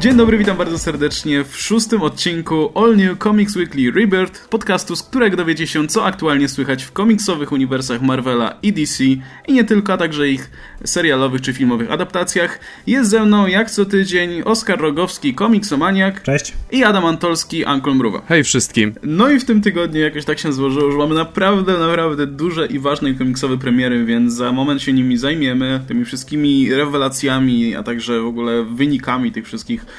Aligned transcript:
Dzień 0.00 0.16
dobry, 0.16 0.38
witam 0.38 0.56
bardzo 0.56 0.78
serdecznie 0.78 1.44
w 1.44 1.56
szóstym 1.56 2.02
odcinku 2.02 2.72
All 2.74 2.96
New 2.96 3.18
Comics 3.18 3.56
Weekly 3.56 3.90
Rebirth, 3.90 4.48
podcastu, 4.48 4.96
z 4.96 5.02
którego 5.02 5.36
dowiecie 5.36 5.66
się, 5.66 5.88
co 5.88 6.04
aktualnie 6.04 6.48
słychać 6.48 6.84
w 6.84 6.92
komiksowych 6.92 7.52
uniwersach 7.52 8.02
Marvela 8.02 8.58
i 8.62 8.72
DC 8.72 9.04
i 9.48 9.52
nie 9.52 9.64
tylko, 9.64 9.92
a 9.92 9.96
także 9.96 10.28
ich 10.28 10.50
serialowych 10.84 11.40
czy 11.40 11.52
filmowych 11.52 11.92
adaptacjach. 11.92 12.60
Jest 12.86 13.10
ze 13.10 13.24
mną 13.24 13.46
jak 13.46 13.70
co 13.70 13.84
tydzień 13.84 14.42
Oskar 14.44 14.80
Rogowski, 14.80 15.34
komiksomaniak. 15.34 16.22
Cześć. 16.22 16.52
I 16.70 16.84
Adam 16.84 17.04
Antolski, 17.04 17.64
Uncle 17.64 17.94
Mruwa. 17.94 18.22
Hej 18.28 18.44
wszystkim. 18.44 18.94
No 19.02 19.30
i 19.30 19.38
w 19.38 19.44
tym 19.44 19.62
tygodniu 19.62 20.00
jakoś 20.00 20.24
tak 20.24 20.38
się 20.38 20.52
złożyło, 20.52 20.92
że 20.92 20.98
mamy 20.98 21.14
naprawdę, 21.14 21.78
naprawdę 21.78 22.26
duże 22.26 22.66
i 22.66 22.78
ważne 22.78 23.14
komiksowe 23.14 23.58
premiery, 23.58 24.04
więc 24.04 24.32
za 24.32 24.52
moment 24.52 24.82
się 24.82 24.92
nimi 24.92 25.16
zajmiemy, 25.16 25.80
tymi 25.88 26.04
wszystkimi 26.04 26.74
rewelacjami, 26.74 27.76
a 27.76 27.82
także 27.82 28.20
w 28.20 28.26
ogóle 28.26 28.64
wynikami 28.64 29.32
tych 29.32 29.46
wszystkich 29.46 29.89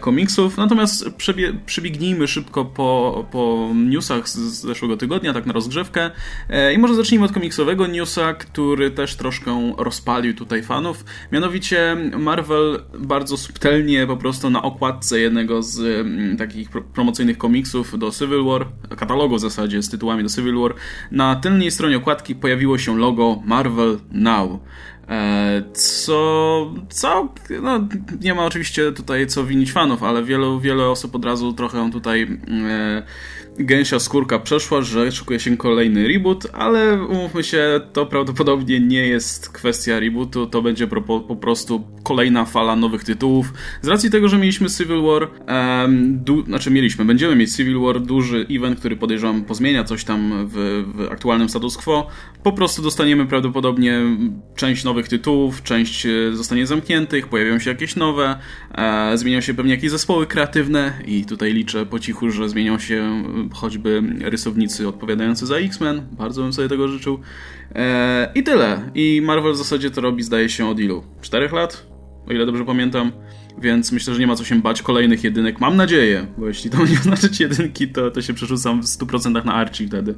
komiksów. 0.00 0.56
Natomiast 0.56 1.08
przebie- 1.10 2.26
szybko 2.26 2.64
po, 2.64 3.24
po 3.30 3.70
newsach 3.74 4.28
z 4.28 4.36
zeszłego 4.36 4.96
tygodnia, 4.96 5.32
tak 5.32 5.46
na 5.46 5.52
rozgrzewkę. 5.52 6.10
E, 6.48 6.72
I 6.74 6.78
może 6.78 6.94
zacznijmy 6.94 7.24
od 7.26 7.32
komiksowego 7.32 7.86
newsa, 7.86 8.34
który 8.34 8.90
też 8.90 9.16
troszkę 9.16 9.72
rozpalił 9.78 10.34
tutaj 10.34 10.62
fanów. 10.62 11.04
Mianowicie 11.32 11.96
Marvel 12.18 12.82
bardzo 12.98 13.36
subtelnie 13.36 14.06
po 14.06 14.16
prostu 14.16 14.50
na 14.50 14.62
okładce 14.62 15.20
jednego 15.20 15.62
z 15.62 15.78
mm, 15.80 16.36
takich 16.36 16.70
pro- 16.70 16.82
promocyjnych 16.82 17.38
komiksów 17.38 17.98
do 17.98 18.10
Civil 18.10 18.44
War, 18.44 18.66
katalogu 18.96 19.36
w 19.36 19.40
zasadzie 19.40 19.82
z 19.82 19.90
tytułami 19.90 20.22
do 20.22 20.28
Civil 20.28 20.58
War, 20.58 20.74
na 21.10 21.36
tylnej 21.36 21.70
stronie 21.70 21.96
okładki 21.96 22.34
pojawiło 22.34 22.78
się 22.78 22.98
logo 22.98 23.42
Marvel 23.44 23.98
Now. 24.12 24.60
E, 25.08 25.62
Co, 25.72 26.74
co, 26.88 27.28
no 27.62 27.88
nie 28.20 28.34
ma 28.34 28.44
oczywiście 28.44 28.92
tutaj 28.92 29.26
co 29.26 29.44
winić 29.44 29.72
fanów, 29.72 30.02
ale 30.02 30.24
wielu, 30.24 30.60
wiele 30.60 30.88
osób 30.88 31.14
od 31.14 31.24
razu 31.24 31.52
trochę 31.52 31.90
tutaj 31.90 32.22
e, 32.48 33.02
gęsia 33.58 33.98
skórka 33.98 34.38
przeszła, 34.38 34.82
że 34.82 35.12
szykuje 35.12 35.40
się 35.40 35.56
kolejny 35.56 36.08
reboot, 36.08 36.46
ale 36.52 37.02
umówmy 37.02 37.44
się, 37.44 37.80
to 37.92 38.06
prawdopodobnie 38.06 38.80
nie 38.80 39.06
jest 39.06 39.48
kwestia 39.48 40.00
rebootu, 40.00 40.46
to 40.46 40.62
będzie 40.62 40.86
po, 40.86 41.20
po 41.20 41.36
prostu 41.36 41.84
kolejna 42.02 42.44
fala 42.44 42.76
nowych 42.76 43.04
tytułów. 43.04 43.52
Z 43.82 43.88
racji 43.88 44.10
tego, 44.10 44.28
że 44.28 44.38
mieliśmy 44.38 44.68
Civil 44.70 45.02
War, 45.02 45.28
em, 45.46 46.24
du, 46.24 46.44
znaczy 46.44 46.70
mieliśmy, 46.70 47.04
będziemy 47.04 47.36
mieć 47.36 47.56
Civil 47.56 47.80
War, 47.80 48.00
duży 48.00 48.46
event, 48.50 48.78
który 48.78 48.96
podejrzewam 48.96 49.44
pozmienia 49.44 49.84
coś 49.84 50.04
tam 50.04 50.48
w, 50.48 50.84
w 50.96 51.12
aktualnym 51.12 51.48
status 51.48 51.76
quo, 51.76 52.06
po 52.46 52.52
prostu 52.52 52.82
dostaniemy 52.82 53.26
prawdopodobnie 53.26 54.00
część 54.56 54.84
nowych 54.84 55.08
tytułów, 55.08 55.62
część 55.62 56.06
e, 56.06 56.32
zostanie 56.32 56.66
zamkniętych, 56.66 57.28
pojawią 57.28 57.58
się 57.58 57.70
jakieś 57.70 57.96
nowe, 57.96 58.38
e, 58.74 59.18
zmienią 59.18 59.40
się 59.40 59.54
pewnie 59.54 59.74
jakieś 59.74 59.90
zespoły 59.90 60.26
kreatywne 60.26 60.92
i 61.06 61.24
tutaj 61.24 61.52
liczę 61.52 61.86
po 61.86 61.98
cichu, 61.98 62.30
że 62.30 62.48
zmienią 62.48 62.78
się 62.78 63.24
e, 63.52 63.54
choćby 63.54 64.02
rysownicy 64.20 64.88
odpowiadający 64.88 65.46
za 65.46 65.56
X-Men, 65.56 66.06
bardzo 66.12 66.42
bym 66.42 66.52
sobie 66.52 66.68
tego 66.68 66.88
życzył. 66.88 67.20
I 68.34 68.42
tyle. 68.42 68.90
I 68.94 69.22
Marvel 69.24 69.52
w 69.52 69.56
zasadzie 69.56 69.90
to 69.90 70.00
robi, 70.00 70.22
zdaje 70.22 70.48
się, 70.48 70.68
od 70.68 70.80
ilu? 70.80 71.04
Czterech 71.20 71.52
lat? 71.52 71.86
O 72.28 72.32
ile 72.32 72.46
dobrze 72.46 72.64
pamiętam. 72.64 73.12
Więc 73.58 73.92
myślę, 73.92 74.14
że 74.14 74.20
nie 74.20 74.26
ma 74.26 74.36
co 74.36 74.44
się 74.44 74.60
bać 74.60 74.82
kolejnych 74.82 75.24
jedynek. 75.24 75.60
Mam 75.60 75.76
nadzieję, 75.76 76.26
bo 76.38 76.48
jeśli 76.48 76.70
to 76.70 76.78
nie 76.86 76.98
oznaczać 76.98 77.40
jedynki, 77.40 77.88
to, 77.88 78.10
to 78.10 78.22
się 78.22 78.34
przerzucam 78.34 78.82
w 78.82 78.84
100% 78.84 79.44
na 79.44 79.54
Archie 79.54 79.86
wtedy, 79.86 80.14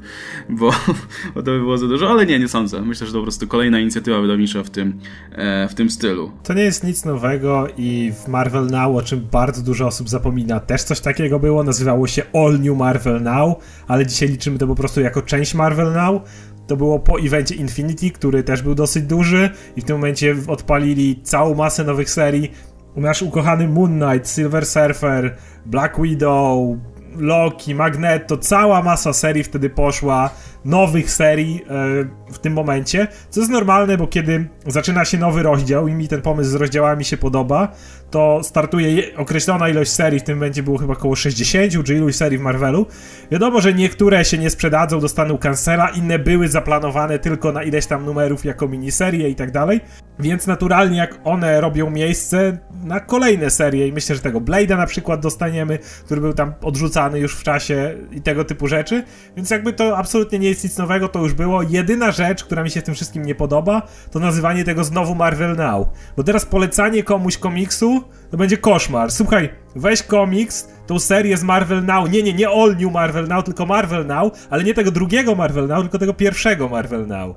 bo, 0.49 0.71
bo 1.35 1.43
to 1.43 1.51
by 1.51 1.59
było 1.59 1.79
za 1.79 1.87
dużo, 1.87 2.11
ale 2.11 2.27
nie, 2.27 2.39
nie 2.39 2.49
sądzę. 2.49 2.83
Myślę, 2.83 3.07
że 3.07 3.13
to 3.13 3.19
po 3.19 3.23
prostu 3.23 3.47
kolejna 3.47 3.81
inicjatywa 3.81 4.21
wydawnicza 4.21 4.63
w 4.63 4.71
tym, 4.71 5.01
e, 5.33 5.69
w 5.69 5.75
tym 5.75 5.91
stylu. 5.91 6.33
To 6.43 6.55
nie 6.55 6.63
jest 6.63 6.85
nic 6.85 7.05
nowego 7.05 7.67
i 7.77 8.13
w 8.25 8.29
Marvel 8.29 8.67
Now, 8.67 8.97
o 8.97 9.03
czym 9.03 9.21
bardzo 9.33 9.63
dużo 9.63 9.87
osób 9.87 10.09
zapomina, 10.09 10.61
też 10.61 10.83
coś 10.83 11.01
takiego 11.01 11.39
było. 11.39 11.65
Nazywało 11.65 12.07
się 12.07 12.23
All 12.35 12.61
New 12.61 12.77
Marvel 12.79 13.23
Now, 13.23 13.57
ale 13.89 14.07
dzisiaj 14.07 14.29
liczymy 14.29 14.59
to 14.59 14.67
po 14.67 14.75
prostu 14.75 15.01
jako 15.01 15.23
część 15.23 15.55
Marvel 15.55 15.93
Now. 15.93 16.23
To 16.67 16.77
było 16.77 16.99
po 16.99 17.21
evencie 17.21 17.55
Infinity, 17.55 18.11
który 18.11 18.43
też 18.43 18.63
był 18.63 18.75
dosyć 18.75 19.05
duży 19.05 19.51
i 19.77 19.81
w 19.81 19.85
tym 19.85 19.97
momencie 19.97 20.37
odpalili 20.47 21.21
całą 21.23 21.55
masę 21.55 21.85
nowych 21.85 22.11
serii. 22.11 22.53
Nasz 23.01 23.23
ukochany 23.23 23.69
Moon 23.69 24.01
Knight, 24.01 24.29
Silver 24.29 24.67
Surfer, 24.67 25.37
Black 25.67 26.01
Widow, 26.03 26.77
Loki, 27.17 27.75
Magneto, 27.75 28.37
cała 28.37 28.83
masa 28.83 29.13
serii 29.13 29.45
wtedy 29.45 29.71
poszła, 29.71 30.31
nowych 30.65 31.11
serii 31.11 31.63
e, 31.71 32.33
w 32.33 32.39
tym 32.39 32.53
momencie, 32.53 33.07
co 33.31 33.41
jest 33.41 33.53
normalne, 33.53 33.97
bo 33.99 34.07
kiedy 34.07 34.49
zaczyna 34.67 35.05
się 35.05 35.19
nowy 35.19 35.43
rozdział 35.43 35.89
i 35.89 35.95
mi 35.95 36.09
ten 36.09 36.23
pomysł 36.23 36.51
z 36.51 36.55
rozdziałami 36.55 37.05
się 37.05 37.17
podoba, 37.17 37.73
to 38.11 38.41
startuje 38.43 38.93
je- 38.95 39.17
określona 39.17 39.69
ilość 39.69 39.91
serii, 39.91 40.21
w 40.21 40.23
tym 40.23 40.39
momencie 40.39 40.63
było 40.63 40.79
chyba 40.79 40.93
około 40.93 41.17
60, 41.17 41.85
czy 41.85 41.95
iluś 41.95 42.15
serii 42.15 42.39
w 42.39 42.41
Marvelu. 42.41 42.87
Wiadomo, 43.31 43.61
że 43.61 43.75
niektóre 43.75 44.25
się 44.25 44.39
nie 44.39 44.51
sprzedadzą, 44.51 45.01
dostaną 45.01 45.39
cancela, 45.39 45.89
inne 45.89 46.19
były 46.19 46.49
zaplanowane 46.49 47.19
tylko 47.19 47.53
na 47.53 47.63
ileś 47.63 47.87
tam 47.87 48.05
numerów 48.05 48.45
jako 48.45 48.69
miniserie 48.69 49.29
i 49.29 49.35
tak 49.35 49.51
dalej, 49.51 49.81
więc 50.19 50.47
naturalnie 50.47 50.99
jak 50.99 51.19
one 51.25 51.61
robią 51.61 51.91
miejsce 51.91 52.59
na 52.85 53.01
kolejne 53.01 53.51
serie 53.51 53.87
i 53.89 53.93
myślę, 53.93 54.17
że 54.17 54.23
tego 54.23 54.41
Blade'a 54.41 54.77
na 54.77 54.87
przykład 54.87 55.21
dostaniemy, 55.21 55.79
który 56.05 56.21
był 56.21 56.33
tam 56.33 56.55
odrzucany 56.63 57.19
już 57.19 57.37
w 57.37 57.43
czasie 57.43 57.95
i 58.13 58.21
tego 58.23 58.45
typu 58.45 58.67
rzeczy, 58.67 59.03
więc 59.37 59.51
jakby 59.51 59.73
to 59.73 59.99
absolutnie 59.99 60.39
nie 60.39 60.49
jest 60.49 60.58
nic 60.65 60.79
nowego, 60.79 61.09
to 61.09 61.19
już 61.19 61.35
było. 61.35 61.63
Jedyna 61.63 62.11
rzecz, 62.11 62.45
która 62.45 62.63
mi 62.63 62.71
się 62.71 62.81
w 62.81 62.85
tym 62.85 62.95
wszystkim 62.95 63.25
nie 63.25 63.35
podoba, 63.35 63.83
to 64.11 64.19
nazywanie 64.19 64.65
tego 64.65 64.85
znowu 64.85 65.15
Marvel 65.15 65.57
Now, 65.57 65.89
bo 66.17 66.25
teraz 66.25 66.45
polecanie 66.45 67.03
komuś 67.03 67.39
komiksu 67.39 68.03
to 68.31 68.37
będzie 68.37 68.57
koszmar. 68.57 69.13
Słuchaj, 69.13 69.49
weź 69.77 70.03
komiks, 70.03 70.69
tą 70.87 70.99
serię 70.99 71.37
z 71.37 71.43
Marvel 71.43 71.85
Now, 71.85 72.11
nie, 72.11 72.23
nie, 72.23 72.35
nie 72.35 72.49
All 72.49 72.77
New 72.81 72.93
Marvel 72.93 73.29
Now, 73.29 73.45
tylko 73.45 73.67
Marvel 73.67 74.07
Now, 74.07 74.33
ale 74.51 74.65
nie 74.65 74.75
tego 74.75 74.91
drugiego 74.91 75.35
Marvel 75.35 75.67
Now, 75.67 75.81
tylko 75.81 75.99
tego 75.99 76.15
pierwszego 76.15 76.69
Marvel 76.69 77.07
Now. 77.07 77.37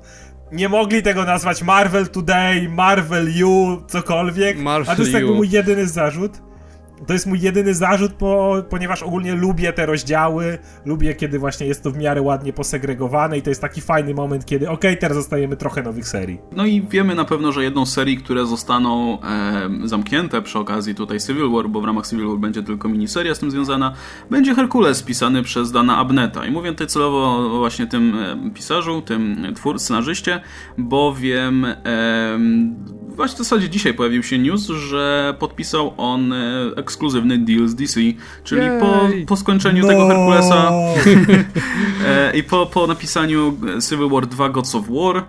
Nie 0.52 0.68
mogli 0.68 1.02
tego 1.02 1.24
nazwać 1.24 1.62
Marvel 1.62 2.08
Today, 2.08 2.68
Marvel 2.68 3.36
You, 3.36 3.82
cokolwiek. 3.88 4.58
Marvel 4.58 4.92
a 4.92 4.96
to 4.96 5.02
jest 5.02 5.14
jakby 5.14 5.34
mój 5.34 5.50
jedyny 5.50 5.86
zarzut. 5.86 6.51
To 7.06 7.12
jest 7.12 7.26
mój 7.26 7.40
jedyny 7.40 7.74
zarzut, 7.74 8.12
po, 8.12 8.54
ponieważ 8.70 9.02
ogólnie 9.02 9.34
lubię 9.34 9.72
te 9.72 9.86
rozdziały, 9.86 10.58
lubię 10.84 11.14
kiedy 11.14 11.38
właśnie 11.38 11.66
jest 11.66 11.82
to 11.82 11.90
w 11.90 11.96
miarę 11.96 12.22
ładnie 12.22 12.52
posegregowane 12.52 13.38
i 13.38 13.42
to 13.42 13.50
jest 13.50 13.60
taki 13.60 13.80
fajny 13.80 14.14
moment, 14.14 14.46
kiedy 14.46 14.70
okej, 14.70 14.98
teraz 14.98 15.16
dostajemy 15.16 15.56
trochę 15.56 15.82
nowych 15.82 16.08
serii. 16.08 16.38
No 16.56 16.66
i 16.66 16.82
wiemy 16.82 17.14
na 17.14 17.24
pewno, 17.24 17.52
że 17.52 17.62
jedną 17.64 17.86
z 17.86 17.92
serii, 17.92 18.16
które 18.16 18.46
zostaną 18.46 19.18
e, 19.22 19.70
zamknięte 19.84 20.42
przy 20.42 20.58
okazji 20.58 20.94
tutaj 20.94 21.20
Civil 21.20 21.50
War, 21.50 21.68
bo 21.68 21.80
w 21.80 21.84
ramach 21.84 22.06
Civil 22.06 22.28
War 22.28 22.38
będzie 22.38 22.62
tylko 22.62 22.88
miniseria 22.88 23.34
z 23.34 23.38
tym 23.38 23.50
związana, 23.50 23.92
będzie 24.30 24.54
Herkules 24.54 25.02
pisany 25.02 25.42
przez 25.42 25.72
Dana 25.72 25.96
Abneta. 25.96 26.46
I 26.46 26.50
mówię 26.50 26.70
tutaj 26.72 26.86
celowo 26.86 27.48
właśnie 27.58 27.86
tym 27.86 28.14
pisarzu, 28.54 29.02
tym 29.02 29.52
twór, 29.54 29.78
scenarzyście, 29.78 30.40
bowiem 30.78 31.64
e, 31.64 31.76
właśnie 33.16 33.34
w 33.34 33.38
zasadzie 33.38 33.68
dzisiaj 33.68 33.94
pojawił 33.94 34.22
się 34.22 34.38
news, 34.38 34.66
że 34.66 35.34
podpisał 35.38 35.94
on 35.96 36.32
e, 36.32 36.70
ekskluzywny 36.76 37.38
deal 37.38 37.68
z 37.68 37.74
DC, 37.74 38.00
czyli 38.44 38.62
po, 38.80 39.08
Jej. 39.08 39.26
po 39.26 39.36
skończeniu 39.36 39.86
tego 39.86 40.08
Herkulesa 40.08 40.70
E, 42.06 42.36
I 42.36 42.42
po, 42.42 42.66
po 42.66 42.86
napisaniu 42.86 43.56
Civil 43.88 44.08
War 44.08 44.26
2 44.26 44.48
Gods 44.48 44.74
of 44.74 44.84
War 44.88 45.24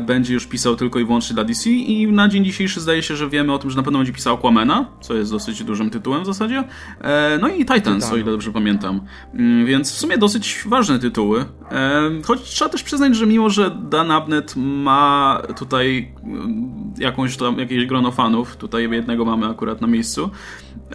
będzie 0.00 0.34
już 0.34 0.46
pisał 0.46 0.76
tylko 0.76 0.98
i 0.98 1.04
wyłącznie 1.04 1.34
dla 1.34 1.44
DC 1.44 1.70
i 1.70 2.12
na 2.12 2.28
dzień 2.28 2.44
dzisiejszy 2.44 2.80
zdaje 2.80 3.02
się, 3.02 3.16
że 3.16 3.28
wiemy 3.28 3.52
o 3.52 3.58
tym, 3.58 3.70
że 3.70 3.76
na 3.76 3.82
pewno 3.82 3.98
będzie 3.98 4.12
pisał 4.12 4.34
Aquamana, 4.34 4.86
co 5.00 5.14
jest 5.14 5.30
dosyć 5.30 5.64
dużym 5.64 5.90
tytułem 5.90 6.22
w 6.22 6.26
zasadzie. 6.26 6.64
E, 7.00 7.38
no 7.40 7.48
i 7.48 7.66
Titans, 7.66 8.12
o 8.12 8.16
ile 8.16 8.30
dobrze 8.30 8.52
pamiętam. 8.52 9.00
Mm, 9.34 9.66
Więc 9.66 9.92
w 9.92 9.98
sumie 9.98 10.18
dosyć 10.18 10.64
ważne 10.66 10.98
tytuły. 10.98 11.44
E, 11.70 12.10
choć 12.24 12.42
trzeba 12.42 12.68
też 12.70 12.82
przyznać, 12.82 13.16
że 13.16 13.26
mimo, 13.26 13.50
że 13.50 13.70
Dan 13.70 14.10
Abnett 14.10 14.54
ma 14.56 15.42
tutaj 15.58 16.12
mm, 16.24 16.94
jakąś 16.98 17.36
tam, 17.36 17.58
jakieś 17.58 17.86
grono 17.86 18.12
fanów, 18.12 18.56
tutaj 18.56 18.90
jednego 18.90 19.24
mamy 19.24 19.46
akurat 19.46 19.80
na 19.80 19.86
miejscu, 19.86 20.30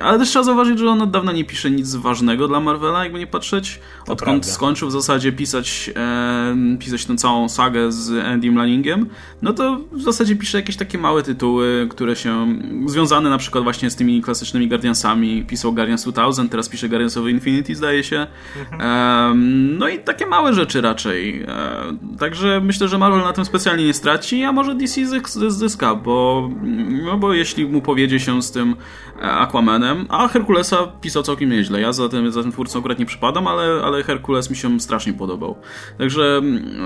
ale 0.02 0.20
też 0.20 0.30
trzeba 0.30 0.44
zauważyć, 0.44 0.80
że 0.80 0.90
on 0.90 1.02
od 1.02 1.12
dawna 1.12 1.32
nie 1.32 1.46
pisze 1.46 1.72
nic 1.72 1.96
ważnego 1.96 2.48
dla 2.48 2.60
Marvela, 2.60 3.04
jakby 3.04 3.20
nie 3.20 3.28
patrzeć. 3.28 3.80
Odkąd 4.02 4.20
prawda. 4.20 4.48
skończył 4.48 4.88
w 4.88 4.92
zasadzie 4.92 5.32
pisać, 5.32 5.92
e, 5.96 6.78
pisać 6.80 7.06
tę 7.06 7.16
całą 7.16 7.50
sagę 7.50 7.92
z 7.92 8.26
Andym 8.26 8.58
Lanningiem, 8.58 9.10
no 9.42 9.54
to 9.54 9.80
w 9.92 10.02
zasadzie 10.02 10.36
pisze 10.36 10.58
jakieś 10.58 10.78
takie 10.78 10.98
małe 10.98 11.24
tytuły, 11.24 11.88
które 11.90 12.16
się 12.16 12.48
związane 12.86 13.30
na 13.30 13.38
przykład 13.38 13.64
właśnie 13.64 13.90
z 13.90 13.96
tymi 13.96 14.22
klasycznymi 14.22 14.68
Guardiansami. 14.68 15.46
Pisał 15.46 15.74
Guardians 15.74 16.04
2000, 16.04 16.50
teraz 16.50 16.70
pisze 16.70 16.90
Guardians 16.90 17.18
of 17.18 17.28
Infinity, 17.28 17.76
zdaje 17.76 18.04
się. 18.04 18.28
E, 18.80 19.34
no 19.78 19.90
i 19.90 20.00
takie 20.00 20.26
małe 20.26 20.54
rzeczy 20.54 20.82
raczej. 20.82 21.44
E, 21.48 22.18
także 22.20 22.62
myślę, 22.64 22.88
że 22.88 22.98
Marvel 22.98 23.22
na 23.22 23.34
tym 23.34 23.46
specjalnie 23.46 23.86
nie 23.86 23.94
straci, 23.94 24.44
a 24.44 24.52
może 24.52 24.76
DC 24.76 25.02
zysk- 25.02 25.50
zyska, 25.50 25.96
bo, 25.96 26.50
no 27.04 27.18
bo 27.18 27.34
jeśli 27.34 27.66
mu 27.66 27.82
powiedzie 27.82 28.20
się 28.20 28.42
z 28.42 28.52
tym 28.52 28.76
e, 29.22 29.32
Aquamanem, 29.84 30.06
a 30.10 30.28
Herkulesa 30.28 30.88
pisał 31.02 31.24
całkiem 31.24 31.50
nieźle. 31.50 31.82
Ja 31.82 31.94
za 31.94 32.10
tym, 32.10 32.32
za 32.32 32.42
tym 32.42 32.52
twórcą 32.52 32.80
akurat 32.80 33.00
nie 33.00 33.06
przypadam, 33.06 33.48
ale, 33.48 33.84
ale 33.84 34.04
Herkules 34.04 34.50
mi 34.50 34.56
się 34.56 34.80
strasznie 34.80 35.14
podobał. 35.14 35.56
Także 35.98 36.42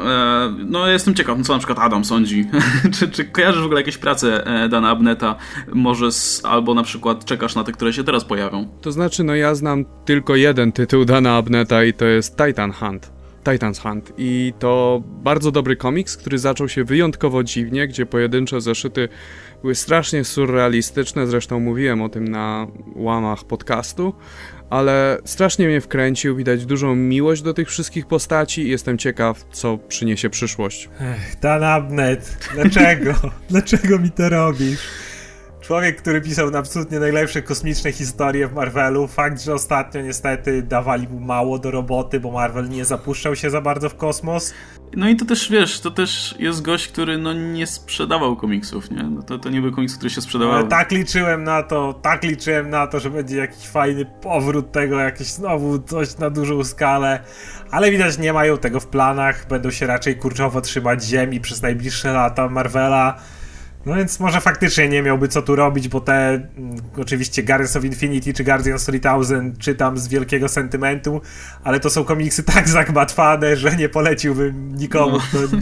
e, 0.06 0.54
no 0.66 0.88
jestem 0.88 1.16
ciekaw, 1.16 1.42
co 1.42 1.54
na 1.54 1.60
przykład 1.60 1.80
Adam 1.80 2.06
sądzi. 2.06 2.46
czy, 3.00 3.10
czy 3.10 3.26
kojarzysz 3.26 3.62
w 3.62 3.66
ogóle 3.66 3.80
jakieś 3.80 3.98
prace 3.98 4.46
e, 4.46 4.70
Dana 4.70 4.90
Abneta? 4.90 5.36
Może 5.74 6.12
z, 6.12 6.46
albo 6.46 6.74
na 6.74 6.84
przykład 6.84 7.26
czekasz 7.26 7.56
na 7.56 7.64
te, 7.64 7.72
które 7.72 7.94
się 7.94 8.04
teraz 8.04 8.26
pojawią? 8.26 8.68
To 8.82 8.92
znaczy, 8.92 9.24
no 9.24 9.36
ja 9.36 9.56
znam 9.56 9.86
tylko 10.06 10.36
jeden 10.36 10.72
tytuł 10.72 11.06
Dana 11.06 11.36
Abneta 11.36 11.84
i 11.84 11.94
to 11.94 12.06
jest 12.06 12.38
Titan 12.38 12.72
Hunt. 12.72 13.18
Titans 13.52 13.80
Hunt 13.80 14.14
i 14.18 14.54
to 14.60 15.02
bardzo 15.06 15.52
dobry 15.52 15.76
komiks, 15.76 16.18
który 16.18 16.40
zaczął 16.40 16.70
się 16.70 16.84
wyjątkowo 16.84 17.44
dziwnie, 17.44 17.88
gdzie 17.88 18.06
pojedyncze 18.06 18.62
zeszyty 18.62 19.10
były 19.62 19.75
strasznie 19.75 20.24
surrealistyczne, 20.24 21.27
zresztą 21.27 21.59
mówiłem 21.59 22.01
o 22.01 22.09
tym 22.09 22.27
na 22.27 22.68
łamach 22.95 23.44
podcastu, 23.44 24.13
ale 24.69 25.18
strasznie 25.25 25.68
mnie 25.68 25.81
wkręcił, 25.81 26.36
widać 26.36 26.65
dużą 26.65 26.95
miłość 26.95 27.42
do 27.42 27.54
tych 27.54 27.69
wszystkich 27.69 28.06
postaci 28.06 28.62
i 28.62 28.69
jestem 28.69 28.98
ciekaw, 28.98 29.45
co 29.51 29.77
przyniesie 29.77 30.30
przyszłość. 30.30 30.89
Ech, 31.00 31.39
Dan 31.39 31.63
Abnet, 31.63 32.50
dlaczego? 32.54 33.13
dlaczego 33.50 34.00
mi 34.00 34.12
to 34.12 34.30
robisz? 34.30 34.80
Człowiek, 35.68 36.02
który 36.02 36.22
pisał 36.22 36.58
absolutnie 36.58 37.00
najlepsze 37.00 37.42
kosmiczne 37.42 37.92
historie 37.92 38.48
w 38.48 38.54
Marvelu. 38.54 39.08
Fakt, 39.08 39.42
że 39.42 39.54
ostatnio 39.54 40.02
niestety 40.02 40.62
dawali 40.62 41.08
mu 41.08 41.19
mało 41.19 41.60
do 41.60 41.72
roboty, 41.72 42.19
bo 42.19 42.31
Marvel 42.31 42.69
nie 42.69 42.86
zapuszczał 42.86 43.36
się 43.36 43.50
za 43.50 43.62
bardzo 43.62 43.90
w 43.90 43.96
kosmos. 43.96 44.54
No 44.96 45.10
i 45.10 45.16
to 45.16 45.25
też, 45.25 45.52
wiesz, 45.52 45.80
to 45.80 45.92
też 45.92 46.36
jest 46.40 46.62
gość, 46.62 46.88
który 46.88 47.18
no 47.18 47.34
nie 47.34 47.68
sprzedawał 47.68 48.36
komiksów, 48.36 48.92
nie? 48.92 49.04
No 49.04 49.24
to, 49.24 49.38
to 49.38 49.50
nie 49.50 49.62
był 49.62 49.72
komiks, 49.72 49.96
który 49.96 50.10
się 50.10 50.22
sprzedawał. 50.22 50.56
Ale 50.56 50.68
tak 50.68 50.92
liczyłem 50.92 51.44
na 51.44 51.64
to, 51.64 51.94
tak 51.94 52.24
liczyłem 52.24 52.69
na 52.69 52.88
to, 52.88 53.00
że 53.00 53.10
będzie 53.10 53.38
jakiś 53.38 53.68
fajny 53.68 54.06
powrót 54.06 54.72
tego, 54.72 55.00
jakieś 55.00 55.28
znowu 55.28 55.80
coś 55.80 56.18
na 56.18 56.30
dużą 56.30 56.64
skalę, 56.64 57.19
ale 57.72 57.92
widać 57.92 58.18
nie 58.18 58.34
mają 58.34 58.58
tego 58.58 58.80
w 58.80 58.88
planach, 58.88 59.48
będą 59.48 59.72
się 59.72 59.88
raczej 59.88 60.16
kurczowo 60.16 60.62
trzymać 60.62 61.04
ziemi 61.04 61.42
przez 61.42 61.62
najbliższe 61.62 62.14
lata 62.14 62.50
Marvela. 62.50 63.19
No 63.88 63.95
więc 63.95 64.19
może 64.19 64.42
faktycznie 64.42 64.89
nie 64.89 65.01
miałby 65.01 65.28
co 65.28 65.42
tu 65.42 65.56
robić, 65.56 65.88
bo 65.88 66.01
te 66.01 66.13
mm, 66.13 66.75
oczywiście 66.98 67.44
Guardians 67.44 67.75
of 67.75 67.86
Infinity 67.86 68.34
czy 68.34 68.44
Guardians 68.44 68.84
3000 68.84 69.51
czytam 69.60 69.98
z 69.98 70.07
wielkiego 70.07 70.50
sentymentu, 70.50 71.22
ale 71.63 71.80
to 71.80 71.89
są 71.89 72.04
komiksy 72.04 72.44
tak 72.44 72.69
zagmatwane, 72.80 73.56
że 73.56 73.75
nie 73.75 73.89
poleciłbym 73.89 74.75
nikomu, 74.75 75.18
no. 75.34 75.60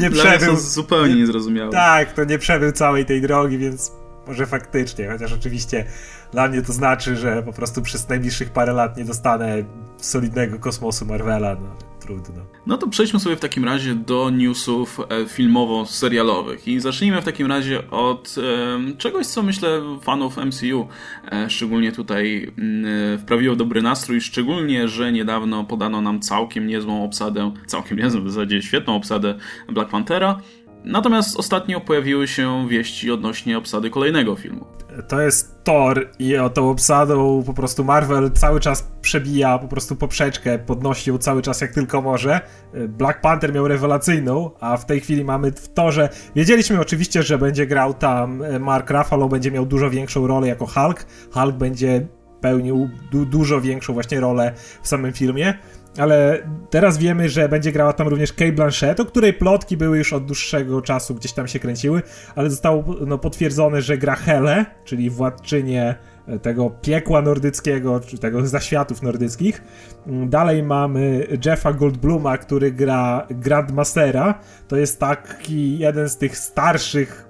nie 0.00 0.10
przebył... 0.20 0.56
zupełnie 0.56 1.14
niezrozumiałe. 1.14 1.72
Tak, 1.72 2.12
to 2.12 2.24
nie 2.24 2.38
przebył 2.38 2.72
całej 2.72 3.04
tej 3.04 3.20
drogi, 3.20 3.58
więc 3.58 3.92
może 4.26 4.46
faktycznie, 4.46 5.08
chociaż 5.08 5.32
oczywiście 5.32 5.84
dla 6.32 6.48
mnie 6.48 6.62
to 6.62 6.72
znaczy, 6.72 7.16
że 7.16 7.42
po 7.42 7.52
prostu 7.52 7.82
przez 7.82 8.08
najbliższych 8.08 8.50
parę 8.50 8.72
lat 8.72 8.96
nie 8.96 9.04
dostanę 9.04 9.64
solidnego 9.96 10.58
kosmosu 10.58 11.06
Marvela. 11.06 11.54
No 11.54 11.87
trudno. 12.08 12.44
No 12.66 12.78
to 12.78 12.86
przejdźmy 12.86 13.20
sobie 13.20 13.36
w 13.36 13.40
takim 13.40 13.64
razie 13.64 13.94
do 13.94 14.30
newsów 14.30 15.00
e, 15.00 15.26
filmowo-serialowych 15.26 16.68
i 16.68 16.80
zacznijmy 16.80 17.22
w 17.22 17.24
takim 17.24 17.46
razie 17.46 17.90
od 17.90 18.34
e, 18.38 18.96
czegoś, 18.96 19.26
co 19.26 19.42
myślę 19.42 19.82
fanów 20.02 20.36
MCU 20.36 20.88
e, 21.32 21.50
szczególnie 21.50 21.92
tutaj 21.92 22.52
mm, 22.58 23.18
wprawiło 23.18 23.56
dobry 23.56 23.82
nastrój, 23.82 24.20
szczególnie, 24.20 24.88
że 24.88 25.12
niedawno 25.12 25.64
podano 25.64 26.00
nam 26.00 26.20
całkiem 26.20 26.66
niezłą 26.66 27.04
obsadę, 27.04 27.52
całkiem 27.66 27.98
niezłą, 27.98 28.24
w 28.24 28.30
zasadzie 28.30 28.62
świetną 28.62 28.96
obsadę 28.96 29.34
Black 29.68 29.90
Panthera, 29.90 30.40
Natomiast 30.88 31.38
ostatnio 31.38 31.80
pojawiły 31.80 32.28
się 32.28 32.68
wieści 32.68 33.10
odnośnie 33.10 33.58
obsady 33.58 33.90
kolejnego 33.90 34.36
filmu. 34.36 34.66
To 35.08 35.20
jest 35.20 35.64
Thor 35.64 36.08
i 36.18 36.36
o 36.36 36.50
tą 36.50 36.70
obsadą 36.70 37.42
po 37.46 37.54
prostu 37.54 37.84
Marvel 37.84 38.30
cały 38.32 38.60
czas 38.60 38.90
przebija 39.00 39.58
po 39.58 39.68
prostu 39.68 39.96
poprzeczkę, 39.96 40.58
podnosi 40.58 41.10
ją 41.10 41.18
cały 41.18 41.42
czas 41.42 41.60
jak 41.60 41.72
tylko 41.72 42.02
może. 42.02 42.40
Black 42.88 43.20
Panther 43.20 43.54
miał 43.54 43.68
rewelacyjną, 43.68 44.50
a 44.60 44.76
w 44.76 44.86
tej 44.86 45.00
chwili 45.00 45.24
mamy 45.24 45.52
w 45.52 45.68
Torze... 45.68 46.08
Wiedzieliśmy 46.36 46.80
oczywiście, 46.80 47.22
że 47.22 47.38
będzie 47.38 47.66
grał 47.66 47.94
tam 47.94 48.42
Mark 48.60 48.90
Ruffalo, 48.90 49.28
będzie 49.28 49.50
miał 49.50 49.66
dużo 49.66 49.90
większą 49.90 50.26
rolę 50.26 50.48
jako 50.48 50.66
Hulk. 50.66 51.06
Hulk 51.32 51.56
będzie 51.56 52.06
pełnił 52.40 52.90
du 53.12 53.26
dużo 53.26 53.60
większą 53.60 53.92
właśnie 53.92 54.20
rolę 54.20 54.52
w 54.82 54.88
samym 54.88 55.12
filmie 55.12 55.54
ale 55.98 56.38
teraz 56.70 56.98
wiemy, 56.98 57.28
że 57.28 57.48
będzie 57.48 57.72
grała 57.72 57.92
tam 57.92 58.08
również 58.08 58.32
Kate 58.32 58.52
Blanchett, 58.52 59.00
o 59.00 59.04
której 59.04 59.32
plotki 59.32 59.76
były 59.76 59.98
już 59.98 60.12
od 60.12 60.24
dłuższego 60.24 60.82
czasu, 60.82 61.14
gdzieś 61.14 61.32
tam 61.32 61.48
się 61.48 61.58
kręciły, 61.58 62.02
ale 62.36 62.50
zostało 62.50 62.84
no, 63.06 63.18
potwierdzone, 63.18 63.82
że 63.82 63.98
gra 63.98 64.16
Hele, 64.16 64.66
czyli 64.84 65.10
władczynię 65.10 65.94
e, 66.26 66.38
tego 66.38 66.70
piekła 66.70 67.22
nordyckiego, 67.22 68.00
czy 68.00 68.18
tego 68.18 68.46
zaświatów 68.46 69.02
nordyckich. 69.02 69.62
Mm, 70.06 70.28
dalej 70.28 70.62
mamy 70.62 71.26
Jeffa 71.44 71.72
Goldbluma, 71.72 72.38
który 72.38 72.72
gra 72.72 73.26
Grandmastera. 73.30 74.40
To 74.68 74.76
jest 74.76 75.00
taki 75.00 75.78
jeden 75.78 76.08
z 76.08 76.16
tych 76.16 76.38
starszych 76.38 77.28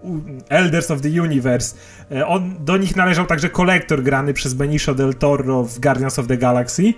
Elders 0.49 0.91
of 0.91 1.01
the 1.01 1.23
Universe. 1.23 1.77
E, 2.11 2.27
on, 2.27 2.55
do 2.61 2.77
nich 2.77 2.97
należał 2.97 3.27
także 3.27 3.49
kolektor 3.49 4.03
grany 4.03 4.35
przez 4.35 4.55
Benicio 4.55 4.95
del 4.95 5.15
Toro 5.15 5.65
w 5.65 5.81
Guardians 5.81 6.19
of 6.19 6.27
the 6.27 6.37
Galaxy. 6.37 6.95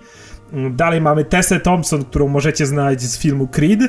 Dalej 0.71 1.01
mamy 1.01 1.25
Tessę 1.25 1.61
Thompson, 1.61 2.05
którą 2.05 2.29
możecie 2.29 2.67
znać 2.67 3.03
z 3.03 3.19
filmu 3.19 3.49
Creed. 3.49 3.81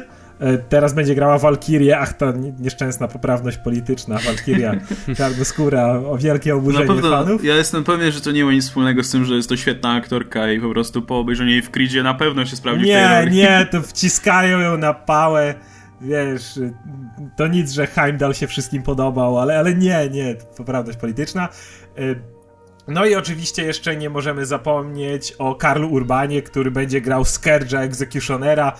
E, 0.41 0.57
teraz 0.57 0.93
będzie 0.93 1.15
grała 1.15 1.37
Walkirię, 1.37 1.99
ach 1.99 2.13
ta 2.13 2.33
nieszczęsna 2.59 3.07
poprawność 3.07 3.57
polityczna, 3.57 4.19
Walkiria 4.25 4.75
czarnoskóra, 5.17 5.99
o 5.99 6.17
wielkie 6.17 6.55
oburzenie 6.55 6.85
Na 6.85 6.93
pewno, 6.93 7.09
fanów. 7.09 7.43
Ja 7.43 7.55
jestem 7.55 7.83
pewien, 7.83 8.11
że 8.11 8.21
to 8.21 8.31
nie 8.31 8.45
ma 8.45 8.51
nic 8.51 8.65
wspólnego 8.65 9.03
z 9.03 9.09
tym, 9.09 9.25
że 9.25 9.35
jest 9.35 9.49
to 9.49 9.57
świetna 9.57 9.93
aktorka 9.93 10.51
i 10.51 10.59
po 10.59 10.69
prostu 10.69 11.01
po 11.01 11.19
obejrzeniu 11.19 11.51
jej 11.51 11.61
w 11.61 11.71
Creedzie 11.71 12.03
na 12.03 12.13
pewno 12.13 12.45
się 12.45 12.55
sprawdzi 12.55 12.85
nie, 12.85 13.05
w 13.05 13.09
tej 13.09 13.25
roli. 13.25 13.37
Nie, 13.37 13.65
to 13.71 13.81
wciskają 13.81 14.59
ją 14.59 14.77
na 14.77 14.93
pałę, 14.93 15.55
wiesz, 16.01 16.59
to 17.35 17.47
nic, 17.47 17.71
że 17.71 17.87
Heimdall 17.87 18.33
się 18.33 18.47
wszystkim 18.47 18.83
podobał, 18.83 19.39
ale, 19.39 19.59
ale 19.59 19.75
nie, 19.75 20.09
nie, 20.11 20.35
poprawność 20.57 20.97
polityczna. 20.97 21.49
No 22.87 23.05
i 23.05 23.15
oczywiście 23.15 23.63
jeszcze 23.63 23.95
nie 23.95 24.09
możemy 24.09 24.45
zapomnieć 24.45 25.31
o 25.31 25.55
Karlu 25.55 25.91
Urbanie, 25.91 26.41
który 26.41 26.71
będzie 26.71 27.01
grał 27.01 27.23
Scourge'a 27.23 27.77
Executionera, 27.77 28.73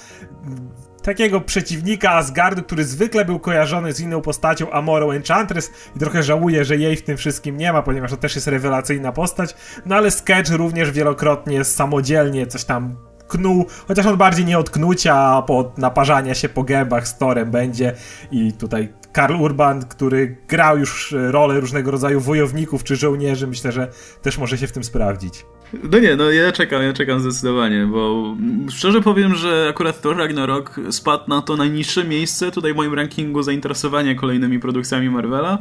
takiego 1.04 1.42
przeciwnika 1.42 2.12
Asgardu, 2.12 2.64
który 2.64 2.84
zwykle 2.84 3.26
był 3.26 3.40
kojarzony 3.40 3.94
z 3.94 4.00
inną 4.00 4.22
postacią 4.22 4.72
Amorą 4.72 5.12
Enchantress 5.12 5.72
i 5.96 6.00
trochę 6.00 6.24
żałuję, 6.24 6.66
że 6.66 6.78
jej 6.78 6.96
w 6.96 7.04
tym 7.04 7.18
wszystkim 7.18 7.58
nie 7.58 7.74
ma, 7.74 7.82
ponieważ 7.82 8.12
to 8.12 8.18
też 8.18 8.36
jest 8.36 8.48
rewelacyjna 8.48 9.12
postać, 9.12 9.56
no 9.86 9.96
ale 9.96 10.12
Sketch 10.12 10.52
również 10.52 10.92
wielokrotnie 10.92 11.64
samodzielnie 11.64 12.48
coś 12.48 12.64
tam 12.64 12.98
knuł, 13.28 13.66
chociaż 13.88 14.06
on 14.06 14.18
bardziej 14.18 14.46
nie 14.46 14.58
od 14.58 14.70
knucia, 14.70 15.16
a 15.16 15.42
po 15.42 15.74
naparzania 15.78 16.36
się 16.36 16.50
po 16.50 16.64
gębach 16.64 17.08
z 17.08 17.18
Torem 17.18 17.52
będzie. 17.52 17.94
I 18.32 18.54
tutaj 18.54 18.94
Karl 19.12 19.36
Urban, 19.36 19.86
który 19.86 20.38
grał 20.48 20.78
już 20.78 21.16
rolę 21.30 21.60
różnego 21.60 21.92
rodzaju 21.92 22.20
wojowników 22.20 22.84
czy 22.84 22.96
żołnierzy, 22.96 23.48
myślę, 23.48 23.72
że 23.72 23.92
też 24.22 24.38
może 24.38 24.58
się 24.58 24.68
w 24.68 24.72
tym 24.72 24.84
sprawdzić. 24.84 25.46
No 25.92 26.00
nie, 26.00 26.16
no 26.16 26.32
ja 26.32 26.52
czekam, 26.52 26.84
ja 26.84 26.94
czekam 26.94 27.20
zdecydowanie, 27.20 27.86
bo 27.86 28.36
szczerze 28.70 29.02
powiem, 29.02 29.36
że 29.36 29.68
akurat 29.70 30.02
Thor 30.02 30.18
Ragnarok 30.18 30.80
spadł 30.90 31.24
na 31.28 31.42
to 31.42 31.58
najniższe 31.58 32.04
miejsce 32.04 32.52
tutaj 32.52 32.74
w 32.74 32.76
moim 32.76 32.94
rankingu 32.94 33.44
zainteresowania 33.44 34.16
kolejnymi 34.16 34.60
produkcjami 34.60 35.10
Marvela, 35.10 35.58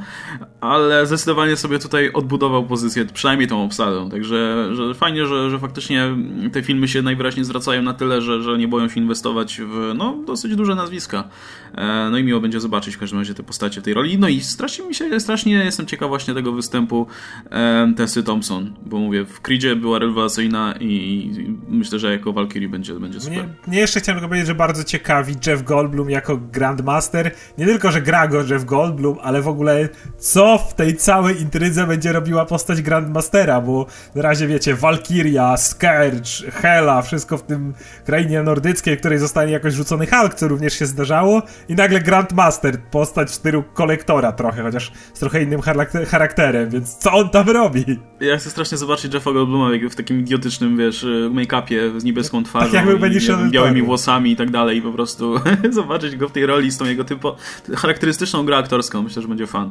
ale 0.60 1.06
zdecydowanie 1.06 1.56
sobie 1.56 1.78
tutaj 1.78 2.12
odbudował 2.12 2.66
pozycję, 2.66 3.04
przynajmniej 3.04 3.48
tą 3.48 3.64
obsadą, 3.64 4.10
także 4.10 4.68
że 4.72 4.94
fajnie, 4.94 5.26
że, 5.26 5.50
że 5.50 5.58
faktycznie 5.58 6.10
te 6.52 6.62
filmy 6.62 6.88
się 6.88 7.02
najwyraźniej 7.02 7.44
zwracają 7.44 7.82
na 7.82 7.94
tyle, 7.94 8.22
że, 8.22 8.42
że 8.42 8.58
nie 8.58 8.68
boją 8.68 8.88
się 8.88 9.00
inwestować 9.00 9.60
w 9.60 9.92
no, 9.94 10.16
dosyć 10.26 10.56
duże 10.56 10.74
nazwiska. 10.74 11.28
E, 11.74 12.08
no 12.10 12.18
i 12.18 12.24
miło 12.24 12.40
będzie 12.40 12.60
zobaczyć 12.60 12.96
w 12.96 12.98
każdym 12.98 13.18
razie 13.18 13.34
te 13.34 13.42
postacie 13.42 13.82
tej 13.82 13.94
roli. 13.94 14.18
No 14.18 14.28
i 14.28 14.40
strasznie 14.40 14.86
mi 14.86 14.94
się, 14.94 15.20
strasznie 15.20 15.52
jestem 15.52 15.86
ciekaw 15.86 16.08
właśnie 16.08 16.34
tego 16.34 16.52
występu 16.52 17.06
e, 17.50 17.92
Tessy 17.96 18.22
Thompson, 18.22 18.72
bo 18.86 18.98
mówię, 18.98 19.24
w 19.24 19.40
Creedzie 19.40 19.76
była 19.76 19.99
rewelacyjna 20.00 20.74
i 20.80 21.30
myślę, 21.68 21.98
że 21.98 22.12
jako 22.12 22.32
Valkyrie 22.32 22.68
będzie, 22.68 22.94
będzie 22.94 23.20
super. 23.20 23.48
Mnie 23.66 23.78
jeszcze 23.78 24.00
chciałem 24.00 24.16
tylko 24.16 24.28
powiedzieć, 24.28 24.46
że 24.46 24.54
bardzo 24.54 24.84
ciekawi 24.84 25.34
Jeff 25.46 25.62
Goldblum 25.62 26.10
jako 26.10 26.36
Grandmaster. 26.36 27.30
Nie 27.58 27.66
tylko, 27.66 27.90
że 27.90 28.02
gra 28.02 28.28
go 28.28 28.42
Jeff 28.42 28.64
Goldblum, 28.64 29.16
ale 29.22 29.42
w 29.42 29.48
ogóle 29.48 29.88
co 30.18 30.58
w 30.58 30.74
tej 30.74 30.96
całej 30.96 31.40
intrydze 31.40 31.86
będzie 31.86 32.12
robiła 32.12 32.46
postać 32.46 32.82
Grandmastera, 32.82 33.60
bo 33.60 33.86
na 34.14 34.22
razie 34.22 34.46
wiecie, 34.46 34.74
Valkyria, 34.74 35.56
Scourge, 35.56 36.50
Hela, 36.52 37.02
wszystko 37.02 37.38
w 37.38 37.42
tym 37.42 37.74
krainie 38.04 38.42
nordyckiej, 38.42 38.96
której 38.96 39.18
zostanie 39.18 39.52
jakoś 39.52 39.74
rzucony 39.74 40.06
Hulk, 40.06 40.34
co 40.34 40.48
również 40.48 40.78
się 40.78 40.86
zdarzało 40.86 41.42
i 41.68 41.74
nagle 41.74 42.00
Grandmaster, 42.00 42.82
postać 42.90 43.28
w 43.28 43.34
stylu 43.34 43.62
kolektora 43.74 44.32
trochę, 44.32 44.62
chociaż 44.62 44.92
z 45.14 45.18
trochę 45.18 45.42
innym 45.42 45.60
charakterem, 46.06 46.70
więc 46.70 46.96
co 46.96 47.12
on 47.12 47.30
tam 47.30 47.50
robi? 47.50 47.84
Ja 48.20 48.36
chcę 48.36 48.50
strasznie 48.50 48.78
zobaczyć 48.78 49.14
Jeffa 49.14 49.32
Goldbluma 49.32 49.70
w 49.92 49.96
takim 49.96 50.20
idiotycznym, 50.20 50.76
wiesz, 50.76 51.06
make-upie 51.30 52.00
z 52.00 52.04
niebieską 52.04 52.44
twarzą, 52.44 52.72
tak 52.72 52.86
i, 53.12 53.20
wiem, 53.20 53.50
białymi 53.50 53.82
włosami 53.82 54.32
i 54.32 54.36
tak 54.36 54.50
dalej 54.50 54.78
i 54.78 54.82
po 54.82 54.92
prostu 54.92 55.40
zobaczyć 55.70 56.16
go 56.16 56.28
w 56.28 56.32
tej 56.32 56.46
roli 56.46 56.70
z 56.70 56.78
tą 56.78 56.84
jego 56.84 57.04
typo 57.04 57.36
charakterystyczną 57.74 58.44
grą 58.44 58.56
aktorską, 58.56 59.02
myślę, 59.02 59.22
że 59.22 59.28
będzie 59.28 59.46
fan. 59.46 59.70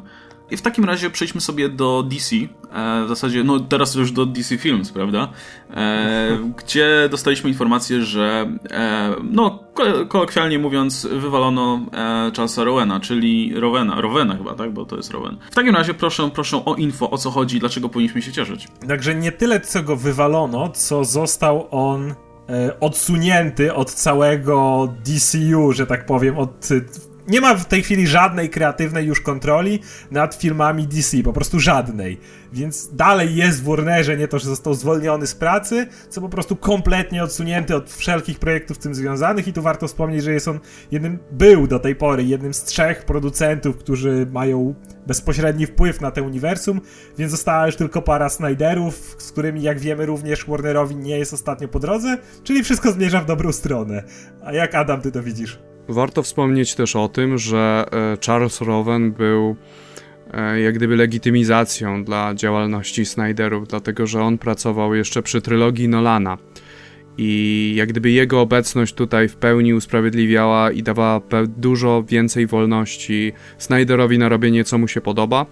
I 0.51 0.57
w 0.57 0.61
takim 0.61 0.85
razie 0.85 1.09
przejdźmy 1.09 1.41
sobie 1.41 1.69
do 1.69 2.03
DC. 2.03 2.35
E, 2.35 3.05
w 3.05 3.07
zasadzie, 3.07 3.43
no 3.43 3.59
teraz 3.59 3.95
już 3.95 4.11
do 4.11 4.25
DC 4.25 4.57
Films, 4.57 4.91
prawda? 4.91 5.29
E, 5.73 6.37
gdzie 6.63 7.09
dostaliśmy 7.11 7.49
informację, 7.49 8.01
że 8.01 8.51
e, 8.71 9.15
no 9.23 9.63
kolokwialnie 10.07 10.59
mówiąc 10.59 11.07
wywalono 11.11 11.79
Charlesa 12.35 12.63
Rowena, 12.63 12.99
czyli 12.99 13.53
Rowena, 13.55 14.01
Rowena 14.01 14.37
chyba, 14.37 14.55
tak? 14.55 14.73
Bo 14.73 14.85
to 14.85 14.95
jest 14.95 15.11
Rowen. 15.11 15.37
W 15.51 15.55
takim 15.55 15.75
razie 15.75 15.93
proszę, 15.93 16.29
proszę 16.33 16.65
o 16.65 16.75
info, 16.75 17.09
o 17.09 17.17
co 17.17 17.31
chodzi, 17.31 17.59
dlaczego 17.59 17.89
powinniśmy 17.89 18.21
się 18.21 18.31
cieszyć. 18.31 18.67
Także 18.87 19.15
nie 19.15 19.31
tyle 19.31 19.59
co 19.59 19.83
go 19.83 19.95
wywalono, 19.95 20.69
co 20.69 21.05
został 21.05 21.67
on 21.71 22.15
odsunięty 22.79 23.73
od 23.73 23.91
całego 23.91 24.87
DCU, 25.05 25.71
że 25.71 25.87
tak 25.87 26.05
powiem, 26.05 26.37
od 26.37 26.69
nie 27.29 27.41
ma 27.41 27.55
w 27.55 27.65
tej 27.65 27.83
chwili 27.83 28.07
żadnej 28.07 28.49
kreatywnej 28.49 29.07
już 29.07 29.21
kontroli 29.21 29.79
nad 30.11 30.35
filmami 30.35 30.87
DC, 30.87 31.23
po 31.23 31.33
prostu 31.33 31.59
żadnej. 31.59 32.19
Więc 32.53 32.95
dalej 32.95 33.35
jest 33.35 33.61
w 33.61 33.65
Warnerze 33.65 34.17
nie 34.17 34.27
to, 34.27 34.39
że 34.39 34.45
został 34.45 34.73
zwolniony 34.73 35.27
z 35.27 35.35
pracy, 35.35 35.87
co 36.09 36.21
po 36.21 36.29
prostu 36.29 36.55
kompletnie 36.55 37.23
odsunięty 37.23 37.75
od 37.75 37.93
wszelkich 37.93 38.39
projektów 38.39 38.77
z 38.77 38.79
tym 38.79 38.95
związanych 38.95 39.47
i 39.47 39.53
tu 39.53 39.61
warto 39.61 39.87
wspomnieć, 39.87 40.23
że 40.23 40.33
jest 40.33 40.47
on 40.47 40.59
jednym, 40.91 41.19
był 41.31 41.67
do 41.67 41.79
tej 41.79 41.95
pory 41.95 42.23
jednym 42.23 42.53
z 42.53 42.63
trzech 42.63 43.05
producentów, 43.05 43.77
którzy 43.77 44.27
mają 44.31 44.75
bezpośredni 45.07 45.65
wpływ 45.65 46.01
na 46.01 46.11
te 46.11 46.23
uniwersum, 46.23 46.81
więc 47.17 47.31
została 47.31 47.65
już 47.65 47.75
tylko 47.75 48.01
para 48.01 48.29
Snyderów, 48.29 49.15
z 49.17 49.31
którymi 49.31 49.61
jak 49.61 49.79
wiemy 49.79 50.05
również 50.05 50.45
Warnerowi 50.45 50.95
nie 50.95 51.17
jest 51.19 51.33
ostatnio 51.33 51.67
po 51.67 51.79
drodze, 51.79 52.17
czyli 52.43 52.63
wszystko 52.63 52.91
zmierza 52.91 53.21
w 53.21 53.25
dobrą 53.25 53.51
stronę. 53.51 54.03
A 54.43 54.53
jak 54.53 54.75
Adam, 54.75 55.01
ty 55.01 55.11
to 55.11 55.23
widzisz? 55.23 55.68
Warto 55.89 56.23
wspomnieć 56.23 56.75
też 56.75 56.95
o 56.95 57.07
tym, 57.07 57.37
że 57.37 57.85
e, 57.91 58.17
Charles 58.25 58.61
Rowan 58.61 59.11
był 59.11 59.55
e, 60.33 60.59
jak 60.59 60.75
gdyby 60.75 60.95
legitymizacją 60.95 62.03
dla 62.03 62.33
działalności 62.35 63.05
Snyderów, 63.05 63.67
dlatego 63.67 64.07
że 64.07 64.21
on 64.21 64.37
pracował 64.37 64.95
jeszcze 64.95 65.23
przy 65.23 65.41
trylogii 65.41 65.87
Nolana. 65.87 66.37
I 67.17 67.73
jak 67.75 67.89
gdyby 67.89 68.11
jego 68.11 68.41
obecność 68.41 68.93
tutaj 68.93 69.29
w 69.29 69.35
pełni 69.35 69.73
usprawiedliwiała 69.73 70.71
i 70.71 70.83
dawała 70.83 71.21
dużo 71.57 72.03
więcej 72.03 72.47
wolności 72.47 73.33
Snyderowi 73.57 74.17
na 74.17 74.29
robienie, 74.29 74.63
co 74.63 74.77
mu 74.77 74.87
się 74.87 75.01
podoba. 75.01 75.45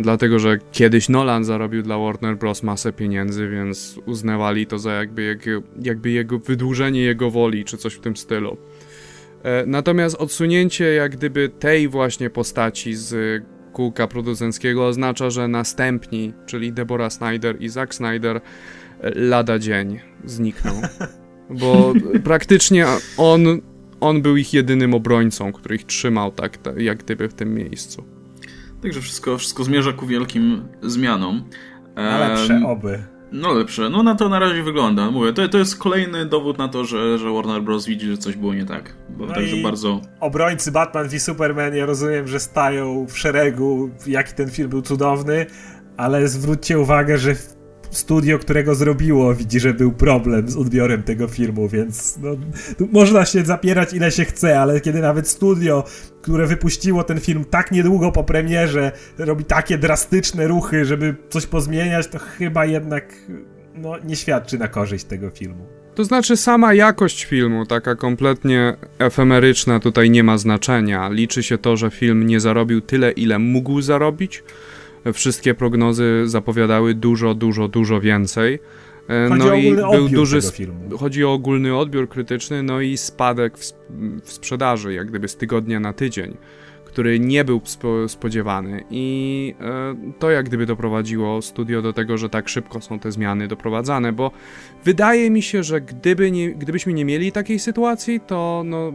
Dlatego, 0.00 0.38
że 0.38 0.58
kiedyś 0.72 1.08
Nolan 1.08 1.44
zarobił 1.44 1.82
dla 1.82 1.98
Warner 1.98 2.36
Bros. 2.36 2.62
masę 2.62 2.92
pieniędzy, 2.92 3.48
więc 3.48 4.00
uznawali 4.06 4.66
to 4.66 4.78
za 4.78 4.92
jakby, 4.92 5.22
jakby, 5.22 5.62
jakby 5.82 6.10
jego 6.10 6.38
wydłużenie 6.38 7.02
jego 7.02 7.30
woli, 7.30 7.64
czy 7.64 7.76
coś 7.76 7.94
w 7.94 8.00
tym 8.00 8.16
stylu. 8.16 8.56
E, 9.42 9.66
natomiast 9.66 10.16
odsunięcie 10.16 10.84
jak 10.84 11.16
gdyby 11.16 11.48
tej 11.48 11.88
właśnie 11.88 12.30
postaci 12.30 12.94
z 12.94 13.42
kółka 13.72 14.06
producenckiego 14.06 14.86
oznacza, 14.86 15.30
że 15.30 15.48
następni, 15.48 16.32
czyli 16.46 16.72
Deborah 16.72 17.12
Snyder 17.12 17.62
i 17.62 17.68
Zack 17.68 17.94
Snyder, 17.94 18.36
e, 18.36 18.40
lada 19.14 19.58
dzień 19.58 20.00
znikną. 20.24 20.82
Bo 21.60 21.92
praktycznie 22.24 22.86
on, 23.16 23.60
on 24.00 24.22
był 24.22 24.36
ich 24.36 24.54
jedynym 24.54 24.94
obrońcą, 24.94 25.52
który 25.52 25.74
ich 25.74 25.84
trzymał 25.84 26.32
tak, 26.32 26.58
jak 26.76 26.98
gdyby 26.98 27.28
w 27.28 27.34
tym 27.34 27.54
miejscu. 27.54 28.04
Także 28.82 29.00
wszystko, 29.00 29.38
wszystko 29.38 29.64
zmierza 29.64 29.92
ku 29.92 30.06
wielkim 30.06 30.62
zmianom. 30.82 31.44
Na 31.96 32.28
lepsze 32.28 32.60
oby. 32.66 32.98
No 33.32 33.52
lepsze. 33.52 33.90
No 33.90 34.02
na 34.02 34.14
to 34.14 34.28
na 34.28 34.38
razie 34.38 34.62
wygląda. 34.62 35.10
Mówię, 35.10 35.32
to, 35.32 35.48
to 35.48 35.58
jest 35.58 35.78
kolejny 35.78 36.26
dowód 36.26 36.58
na 36.58 36.68
to, 36.68 36.84
że, 36.84 37.18
że 37.18 37.30
Warner 37.30 37.62
Bros. 37.62 37.86
widzi, 37.86 38.06
że 38.06 38.16
coś 38.16 38.36
było 38.36 38.54
nie 38.54 38.66
tak. 38.66 38.94
Bo 39.08 39.26
no 39.26 39.34
także 39.34 39.56
bardzo... 39.56 40.00
Obrońcy 40.20 40.72
Batman 40.72 41.08
v 41.08 41.20
Superman, 41.20 41.74
ja 41.74 41.86
rozumiem, 41.86 42.28
że 42.28 42.40
stają 42.40 43.06
w 43.06 43.18
szeregu, 43.18 43.90
jaki 44.06 44.34
ten 44.34 44.50
film 44.50 44.68
był 44.68 44.82
cudowny, 44.82 45.46
ale 45.96 46.28
zwróćcie 46.28 46.78
uwagę, 46.78 47.18
że 47.18 47.34
studio, 47.92 48.38
którego 48.38 48.74
zrobiło, 48.74 49.34
widzi, 49.34 49.60
że 49.60 49.74
był 49.74 49.92
problem 49.92 50.48
z 50.48 50.56
odbiorem 50.56 51.02
tego 51.02 51.28
filmu, 51.28 51.68
więc 51.68 52.18
no, 52.22 52.36
można 52.92 53.24
się 53.24 53.44
zapierać 53.44 53.94
ile 53.94 54.10
się 54.10 54.24
chce, 54.24 54.60
ale 54.60 54.80
kiedy 54.80 55.00
nawet 55.00 55.28
studio, 55.28 55.84
które 56.22 56.46
wypuściło 56.46 57.04
ten 57.04 57.20
film 57.20 57.44
tak 57.44 57.72
niedługo 57.72 58.12
po 58.12 58.24
premierze, 58.24 58.92
robi 59.18 59.44
takie 59.44 59.78
drastyczne 59.78 60.46
ruchy, 60.48 60.84
żeby 60.84 61.14
coś 61.30 61.46
pozmieniać, 61.46 62.08
to 62.08 62.18
chyba 62.18 62.66
jednak 62.66 63.14
no, 63.74 63.98
nie 64.04 64.16
świadczy 64.16 64.58
na 64.58 64.68
korzyść 64.68 65.04
tego 65.04 65.30
filmu. 65.30 65.66
To 65.94 66.04
znaczy 66.04 66.36
sama 66.36 66.74
jakość 66.74 67.24
filmu, 67.24 67.66
taka 67.66 67.94
kompletnie 67.94 68.76
efemeryczna, 68.98 69.80
tutaj 69.80 70.10
nie 70.10 70.24
ma 70.24 70.38
znaczenia. 70.38 71.08
Liczy 71.08 71.42
się 71.42 71.58
to, 71.58 71.76
że 71.76 71.90
film 71.90 72.26
nie 72.26 72.40
zarobił 72.40 72.80
tyle, 72.80 73.10
ile 73.10 73.38
mógł 73.38 73.80
zarobić, 73.80 74.42
wszystkie 75.12 75.54
prognozy 75.54 76.22
zapowiadały 76.24 76.94
dużo, 76.94 77.34
dużo, 77.34 77.68
dużo 77.68 78.00
więcej. 78.00 78.58
E, 79.08 79.28
chodzi 79.28 79.46
no 79.46 79.54
i 79.54 79.74
był 79.96 80.08
duży. 80.08 80.40
Chodzi 80.98 81.24
o 81.24 81.32
ogólny 81.32 81.76
odbiór 81.76 82.08
krytyczny, 82.08 82.62
no 82.62 82.80
i 82.80 82.96
spadek 82.96 83.58
w, 83.58 83.72
w, 84.22 84.32
sprzedaży, 84.32 84.94
jak 84.94 85.06
gdyby 85.06 85.28
z 85.28 85.36
tygodnia 85.36 85.80
na 85.80 85.92
tydzień, 85.92 86.36
który 86.84 87.20
nie 87.20 87.44
był 87.44 87.60
spo, 87.64 88.08
spodziewany. 88.08 88.84
I 88.90 89.54
e, 89.60 89.96
to 90.18 90.30
jak 90.30 90.46
gdyby 90.46 90.66
doprowadziło 90.66 91.42
studio 91.42 91.82
do 91.82 91.92
tego, 91.92 92.18
że 92.18 92.28
tak 92.28 92.48
szybko 92.48 92.80
są 92.80 92.98
te 92.98 93.12
zmiany 93.12 93.48
doprowadzane, 93.48 94.12
bo 94.12 94.30
wydaje 94.84 95.30
mi 95.30 95.42
się, 95.42 95.62
że 95.62 95.80
gdyby 95.80 96.30
nie, 96.30 96.50
gdybyśmy 96.54 96.92
nie 96.92 97.04
mieli 97.04 97.32
takiej 97.32 97.58
sytuacji, 97.58 98.20
to 98.20 98.62
no, 98.64 98.92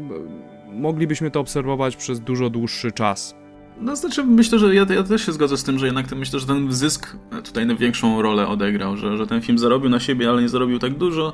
moglibyśmy 0.73 1.31
to 1.31 1.39
obserwować 1.39 1.95
przez 1.95 2.19
dużo 2.19 2.49
dłuższy 2.49 2.91
czas. 2.91 3.35
No 3.81 3.96
znaczy, 3.96 4.24
myślę, 4.24 4.60
że 4.60 4.75
ja, 4.75 4.86
ja, 4.89 5.03
też 5.03 5.25
się 5.25 5.31
zgodzę 5.31 5.57
z 5.57 5.63
tym, 5.63 5.79
że 5.79 5.86
jednak 5.86 6.07
ten, 6.07 6.19
myślę, 6.19 6.39
że 6.39 6.46
ten 6.46 6.72
zysk 6.72 7.17
tutaj 7.43 7.65
największą 7.65 8.22
rolę 8.22 8.48
odegrał, 8.48 8.98
że, 8.98 9.17
że 9.17 9.27
ten 9.27 9.41
film 9.41 9.57
zarobił 9.57 9.89
na 9.89 10.00
siebie, 10.00 10.29
ale 10.29 10.41
nie 10.41 10.50
zarobił 10.50 10.79
tak 10.79 10.98
dużo. 10.98 11.34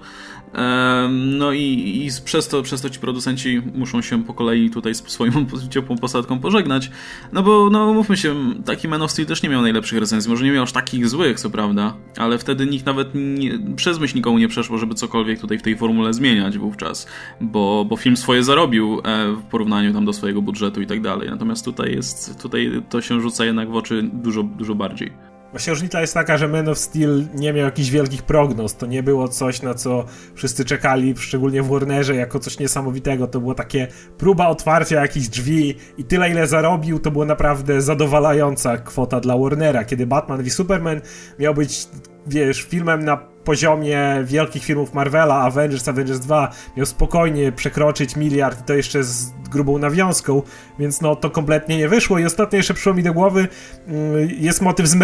No 1.10 1.51
i, 1.51 1.62
i 2.05 2.10
przez, 2.25 2.48
to, 2.48 2.62
przez 2.62 2.81
to 2.81 2.89
ci 2.89 3.00
producenci 3.00 3.62
muszą 3.75 4.01
się 4.01 4.24
po 4.24 4.33
kolei 4.33 4.69
tutaj 4.69 4.95
z 4.95 5.07
swoją 5.07 5.31
ciepłą 5.69 5.98
posadką 5.98 6.39
pożegnać. 6.39 6.91
No 7.31 7.43
bo, 7.43 7.69
no 7.69 7.93
mówmy 7.93 8.17
się, 8.17 8.36
taki 8.65 8.88
Man 8.88 9.01
of 9.01 9.12
Steel 9.12 9.27
też 9.27 9.43
nie 9.43 9.50
miał 9.50 9.62
najlepszych 9.62 10.00
recenzji. 10.00 10.31
Może 10.31 10.45
nie 10.45 10.51
miał 10.51 10.63
aż 10.63 10.72
takich 10.72 11.10
złych, 11.10 11.39
co 11.39 11.50
prawda, 11.50 11.93
ale 12.17 12.38
wtedy 12.38 12.65
nikt 12.65 12.86
nawet 12.86 13.07
nie, 13.13 13.60
przez 13.75 14.00
myśl 14.00 14.15
nikomu 14.15 14.38
nie 14.38 14.48
przeszło, 14.48 14.77
żeby 14.77 14.95
cokolwiek 14.95 15.39
tutaj 15.39 15.57
w 15.57 15.62
tej 15.62 15.77
formule 15.77 16.13
zmieniać 16.13 16.57
wówczas, 16.57 17.07
bo, 17.41 17.86
bo 17.86 17.98
film 17.98 18.17
swoje 18.17 18.43
zarobił 18.43 19.01
e, 19.03 19.31
w 19.31 19.43
porównaniu 19.43 19.93
tam 19.93 20.05
do 20.05 20.13
swojego 20.13 20.41
budżetu 20.41 20.81
i 20.81 20.88
tak 20.88 21.01
dalej. 21.01 21.29
Natomiast 21.29 21.65
tutaj 21.65 21.91
jest, 21.91 22.41
tutaj 22.41 22.81
to 22.89 23.01
się 23.01 23.22
rzuca 23.22 23.45
jednak 23.45 23.69
w 23.69 23.75
oczy 23.75 24.10
dużo, 24.13 24.43
dużo 24.43 24.75
bardziej. 24.75 25.32
Właśnie 25.53 25.74
różnica 25.74 26.01
jest 26.01 26.13
taka, 26.13 26.38
że 26.38 26.48
Man 26.48 26.69
of 26.69 26.77
Steel 26.77 27.25
nie 27.36 27.53
miał 27.53 27.65
jakichś 27.65 27.89
wielkich 27.89 28.24
prognoz. 28.24 28.75
To 28.75 28.86
nie 28.86 29.03
było 29.03 29.27
coś, 29.27 29.62
na 29.62 29.74
co 29.74 30.05
wszyscy 30.36 30.65
czekali, 30.65 31.13
szczególnie 31.17 31.63
w 31.63 31.67
Warnerze, 31.67 32.15
jako 32.15 32.39
coś 32.39 32.60
niesamowitego. 32.60 33.27
To 33.27 33.39
było 33.39 33.55
takie 33.55 33.88
próba 34.17 34.48
otwarcia 34.48 35.01
jakichś 35.01 35.27
drzwi 35.27 35.75
i 35.98 36.03
tyle, 36.03 36.29
ile 36.29 36.48
zarobił, 36.48 37.00
to 37.00 37.12
była 37.12 37.25
naprawdę 37.25 37.81
zadowalająca 37.81 38.77
kwota 38.77 39.19
dla 39.19 39.38
Warnera. 39.38 39.83
Kiedy 39.83 40.07
Batman 40.07 40.43
v 40.43 40.50
Superman 40.50 41.01
miał 41.39 41.53
być, 41.53 41.88
wiesz, 42.27 42.62
filmem 42.62 43.05
na 43.05 43.32
poziomie 43.43 44.21
wielkich 44.23 44.63
filmów 44.63 44.93
Marvela, 44.93 45.35
Avengers, 45.35 45.88
Avengers 45.88 46.19
2 46.19 46.51
miał 46.77 46.85
spokojnie 46.85 47.51
przekroczyć 47.51 48.15
miliard, 48.15 48.65
to 48.65 48.73
jeszcze 48.73 49.03
z 49.03 49.33
grubą 49.53 49.77
nawiązką, 49.77 50.41
więc 50.79 51.01
no 51.01 51.15
to 51.15 51.29
kompletnie 51.29 51.77
nie 51.77 51.89
wyszło. 51.89 52.19
I 52.19 52.25
ostatnio 52.25 52.57
jeszcze 52.57 52.73
przyszło 52.73 52.93
mi 52.93 53.03
do 53.03 53.13
głowy, 53.13 53.47
mm, 53.88 54.29
jest 54.29 54.62
motyw 54.62 54.88
z, 54.88 54.97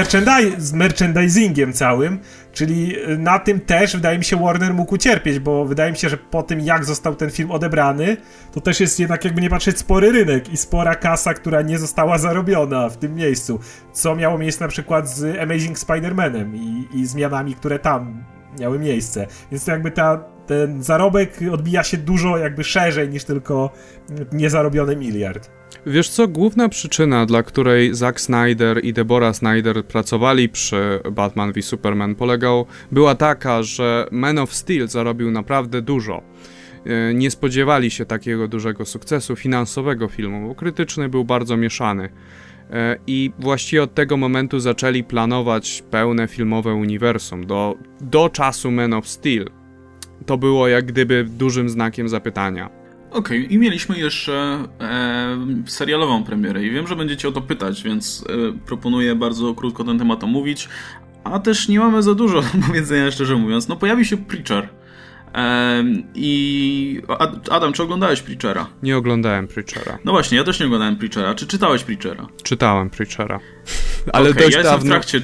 z 0.58 0.74
merchandisingiem 0.74 1.74
całym, 1.74 2.20
czyli 2.54 2.96
y, 3.12 3.18
na 3.18 3.40
tym 3.40 3.60
też 3.60 3.96
wydaje 3.96 4.18
mi 4.18 4.24
się 4.24 4.38
Warner 4.38 4.74
mógł 4.74 4.96
ucierpieć, 4.96 5.40
bo 5.40 5.66
wydaje 5.66 5.92
mi 5.92 5.98
się, 5.98 6.10
że 6.10 6.18
po 6.18 6.44
tym 6.44 6.60
jak 6.60 6.86
został 6.86 7.16
ten 7.16 7.32
film 7.32 7.52
odebrany, 7.52 8.18
to 8.52 8.62
też 8.62 8.80
jest 8.80 9.00
jednak 9.00 9.26
jakby 9.26 9.42
nie 9.42 9.50
patrzeć 9.50 9.80
spory 9.80 10.12
rynek 10.12 10.54
i 10.54 10.58
spora 10.58 10.96
kasa, 10.96 11.34
która 11.34 11.62
nie 11.62 11.80
została 11.80 12.18
zarobiona 12.18 12.90
w 12.90 12.98
tym 12.98 13.16
miejscu, 13.16 13.60
co 13.94 14.16
miało 14.16 14.38
miejsce 14.38 14.64
na 14.64 14.70
przykład 14.70 15.10
z 15.10 15.40
Amazing 15.40 15.78
Spider-Manem 15.78 16.56
i, 16.56 16.88
i 17.00 17.06
zmianami, 17.06 17.56
które 17.56 17.80
tam 17.80 18.24
miały 18.60 18.80
miejsce. 18.80 19.28
Więc 19.52 19.66
to 19.66 19.72
jakby 19.72 19.92
ta, 19.92 20.24
ten 20.48 20.84
zarobek 20.84 21.40
odbija 21.52 21.84
się 21.84 21.98
dużo 21.98 22.38
jakby 22.38 22.64
szerzej 22.64 23.10
niż 23.10 23.24
tylko 23.24 23.70
niezarobiony 24.32 24.96
miliard. 24.96 25.50
Wiesz 25.86 26.10
co, 26.10 26.28
główna 26.28 26.70
przyczyna, 26.70 27.26
dla 27.26 27.44
której 27.44 27.96
Zack 27.96 28.22
Snyder 28.22 28.86
i 28.86 28.94
Deborah 28.94 29.36
Snyder 29.36 29.86
pracowali 29.86 30.50
przy 30.50 31.00
Batman 31.12 31.54
v 31.54 31.62
Superman 31.62 32.16
polegał, 32.16 32.66
była 32.92 33.16
taka, 33.16 33.64
że 33.64 34.08
Man 34.12 34.38
of 34.38 34.54
Steel 34.54 34.88
zarobił 34.88 35.32
naprawdę 35.32 35.82
dużo. 35.82 36.22
E, 36.86 37.14
nie 37.14 37.32
spodziewali 37.32 37.92
się 37.92 38.06
takiego 38.06 38.48
dużego 38.48 38.86
sukcesu 38.86 39.36
finansowego 39.36 40.08
filmu, 40.08 40.48
bo 40.48 40.56
krytyczny 40.56 41.10
był 41.10 41.26
bardzo 41.26 41.58
mieszany. 41.58 42.10
E, 42.70 42.98
I 43.08 43.32
właściwie 43.40 43.84
od 43.84 43.94
tego 43.94 44.18
momentu 44.18 44.60
zaczęli 44.60 45.04
planować 45.04 45.84
pełne 45.92 46.28
filmowe 46.28 46.74
uniwersum. 46.74 47.46
Do, 47.46 47.76
do 48.02 48.30
czasu 48.30 48.72
Man 48.72 48.94
of 48.94 49.08
Steel 49.08 49.50
to 50.26 50.38
było 50.38 50.68
jak 50.68 50.86
gdyby 50.86 51.24
dużym 51.24 51.70
znakiem 51.70 52.10
zapytania. 52.10 52.70
Okej, 53.12 53.40
okay. 53.46 53.54
i 53.54 53.58
mieliśmy 53.58 54.00
jeszcze 54.00 54.64
e, 54.82 55.38
serialową 55.66 56.24
premierę 56.24 56.64
i 56.64 56.72
wiem, 56.72 56.88
że 56.88 56.96
będziecie 56.96 57.28
o 57.28 57.32
to 57.32 57.42
pytać, 57.42 57.84
więc 57.84 58.26
e, 58.30 58.66
proponuję 58.66 59.16
bardzo 59.16 59.54
krótko 59.54 59.84
ten 59.84 60.00
temat 60.00 60.24
omówić, 60.24 60.70
a 61.24 61.40
też 61.40 61.68
nie 61.68 61.80
mamy 61.80 62.04
za 62.04 62.16
dużo 62.16 62.42
powiedzenia, 62.68 63.12
szczerze 63.12 63.36
mówiąc. 63.36 63.68
No 63.68 63.76
pojawi 63.76 64.06
się 64.06 64.18
Preacher, 64.18 64.70
i 66.16 67.02
Adam, 67.52 67.74
czy 67.74 67.84
oglądałeś 67.84 68.22
Preachera? 68.22 68.68
Nie 68.84 68.98
oglądałem 68.98 69.48
Preachera. 69.48 70.00
No 70.06 70.12
właśnie, 70.12 70.38
ja 70.38 70.44
też 70.44 70.60
nie 70.60 70.66
oglądałem 70.66 70.96
Preachera. 70.96 71.36
Czy 71.36 71.48
czytałeś 71.48 71.84
Preachera? 71.84 72.28
Czytałem 72.44 72.90
Preachera. 72.90 73.40
Ale 74.14 74.30
okay, 74.30 74.44
dość 74.44 74.58
ja 74.58 74.64
dawno. 74.64 74.96
Jestem 74.96 75.02
w 75.02 75.06
trakcie, 75.06 75.22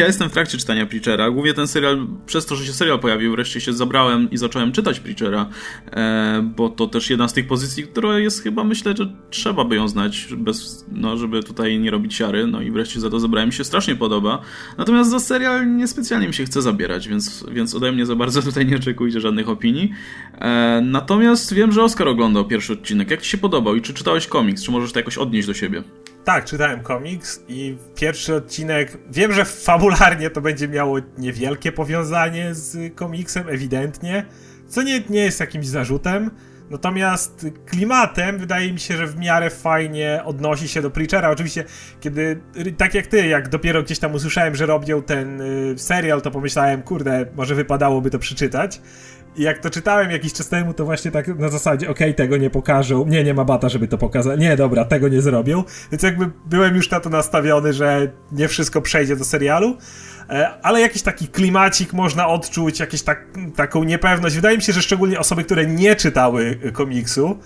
ja 0.00 0.06
jestem 0.06 0.28
w 0.28 0.32
trakcie 0.32 0.58
czytania 0.58 0.86
Preachera. 0.86 1.30
Głównie 1.30 1.54
ten 1.54 1.68
serial, 1.68 2.06
przez 2.26 2.46
to, 2.46 2.56
że 2.56 2.66
się 2.66 2.72
serial 2.72 2.98
pojawił, 2.98 3.32
wreszcie 3.32 3.60
się 3.60 3.72
zabrałem 3.72 4.30
i 4.30 4.36
zacząłem 4.36 4.72
czytać 4.72 5.00
Preachera, 5.00 5.46
e, 5.92 6.50
bo 6.56 6.68
to 6.68 6.86
też 6.86 7.10
jedna 7.10 7.28
z 7.28 7.32
tych 7.32 7.46
pozycji, 7.46 7.82
która 7.82 8.18
jest 8.18 8.42
chyba, 8.42 8.64
myślę, 8.64 8.94
że 8.96 9.12
trzeba 9.30 9.64
by 9.64 9.76
ją 9.76 9.88
znać, 9.88 10.28
bez, 10.36 10.84
no, 10.92 11.16
żeby 11.16 11.42
tutaj 11.42 11.78
nie 11.78 11.90
robić 11.90 12.14
siary. 12.14 12.46
No 12.46 12.62
i 12.62 12.70
wreszcie 12.70 13.00
za 13.00 13.10
to 13.10 13.20
zabrałem. 13.20 13.48
Mi 13.48 13.52
się 13.52 13.64
strasznie 13.64 13.96
podoba. 13.96 14.40
Natomiast 14.78 15.10
za 15.10 15.20
serial 15.20 15.76
niespecjalnie 15.76 16.26
mi 16.28 16.34
się 16.34 16.44
chce 16.44 16.62
zabierać, 16.62 17.08
więc, 17.08 17.44
więc 17.52 17.74
ode 17.74 17.92
mnie 17.92 18.06
za 18.06 18.16
bardzo 18.16 18.42
tutaj 18.42 18.66
nie 18.66 18.76
oczekujcie 18.76 19.20
żadnych 19.20 19.45
opinii. 19.48 19.92
E, 20.38 20.80
natomiast 20.84 21.54
wiem, 21.54 21.72
że 21.72 21.82
Oskar 21.82 22.08
oglądał 22.08 22.44
pierwszy 22.44 22.72
odcinek. 22.72 23.10
Jak 23.10 23.22
ci 23.22 23.30
się 23.30 23.38
podobał 23.38 23.76
i 23.76 23.82
czy 23.82 23.94
czytałeś 23.94 24.26
komiks? 24.26 24.62
Czy 24.62 24.70
możesz 24.70 24.92
to 24.92 24.98
jakoś 24.98 25.18
odnieść 25.18 25.46
do 25.46 25.54
siebie? 25.54 25.82
Tak, 26.24 26.44
czytałem 26.44 26.80
komiks 26.80 27.44
i 27.48 27.76
pierwszy 27.94 28.34
odcinek. 28.34 28.98
Wiem, 29.10 29.32
że 29.32 29.44
fabularnie 29.44 30.30
to 30.30 30.40
będzie 30.40 30.68
miało 30.68 30.98
niewielkie 31.18 31.72
powiązanie 31.72 32.54
z 32.54 32.94
komiksem, 32.94 33.48
ewidentnie, 33.48 34.26
co 34.68 34.82
nie, 34.82 35.02
nie 35.08 35.20
jest 35.20 35.40
jakimś 35.40 35.66
zarzutem. 35.66 36.30
Natomiast 36.70 37.46
klimatem 37.66 38.38
wydaje 38.38 38.72
mi 38.72 38.80
się, 38.80 38.96
że 38.96 39.06
w 39.06 39.18
miarę 39.18 39.50
fajnie 39.50 40.20
odnosi 40.24 40.68
się 40.68 40.82
do 40.82 40.90
Preachera. 40.90 41.30
Oczywiście, 41.30 41.64
kiedy, 42.00 42.40
tak 42.76 42.94
jak 42.94 43.06
ty, 43.06 43.26
jak 43.26 43.48
dopiero 43.48 43.82
gdzieś 43.82 43.98
tam 43.98 44.14
usłyszałem, 44.14 44.54
że 44.54 44.66
robią 44.66 45.02
ten 45.02 45.40
y, 45.40 45.78
serial, 45.78 46.22
to 46.22 46.30
pomyślałem, 46.30 46.82
kurde, 46.82 47.26
może 47.36 47.54
wypadałoby 47.54 48.10
to 48.10 48.18
przeczytać. 48.18 48.80
Jak 49.38 49.58
to 49.58 49.70
czytałem 49.70 50.10
jakiś 50.10 50.32
czas 50.32 50.48
temu, 50.48 50.74
to 50.74 50.84
właśnie 50.84 51.10
tak 51.10 51.28
na 51.28 51.48
zasadzie, 51.48 51.90
okej, 51.90 52.06
okay, 52.06 52.14
tego 52.14 52.36
nie 52.36 52.50
pokażą, 52.50 53.06
nie, 53.06 53.24
nie 53.24 53.34
ma 53.34 53.44
bata, 53.44 53.68
żeby 53.68 53.88
to 53.88 53.98
pokazać, 53.98 54.40
nie, 54.40 54.56
dobra, 54.56 54.84
tego 54.84 55.08
nie 55.08 55.22
zrobią. 55.22 55.64
Więc 55.92 56.02
jakby 56.02 56.30
byłem 56.46 56.76
już 56.76 56.90
na 56.90 57.00
to 57.00 57.10
nastawiony, 57.10 57.72
że 57.72 58.12
nie 58.32 58.48
wszystko 58.48 58.82
przejdzie 58.82 59.16
do 59.16 59.24
serialu, 59.24 59.76
e, 60.30 60.48
ale 60.62 60.80
jakiś 60.80 61.02
taki 61.02 61.28
klimacik 61.28 61.92
można 61.92 62.28
odczuć, 62.28 62.80
jakąś 62.80 63.02
tak, 63.02 63.26
taką 63.56 63.84
niepewność. 63.84 64.34
Wydaje 64.36 64.56
mi 64.56 64.62
się, 64.62 64.72
że 64.72 64.82
szczególnie 64.82 65.18
osoby, 65.18 65.44
które 65.44 65.66
nie 65.66 65.96
czytały 65.96 66.58
komiksu, 66.72 67.38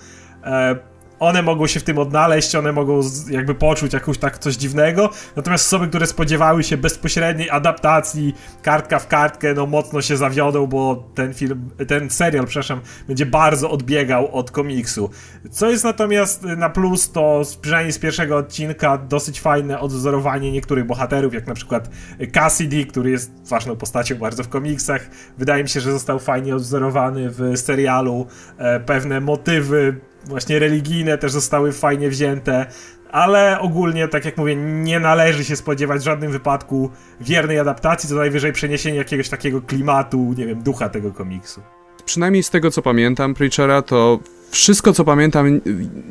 e, 0.43 0.90
one 1.21 1.41
mogą 1.41 1.67
się 1.67 1.79
w 1.79 1.83
tym 1.83 1.97
odnaleźć, 1.97 2.55
one 2.55 2.71
mogą 2.71 3.01
jakby 3.29 3.55
poczuć 3.55 3.93
jakąś 3.93 4.17
tak 4.17 4.39
coś 4.39 4.55
dziwnego, 4.55 5.09
natomiast 5.35 5.67
osoby, 5.67 5.87
które 5.87 6.07
spodziewały 6.07 6.63
się 6.63 6.77
bezpośredniej 6.77 7.49
adaptacji 7.49 8.35
kartka 8.61 8.99
w 8.99 9.07
kartkę, 9.07 9.53
no 9.53 9.65
mocno 9.65 10.01
się 10.01 10.17
zawiodą, 10.17 10.67
bo 10.67 11.09
ten 11.15 11.33
film, 11.33 11.69
ten 11.87 12.09
serial, 12.09 12.45
przepraszam, 12.45 12.81
będzie 13.07 13.25
bardzo 13.25 13.71
odbiegał 13.71 14.35
od 14.35 14.51
komiksu. 14.51 15.09
Co 15.51 15.69
jest 15.69 15.83
natomiast 15.83 16.43
na 16.43 16.69
plus, 16.69 17.11
to 17.11 17.41
przynajmniej 17.61 17.93
z 17.93 17.99
pierwszego 17.99 18.37
odcinka 18.37 18.97
dosyć 18.97 19.41
fajne 19.41 19.79
odwzorowanie 19.79 20.51
niektórych 20.51 20.85
bohaterów, 20.85 21.33
jak 21.33 21.47
na 21.47 21.53
przykład 21.53 21.89
Cassidy, 22.33 22.85
który 22.85 23.11
jest 23.11 23.31
ważną 23.49 23.75
postacią 23.75 24.15
bardzo 24.15 24.43
w 24.43 24.49
komiksach. 24.49 25.09
Wydaje 25.37 25.63
mi 25.63 25.69
się, 25.69 25.79
że 25.79 25.91
został 25.91 26.19
fajnie 26.19 26.55
odwzorowany 26.55 27.29
w 27.29 27.57
serialu. 27.57 28.27
E, 28.57 28.79
pewne 28.79 29.21
motywy 29.21 30.01
właśnie 30.25 30.59
religijne 30.59 31.17
też 31.17 31.31
zostały 31.31 31.71
fajnie 31.71 32.09
wzięte, 32.09 32.65
ale 33.11 33.59
ogólnie, 33.59 34.07
tak 34.07 34.25
jak 34.25 34.37
mówię, 34.37 34.55
nie 34.55 34.99
należy 34.99 35.45
się 35.45 35.55
spodziewać 35.55 36.01
w 36.01 36.03
żadnym 36.03 36.31
wypadku 36.31 36.91
wiernej 37.21 37.59
adaptacji, 37.59 38.09
co 38.09 38.15
najwyżej 38.15 38.53
przeniesienie 38.53 38.97
jakiegoś 38.97 39.29
takiego 39.29 39.61
klimatu, 39.61 40.33
nie 40.37 40.45
wiem, 40.45 40.63
ducha 40.63 40.89
tego 40.89 41.11
komiksu. 41.11 41.61
Przynajmniej 42.05 42.43
z 42.43 42.49
tego, 42.49 42.71
co 42.71 42.81
pamiętam 42.81 43.33
Preachera, 43.33 43.81
to 43.81 44.19
wszystko, 44.49 44.93
co 44.93 45.05
pamiętam, 45.05 45.61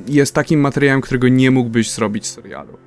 jest 0.06 0.34
takim 0.34 0.60
materiałem, 0.60 1.00
którego 1.00 1.28
nie 1.28 1.50
mógłbyś 1.50 1.90
zrobić 1.90 2.24
w 2.24 2.26
serialu. 2.26 2.78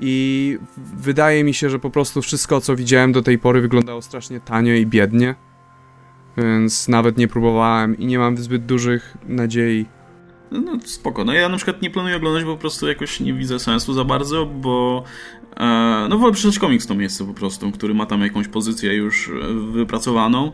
I 0.00 0.58
wydaje 0.96 1.44
mi 1.44 1.54
się, 1.54 1.70
że 1.70 1.78
po 1.78 1.90
prostu 1.90 2.22
wszystko, 2.22 2.60
co 2.60 2.76
widziałem 2.76 3.12
do 3.12 3.22
tej 3.22 3.38
pory, 3.38 3.60
wyglądało 3.60 4.02
strasznie 4.02 4.40
tanio 4.40 4.74
i 4.74 4.86
biednie. 4.86 5.34
Więc 6.36 6.88
nawet 6.88 7.16
nie 7.16 7.28
próbowałem 7.28 7.98
i 7.98 8.06
nie 8.06 8.18
mam 8.18 8.36
zbyt 8.36 8.66
dużych 8.66 9.16
nadziei 9.26 9.86
no, 10.50 10.78
spoko. 10.84 11.24
No 11.24 11.32
ja 11.32 11.48
na 11.48 11.56
przykład 11.56 11.82
nie 11.82 11.90
planuję 11.90 12.16
oglądać, 12.16 12.44
bo 12.44 12.54
po 12.54 12.60
prostu 12.60 12.88
jakoś 12.88 13.20
nie 13.20 13.32
widzę 13.32 13.58
sensu 13.58 13.92
za 13.92 14.04
bardzo, 14.04 14.46
bo 14.46 15.04
e, 15.56 16.06
no 16.08 16.18
wolę 16.18 16.32
przeczytać 16.32 16.58
komiks 16.58 16.86
to 16.86 16.94
miejsce 16.94 17.26
po 17.26 17.34
prostu, 17.34 17.72
który 17.72 17.94
ma 17.94 18.06
tam 18.06 18.22
jakąś 18.22 18.48
pozycję 18.48 18.94
już 18.94 19.28
e, 19.28 19.32
wypracowaną. 19.72 20.52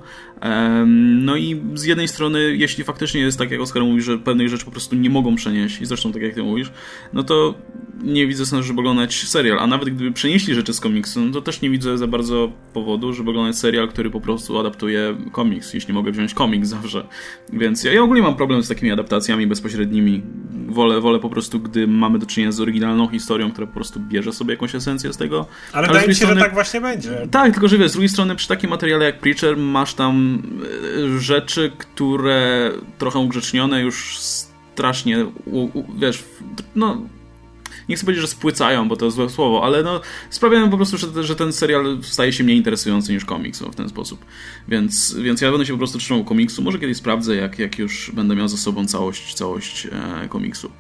No 0.95 1.37
i 1.37 1.63
z 1.75 1.85
jednej 1.85 2.09
strony, 2.09 2.57
jeśli 2.57 2.85
faktycznie 2.85 3.21
jest 3.21 3.39
tak, 3.39 3.51
jak 3.51 3.61
Oskar 3.61 3.83
mówi, 3.83 4.03
że 4.03 4.19
pewnych 4.19 4.49
rzeczy 4.49 4.65
po 4.65 4.71
prostu 4.71 4.97
nie 4.97 5.11
mogą 5.11 5.35
przenieść 5.35 5.81
i 5.81 5.87
zresztą 5.87 6.13
tak 6.13 6.23
jak 6.23 6.35
ty 6.35 6.43
mówisz, 6.43 6.73
no 7.13 7.23
to 7.23 7.55
nie 8.03 8.27
widzę 8.27 8.47
sensu, 8.47 8.67
żeby 8.67 8.81
oglądać 8.81 9.15
serial, 9.15 9.59
a 9.59 9.67
nawet 9.67 9.91
gdyby 9.91 10.13
przenieśli 10.13 10.55
rzeczy 10.55 10.75
z 10.75 10.81
komiksu, 10.81 11.21
no 11.21 11.33
to 11.33 11.43
też 11.43 11.61
nie 11.61 11.71
widzę 11.71 11.99
za 11.99 12.07
bardzo 12.07 12.53
powodu, 12.73 13.13
żeby 13.13 13.31
oglądać 13.31 13.59
serial, 13.59 13.89
który 13.89 14.11
po 14.11 14.21
prostu 14.21 14.59
adaptuje 14.59 15.17
komiks, 15.33 15.75
jeśli 15.75 15.95
mogę 15.95 16.13
wziąć 16.13 16.35
komiks 16.35 16.69
zawsze. 16.69 17.07
Więc 17.53 17.85
ja, 17.85 17.93
ja 17.93 18.03
ogólnie 18.03 18.23
mam 18.23 18.37
problem 18.37 18.63
z 18.63 18.69
takimi 18.69 18.91
adaptacjami 18.91 19.47
bezpośrednimi. 19.85 20.23
Wolę, 20.68 21.01
wolę 21.01 21.18
po 21.18 21.31
prostu, 21.31 21.61
gdy 21.61 21.87
mamy 21.87 22.18
do 22.18 22.27
czynienia 22.27 22.53
z 22.53 22.61
oryginalną 22.61 23.09
historią, 23.09 23.51
która 23.53 23.66
po 23.66 23.75
prostu 23.75 24.01
bierze 24.01 24.33
sobie 24.33 24.55
jakąś 24.55 24.75
esencję 24.75 25.12
z 25.12 25.16
tego. 25.16 25.47
Ale, 25.73 25.87
wydaje 25.87 26.09
mi 26.09 26.14
się, 26.14 26.18
strony... 26.18 26.40
że 26.40 26.47
tak 26.47 26.55
właśnie 26.55 26.81
będzie. 26.81 27.29
Tak, 27.31 27.53
tylko 27.53 27.68
że 27.68 27.79
wiesz, 27.79 27.90
z 27.90 27.92
drugiej 27.92 28.09
strony 28.09 28.37
przy 28.37 28.49
takim 28.49 28.70
materiale 28.70 29.05
jak 29.05 29.18
Preacher 29.18 29.57
masz 29.57 29.94
tam 29.94 30.42
e, 31.16 31.18
rzeczy, 31.18 31.73
które 31.79 32.70
trochę 32.99 33.18
ugrzecznione 33.18 33.83
już 33.83 34.18
strasznie, 34.18 35.27
wiesz, 35.99 36.25
no 36.77 37.03
nie 37.89 37.97
chcę 37.97 38.05
powiedzieć, 38.05 38.23
że 38.23 38.29
spłycają, 38.29 38.89
bo 38.89 38.97
to 38.97 39.11
złe 39.11 39.31
słowo, 39.31 39.65
ale 39.65 39.83
no 39.83 40.01
sprawiają 40.31 40.71
po 40.71 40.77
prostu, 40.77 40.99
że, 40.99 41.25
że 41.25 41.37
ten 41.37 41.53
serial 41.53 41.99
staje 42.03 42.33
się 42.33 42.45
mniej 42.45 42.57
interesujący 42.57 43.13
niż 43.13 43.25
komiks 43.25 43.63
w 43.63 43.75
ten 43.75 43.89
sposób. 43.89 44.25
Więc, 44.69 45.15
więc 45.15 45.41
ja 45.41 45.51
będę 45.51 45.67
się 45.67 45.73
po 45.73 45.79
prostu 45.79 45.99
trzymał 45.99 46.25
komiksu. 46.25 46.63
Może 46.63 46.79
kiedyś 46.79 46.97
sprawdzę, 46.97 47.37
jak, 47.37 47.59
jak 47.59 47.79
już 47.79 48.11
będę 48.15 48.37
miał 48.37 48.49
za 48.49 48.57
sobą 48.57 48.87
całość, 48.87 49.35
całość 49.35 49.87
e, 49.87 50.29
komiksu. 50.29 50.71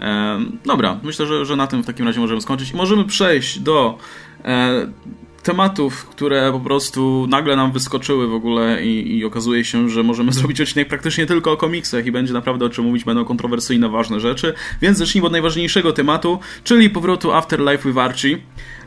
E, 0.00 0.40
dobra, 0.64 1.00
myślę, 1.02 1.26
że, 1.26 1.44
że 1.44 1.56
na 1.56 1.66
tym 1.66 1.82
w 1.82 1.86
takim 1.86 2.06
razie 2.06 2.20
możemy 2.20 2.40
skończyć 2.40 2.72
możemy 2.72 3.04
przejść 3.04 3.58
do 3.58 3.98
e, 4.44 4.86
tematów, 5.42 6.06
które 6.06 6.52
po 6.52 6.60
prostu 6.60 7.26
nagle 7.28 7.56
nam 7.56 7.72
wyskoczyły 7.72 8.28
w 8.28 8.34
ogóle 8.34 8.84
i, 8.84 9.18
i, 9.18 9.24
okazuje 9.24 9.64
się, 9.64 9.88
że 9.88 10.02
możemy 10.02 10.32
zrobić 10.32 10.60
odcinek 10.60 10.88
praktycznie 10.88 11.26
tylko 11.26 11.52
o 11.52 11.56
komiksach 11.56 12.06
i 12.06 12.12
będzie 12.12 12.32
naprawdę 12.32 12.64
o 12.64 12.68
czym 12.68 12.84
mówić, 12.84 13.04
będą 13.04 13.24
kontrowersyjne, 13.24 13.88
ważne 13.88 14.20
rzeczy. 14.20 14.54
Więc 14.82 14.98
zacznijmy 14.98 15.26
od 15.26 15.32
najważniejszego 15.32 15.92
tematu, 15.92 16.38
czyli 16.64 16.90
powrotu 16.90 17.32
Afterlife 17.32 17.88
with 17.88 17.98
Archie. 17.98 18.38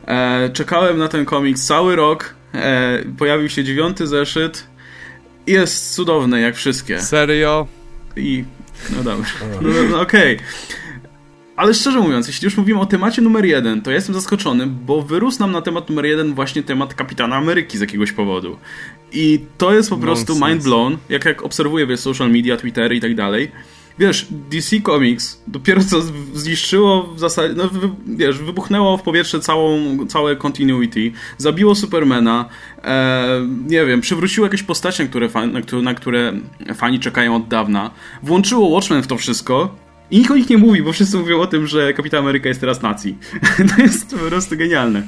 E, 0.06 0.50
czekałem 0.52 0.98
na 0.98 1.08
ten 1.08 1.24
komiks 1.24 1.66
cały 1.66 1.96
rok, 1.96 2.34
e, 2.54 3.04
pojawił 3.18 3.48
się 3.48 3.64
dziewiąty 3.64 4.06
zeszyt 4.06 4.66
i 5.46 5.52
jest 5.52 5.94
cudowny 5.94 6.40
jak 6.40 6.56
wszystkie. 6.56 7.00
Serio? 7.00 7.66
I... 8.16 8.44
no 8.96 9.02
dobra, 9.02 9.26
no, 9.62 9.70
no 9.90 10.00
okej. 10.00 10.36
Okay. 10.36 10.83
Ale 11.56 11.74
szczerze 11.74 12.00
mówiąc, 12.00 12.26
jeśli 12.26 12.44
już 12.44 12.56
mówimy 12.56 12.80
o 12.80 12.86
temacie 12.86 13.22
numer 13.22 13.44
jeden, 13.44 13.82
to 13.82 13.90
ja 13.90 13.96
jestem 13.96 14.14
zaskoczony, 14.14 14.66
bo 14.66 15.02
wyrósł 15.02 15.40
nam 15.40 15.52
na 15.52 15.62
temat 15.62 15.88
numer 15.88 16.06
jeden 16.06 16.34
właśnie 16.34 16.62
temat 16.62 16.94
Kapitana 16.94 17.36
Ameryki 17.36 17.78
z 17.78 17.80
jakiegoś 17.80 18.12
powodu. 18.12 18.56
I 19.12 19.40
to 19.58 19.74
jest 19.74 19.90
po 19.90 19.96
prostu 19.96 20.46
mind 20.46 20.62
blown, 20.62 20.96
jak, 21.08 21.24
jak 21.24 21.42
obserwuję 21.42 21.86
wiesz, 21.86 22.00
social 22.00 22.30
media, 22.30 22.56
Twittery 22.56 22.96
i 22.96 23.00
tak 23.00 23.14
dalej. 23.14 23.50
Wiesz, 23.98 24.26
DC 24.30 24.80
Comics 24.80 25.42
dopiero 25.46 25.84
co 25.84 26.02
zniszczyło 26.34 27.02
w 27.02 27.18
zasadzie, 27.18 27.54
no 27.54 27.70
wiesz, 28.06 28.38
wybuchnęło 28.38 28.96
w 28.96 29.02
powietrze 29.02 29.40
całą, 29.40 29.78
całe 30.06 30.36
continuity, 30.36 31.12
zabiło 31.38 31.74
Supermana, 31.74 32.48
e, 32.84 33.48
nie 33.66 33.86
wiem, 33.86 34.00
przywróciło 34.00 34.46
jakieś 34.46 34.62
postacie, 34.62 35.06
które, 35.06 35.28
na, 35.52 35.62
które, 35.62 35.82
na 35.82 35.94
które 35.94 36.32
fani 36.74 37.00
czekają 37.00 37.36
od 37.36 37.48
dawna, 37.48 37.90
włączyło 38.22 38.68
Watchmen 38.68 39.02
w 39.02 39.06
to 39.06 39.16
wszystko 39.16 39.83
i 40.10 40.18
nikt 40.18 40.30
o 40.30 40.36
nich 40.36 40.50
nie 40.50 40.58
mówi, 40.58 40.82
bo 40.82 40.92
wszyscy 40.92 41.16
mówią 41.16 41.40
o 41.40 41.46
tym, 41.46 41.66
że 41.66 41.92
Kapitan 41.92 42.20
Ameryka 42.20 42.48
jest 42.48 42.60
teraz 42.60 42.82
nacji. 42.82 43.18
to 43.76 43.82
jest 43.82 44.10
po 44.10 44.16
prostu 44.16 44.56
genialne. 44.56 45.02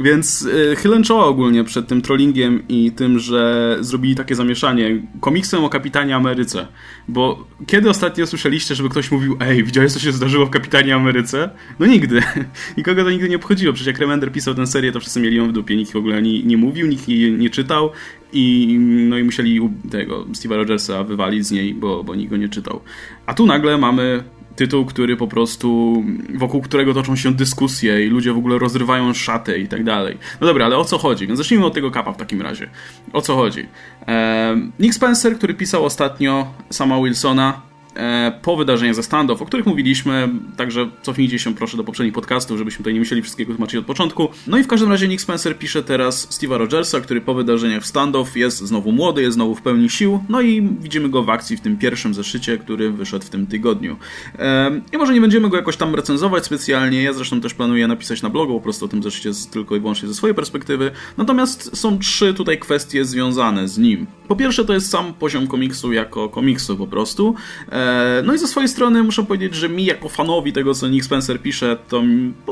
Więc 0.00 0.42
y, 0.42 0.76
chylę 0.76 1.02
czoła 1.02 1.24
ogólnie 1.24 1.64
przed 1.64 1.88
tym 1.88 2.02
trollingiem 2.02 2.62
i 2.68 2.92
tym, 2.92 3.18
że 3.18 3.76
zrobili 3.80 4.14
takie 4.14 4.34
zamieszanie 4.34 5.02
komiksem 5.20 5.64
o 5.64 5.68
Kapitanie 5.68 6.16
Ameryce. 6.16 6.66
Bo 7.08 7.46
kiedy 7.66 7.90
ostatnio 7.90 8.26
słyszeliście, 8.26 8.74
żeby 8.74 8.88
ktoś 8.88 9.10
mówił 9.10 9.36
ej, 9.40 9.64
widziałeś 9.64 9.92
co 9.92 9.98
się 9.98 10.12
zdarzyło 10.12 10.46
w 10.46 10.50
Kapitanie 10.50 10.94
Ameryce? 10.94 11.50
No 11.78 11.86
nigdy. 11.86 12.22
Nikogo 12.78 13.04
to 13.04 13.10
nigdy 13.10 13.28
nie 13.28 13.36
obchodziło. 13.36 13.72
Przecież 13.72 13.86
jak 13.86 13.98
Remender 13.98 14.32
pisał 14.32 14.54
tę 14.54 14.66
serię, 14.66 14.92
to 14.92 15.00
wszyscy 15.00 15.20
mieli 15.20 15.36
ją 15.36 15.48
w 15.48 15.52
dupie. 15.52 15.76
Nikt 15.76 15.92
w 15.92 15.96
ogóle 15.96 16.22
nie, 16.22 16.42
nie 16.42 16.56
mówił, 16.56 16.86
nikt 16.86 17.08
jej 17.08 17.32
nie 17.32 17.50
czytał 17.50 17.90
i, 18.32 18.76
no 19.08 19.18
i 19.18 19.24
musieli 19.24 19.60
tego 19.90 20.24
Steve'a 20.24 20.56
Rogersa 20.56 21.04
wywalić 21.04 21.46
z 21.46 21.50
niej, 21.50 21.74
bo, 21.74 22.04
bo 22.04 22.14
nikt 22.14 22.30
go 22.30 22.36
nie 22.36 22.48
czytał. 22.48 22.80
A 23.26 23.34
tu 23.34 23.46
nagle 23.46 23.78
mamy 23.78 24.24
tytuł, 24.56 24.84
który 24.84 25.16
po 25.16 25.28
prostu, 25.28 26.02
wokół 26.34 26.62
którego 26.62 26.94
toczą 26.94 27.16
się 27.16 27.34
dyskusje 27.34 28.06
i 28.06 28.08
ludzie 28.08 28.32
w 28.32 28.38
ogóle 28.38 28.58
rozrywają 28.58 29.14
szatę 29.14 29.58
i 29.58 29.68
tak 29.68 29.84
dalej. 29.84 30.18
No 30.40 30.46
dobra, 30.46 30.66
ale 30.66 30.76
o 30.76 30.84
co 30.84 30.98
chodzi? 30.98 31.26
Więc 31.26 31.38
zacznijmy 31.38 31.66
od 31.66 31.74
tego 31.74 31.90
kapa 31.90 32.12
w 32.12 32.16
takim 32.16 32.42
razie. 32.42 32.70
O 33.12 33.20
co 33.20 33.36
chodzi? 33.36 33.66
Nick 34.80 34.94
Spencer, 34.94 35.36
który 35.36 35.54
pisał 35.54 35.84
ostatnio 35.84 36.54
sama 36.70 37.02
Wilsona, 37.02 37.71
po 38.42 38.56
wydarzeniach 38.56 38.94
ze 38.94 39.02
standów, 39.02 39.42
o 39.42 39.46
których 39.46 39.66
mówiliśmy, 39.66 40.28
także 40.56 40.88
cofnijcie 41.02 41.38
się 41.38 41.54
proszę 41.54 41.76
do 41.76 41.84
poprzednich 41.84 42.14
podcastów, 42.14 42.58
żebyśmy 42.58 42.78
tutaj 42.78 42.92
nie 42.92 42.98
musieli 42.98 43.22
wszystkiego 43.22 43.52
tłumaczyć 43.52 43.76
od 43.76 43.86
początku. 43.86 44.28
No 44.46 44.58
i 44.58 44.62
w 44.62 44.66
każdym 44.66 44.90
razie 44.90 45.08
Nick 45.08 45.22
Spencer 45.22 45.58
pisze 45.58 45.82
teraz 45.82 46.28
Steve'a 46.30 46.56
Rogersa, 46.56 47.00
który 47.00 47.20
po 47.20 47.34
wydarzeniach 47.34 47.82
w 47.82 47.86
standów 47.86 48.36
jest 48.36 48.58
znowu 48.58 48.92
młody, 48.92 49.22
jest 49.22 49.34
znowu 49.34 49.54
w 49.54 49.62
pełni 49.62 49.90
sił, 49.90 50.24
no 50.28 50.40
i 50.40 50.62
widzimy 50.80 51.08
go 51.08 51.22
w 51.22 51.30
akcji 51.30 51.56
w 51.56 51.60
tym 51.60 51.76
pierwszym 51.76 52.14
zeszycie, 52.14 52.58
który 52.58 52.90
wyszedł 52.90 53.26
w 53.26 53.30
tym 53.30 53.46
tygodniu. 53.46 53.96
I 54.92 54.96
może 54.96 55.14
nie 55.14 55.20
będziemy 55.20 55.48
go 55.48 55.56
jakoś 55.56 55.76
tam 55.76 55.94
recenzować 55.94 56.44
specjalnie, 56.44 57.02
ja 57.02 57.12
zresztą 57.12 57.40
też 57.40 57.54
planuję 57.54 57.86
napisać 57.86 58.22
na 58.22 58.30
blogu 58.30 58.54
po 58.54 58.60
prostu 58.60 58.84
o 58.84 58.88
tym 58.88 59.02
zeszycie 59.02 59.30
tylko 59.50 59.76
i 59.76 59.80
wyłącznie 59.80 60.08
ze 60.08 60.14
swojej 60.14 60.34
perspektywy, 60.34 60.90
natomiast 61.16 61.76
są 61.76 61.98
trzy 61.98 62.34
tutaj 62.34 62.58
kwestie 62.58 63.04
związane 63.04 63.68
z 63.68 63.78
nim. 63.78 64.06
Po 64.32 64.36
pierwsze 64.36 64.64
to 64.64 64.72
jest 64.72 64.90
sam 64.90 65.14
poziom 65.14 65.46
komiksu 65.46 65.92
jako 65.92 66.28
komiksu 66.28 66.76
po 66.76 66.86
prostu, 66.86 67.34
E, 67.72 68.22
no 68.24 68.34
i 68.34 68.38
ze 68.38 68.48
swojej 68.48 68.68
strony 68.68 69.02
muszę 69.02 69.22
powiedzieć, 69.22 69.54
że 69.54 69.68
mi 69.68 69.84
jako 69.84 70.08
fanowi 70.08 70.52
tego, 70.52 70.74
co 70.74 70.88
Nick 70.88 71.04
Spencer 71.04 71.42
pisze, 71.42 71.76
to 71.88 72.02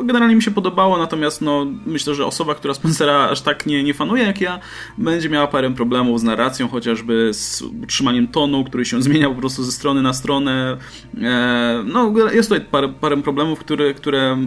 generalnie 0.04 0.36
mi 0.36 0.42
się 0.42 0.50
podobało, 0.50 0.98
natomiast 0.98 1.40
no, 1.40 1.66
myślę, 1.86 2.14
że 2.14 2.26
osoba, 2.26 2.54
która 2.54 2.74
Spencera 2.74 3.28
aż 3.28 3.40
tak 3.40 3.66
nie, 3.66 3.82
nie 3.84 3.94
fanuje 3.94 4.24
jak 4.24 4.40
ja, 4.40 4.60
będzie 4.98 5.28
miała 5.28 5.46
parę 5.46 5.70
problemów 5.70 6.20
z 6.20 6.22
narracją, 6.22 6.68
chociażby 6.68 7.30
z 7.34 7.62
utrzymaniem 7.62 8.28
tonu, 8.28 8.64
który 8.64 8.84
się 8.84 9.02
zmienia 9.10 9.28
po 9.28 9.34
prostu 9.34 9.64
ze 9.64 9.72
strony 9.72 10.02
na 10.02 10.12
stronę. 10.12 10.76
E, 11.22 11.84
no, 11.86 12.14
jest 12.32 12.48
tutaj 12.48 12.66
parę, 12.70 12.88
parę 12.88 13.22
problemów, 13.22 13.58
które, 13.58 13.94
które 13.94 14.38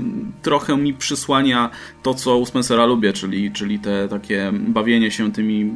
trochę 0.42 0.78
mi 0.78 0.94
przysłania 0.94 1.70
to, 2.04 2.14
co 2.14 2.38
u 2.38 2.46
Spencera 2.46 2.86
lubię, 2.86 3.14
czyli, 3.14 3.52
czyli 3.52 3.80
te 3.80 4.08
takie 4.08 4.52
bawienie 4.54 5.12
się 5.12 5.32
tymi, 5.32 5.74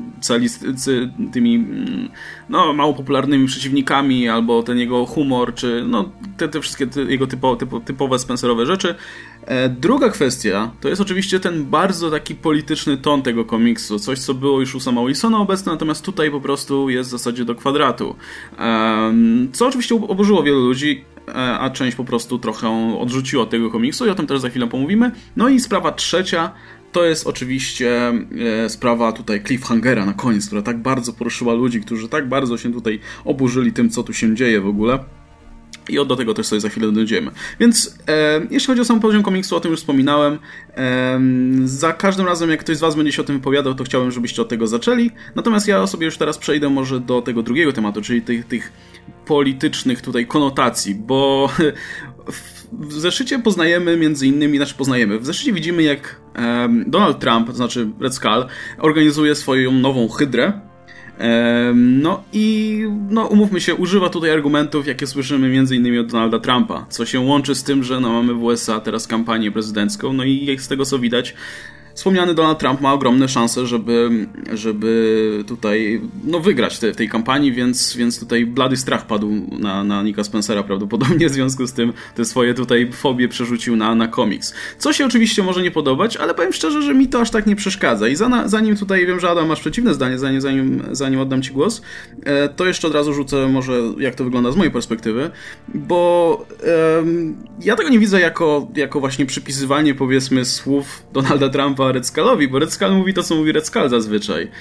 tymi 1.31 1.46
mm, 1.55 2.09
no, 2.49 2.73
mało 2.73 2.93
popularnymi 2.93 3.47
przeciwnikami, 3.47 4.29
albo 4.29 4.63
ten 4.63 4.77
jego 4.77 5.05
humor, 5.05 5.53
czy 5.53 5.83
no, 5.87 6.11
te, 6.37 6.47
te 6.47 6.61
wszystkie 6.61 6.87
jego 7.07 7.27
typo, 7.27 7.55
typo, 7.55 7.79
typowe 7.79 8.19
Spencerowe 8.19 8.65
rzeczy. 8.65 8.95
E, 9.45 9.69
druga 9.69 10.09
kwestia 10.09 10.71
to 10.81 10.89
jest 10.89 11.01
oczywiście 11.01 11.39
ten 11.39 11.65
bardzo 11.65 12.11
taki 12.11 12.35
polityczny 12.35 12.97
ton 12.97 13.21
tego 13.21 13.45
komiksu, 13.45 13.99
coś 13.99 14.19
co 14.19 14.33
było 14.33 14.59
już 14.59 14.75
u 14.75 14.79
sama 14.79 15.05
Wilsona 15.05 15.39
obecne, 15.39 15.71
natomiast 15.71 16.05
tutaj 16.05 16.31
po 16.31 16.41
prostu 16.41 16.89
jest 16.89 17.09
w 17.09 17.11
zasadzie 17.11 17.45
do 17.45 17.55
kwadratu. 17.55 18.15
Co 19.53 19.67
oczywiście 19.67 19.95
oburzyło 19.95 20.43
wielu 20.43 20.59
ludzi, 20.59 21.05
e, 21.27 21.33
a 21.59 21.69
część 21.69 21.97
po 21.97 22.03
prostu 22.03 22.39
trochę 22.39 22.97
odrzuciła 22.99 23.43
od 23.43 23.49
tego 23.49 23.71
komiksu 23.71 24.05
i 24.05 24.09
o 24.09 24.15
tym 24.15 24.27
też 24.27 24.39
za 24.39 24.49
chwilę 24.49 24.67
pomówimy. 24.67 25.11
No 25.35 25.49
i 25.49 25.59
sprawa 25.59 25.91
trzecia 25.91 26.51
to 26.97 27.05
jest 27.05 27.27
oczywiście 27.27 28.13
e, 28.65 28.69
sprawa 28.69 29.11
tutaj 29.11 29.43
cliffhangera 29.43 30.05
na 30.05 30.13
koniec, 30.13 30.47
która 30.47 30.61
tak 30.61 30.77
bardzo 30.77 31.13
poruszyła 31.13 31.53
ludzi, 31.53 31.81
którzy 31.81 32.09
tak 32.09 32.29
bardzo 32.29 32.57
się 32.57 32.73
tutaj 32.73 32.99
oburzyli 33.25 33.73
tym, 33.73 33.89
co 33.89 34.03
tu 34.03 34.13
się 34.13 34.35
dzieje 34.35 34.61
w 34.61 34.67
ogóle. 34.67 34.99
I 35.89 35.95
do 35.95 36.15
tego 36.15 36.33
też 36.33 36.47
sobie 36.47 36.59
za 36.59 36.69
chwilę 36.69 36.91
dojdziemy. 36.91 37.31
Więc 37.59 37.97
e, 38.07 38.41
jeśli 38.51 38.67
chodzi 38.67 38.81
o 38.81 38.85
sam 38.85 38.99
poziom 38.99 39.23
komiksu, 39.23 39.55
o 39.55 39.59
tym 39.59 39.71
już 39.71 39.79
wspominałem. 39.79 40.39
E, 40.77 41.19
za 41.65 41.93
każdym 41.93 42.25
razem, 42.25 42.49
jak 42.49 42.59
ktoś 42.59 42.77
z 42.77 42.79
Was 42.79 42.95
będzie 42.95 43.11
się 43.11 43.21
o 43.21 43.25
tym 43.25 43.35
wypowiadał, 43.35 43.75
to 43.75 43.83
chciałbym, 43.83 44.11
żebyście 44.11 44.41
od 44.41 44.49
tego 44.49 44.67
zaczęli. 44.67 45.11
Natomiast 45.35 45.67
ja 45.67 45.87
sobie 45.87 46.05
już 46.05 46.17
teraz 46.17 46.37
przejdę 46.37 46.69
może 46.69 46.99
do 46.99 47.21
tego 47.21 47.43
drugiego 47.43 47.73
tematu, 47.73 48.01
czyli 48.01 48.21
tych, 48.21 48.45
tych 48.45 48.71
politycznych 49.25 50.01
tutaj 50.01 50.25
konotacji, 50.25 50.95
bo 50.95 51.49
w 52.71 52.93
zeszycie 52.93 53.39
poznajemy 53.39 53.97
między 53.97 54.27
innymi, 54.27 54.57
znaczy 54.57 54.75
poznajemy, 54.75 55.19
w 55.19 55.25
zeszycie 55.25 55.53
widzimy 55.53 55.83
jak 55.83 56.21
um, 56.35 56.83
Donald 56.87 57.19
Trump, 57.19 57.47
to 57.47 57.53
znaczy 57.53 57.89
Red 57.99 58.15
Skull, 58.15 58.45
organizuje 58.77 59.35
swoją 59.35 59.71
nową 59.71 60.09
hydrę. 60.09 60.53
No 61.75 62.23
i 62.33 62.83
no, 63.09 63.25
umówmy 63.27 63.61
się, 63.61 63.75
używa 63.75 64.09
tutaj 64.09 64.31
argumentów, 64.31 64.87
jakie 64.87 65.07
słyszymy 65.07 65.55
innymi 65.71 65.99
od 65.99 66.07
Donalda 66.11 66.39
Trumpa, 66.39 66.85
co 66.89 67.05
się 67.05 67.19
łączy 67.19 67.55
z 67.55 67.63
tym, 67.63 67.83
że 67.83 67.99
no, 67.99 68.09
mamy 68.09 68.33
w 68.33 68.43
USA 68.43 68.79
teraz 68.79 69.07
kampanię 69.07 69.51
prezydencką, 69.51 70.13
no 70.13 70.23
i 70.23 70.57
z 70.59 70.67
tego 70.67 70.85
co 70.85 70.99
widać, 70.99 71.33
wspomniany 71.97 72.33
Donald 72.33 72.59
Trump 72.59 72.81
ma 72.81 72.93
ogromne 72.93 73.27
szanse, 73.27 73.65
żeby, 73.65 74.27
żeby 74.53 75.43
tutaj 75.47 76.01
no, 76.23 76.39
wygrać 76.39 76.79
te, 76.79 76.93
w 76.93 76.95
tej 76.95 77.09
kampanii, 77.09 77.51
więc, 77.51 77.95
więc 77.95 78.19
tutaj 78.19 78.45
blady 78.45 78.77
strach 78.77 79.07
padł 79.07 79.31
na, 79.59 79.83
na 79.83 80.03
Nika 80.03 80.23
Spencera 80.23 80.63
prawdopodobnie 80.63 81.29
w 81.29 81.31
związku 81.31 81.67
z 81.67 81.73
tym 81.73 81.93
te 82.15 82.25
swoje 82.25 82.53
tutaj 82.53 82.91
fobie 82.91 83.27
przerzucił 83.27 83.75
na, 83.75 83.95
na 83.95 84.07
komiks. 84.07 84.53
Co 84.77 84.93
się 84.93 85.05
oczywiście 85.05 85.43
może 85.43 85.61
nie 85.61 85.71
podobać, 85.71 86.17
ale 86.17 86.33
powiem 86.33 86.53
szczerze, 86.53 86.81
że 86.81 86.93
mi 86.93 87.07
to 87.07 87.21
aż 87.21 87.29
tak 87.29 87.45
nie 87.47 87.55
przeszkadza. 87.55 88.07
I 88.07 88.15
za, 88.15 88.43
zanim 88.45 88.77
tutaj 88.77 89.05
wiem, 89.05 89.19
że 89.19 89.29
Adam 89.29 89.47
masz 89.47 89.59
przeciwne 89.59 89.93
zdanie, 89.93 90.19
zanim, 90.19 90.41
zanim, 90.41 90.83
zanim 90.91 91.19
oddam 91.19 91.41
Ci 91.41 91.51
głos, 91.51 91.81
e, 92.25 92.49
to 92.49 92.65
jeszcze 92.65 92.87
od 92.87 92.93
razu 92.93 93.13
rzucę 93.13 93.47
może 93.47 93.81
jak 93.99 94.15
to 94.15 94.23
wygląda 94.23 94.51
z 94.51 94.55
mojej 94.55 94.71
perspektywy, 94.71 95.31
bo 95.75 96.45
ja 97.61 97.75
tego 97.75 97.89
nie 97.89 97.99
widzę 97.99 98.19
jako, 98.19 98.67
jako 98.75 98.99
właśnie 98.99 99.25
przypisywanie 99.25 99.95
powiedzmy 99.95 100.45
słów 100.45 101.03
Donalda 101.13 101.49
Trumpa 101.49 101.86
Red 101.91 102.07
Skull 102.07 102.47
bo 102.51 102.59
Red 102.59 102.73
Skull 102.73 102.91
mówi 102.91 103.13
to, 103.13 103.23
co 103.23 103.35
mówi 103.35 103.51
Red 103.51 103.65
Skull 103.65 103.89
zazwyczaj. 103.89 104.51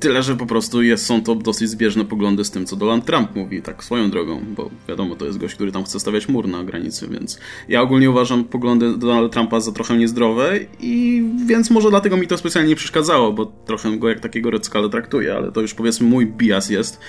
Tyle, 0.00 0.22
że 0.22 0.36
po 0.36 0.46
prostu 0.46 0.82
jest, 0.82 1.06
są 1.06 1.22
to 1.22 1.34
dosyć 1.34 1.70
zbieżne 1.70 2.04
poglądy 2.04 2.44
z 2.44 2.50
tym, 2.50 2.66
co 2.66 2.76
Donald 2.76 3.04
Trump 3.04 3.34
mówi, 3.34 3.62
tak 3.62 3.84
swoją 3.84 4.10
drogą, 4.10 4.40
bo 4.56 4.70
wiadomo, 4.88 5.16
to 5.16 5.26
jest 5.26 5.38
gość, 5.38 5.54
który 5.54 5.72
tam 5.72 5.84
chce 5.84 6.00
stawiać 6.00 6.28
mur 6.28 6.48
na 6.48 6.64
granicy, 6.64 7.08
więc 7.08 7.38
ja 7.68 7.82
ogólnie 7.82 8.10
uważam 8.10 8.44
poglądy 8.44 8.96
Donalda 8.96 9.28
Trumpa 9.28 9.60
za 9.60 9.72
trochę 9.72 9.96
niezdrowe 9.96 10.58
i 10.80 11.24
więc 11.46 11.70
może 11.70 11.90
dlatego 11.90 12.16
mi 12.16 12.26
to 12.26 12.38
specjalnie 12.38 12.68
nie 12.70 12.76
przeszkadzało, 12.76 13.32
bo 13.32 13.46
trochę 13.46 13.98
go 13.98 14.08
jak 14.08 14.20
takiego 14.20 14.50
Red 14.50 14.66
Skull 14.66 14.90
traktuję, 14.90 15.34
ale 15.34 15.52
to 15.52 15.60
już 15.60 15.74
powiedzmy 15.74 16.08
mój 16.08 16.26
bias 16.26 16.70
jest. 16.70 17.00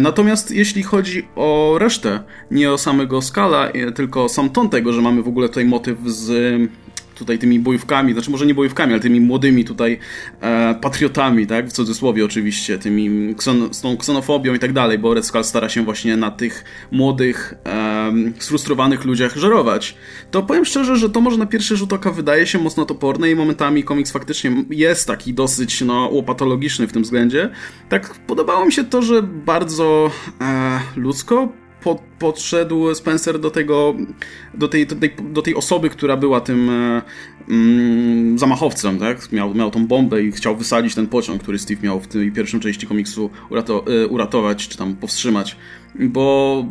Natomiast 0.00 0.50
jeśli 0.50 0.82
chodzi 0.82 1.26
o 1.36 1.76
resztę, 1.78 2.20
nie 2.50 2.72
o 2.72 2.78
samego 2.78 3.22
Skala, 3.22 3.72
tylko 3.94 4.28
sam 4.28 4.50
ton 4.50 4.68
tego, 4.68 4.92
że 4.92 5.02
mamy 5.02 5.22
w 5.22 5.28
ogóle 5.28 5.48
tutaj 5.48 5.64
motyw 5.64 5.98
z 6.06 6.30
tutaj 7.14 7.38
tymi 7.38 7.58
bojówkami, 7.58 8.12
znaczy 8.12 8.30
może 8.30 8.46
nie 8.46 8.54
bojówkami, 8.54 8.92
ale 8.92 9.00
tymi 9.00 9.20
młodymi 9.20 9.64
tutaj 9.64 9.98
e, 10.40 10.74
patriotami, 10.74 11.46
tak, 11.46 11.68
w 11.68 11.72
cudzysłowie 11.72 12.24
oczywiście, 12.24 12.78
tymi 12.78 13.34
kson, 13.34 13.74
z 13.74 13.80
tą 13.80 13.96
ksenofobią 13.96 14.54
i 14.54 14.58
tak 14.58 14.72
dalej, 14.72 14.98
bo 14.98 15.14
Red 15.14 15.26
Skull 15.26 15.44
stara 15.44 15.68
się 15.68 15.84
właśnie 15.84 16.16
na 16.16 16.30
tych 16.30 16.64
młodych, 16.90 17.54
e, 17.66 18.12
sfrustrowanych 18.38 19.04
ludziach 19.04 19.36
żerować. 19.36 19.96
To 20.30 20.42
powiem 20.42 20.64
szczerze, 20.64 20.96
że 20.96 21.10
to 21.10 21.20
może 21.20 21.38
na 21.38 21.46
pierwszy 21.46 21.76
rzut 21.76 21.92
oka 21.92 22.10
wydaje 22.10 22.46
się 22.46 22.58
mocno 22.58 22.84
toporne 22.84 23.30
i 23.30 23.34
momentami 23.34 23.84
komiks 23.84 24.10
faktycznie 24.10 24.64
jest 24.70 25.06
taki 25.06 25.34
dosyć, 25.34 25.80
no, 25.80 26.08
łopatologiczny 26.12 26.86
w 26.86 26.92
tym 26.92 27.02
względzie. 27.02 27.50
Tak 27.88 28.14
podobało 28.26 28.66
mi 28.66 28.72
się 28.72 28.84
to, 28.84 29.02
że 29.02 29.22
bardzo 29.22 30.10
e, 30.40 30.80
ludzko 30.96 31.63
pod, 31.84 32.00
podszedł 32.18 32.94
Spencer 32.94 33.38
do 33.38 33.50
tego, 33.50 33.94
do 34.54 34.68
tej, 34.68 34.86
do 34.86 34.96
tej, 34.96 35.14
do 35.32 35.42
tej 35.42 35.54
osoby, 35.54 35.90
która 35.90 36.16
była 36.16 36.40
tym 36.40 36.70
e, 36.70 37.02
mm, 37.48 38.38
zamachowcem, 38.38 38.98
tak? 38.98 39.32
Miał, 39.32 39.54
miał 39.54 39.70
tą 39.70 39.86
bombę 39.86 40.22
i 40.22 40.32
chciał 40.32 40.56
wysadzić 40.56 40.94
ten 40.94 41.06
pociąg, 41.06 41.42
który 41.42 41.58
Steve 41.58 41.80
miał 41.82 42.00
w 42.00 42.06
tej 42.06 42.32
pierwszej 42.32 42.60
części 42.60 42.86
komiksu 42.86 43.30
urato, 43.50 43.84
e, 43.86 44.06
uratować, 44.06 44.68
czy 44.68 44.78
tam 44.78 44.96
powstrzymać. 44.96 45.56
Bo 45.94 46.64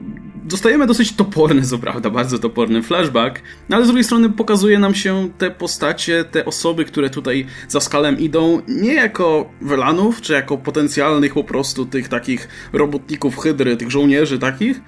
dostajemy 0.44 0.88
dosyć 0.88 1.14
toporny, 1.14 1.62
co 1.62 1.78
prawda, 1.78 2.10
bardzo 2.10 2.40
toporny 2.40 2.84
flashback, 2.84 3.42
no 3.70 3.76
ale 3.76 3.86
z 3.86 3.88
drugiej 3.88 4.04
strony 4.04 4.30
pokazuje 4.30 4.80
nam 4.80 4.96
się 4.96 5.30
te 5.38 5.52
postacie, 5.52 6.24
te 6.24 6.46
osoby, 6.46 6.86
które 6.86 7.10
tutaj 7.10 7.46
za 7.68 7.80
skalem 7.80 8.20
idą, 8.20 8.62
nie 8.68 8.94
jako 8.94 9.50
Welanów, 9.62 10.22
czy 10.22 10.34
jako 10.34 10.58
potencjalnych 10.58 11.34
po 11.34 11.44
prostu 11.44 11.86
tych 11.86 12.08
takich 12.08 12.48
robotników 12.74 13.38
hydry, 13.38 13.78
tych 13.78 13.92
żołnierzy 13.92 14.40
takich, 14.40 14.82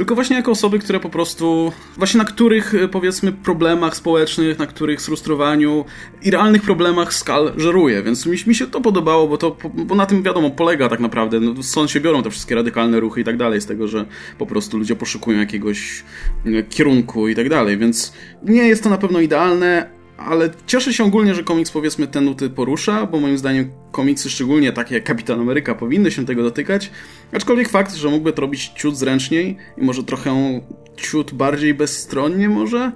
tylko 0.00 0.14
właśnie 0.14 0.36
jako 0.36 0.50
osoby, 0.50 0.78
które 0.78 1.00
po 1.00 1.08
prostu, 1.08 1.72
właśnie 1.96 2.18
na 2.18 2.24
których 2.24 2.74
e, 2.74 2.88
powiedzmy 2.88 3.32
problemach 3.32 3.96
społecznych, 3.96 4.58
na 4.58 4.66
których 4.66 5.00
sfrustrowaniu 5.00 5.84
i 6.22 6.30
realnych 6.30 6.62
problemach 6.62 7.14
skal 7.14 7.52
żeruje, 7.56 8.02
więc 8.02 8.26
mi, 8.26 8.36
mi 8.46 8.54
się 8.54 8.66
to 8.66 8.80
podobało, 8.80 9.28
bo 9.28 9.36
to, 9.38 9.56
bo 9.74 9.94
na 9.94 10.06
tym 10.06 10.22
wiadomo, 10.22 10.50
polega 10.50 10.88
tak 10.88 11.00
naprawdę, 11.00 11.40
no, 11.40 11.62
stąd 11.62 11.90
się 11.90 12.00
biorą 12.00 12.22
te 12.22 12.30
wszystkie 12.30 12.54
radykalne 12.54 13.00
ruchy 13.00 13.20
i 13.20 13.24
tak 13.24 13.36
dalej, 13.36 13.60
z 13.60 13.66
tego, 13.66 13.88
że 13.88 14.06
po 14.38 14.46
prostu 14.46 14.78
ludzie 14.78 14.96
poszukują 14.96 15.38
jakiegoś 15.38 16.04
e, 16.46 16.62
kierunku 16.62 17.28
i 17.28 17.34
tak 17.34 17.48
dalej, 17.48 17.78
więc 17.78 18.12
nie 18.42 18.68
jest 18.68 18.82
to 18.82 18.90
na 18.90 18.98
pewno 18.98 19.20
idealne, 19.20 19.99
ale 20.26 20.50
cieszę 20.66 20.92
się 20.92 21.04
ogólnie, 21.04 21.34
że 21.34 21.44
komiks 21.44 21.70
powiedzmy 21.70 22.06
te 22.06 22.20
nuty 22.20 22.50
porusza, 22.50 23.06
bo 23.06 23.20
moim 23.20 23.38
zdaniem 23.38 23.70
komiksy, 23.92 24.30
szczególnie 24.30 24.72
takie 24.72 24.94
jak 24.94 25.04
Kapitan 25.04 25.40
Ameryka, 25.40 25.74
powinny 25.74 26.10
się 26.10 26.26
tego 26.26 26.42
dotykać. 26.42 26.90
Aczkolwiek 27.32 27.68
fakt, 27.68 27.94
że 27.94 28.08
mógłby 28.08 28.32
to 28.32 28.40
robić 28.40 28.68
ciut 28.68 28.96
zręczniej 28.96 29.56
i 29.76 29.82
może 29.82 30.04
trochę 30.04 30.60
ciut 30.96 31.34
bardziej 31.34 31.74
bezstronnie 31.74 32.48
może, 32.48 32.92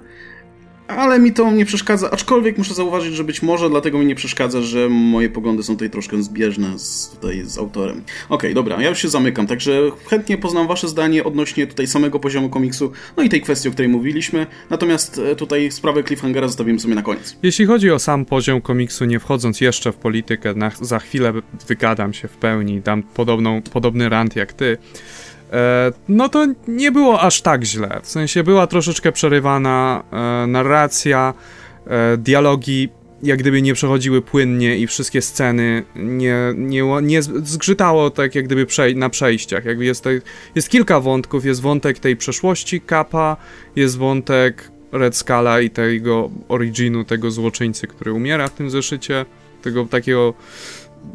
ale 0.87 1.19
mi 1.19 1.33
to 1.33 1.51
nie 1.51 1.65
przeszkadza, 1.65 2.11
aczkolwiek 2.11 2.57
muszę 2.57 2.73
zauważyć, 2.73 3.15
że 3.15 3.23
być 3.23 3.41
może 3.41 3.69
dlatego 3.69 3.99
mi 3.99 4.05
nie 4.05 4.15
przeszkadza, 4.15 4.61
że 4.61 4.89
moje 4.89 5.29
poglądy 5.29 5.63
są 5.63 5.73
tutaj 5.73 5.89
troszkę 5.89 6.23
zbieżne 6.23 6.79
z, 6.79 7.09
tutaj 7.09 7.41
z 7.45 7.57
autorem. 7.57 7.97
Okej, 7.97 8.05
okay, 8.29 8.53
dobra, 8.53 8.81
ja 8.81 8.89
już 8.89 9.01
się 9.01 9.09
zamykam, 9.09 9.47
także 9.47 9.81
chętnie 10.09 10.37
poznam 10.37 10.67
wasze 10.67 10.87
zdanie 10.87 11.23
odnośnie 11.23 11.67
tutaj 11.67 11.87
samego 11.87 12.19
poziomu 12.19 12.49
komiksu, 12.49 12.91
no 13.17 13.23
i 13.23 13.29
tej 13.29 13.41
kwestii, 13.41 13.69
o 13.69 13.71
której 13.71 13.89
mówiliśmy, 13.89 14.47
natomiast 14.69 15.21
e, 15.31 15.35
tutaj 15.35 15.71
sprawę 15.71 16.03
cliffhangera 16.03 16.47
zostawimy 16.47 16.79
sobie 16.79 16.95
na 16.95 17.01
koniec. 17.01 17.37
Jeśli 17.43 17.65
chodzi 17.65 17.91
o 17.91 17.99
sam 17.99 18.25
poziom 18.25 18.61
komiksu, 18.61 19.05
nie 19.05 19.19
wchodząc 19.19 19.61
jeszcze 19.61 19.91
w 19.91 19.95
politykę, 19.95 20.53
na, 20.53 20.71
za 20.81 20.99
chwilę 20.99 21.33
wygadam 21.67 22.13
się 22.13 22.27
w 22.27 22.37
pełni, 22.37 22.81
dam 22.81 23.03
podobną, 23.03 23.61
podobny 23.61 24.09
rant 24.09 24.35
jak 24.35 24.53
ty, 24.53 24.77
no 26.09 26.29
to 26.29 26.47
nie 26.67 26.91
było 26.91 27.21
aż 27.21 27.41
tak 27.41 27.63
źle. 27.63 27.99
W 28.03 28.09
sensie 28.09 28.43
była 28.43 28.67
troszeczkę 28.67 29.11
przerywana 29.11 30.03
e, 30.11 30.47
narracja, 30.47 31.33
e, 31.87 32.17
dialogi 32.17 32.89
jak 33.23 33.39
gdyby 33.39 33.61
nie 33.61 33.73
przechodziły 33.73 34.21
płynnie 34.21 34.77
i 34.77 34.87
wszystkie 34.87 35.21
sceny 35.21 35.83
nie, 35.95 36.37
nie, 36.55 36.83
nie 37.01 37.21
zgrzytało 37.23 38.09
tak 38.09 38.35
jak 38.35 38.45
gdyby 38.45 38.65
na 38.95 39.09
przejściach. 39.09 39.65
Jakby 39.65 39.85
jest, 39.85 40.05
jest 40.55 40.69
kilka 40.69 40.99
wątków, 40.99 41.45
jest 41.45 41.61
wątek 41.61 41.99
tej 41.99 42.15
przeszłości 42.15 42.81
Kappa, 42.81 43.37
jest 43.75 43.97
wątek 43.97 44.71
Red 44.91 45.17
Scala 45.17 45.61
i 45.61 45.69
tego 45.69 46.29
originu, 46.47 47.03
tego 47.03 47.31
złoczyńcy, 47.31 47.87
który 47.87 48.13
umiera 48.13 48.47
w 48.47 48.53
tym 48.53 48.69
zeszycie, 48.69 49.25
tego 49.61 49.85
takiego 49.85 50.33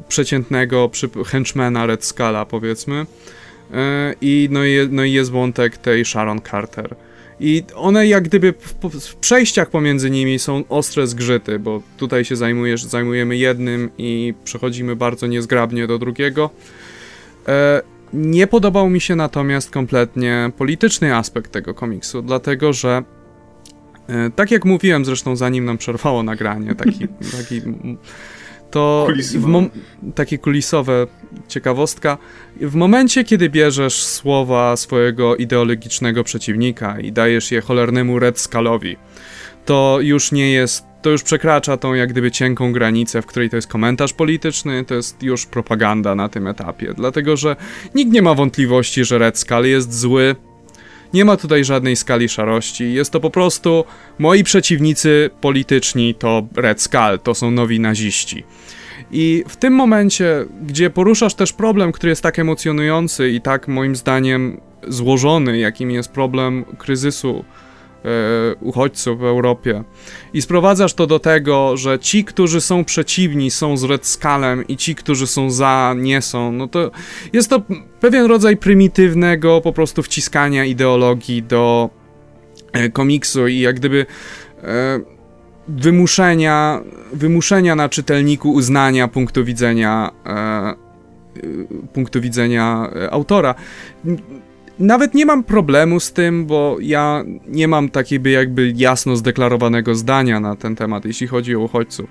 przeciętnego 0.08 0.90
henchmana 1.26 1.86
Red 1.86 2.04
Scala 2.04 2.44
powiedzmy. 2.46 3.06
E, 3.74 4.14
I 4.20 4.48
no, 4.50 4.64
i 4.64 4.88
no 4.90 5.04
i 5.04 5.12
jest 5.12 5.30
wątek 5.30 5.76
tej 5.76 6.04
Sharon 6.04 6.40
Carter. 6.50 6.94
I 7.40 7.62
one 7.74 8.06
jak 8.06 8.24
gdyby 8.24 8.52
w, 8.52 8.74
w, 9.00 9.16
przejściach 9.16 9.70
pomiędzy 9.70 10.10
nimi 10.10 10.38
są 10.38 10.64
ostre 10.68 11.06
zgrzyty, 11.06 11.58
bo 11.58 11.82
tutaj 11.96 12.24
się 12.24 12.36
zajmujesz, 12.36 12.84
zajmujemy 12.84 13.36
jednym 13.36 13.90
i 13.98 14.34
przechodzimy 14.44 14.96
bardzo 14.96 15.26
niezgrabnie 15.26 15.86
do 15.86 15.98
drugiego. 15.98 16.50
E, 17.48 17.82
nie 18.12 18.46
podobał 18.46 18.90
mi 18.90 19.00
się 19.00 19.16
natomiast 19.16 19.70
kompletnie 19.70 20.50
polityczny 20.58 21.16
aspekt 21.16 21.52
tego 21.52 21.74
komiksu, 21.74 22.22
dlatego 22.22 22.72
że 22.72 23.02
e, 24.08 24.30
tak 24.36 24.50
jak 24.50 24.64
mówiłem 24.64 25.04
zresztą 25.04 25.36
zanim 25.36 25.64
nam 25.64 25.78
przerwało 25.78 26.22
nagranie, 26.22 26.74
taki, 26.74 27.08
taki 27.38 27.62
to 28.70 29.06
mom- 29.40 29.70
takie 30.14 30.38
kulisowe 30.38 31.06
ciekawostka. 31.48 32.18
W 32.60 32.74
momencie, 32.74 33.24
kiedy 33.24 33.50
bierzesz 33.50 34.02
słowa 34.02 34.76
swojego 34.76 35.36
ideologicznego 35.36 36.24
przeciwnika 36.24 37.00
i 37.00 37.12
dajesz 37.12 37.52
je 37.52 37.60
cholernemu 37.60 38.18
Red 38.18 38.38
Skalowi, 38.38 38.96
to 39.64 39.98
już 40.00 40.32
nie 40.32 40.52
jest, 40.52 40.84
to 41.02 41.10
już 41.10 41.22
przekracza 41.22 41.76
tą 41.76 41.94
jak 41.94 42.08
gdyby 42.08 42.30
cienką 42.30 42.72
granicę, 42.72 43.22
w 43.22 43.26
której 43.26 43.50
to 43.50 43.56
jest 43.56 43.68
komentarz 43.68 44.12
polityczny, 44.12 44.84
to 44.84 44.94
jest 44.94 45.22
już 45.22 45.46
propaganda 45.46 46.14
na 46.14 46.28
tym 46.28 46.46
etapie, 46.46 46.94
dlatego 46.96 47.36
że 47.36 47.56
nikt 47.94 48.12
nie 48.12 48.22
ma 48.22 48.34
wątpliwości, 48.34 49.04
że 49.04 49.18
Red 49.18 49.38
Skull 49.38 49.64
jest 49.64 49.98
zły, 50.00 50.36
nie 51.14 51.24
ma 51.24 51.36
tutaj 51.36 51.64
żadnej 51.64 51.96
skali 51.96 52.28
szarości. 52.28 52.92
Jest 52.92 53.10
to 53.10 53.20
po 53.20 53.30
prostu 53.30 53.84
moi 54.18 54.44
przeciwnicy 54.44 55.30
polityczni 55.40 56.14
to 56.14 56.46
Red 56.56 56.82
Skull, 56.82 57.18
to 57.22 57.34
są 57.34 57.50
nowi 57.50 57.80
naziści. 57.80 58.44
I 59.12 59.44
w 59.48 59.56
tym 59.56 59.74
momencie, 59.74 60.44
gdzie 60.62 60.90
poruszasz 60.90 61.34
też 61.34 61.52
problem, 61.52 61.92
który 61.92 62.10
jest 62.10 62.22
tak 62.22 62.38
emocjonujący 62.38 63.30
i 63.30 63.40
tak 63.40 63.68
moim 63.68 63.96
zdaniem 63.96 64.60
złożony, 64.88 65.58
jakim 65.58 65.90
jest 65.90 66.12
problem 66.12 66.64
kryzysu 66.78 67.44
uchodźców 68.60 69.18
w 69.18 69.24
Europie, 69.24 69.84
i 70.34 70.42
sprowadzasz 70.42 70.94
to 70.94 71.06
do 71.06 71.18
tego, 71.18 71.76
że 71.76 71.98
ci, 71.98 72.24
którzy 72.24 72.60
są 72.60 72.84
przeciwni, 72.84 73.50
są 73.50 73.76
z 73.76 73.84
Red 73.84 74.06
Skullem 74.06 74.66
i 74.68 74.76
ci, 74.76 74.94
którzy 74.94 75.26
są 75.26 75.50
za, 75.50 75.94
nie 75.96 76.22
są, 76.22 76.52
no 76.52 76.68
to 76.68 76.90
jest 77.32 77.50
to 77.50 77.62
pewien 78.00 78.26
rodzaj 78.26 78.56
prymitywnego 78.56 79.60
po 79.60 79.72
prostu 79.72 80.02
wciskania 80.02 80.64
ideologii 80.64 81.42
do 81.42 81.90
e, 82.72 82.88
komiksu 82.88 83.48
i 83.48 83.58
jak 83.58 83.76
gdyby. 83.76 84.06
E, 84.62 85.20
wymuszenia, 85.68 86.80
wymuszenia 87.12 87.74
na 87.74 87.88
czytelniku 87.88 88.52
uznania 88.52 89.08
punktu 89.08 89.44
widzenia 89.44 90.10
e, 90.26 90.74
punktu 91.92 92.20
widzenia 92.20 92.90
e, 92.96 93.10
autora. 93.10 93.54
Nawet 94.80 95.14
nie 95.14 95.26
mam 95.26 95.44
problemu 95.44 96.00
z 96.00 96.12
tym, 96.12 96.46
bo 96.46 96.76
ja 96.80 97.24
nie 97.46 97.68
mam 97.68 97.88
takiego 97.88 98.28
jakby 98.28 98.72
jasno 98.76 99.16
zdeklarowanego 99.16 99.94
zdania 99.94 100.40
na 100.40 100.56
ten 100.56 100.76
temat, 100.76 101.04
jeśli 101.04 101.26
chodzi 101.26 101.56
o 101.56 101.60
uchodźców. 101.60 102.10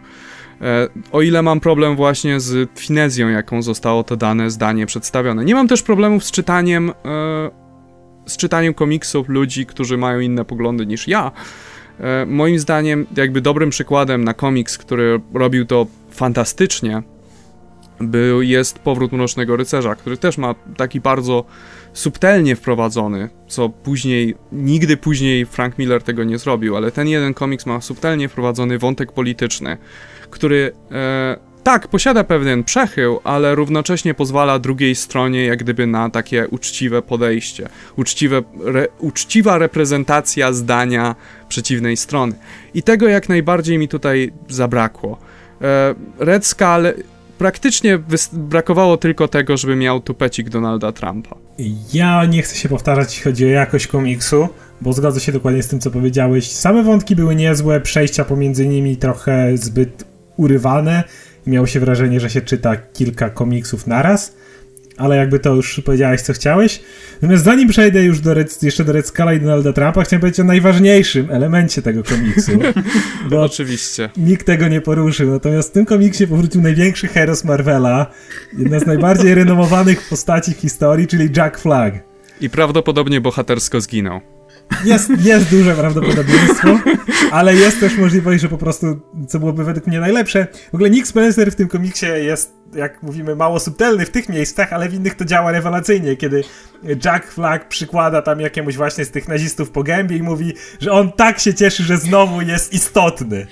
E, 0.62 0.88
o 1.12 1.22
ile 1.22 1.42
mam 1.42 1.60
problem 1.60 1.96
właśnie 1.96 2.40
z 2.40 2.70
finezją, 2.80 3.30
jaką 3.30 3.62
zostało 3.62 4.04
to 4.04 4.18
dane 4.18 4.52
zdanie 4.52 4.86
przedstawione. 4.86 5.46
Nie 5.46 5.56
mam 5.56 5.68
też 5.68 5.82
problemów 5.82 6.24
z 6.24 6.32
czytaniem, 6.32 6.90
e, 6.90 6.94
z 8.26 8.38
czytaniem 8.38 8.74
komiksów 8.74 9.30
ludzi, 9.30 9.66
którzy 9.66 9.98
mają 9.98 10.20
inne 10.20 10.46
poglądy 10.46 10.86
niż 10.86 11.08
ja. 11.08 11.32
E, 12.00 12.26
moim 12.26 12.60
zdaniem, 12.60 13.06
jakby 13.18 13.42
dobrym 13.42 13.70
przykładem 13.70 14.24
na 14.24 14.34
komiks, 14.34 14.78
który 14.78 15.22
robił 15.34 15.66
to 15.66 15.88
fantastycznie, 16.12 17.04
był, 18.00 18.42
jest 18.42 18.80
Powrót 18.80 19.12
Mrocznego 19.12 19.56
Rycerza, 19.56 19.96
który 19.96 20.18
też 20.18 20.38
ma 20.38 20.56
taki 20.78 21.02
bardzo 21.02 21.46
subtelnie 21.94 22.56
wprowadzony, 22.56 23.30
co 23.48 23.70
później, 23.70 24.36
nigdy 24.52 24.98
później 24.98 25.46
Frank 25.46 25.78
Miller 25.78 26.04
tego 26.04 26.24
nie 26.24 26.38
zrobił, 26.38 26.78
ale 26.78 26.92
ten 26.92 27.08
jeden 27.08 27.34
komiks 27.34 27.66
ma 27.66 27.82
subtelnie 27.82 28.30
wprowadzony 28.30 28.80
wątek 28.80 29.12
polityczny, 29.12 29.78
który 30.30 30.72
e, 30.92 31.50
tak, 31.64 31.88
posiada 31.88 32.24
pewien 32.24 32.64
przechył, 32.64 33.20
ale 33.24 33.56
równocześnie 33.56 34.14
pozwala 34.14 34.60
drugiej 34.60 34.96
stronie 34.96 35.46
jak 35.46 35.60
gdyby 35.60 35.88
na 35.88 36.10
takie 36.10 36.48
uczciwe 36.48 37.02
podejście, 37.02 37.70
uczciwe, 37.96 38.42
re, 38.66 38.88
uczciwa 39.00 39.58
reprezentacja 39.58 40.54
zdania 40.54 41.16
przeciwnej 41.50 41.98
strony. 41.98 42.34
I 42.74 42.84
tego 42.84 43.08
jak 43.08 43.30
najbardziej 43.30 43.78
mi 43.78 43.88
tutaj 43.88 44.32
zabrakło. 44.48 45.18
E, 45.62 45.96
Red 46.20 46.46
Skull 46.46 46.94
praktycznie 47.38 48.00
brakowało 48.34 48.98
tylko 48.98 49.28
tego, 49.28 49.58
żeby 49.58 49.76
miał 49.76 50.00
tupecik 50.00 50.50
Donalda 50.50 50.92
Trumpa. 50.92 51.49
Ja 51.94 52.26
nie 52.26 52.42
chcę 52.42 52.56
się 52.56 52.70
powtarzać, 52.70 53.10
jeśli 53.10 53.24
chodzi 53.24 53.46
o 53.46 53.50
jakość 53.50 53.88
komiksu, 53.88 54.50
bo 54.82 54.94
zgodzę 54.94 55.20
się 55.20 55.32
dokładnie 55.32 55.64
z 55.64 55.68
tym, 55.68 55.80
co 55.80 55.92
powiedziałeś. 55.92 56.52
Same 56.52 56.84
wątki 56.84 57.16
były 57.16 57.36
niezłe, 57.36 57.82
przejścia 57.82 58.26
pomiędzy 58.26 58.68
nimi 58.68 58.98
trochę 58.98 59.58
zbyt 59.58 60.04
urywane 60.38 61.04
miało 61.48 61.68
się 61.68 61.80
wrażenie, 61.80 62.20
że 62.20 62.30
się 62.30 62.42
czyta 62.42 62.76
kilka 62.76 63.30
komiksów 63.30 63.88
naraz, 63.88 64.36
ale 65.00 65.18
jakby 65.18 65.40
to 65.40 65.56
już 65.56 65.82
powiedziałeś, 65.86 66.22
co 66.22 66.34
chciałeś. 66.34 66.82
Natomiast 67.22 67.44
zanim 67.44 67.70
przejdę 67.70 68.04
już 68.04 68.20
do 68.20 68.34
Red, 68.34 68.64
jeszcze 68.64 68.84
do 68.84 68.94
Red 68.94 69.08
Scala 69.08 69.34
i 69.34 69.40
Donalda 69.40 69.74
Trumpa, 69.74 70.04
chciałem 70.04 70.22
powiedzieć 70.22 70.40
o 70.40 70.44
najważniejszym 70.44 71.28
elemencie 71.32 71.82
tego 71.82 72.04
komiksu. 72.04 72.52
Bo 73.30 73.44
Oczywiście. 73.44 74.10
Nikt 74.18 74.46
tego 74.46 74.68
nie 74.68 74.82
poruszył. 74.82 75.32
Natomiast 75.32 75.70
w 75.70 75.72
tym 75.72 75.86
komiksie 75.86 76.28
powrócił 76.28 76.62
największy 76.62 77.08
heros 77.08 77.44
Marvela, 77.44 78.06
jedna 78.58 78.80
z 78.80 78.86
najbardziej 78.86 79.36
renomowanych 79.36 80.10
postaci 80.10 80.54
w 80.54 80.58
historii, 80.58 81.08
czyli 81.08 81.30
Jack 81.38 81.60
Flag. 81.60 81.94
I 82.42 82.50
prawdopodobnie 82.50 83.22
bohatersko 83.22 83.82
zginął. 83.82 84.22
Jest, 84.86 85.10
jest 85.24 85.50
duże 85.50 85.76
prawdopodobieństwo, 85.76 86.80
ale 87.32 87.56
jest 87.56 87.80
też 87.80 87.98
możliwość, 87.98 88.42
że 88.42 88.50
po 88.50 88.58
prostu, 88.58 89.00
co 89.28 89.40
byłoby 89.40 89.64
według 89.64 89.88
mnie 89.88 90.00
najlepsze, 90.00 90.48
w 90.72 90.76
ogóle 90.76 90.90
Nick 90.90 91.08
Spencer 91.08 91.52
w 91.52 91.56
tym 91.56 91.68
komiksie 91.68 92.06
jest 92.06 92.59
jak 92.76 93.04
mówimy, 93.04 93.36
mało 93.36 93.60
subtelny 93.60 94.06
w 94.06 94.10
tych 94.10 94.30
miejscach, 94.30 94.74
ale 94.74 94.90
w 94.90 94.94
innych 94.94 95.16
to 95.16 95.26
działa 95.26 95.52
rewelacyjnie, 95.52 96.16
kiedy 96.16 96.44
Jack 97.06 97.32
Flag 97.32 97.70
przykłada 97.70 98.22
tam 98.22 98.40
jakiemuś 98.40 98.76
właśnie 98.76 99.06
z 99.06 99.12
tych 99.12 99.28
nazistów 99.28 99.72
po 99.72 99.84
gębie 99.84 100.18
i 100.18 100.24
mówi, 100.24 100.54
że 100.80 100.92
on 100.92 101.12
tak 101.12 101.40
się 101.40 101.54
cieszy, 101.54 101.84
że 101.84 101.98
znowu 101.98 102.42
jest 102.42 102.74
istotny. 102.74 103.48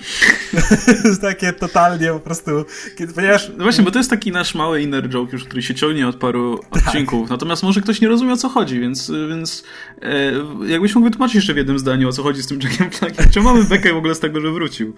takie 1.20 1.52
totalnie 1.52 2.12
po 2.12 2.20
prostu, 2.20 2.50
kiedy, 2.96 3.12
ponieważ... 3.12 3.50
No 3.56 3.64
właśnie, 3.64 3.84
bo 3.84 3.90
to 3.90 3.98
jest 3.98 4.10
taki 4.10 4.32
nasz 4.32 4.54
mały 4.54 4.82
inner 4.82 5.08
joke 5.08 5.32
już, 5.32 5.44
który 5.44 5.62
się 5.62 5.74
ciągnie 5.74 6.08
od 6.08 6.16
paru 6.16 6.58
tak. 6.58 6.86
odcinków, 6.86 7.30
natomiast 7.30 7.62
może 7.62 7.80
ktoś 7.80 8.00
nie 8.00 8.08
rozumie 8.08 8.32
o 8.32 8.36
co 8.36 8.48
chodzi, 8.48 8.80
więc, 8.80 9.12
więc 9.28 9.64
e, 10.02 10.32
jakbyś 10.66 10.94
mógł 10.94 11.04
wytłumaczyć 11.04 11.34
jeszcze 11.34 11.54
w 11.54 11.56
jednym 11.56 11.78
zdaniu 11.78 12.08
o 12.08 12.12
co 12.12 12.22
chodzi 12.22 12.42
z 12.42 12.46
tym 12.46 12.60
Jackiem 12.62 12.90
Flagiem, 12.90 13.30
czy 13.30 13.40
mamy 13.40 13.64
bekę 13.64 13.92
w 13.92 13.96
ogóle 13.96 14.14
z 14.14 14.20
tego, 14.20 14.40
że 14.40 14.50
wrócił? 14.50 14.94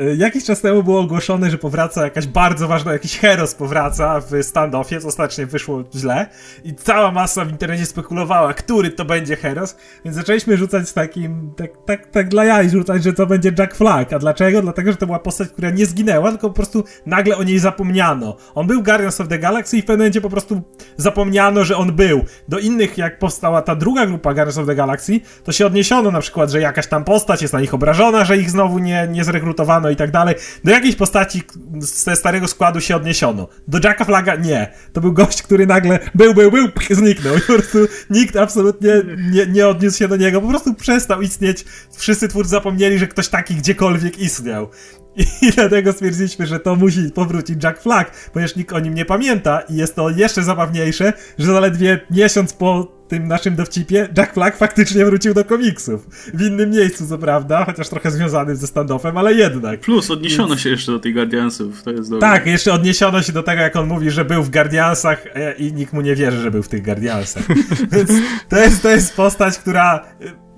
Y, 0.00 0.16
jakiś 0.16 0.44
czas 0.44 0.60
temu 0.60 0.82
było 0.82 1.00
ogłoszone, 1.00 1.50
że 1.50 1.58
powraca 1.58 2.04
jakaś 2.04 2.26
bardzo 2.26 2.68
ważna, 2.68 2.92
jakiś 2.92 3.18
heros 3.18 3.54
powraca 3.54 4.20
w 4.20 4.42
standoffie, 4.42 5.00
co 5.00 5.08
ostatecznie 5.08 5.46
wyszło 5.46 5.84
źle 5.94 6.26
i 6.64 6.74
cała 6.74 7.10
masa 7.10 7.44
w 7.44 7.50
internecie 7.50 7.86
spekulowała, 7.86 8.54
który 8.54 8.90
to 8.90 9.04
będzie 9.04 9.36
heros, 9.36 9.76
więc 10.04 10.16
zaczęliśmy 10.16 10.56
rzucać 10.56 10.88
z 10.88 10.92
takim, 10.92 11.52
tak, 11.56 11.70
tak, 11.86 12.06
tak 12.06 12.28
dla 12.28 12.44
jaj 12.44 12.70
rzucać, 12.70 13.04
że 13.04 13.12
to 13.12 13.26
będzie 13.26 13.52
Jack 13.58 13.74
Flag. 13.74 14.12
A 14.12 14.18
dlaczego? 14.18 14.62
Dlatego, 14.62 14.90
że 14.90 14.96
to 14.96 15.06
była 15.06 15.18
postać, 15.18 15.48
która 15.48 15.70
nie 15.70 15.86
zginęła, 15.86 16.30
tylko 16.30 16.48
po 16.48 16.54
prostu 16.54 16.84
nagle 17.06 17.36
o 17.36 17.42
niej 17.42 17.58
zapomniano. 17.58 18.36
On 18.54 18.66
był 18.66 18.82
Guardians 18.82 19.20
of 19.20 19.28
the 19.28 19.38
Galaxy 19.38 19.76
i 19.76 19.82
w 19.82 19.84
pewnym 19.84 19.98
momencie 19.98 20.20
po 20.20 20.30
prostu 20.30 20.62
zapomniano, 20.96 21.64
że 21.64 21.76
on 21.76 21.92
był. 21.92 22.24
Do 22.48 22.58
innych, 22.58 22.98
jak 22.98 23.18
powstała 23.18 23.62
ta 23.62 23.76
druga 23.76 24.06
grupa 24.06 24.34
Guardians 24.34 24.58
of 24.58 24.66
the 24.66 24.74
Galaxy, 24.74 25.20
to 25.44 25.52
się 25.52 25.66
odniesiono 25.66 26.10
na 26.10 26.20
przykład, 26.20 26.50
że 26.50 26.60
jakaś 26.60 26.86
tam 26.86 27.04
postać 27.04 27.42
jest 27.42 27.54
na 27.54 27.60
nich 27.60 27.74
obrażona, 27.74 28.24
że 28.24 28.36
ich 28.36 28.50
znowu 28.50 28.78
nie, 28.78 29.08
nie 29.10 29.24
zrekrutowano 29.24 29.81
i 29.90 29.96
tak 29.96 30.10
dalej. 30.10 30.34
Do 30.64 30.70
jakiejś 30.70 30.96
postaci 30.96 31.42
ze 31.78 32.16
starego 32.16 32.48
składu 32.48 32.80
się 32.80 32.96
odniesiono. 32.96 33.48
Do 33.68 33.78
Jacka 33.84 34.04
Flaga 34.04 34.34
nie. 34.34 34.72
To 34.92 35.00
był 35.00 35.12
gość, 35.12 35.42
który 35.42 35.66
nagle 35.66 35.98
był, 36.14 36.34
był, 36.34 36.50
był, 36.50 36.68
pch, 36.68 36.94
zniknął. 36.94 37.34
Po 37.34 37.52
prostu 37.52 37.78
nikt 38.10 38.36
absolutnie 38.36 39.02
nie, 39.32 39.46
nie 39.46 39.68
odniósł 39.68 39.98
się 39.98 40.08
do 40.08 40.16
niego. 40.16 40.40
Po 40.40 40.48
prostu 40.48 40.74
przestał 40.74 41.22
istnieć. 41.22 41.64
Wszyscy 41.96 42.28
twórcy 42.28 42.50
zapomnieli, 42.50 42.98
że 42.98 43.06
ktoś 43.06 43.28
taki 43.28 43.54
gdziekolwiek 43.54 44.18
istniał. 44.18 44.70
I 45.16 45.52
dlatego 45.56 45.92
stwierdziliśmy, 45.92 46.46
że 46.46 46.60
to 46.60 46.76
musi 46.76 47.10
powrócić 47.14 47.64
Jack 47.64 47.82
Flag, 47.82 48.30
ponieważ 48.32 48.56
nikt 48.56 48.72
o 48.72 48.80
nim 48.80 48.94
nie 48.94 49.04
pamięta 49.04 49.60
i 49.60 49.76
jest 49.76 49.96
to 49.96 50.10
jeszcze 50.10 50.42
zabawniejsze, 50.42 51.12
że 51.38 51.46
zaledwie 51.46 52.00
miesiąc 52.10 52.52
po 52.52 53.02
tym 53.08 53.28
naszym 53.28 53.56
dowcipie 53.56 54.08
Jack 54.16 54.34
Flag 54.34 54.56
faktycznie 54.56 55.04
wrócił 55.04 55.34
do 55.34 55.44
komiksów. 55.44 56.06
W 56.34 56.42
innym 56.42 56.70
miejscu, 56.70 57.06
co 57.06 57.18
prawda, 57.18 57.64
chociaż 57.64 57.88
trochę 57.88 58.10
związanym 58.10 58.56
ze 58.56 58.66
standoffem, 58.66 59.18
ale 59.18 59.34
jednak. 59.34 59.80
Plus 59.80 60.10
odniesiono 60.10 60.48
Więc... 60.48 60.60
się 60.60 60.70
jeszcze 60.70 60.92
do 60.92 60.98
tych 60.98 61.14
Guardiansów, 61.14 61.82
to 61.82 61.90
jest 61.90 62.10
dobre. 62.10 62.28
Tak, 62.28 62.46
jeszcze 62.46 62.72
odniesiono 62.72 63.22
się 63.22 63.32
do 63.32 63.42
tego, 63.42 63.62
jak 63.62 63.76
on 63.76 63.88
mówi, 63.88 64.10
że 64.10 64.24
był 64.24 64.42
w 64.42 64.50
Guardiansach 64.50 65.26
e, 65.34 65.52
i 65.52 65.72
nikt 65.72 65.92
mu 65.92 66.00
nie 66.00 66.16
wierzy, 66.16 66.40
że 66.40 66.50
był 66.50 66.62
w 66.62 66.68
tych 66.68 66.82
Guardiansach. 66.82 67.42
Więc 67.92 68.10
to 68.48 68.58
jest, 68.58 68.82
to 68.82 68.90
jest 68.90 69.16
postać, 69.16 69.58
która 69.58 70.04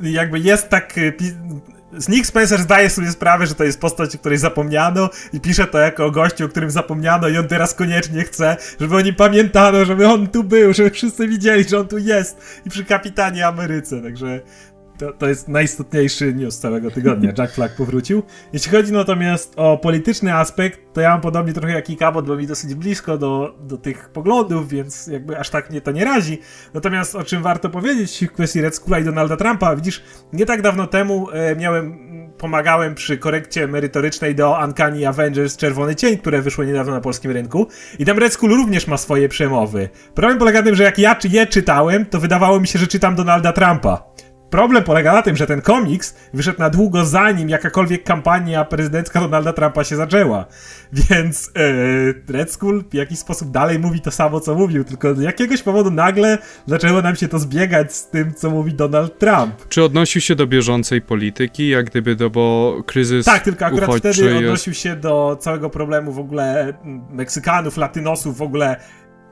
e, 0.02 0.10
jakby 0.10 0.38
jest 0.38 0.68
tak 0.68 0.98
e, 0.98 1.12
Nick 2.08 2.26
Spencer 2.26 2.60
zdaje 2.60 2.90
sobie 2.90 3.10
sprawę, 3.10 3.46
że 3.46 3.54
to 3.54 3.64
jest 3.64 3.80
postać, 3.80 4.14
o 4.14 4.18
której 4.18 4.38
zapomniano 4.38 5.10
i 5.32 5.40
pisze 5.40 5.66
to 5.66 5.78
jako 5.78 6.04
o 6.04 6.10
gościu, 6.10 6.44
o 6.44 6.48
którym 6.48 6.70
zapomniano 6.70 7.28
i 7.28 7.38
on 7.38 7.48
teraz 7.48 7.74
koniecznie 7.74 8.22
chce, 8.22 8.56
żeby 8.80 8.96
o 8.96 9.00
nim 9.00 9.14
pamiętano, 9.14 9.84
żeby 9.84 10.06
on 10.06 10.26
tu 10.26 10.44
był, 10.44 10.74
żeby 10.74 10.90
wszyscy 10.90 11.28
widzieli, 11.28 11.64
że 11.64 11.78
on 11.78 11.88
tu 11.88 11.98
jest 11.98 12.60
i 12.66 12.70
przy 12.70 12.84
kapitanie 12.84 13.46
Ameryce, 13.46 14.02
także 14.02 14.40
to, 14.98 15.12
to 15.12 15.28
jest 15.28 15.48
najistotniejszy 15.48 16.34
news 16.34 16.58
całego 16.58 16.90
tygodnia. 16.90 17.32
Jack 17.38 17.54
Flag 17.54 17.76
powrócił. 17.76 18.22
Jeśli 18.52 18.70
chodzi 18.70 18.92
natomiast 18.92 19.52
o 19.56 19.78
polityczny 19.78 20.34
aspekt, 20.34 20.80
to 20.92 21.00
ja 21.00 21.10
mam 21.10 21.20
podobnie 21.20 21.52
trochę 21.52 21.72
jak 21.72 21.90
i 21.90 21.96
Kabot, 21.96 22.26
bo 22.26 22.36
mi 22.36 22.46
dosyć 22.46 22.74
blisko 22.74 23.18
do, 23.18 23.54
do 23.60 23.76
tych 23.76 24.08
poglądów, 24.08 24.68
więc 24.68 25.06
jakby 25.06 25.38
aż 25.38 25.50
tak 25.50 25.70
mnie 25.70 25.80
to 25.80 25.90
nie 25.90 26.04
razi. 26.04 26.38
Natomiast 26.74 27.14
o 27.14 27.24
czym 27.24 27.42
warto 27.42 27.70
powiedzieć 27.70 28.24
w 28.28 28.32
kwestii 28.32 28.60
Red 28.60 28.76
Schoola 28.76 28.98
i 28.98 29.04
Donalda 29.04 29.36
Trumpa, 29.36 29.76
widzisz, 29.76 30.02
nie 30.32 30.46
tak 30.46 30.62
dawno 30.62 30.86
temu 30.86 31.30
e, 31.30 31.56
miałem, 31.56 31.98
pomagałem 32.38 32.94
przy 32.94 33.18
korekcie 33.18 33.66
merytorycznej 33.66 34.34
do 34.34 34.58
Uncanny 34.64 35.08
Avengers 35.08 35.56
Czerwony 35.56 35.96
Cień, 35.96 36.18
które 36.18 36.42
wyszło 36.42 36.64
niedawno 36.64 36.92
na 36.92 37.00
polskim 37.00 37.30
rynku 37.30 37.66
i 37.98 38.04
tam 38.04 38.18
Red 38.18 38.32
School 38.32 38.50
również 38.50 38.86
ma 38.86 38.96
swoje 38.96 39.28
przemowy. 39.28 39.88
Problem 40.14 40.38
polega 40.38 40.58
na 40.58 40.64
tym, 40.64 40.74
że 40.74 40.82
jak 40.82 40.98
ja 40.98 41.16
je 41.30 41.46
czytałem, 41.46 42.06
to 42.06 42.20
wydawało 42.20 42.60
mi 42.60 42.68
się, 42.68 42.78
że 42.78 42.86
czytam 42.86 43.14
Donalda 43.14 43.52
Trumpa. 43.52 44.14
Problem 44.54 44.84
polega 44.84 45.12
na 45.12 45.22
tym, 45.22 45.36
że 45.36 45.46
ten 45.46 45.60
komiks 45.60 46.14
wyszedł 46.34 46.58
na 46.58 46.70
długo 46.70 47.04
zanim 47.04 47.48
jakakolwiek 47.48 48.04
kampania 48.04 48.64
prezydencka 48.64 49.20
Donalda 49.20 49.52
Trumpa 49.52 49.84
się 49.84 49.96
zaczęła. 49.96 50.46
Więc 50.92 51.50
yy, 51.56 52.22
Red 52.28 52.52
Skull 52.52 52.84
w 52.90 52.94
jakiś 52.94 53.18
sposób 53.18 53.50
dalej 53.50 53.78
mówi 53.78 54.00
to 54.00 54.10
samo, 54.10 54.40
co 54.40 54.54
mówił, 54.54 54.84
tylko 54.84 55.14
z 55.14 55.20
jakiegoś 55.20 55.62
powodu 55.62 55.90
nagle 55.90 56.38
zaczęło 56.66 57.02
nam 57.02 57.16
się 57.16 57.28
to 57.28 57.38
zbiegać 57.38 57.94
z 57.94 58.10
tym, 58.10 58.34
co 58.34 58.50
mówi 58.50 58.74
Donald 58.74 59.18
Trump. 59.18 59.68
Czy 59.68 59.82
odnosił 59.82 60.20
się 60.20 60.34
do 60.34 60.46
bieżącej 60.46 61.02
polityki, 61.02 61.68
jak 61.68 61.86
gdyby 61.86 62.16
do, 62.16 62.30
bo 62.30 62.76
kryzys 62.86 63.26
Tak, 63.26 63.42
tylko 63.42 63.66
akurat 63.66 63.90
wtedy 63.90 64.24
jest... 64.24 64.36
odnosił 64.36 64.74
się 64.74 64.96
do 64.96 65.36
całego 65.40 65.70
problemu 65.70 66.12
w 66.12 66.18
ogóle 66.18 66.74
Meksykanów, 67.10 67.76
Latynosów, 67.76 68.36
w 68.36 68.42
ogóle 68.42 68.76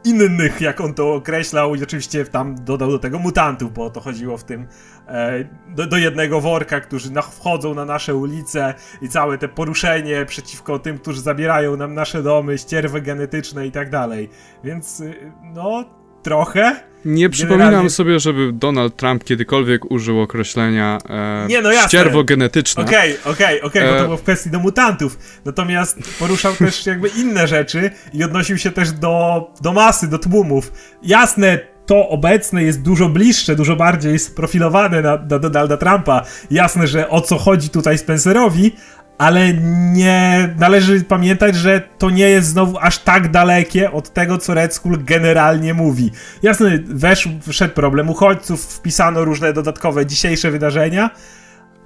innych, 0.05 0.61
jak 0.61 0.81
on 0.81 0.95
to 0.95 1.15
określał, 1.15 1.75
i 1.75 1.83
oczywiście 1.83 2.25
tam 2.25 2.65
dodał 2.65 2.91
do 2.91 2.99
tego 2.99 3.19
mutantów, 3.19 3.73
bo 3.73 3.85
o 3.85 3.91
to 3.91 4.01
chodziło 4.01 4.37
w 4.37 4.45
tym 4.45 4.67
e, 5.09 5.45
do, 5.69 5.87
do, 5.87 5.97
jednego 5.97 6.41
worka, 6.41 6.81
którzy 6.81 7.12
na, 7.12 7.23
wchodzą 7.23 7.75
na 7.75 7.85
nasze 7.85 8.15
ulice 8.15 8.75
i 9.03 9.09
całe 9.09 9.38
te 9.38 9.49
poruszenie 9.49 10.27
przeciwko 10.27 10.79
tym, 10.79 10.99
którzy 10.99 11.21
zabierają 11.21 11.77
nam 11.77 11.95
nasze 11.95 12.23
domy, 12.23 12.59
ścierwy 12.59 13.01
genetyczne 13.01 13.67
i 13.67 13.71
tak 13.71 13.91
dalej. 13.91 14.29
Więc 14.65 15.01
y, 15.01 15.33
no, 15.43 15.85
trochę. 16.23 16.77
Nie 17.05 17.29
przypominam 17.29 17.67
Generalnie... 17.67 17.91
sobie, 17.91 18.21
żeby 18.21 18.53
Donald 18.53 18.97
Trump 18.97 19.25
kiedykolwiek 19.25 19.91
użył 19.91 20.21
określenia 20.21 20.99
e, 21.09 21.47
nie, 21.49 21.63
no 21.63 21.73
ścierwo 21.73 22.25
genetyczne. 22.25 22.83
Okej, 22.83 23.19
okay, 23.19 23.33
okej, 23.33 23.63
okay, 23.63 23.63
okej, 23.63 23.83
okay, 23.83 23.93
bo 23.93 23.99
to 23.99 24.03
e, 24.03 24.05
było 24.05 24.17
w 24.17 24.23
kwestii 24.23 24.51
do 24.51 24.59
mutantów. 24.59 25.19
Natomiast 25.45 26.19
poruszał 26.19 26.55
też 26.55 26.87
jakby 26.87 27.09
inne 27.09 27.47
rzeczy 27.47 27.91
i 28.13 28.25
odnosił 28.25 28.59
się 28.59 28.71
też 28.71 28.93
do, 28.93 29.47
do 29.61 29.73
masy, 29.73 30.09
do 30.09 30.19
tłumów. 30.19 30.73
Jasne, 31.03 31.59
to 31.87 32.09
obecne 32.09 32.63
jest 32.63 32.83
dużo 32.83 33.09
bliższe, 33.09 33.57
dużo 33.57 33.77
bardziej 33.77 34.19
sprofilowane 34.19 35.03
na, 35.03 35.17
na 35.31 35.39
Donalda 35.39 35.77
Trumpa. 35.77 36.23
Jasne, 36.51 36.87
że 36.87 37.09
o 37.09 37.21
co 37.21 37.39
chodzi 37.39 37.71
tutaj 37.71 37.99
Spencerowi, 37.99 38.73
ale 39.18 39.53
nie 39.92 40.48
należy 40.59 41.05
pamiętać, 41.05 41.57
że 41.57 41.83
to 41.98 42.11
nie 42.11 42.29
jest 42.29 42.48
znowu 42.48 42.79
aż 42.79 42.98
tak 42.98 43.31
dalekie 43.31 43.92
od 43.92 44.12
tego, 44.12 44.38
co 44.38 44.55
Red 44.55 44.75
Skull 44.75 44.98
generalnie 45.05 45.75
mówi. 45.75 46.11
Jasne, 46.42 46.79
wesz, 46.85 47.29
wszedł 47.48 47.75
problem 47.75 48.11
uchodźców, 48.11 48.64
wpisano 48.64 49.25
różne 49.25 49.53
dodatkowe 49.53 50.07
dzisiejsze 50.07 50.51
wydarzenia, 50.51 51.11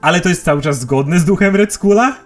ale 0.00 0.20
to 0.20 0.28
jest 0.28 0.44
cały 0.44 0.62
czas 0.62 0.80
zgodne 0.80 1.18
z 1.18 1.24
duchem 1.24 1.56
Red 1.56 1.72
Skulla? 1.72 2.16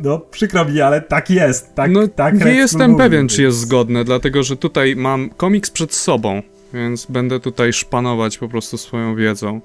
No, 0.00 0.18
przykro 0.18 0.64
mi, 0.64 0.80
ale 0.80 1.00
tak 1.00 1.30
jest. 1.30 1.74
Tak, 1.74 1.90
no, 1.90 2.08
tak 2.08 2.44
nie 2.44 2.54
jestem 2.54 2.90
mówi, 2.90 3.02
pewien, 3.02 3.20
więc... 3.20 3.32
czy 3.32 3.42
jest 3.42 3.58
zgodne, 3.58 4.04
dlatego 4.04 4.42
że 4.42 4.56
tutaj 4.56 4.96
mam 4.96 5.30
komiks 5.30 5.70
przed 5.70 5.94
sobą, 5.94 6.42
więc 6.72 7.06
będę 7.06 7.40
tutaj 7.40 7.72
szpanować 7.72 8.38
po 8.38 8.48
prostu 8.48 8.78
swoją 8.78 9.16
wiedzą. 9.16 9.60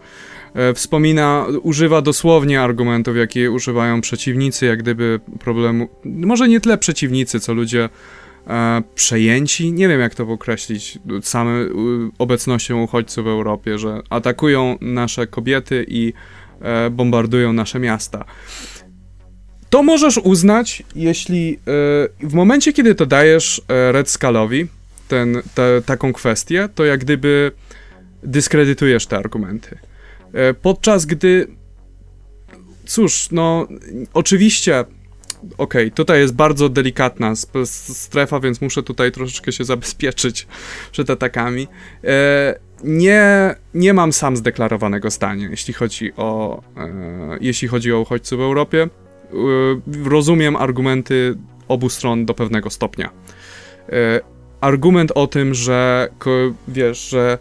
E, 0.53 0.73
wspomina, 0.73 1.45
używa 1.61 2.01
dosłownie 2.01 2.61
argumentów, 2.61 3.17
jakie 3.17 3.51
używają 3.51 4.01
przeciwnicy, 4.01 4.65
jak 4.65 4.79
gdyby 4.79 5.19
problemu, 5.39 5.89
może 6.05 6.47
nie 6.47 6.61
tyle 6.61 6.77
przeciwnicy, 6.77 7.39
co 7.39 7.53
ludzie 7.53 7.89
e, 8.47 8.81
przejęci, 8.95 9.71
nie 9.71 9.87
wiem 9.87 9.99
jak 9.99 10.15
to 10.15 10.23
określić, 10.23 10.99
same 11.21 11.51
obecnością 12.19 12.83
uchodźców 12.83 13.25
w 13.25 13.27
Europie, 13.27 13.79
że 13.79 14.01
atakują 14.09 14.77
nasze 14.81 15.27
kobiety 15.27 15.85
i 15.87 16.13
e, 16.61 16.89
bombardują 16.89 17.53
nasze 17.53 17.79
miasta. 17.79 18.25
To 19.69 19.83
możesz 19.83 20.17
uznać, 20.17 20.83
jeśli 20.95 21.53
e, 21.53 22.27
w 22.27 22.33
momencie, 22.33 22.73
kiedy 22.73 22.95
to 22.95 23.05
dajesz 23.05 23.61
e, 23.67 23.91
Red 23.91 24.09
Skulowi, 24.09 24.67
ten, 25.07 25.41
te, 25.55 25.81
taką 25.85 26.13
kwestię, 26.13 26.69
to 26.75 26.85
jak 26.85 26.99
gdyby 26.99 27.51
dyskredytujesz 28.23 29.05
te 29.05 29.17
argumenty. 29.17 29.77
E, 30.33 30.53
podczas 30.53 31.05
gdy, 31.05 31.47
cóż, 32.85 33.31
no, 33.31 33.67
oczywiście, 34.13 34.79
okej, 34.79 34.95
okay, 35.57 35.91
tutaj 35.91 36.19
jest 36.19 36.33
bardzo 36.33 36.69
delikatna 36.69 37.33
strefa, 37.65 38.39
więc 38.39 38.61
muszę 38.61 38.83
tutaj 38.83 39.11
troszeczkę 39.11 39.51
się 39.51 39.63
zabezpieczyć 39.63 40.47
przed 40.91 41.09
atakami. 41.09 41.67
E, 42.03 42.59
nie, 42.83 43.55
nie 43.73 43.93
mam 43.93 44.13
sam 44.13 44.37
zdeklarowanego 44.37 45.09
zdania, 45.09 45.49
jeśli 45.49 45.73
chodzi 45.73 46.11
o, 46.17 46.61
e, 46.77 47.37
jeśli 47.41 47.67
chodzi 47.67 47.93
o 47.93 47.99
uchodźców 47.99 48.39
w 48.39 48.41
Europie. 48.41 48.87
rozumiem 50.05 50.55
argumenty 50.55 51.35
obu 51.67 51.89
stron 51.89 52.25
do 52.25 52.33
pewnego 52.33 52.69
stopnia. 52.69 53.09
argument 54.61 55.11
o 55.15 55.27
tym, 55.27 55.53
że 55.53 56.09
wiesz, 56.67 57.09
że 57.09 57.37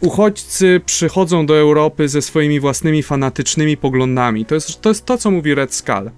uchodźcy 0.00 0.80
przychodzą 0.86 1.46
do 1.46 1.58
Europy 1.58 2.08
ze 2.08 2.22
swoimi 2.22 2.60
własnymi 2.60 3.02
fanatycznymi 3.02 3.76
poglądami. 3.76 4.46
To 4.46 4.54
jest 4.54 4.80
to, 4.80 4.88
jest 4.88 5.06
to 5.06 5.18
co 5.18 5.30
mówi 5.30 5.54
Red 5.54 5.74
Skull. 5.74 6.10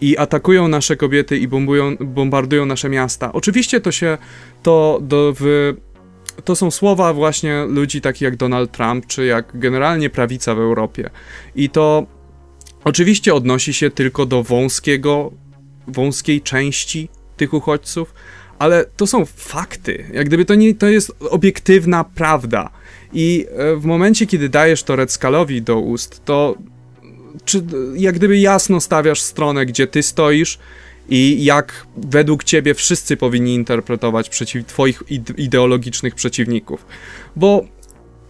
I 0.00 0.18
atakują 0.18 0.68
nasze 0.68 0.96
kobiety 0.96 1.38
i 1.38 1.48
bombują, 1.48 1.96
bombardują 1.96 2.66
nasze 2.66 2.88
miasta. 2.88 3.32
Oczywiście 3.32 3.80
to 3.80 3.92
się 3.92 4.18
to 4.62 4.98
do, 5.02 5.34
w, 5.40 5.74
to 6.44 6.56
są 6.56 6.70
słowa 6.70 7.12
właśnie 7.12 7.64
ludzi 7.68 8.00
takich 8.00 8.22
jak 8.22 8.36
Donald 8.36 8.72
Trump, 8.72 9.06
czy 9.06 9.26
jak 9.26 9.50
generalnie 9.54 10.10
prawica 10.10 10.54
w 10.54 10.58
Europie. 10.58 11.10
I 11.54 11.70
to 11.70 12.06
oczywiście 12.84 13.34
odnosi 13.34 13.72
się 13.72 13.90
tylko 13.90 14.26
do 14.26 14.42
wąskiego, 14.42 15.32
wąskiej 15.86 16.40
części 16.40 17.08
tych 17.36 17.54
uchodźców, 17.54 18.14
ale 18.58 18.84
to 18.96 19.06
są 19.06 19.24
fakty. 19.24 20.04
Jak 20.12 20.26
gdyby 20.26 20.44
to 20.44 20.54
nie 20.54 20.74
to 20.74 20.88
jest 20.88 21.12
obiektywna 21.30 22.04
prawda. 22.04 22.70
I 23.12 23.46
e, 23.56 23.76
w 23.76 23.84
momencie, 23.84 24.26
kiedy 24.26 24.48
dajesz 24.48 24.82
to 24.82 24.96
Red 24.96 25.12
Skulowi 25.12 25.62
do 25.62 25.78
ust, 25.78 26.24
to 26.24 26.54
czy 27.44 27.62
jak 27.96 28.14
gdyby 28.14 28.38
jasno 28.38 28.80
stawiasz 28.80 29.20
stronę, 29.20 29.66
gdzie 29.66 29.86
ty 29.86 30.02
stoisz 30.02 30.58
i 31.08 31.44
jak 31.44 31.86
według 31.96 32.44
ciebie 32.44 32.74
wszyscy 32.74 33.16
powinni 33.16 33.54
interpretować 33.54 34.28
przeciw, 34.28 34.66
twoich 34.66 35.02
ideologicznych 35.36 36.14
przeciwników. 36.14 36.86
Bo 37.36 37.64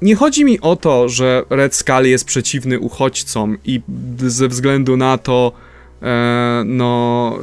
nie 0.03 0.15
chodzi 0.15 0.45
mi 0.45 0.61
o 0.61 0.77
to, 0.77 1.09
że 1.09 1.45
Red 1.51 1.75
Skull 1.75 2.05
jest 2.05 2.25
przeciwny 2.25 2.79
uchodźcom 2.79 3.59
i 3.65 3.81
ze 4.19 4.49
względu 4.49 4.97
na 4.97 5.19
to, 5.19 5.53
e, 6.03 6.63
no, 6.67 7.39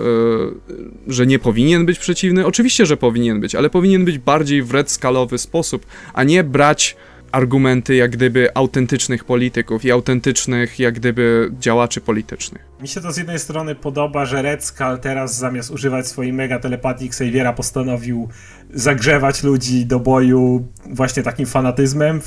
e, 1.07 1.11
że 1.13 1.27
nie 1.27 1.39
powinien 1.39 1.85
być 1.85 1.99
przeciwny. 1.99 2.45
Oczywiście, 2.45 2.85
że 2.85 2.97
powinien 2.97 3.41
być, 3.41 3.55
ale 3.55 3.69
powinien 3.69 4.05
być 4.05 4.17
bardziej 4.17 4.63
w 4.63 4.71
Red 4.71 4.91
Skullowy 4.91 5.37
sposób, 5.37 5.85
a 6.13 6.23
nie 6.23 6.43
brać 6.43 6.95
argumenty 7.31 7.95
jak 7.95 8.11
gdyby 8.11 8.49
autentycznych 8.55 9.23
polityków 9.23 9.85
i 9.85 9.91
autentycznych 9.91 10.79
jak 10.79 10.93
gdyby 10.93 11.51
działaczy 11.59 12.01
politycznych. 12.01 12.65
Mi 12.81 12.87
się 12.87 13.01
to 13.01 13.11
z 13.11 13.17
jednej 13.17 13.39
strony 13.39 13.75
podoba, 13.75 14.25
że 14.25 14.41
Red 14.41 14.63
Skull 14.63 14.97
teraz 15.01 15.37
zamiast 15.37 15.71
używać 15.71 16.07
swojej 16.07 16.33
mega 16.33 16.59
telepatii 16.59 17.05
Xaviera 17.05 17.53
postanowił 17.53 18.29
zagrzewać 18.73 19.43
ludzi 19.43 19.85
do 19.85 19.99
boju 19.99 20.67
właśnie 20.89 21.23
takim 21.23 21.45
fanatyzmem 21.45 22.21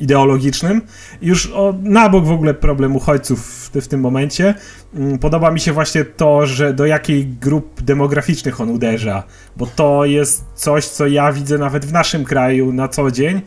ideologicznym. 0.00 0.82
Już 1.22 1.50
o, 1.50 1.74
na 1.82 2.08
bok 2.08 2.24
w 2.24 2.30
ogóle 2.30 2.54
problem 2.54 2.96
uchodźców 2.96 3.40
w, 3.40 3.80
w 3.80 3.88
tym 3.88 4.00
momencie. 4.00 4.54
Mm, 4.94 5.18
podoba 5.18 5.50
mi 5.50 5.60
się 5.60 5.72
właśnie 5.72 6.04
to, 6.04 6.46
że 6.46 6.74
do 6.74 6.86
jakiej 6.86 7.26
grup 7.26 7.82
demograficznych 7.82 8.60
on 8.60 8.70
uderza, 8.70 9.22
bo 9.56 9.66
to 9.66 10.04
jest 10.04 10.44
coś, 10.54 10.86
co 10.86 11.06
ja 11.06 11.32
widzę 11.32 11.58
nawet 11.58 11.86
w 11.86 11.92
naszym 11.92 12.24
kraju 12.24 12.72
na 12.72 12.88
co 12.88 13.10
dzień 13.10 13.40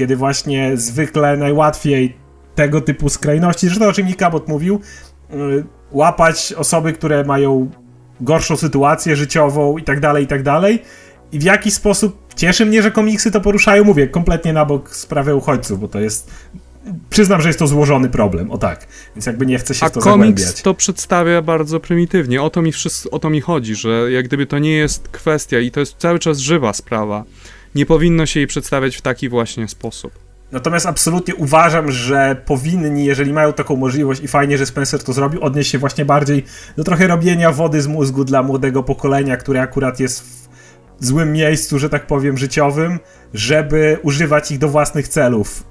kiedy 0.00 0.16
właśnie 0.16 0.76
zwykle 0.76 1.36
najłatwiej 1.36 2.16
tego 2.54 2.80
typu 2.80 3.08
skrajności, 3.08 3.66
zresztą 3.66 3.86
o 3.86 3.92
czym 3.92 4.06
Nikabot 4.06 4.48
mówił, 4.48 4.80
y, 5.30 5.64
łapać 5.90 6.52
osoby, 6.52 6.92
które 6.92 7.24
mają 7.24 7.70
gorszą 8.20 8.56
sytuację 8.56 9.16
życiową 9.16 9.78
i 9.78 9.82
tak 9.82 10.00
dalej, 10.00 10.24
i 10.24 10.26
tak 10.26 10.42
dalej. 10.42 10.82
I 11.32 11.38
w 11.38 11.42
jaki 11.42 11.70
sposób 11.70 12.34
cieszy 12.36 12.66
mnie, 12.66 12.82
że 12.82 12.90
komiksy 12.90 13.30
to 13.30 13.40
poruszają, 13.40 13.84
mówię, 13.84 14.08
kompletnie 14.08 14.52
na 14.52 14.64
bok 14.64 14.96
sprawy 14.96 15.34
uchodźców, 15.34 15.80
bo 15.80 15.88
to 15.88 16.00
jest 16.00 16.30
przyznam, 17.10 17.42
że 17.42 17.48
jest 17.48 17.58
to 17.58 17.66
złożony 17.66 18.08
problem, 18.08 18.50
o 18.50 18.58
tak. 18.58 18.86
Więc 19.16 19.26
jakby 19.26 19.46
nie 19.46 19.58
chcę 19.58 19.74
się 19.74 19.86
A 19.86 19.88
w 19.88 19.92
to 19.92 20.00
komiks 20.00 20.40
zagłębiać. 20.40 20.62
to 20.62 20.74
przedstawia 20.74 21.42
bardzo 21.42 21.80
prymitywnie. 21.80 22.42
O 22.42 22.50
to, 22.50 22.62
mi 22.62 22.72
wszystko, 22.72 23.10
o 23.10 23.18
to 23.18 23.30
mi 23.30 23.40
chodzi, 23.40 23.74
że 23.74 24.12
jak 24.12 24.24
gdyby 24.24 24.46
to 24.46 24.58
nie 24.58 24.72
jest 24.72 25.08
kwestia 25.08 25.58
i 25.58 25.70
to 25.70 25.80
jest 25.80 25.96
cały 25.98 26.18
czas 26.18 26.38
żywa 26.38 26.72
sprawa 26.72 27.24
nie 27.74 27.86
powinno 27.86 28.26
się 28.26 28.40
jej 28.40 28.46
przedstawiać 28.46 28.96
w 28.96 29.02
taki 29.02 29.28
właśnie 29.28 29.68
sposób. 29.68 30.12
Natomiast 30.52 30.86
absolutnie 30.86 31.34
uważam, 31.34 31.92
że 31.92 32.42
powinni, 32.46 33.04
jeżeli 33.04 33.32
mają 33.32 33.52
taką 33.52 33.76
możliwość 33.76 34.22
i 34.22 34.28
fajnie, 34.28 34.58
że 34.58 34.66
Spencer 34.66 35.02
to 35.02 35.12
zrobił, 35.12 35.42
odnieść 35.42 35.70
się 35.70 35.78
właśnie 35.78 36.04
bardziej 36.04 36.44
do 36.76 36.84
trochę 36.84 37.06
robienia 37.06 37.52
wody 37.52 37.82
z 37.82 37.86
mózgu 37.86 38.24
dla 38.24 38.42
młodego 38.42 38.82
pokolenia, 38.82 39.36
które 39.36 39.60
akurat 39.60 40.00
jest 40.00 40.22
w 41.00 41.04
złym 41.06 41.32
miejscu, 41.32 41.78
że 41.78 41.88
tak 41.88 42.06
powiem, 42.06 42.38
życiowym, 42.38 42.98
żeby 43.34 43.98
używać 44.02 44.50
ich 44.50 44.58
do 44.58 44.68
własnych 44.68 45.08
celów 45.08 45.69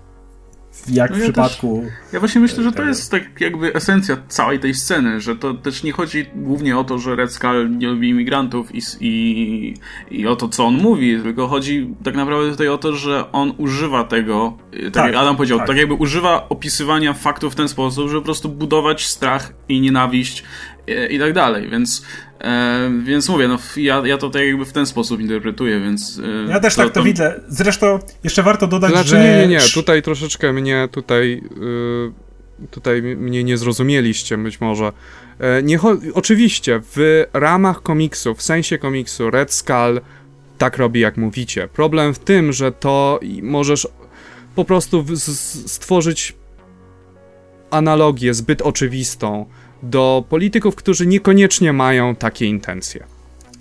jak 0.88 1.12
no 1.12 1.16
w 1.16 1.20
ja 1.20 1.24
przypadku. 1.24 1.82
Też, 1.86 2.14
ja 2.14 2.20
właśnie 2.20 2.42
myślę, 2.42 2.64
że 2.64 2.72
to 2.72 2.84
jest 2.84 3.12
tak 3.12 3.42
jakby 3.42 3.74
esencja 3.74 4.18
całej 4.28 4.60
tej 4.60 4.74
sceny, 4.74 5.22
że 5.22 5.36
to 5.36 5.54
też 5.54 5.84
nie 5.84 5.92
chodzi 5.92 6.26
głównie 6.36 6.78
o 6.78 6.84
to, 6.84 7.00
że 7.00 7.16
Red 7.16 7.34
Skull 7.34 7.78
nie 7.78 7.88
lubi 7.88 8.10
imigrantów 8.10 8.76
i, 8.76 8.82
i, 9.02 9.74
i 10.12 10.28
o 10.28 10.36
to, 10.36 10.50
co 10.50 10.66
on 10.66 10.76
mówi, 10.76 11.20
tylko 11.24 11.48
chodzi 11.48 11.94
tak 12.04 12.16
naprawdę 12.16 12.52
tutaj 12.52 12.68
o 12.68 12.78
to, 12.78 12.96
że 12.96 13.32
on 13.32 13.54
używa 13.58 14.04
tego, 14.04 14.58
tak, 14.72 14.92
tak 14.92 15.06
jak 15.06 15.16
Adam 15.16 15.36
powiedział, 15.36 15.58
tak. 15.58 15.68
tak 15.68 15.78
jakby 15.78 15.94
używa 15.94 16.50
opisywania 16.50 17.14
faktów 17.14 17.54
w 17.54 17.56
ten 17.56 17.68
sposób, 17.68 18.08
żeby 18.08 18.22
po 18.22 18.26
prostu 18.26 18.50
budować 18.50 19.06
strach 19.06 19.54
i 19.70 19.82
nienawiść 19.82 20.44
i, 20.90 20.92
e, 20.92 21.08
i 21.08 21.20
tak 21.20 21.34
dalej, 21.34 21.70
więc 21.70 22.04
E, 22.42 22.92
więc 23.04 23.30
mówię, 23.30 23.48
no 23.48 23.60
ja, 23.78 24.02
ja 24.06 24.18
to 24.18 24.30
tak 24.30 24.42
jakby 24.42 24.66
w 24.66 24.74
ten 24.74 24.86
sposób 24.86 25.22
interpretuję, 25.22 25.80
więc... 25.80 26.22
E, 26.48 26.52
ja 26.52 26.60
też 26.60 26.76
to, 26.76 26.82
tak 26.82 26.94
to, 26.94 27.00
to, 27.00 27.04
widzę. 27.04 27.42
Zresztą 27.48 28.00
jeszcze 28.24 28.44
warto 28.44 28.68
dodać, 28.68 28.92
znaczy, 28.92 29.10
że... 29.10 29.20
nie, 29.20 29.38
nie, 29.38 29.48
nie, 29.48 29.60
tutaj 29.74 30.02
troszeczkę 30.02 30.54
mnie 30.54 30.88
tutaj... 30.92 31.44
Yy, 31.60 32.12
tutaj 32.72 33.02
mnie 33.02 33.44
nie 33.44 33.58
zrozumieliście 33.58 34.38
być 34.38 34.62
może. 34.62 34.92
E, 35.40 35.64
nie 35.64 35.80
oczywiście, 36.14 36.82
w 36.96 37.26
ramach 37.34 37.84
komiksu, 37.84 38.36
w 38.36 38.42
sensie 38.42 38.78
komiksu 38.78 39.30
Red 39.30 39.54
Skull 39.54 40.02
tak 40.58 40.78
robi 40.78 41.00
jak 41.00 41.18
mówicie. 41.18 41.68
Problem 41.68 42.14
w 42.14 42.20
tym, 42.20 42.54
że 42.54 42.72
to 42.72 43.20
możesz 43.42 43.88
po 44.56 44.66
prostu 44.66 45.06
stworzyć 45.66 46.36
analogię 47.72 48.34
zbyt 48.34 48.62
oczywistą, 48.62 49.46
do 49.84 50.24
polityków, 50.30 50.76
którzy 50.76 51.08
niekoniecznie 51.08 51.74
mają 51.74 52.16
takie 52.16 52.46
intencje. 52.46 53.04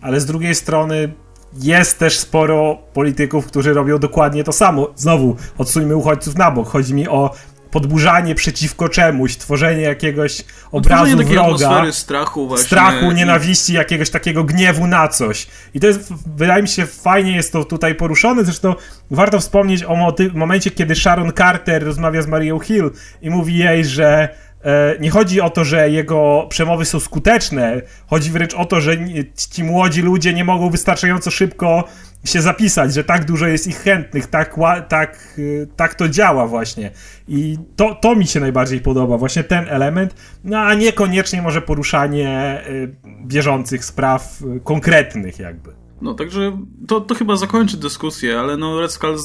Ale 0.00 0.20
z 0.20 0.26
drugiej 0.26 0.54
strony 0.54 1.12
jest 1.58 1.98
też 1.98 2.18
sporo 2.18 2.78
polityków, 2.94 3.46
którzy 3.46 3.74
robią 3.74 3.98
dokładnie 3.98 4.44
to 4.44 4.52
samo. 4.52 4.88
Znowu, 4.96 5.36
odsuńmy 5.58 5.96
uchodźców 5.96 6.36
na 6.36 6.50
bok. 6.50 6.68
Chodzi 6.68 6.94
mi 6.94 7.08
o 7.08 7.34
podburzanie 7.70 8.34
przeciwko 8.34 8.88
czemuś, 8.88 9.36
tworzenie 9.36 9.82
jakiegoś 9.82 10.44
obrazu 10.72 11.16
wroga, 11.16 11.92
strachu, 11.92 12.48
właśnie. 12.48 12.66
strachu, 12.66 13.12
nienawiści, 13.12 13.72
jakiegoś 13.72 14.10
takiego 14.10 14.44
gniewu 14.44 14.86
na 14.86 15.08
coś. 15.08 15.46
I 15.74 15.80
to 15.80 15.86
jest, 15.86 16.12
wydaje 16.36 16.62
mi 16.62 16.68
się, 16.68 16.86
fajnie 16.86 17.36
jest 17.36 17.52
to 17.52 17.64
tutaj 17.64 17.94
poruszone, 17.94 18.44
zresztą 18.44 18.74
warto 19.10 19.40
wspomnieć 19.40 19.84
o 19.84 20.14
momencie, 20.34 20.70
kiedy 20.70 20.94
Sharon 20.94 21.32
Carter 21.32 21.84
rozmawia 21.84 22.22
z 22.22 22.26
Marią 22.26 22.58
Hill 22.58 22.90
i 23.22 23.30
mówi 23.30 23.56
jej, 23.56 23.84
że 23.84 24.28
nie 25.00 25.10
chodzi 25.10 25.40
o 25.40 25.50
to, 25.50 25.64
że 25.64 25.90
jego 25.90 26.46
przemowy 26.50 26.84
są 26.84 27.00
skuteczne, 27.00 27.82
chodzi 28.06 28.30
wręcz 28.30 28.54
o 28.54 28.64
to, 28.64 28.80
że 28.80 28.96
ci 29.50 29.64
młodzi 29.64 30.02
ludzie 30.02 30.34
nie 30.34 30.44
mogą 30.44 30.70
wystarczająco 30.70 31.30
szybko 31.30 31.84
się 32.24 32.42
zapisać, 32.42 32.94
że 32.94 33.04
tak 33.04 33.24
dużo 33.24 33.46
jest 33.46 33.66
ich 33.66 33.78
chętnych, 33.78 34.26
tak, 34.26 34.56
tak, 34.88 35.34
y, 35.38 35.68
tak 35.76 35.94
to 35.94 36.08
działa 36.08 36.46
właśnie. 36.46 36.90
I 37.28 37.58
to, 37.76 37.94
to 37.94 38.14
mi 38.14 38.26
się 38.26 38.40
najbardziej 38.40 38.80
podoba, 38.80 39.18
właśnie 39.18 39.44
ten 39.44 39.68
element, 39.68 40.14
no 40.44 40.58
a 40.58 40.74
niekoniecznie 40.74 41.42
może 41.42 41.62
poruszanie 41.62 42.62
y, 42.68 42.96
bieżących 43.26 43.84
spraw 43.84 44.42
y, 44.56 44.60
konkretnych 44.60 45.38
jakby. 45.38 45.87
No 46.02 46.14
także 46.14 46.58
to, 46.88 47.00
to 47.00 47.14
chyba 47.14 47.36
zakończy 47.36 47.76
dyskusję, 47.76 48.40
ale 48.40 48.56
no 48.56 48.80
Red 48.80 48.92
Skull 48.92 49.16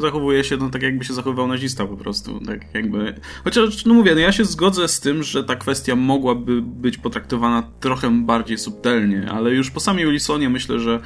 zachowuje 0.00 0.44
się 0.44 0.56
no, 0.56 0.70
tak 0.70 0.82
jakby 0.82 1.04
się 1.04 1.14
zachowywał 1.14 1.46
nazista 1.46 1.86
po 1.86 1.96
prostu, 1.96 2.40
tak 2.40 2.74
jakby... 2.74 3.14
Chociaż, 3.44 3.84
no 3.84 3.94
mówię, 3.94 4.14
no 4.14 4.20
ja 4.20 4.32
się 4.32 4.44
zgodzę 4.44 4.88
z 4.88 5.00
tym, 5.00 5.22
że 5.22 5.44
ta 5.44 5.56
kwestia 5.56 5.96
mogłaby 5.96 6.62
być 6.62 6.98
potraktowana 6.98 7.70
trochę 7.80 8.10
bardziej 8.10 8.58
subtelnie, 8.58 9.30
ale 9.30 9.50
już 9.50 9.70
po 9.70 9.80
samej 9.80 10.06
Wilsonie 10.06 10.50
myślę, 10.50 10.80
że 10.80 11.00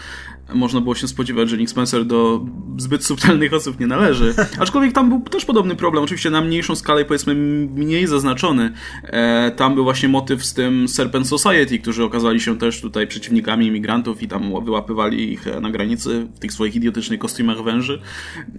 można 0.55 0.81
było 0.81 0.95
się 0.95 1.09
spodziewać, 1.09 1.51
że 1.51 1.57
Nick 1.57 1.71
Spencer 1.71 2.05
do 2.05 2.45
zbyt 2.79 3.05
subtelnych 3.05 3.55
osób 3.55 3.81
nie 3.81 3.87
należy. 3.87 4.35
Aczkolwiek 4.61 4.93
tam 4.93 5.09
był 5.09 5.21
też 5.21 5.45
podobny 5.45 5.77
problem, 5.77 6.05
oczywiście 6.05 6.31
na 6.31 6.41
mniejszą 6.41 6.75
skalę, 6.75 7.05
powiedzmy 7.05 7.35
mniej 7.75 8.07
zaznaczony. 8.07 8.73
E, 9.03 9.51
tam 9.51 9.75
był 9.75 9.85
właśnie 9.85 10.09
motyw 10.09 10.45
z 10.45 10.55
tym 10.55 10.89
Serpent 10.89 11.29
Society, 11.29 11.79
którzy 11.79 12.05
okazali 12.05 12.41
się 12.41 12.59
też 12.59 12.81
tutaj 12.81 13.07
przeciwnikami 13.07 13.67
imigrantów 13.67 14.23
i 14.23 14.29
tam 14.29 14.65
wyłapywali 14.65 15.33
ich 15.33 15.47
na 15.61 15.71
granicy 15.71 16.27
w 16.35 16.39
tych 16.39 16.53
swoich 16.53 16.75
idiotycznych 16.75 17.21
kostiumach 17.21 17.63
węży. 17.63 18.01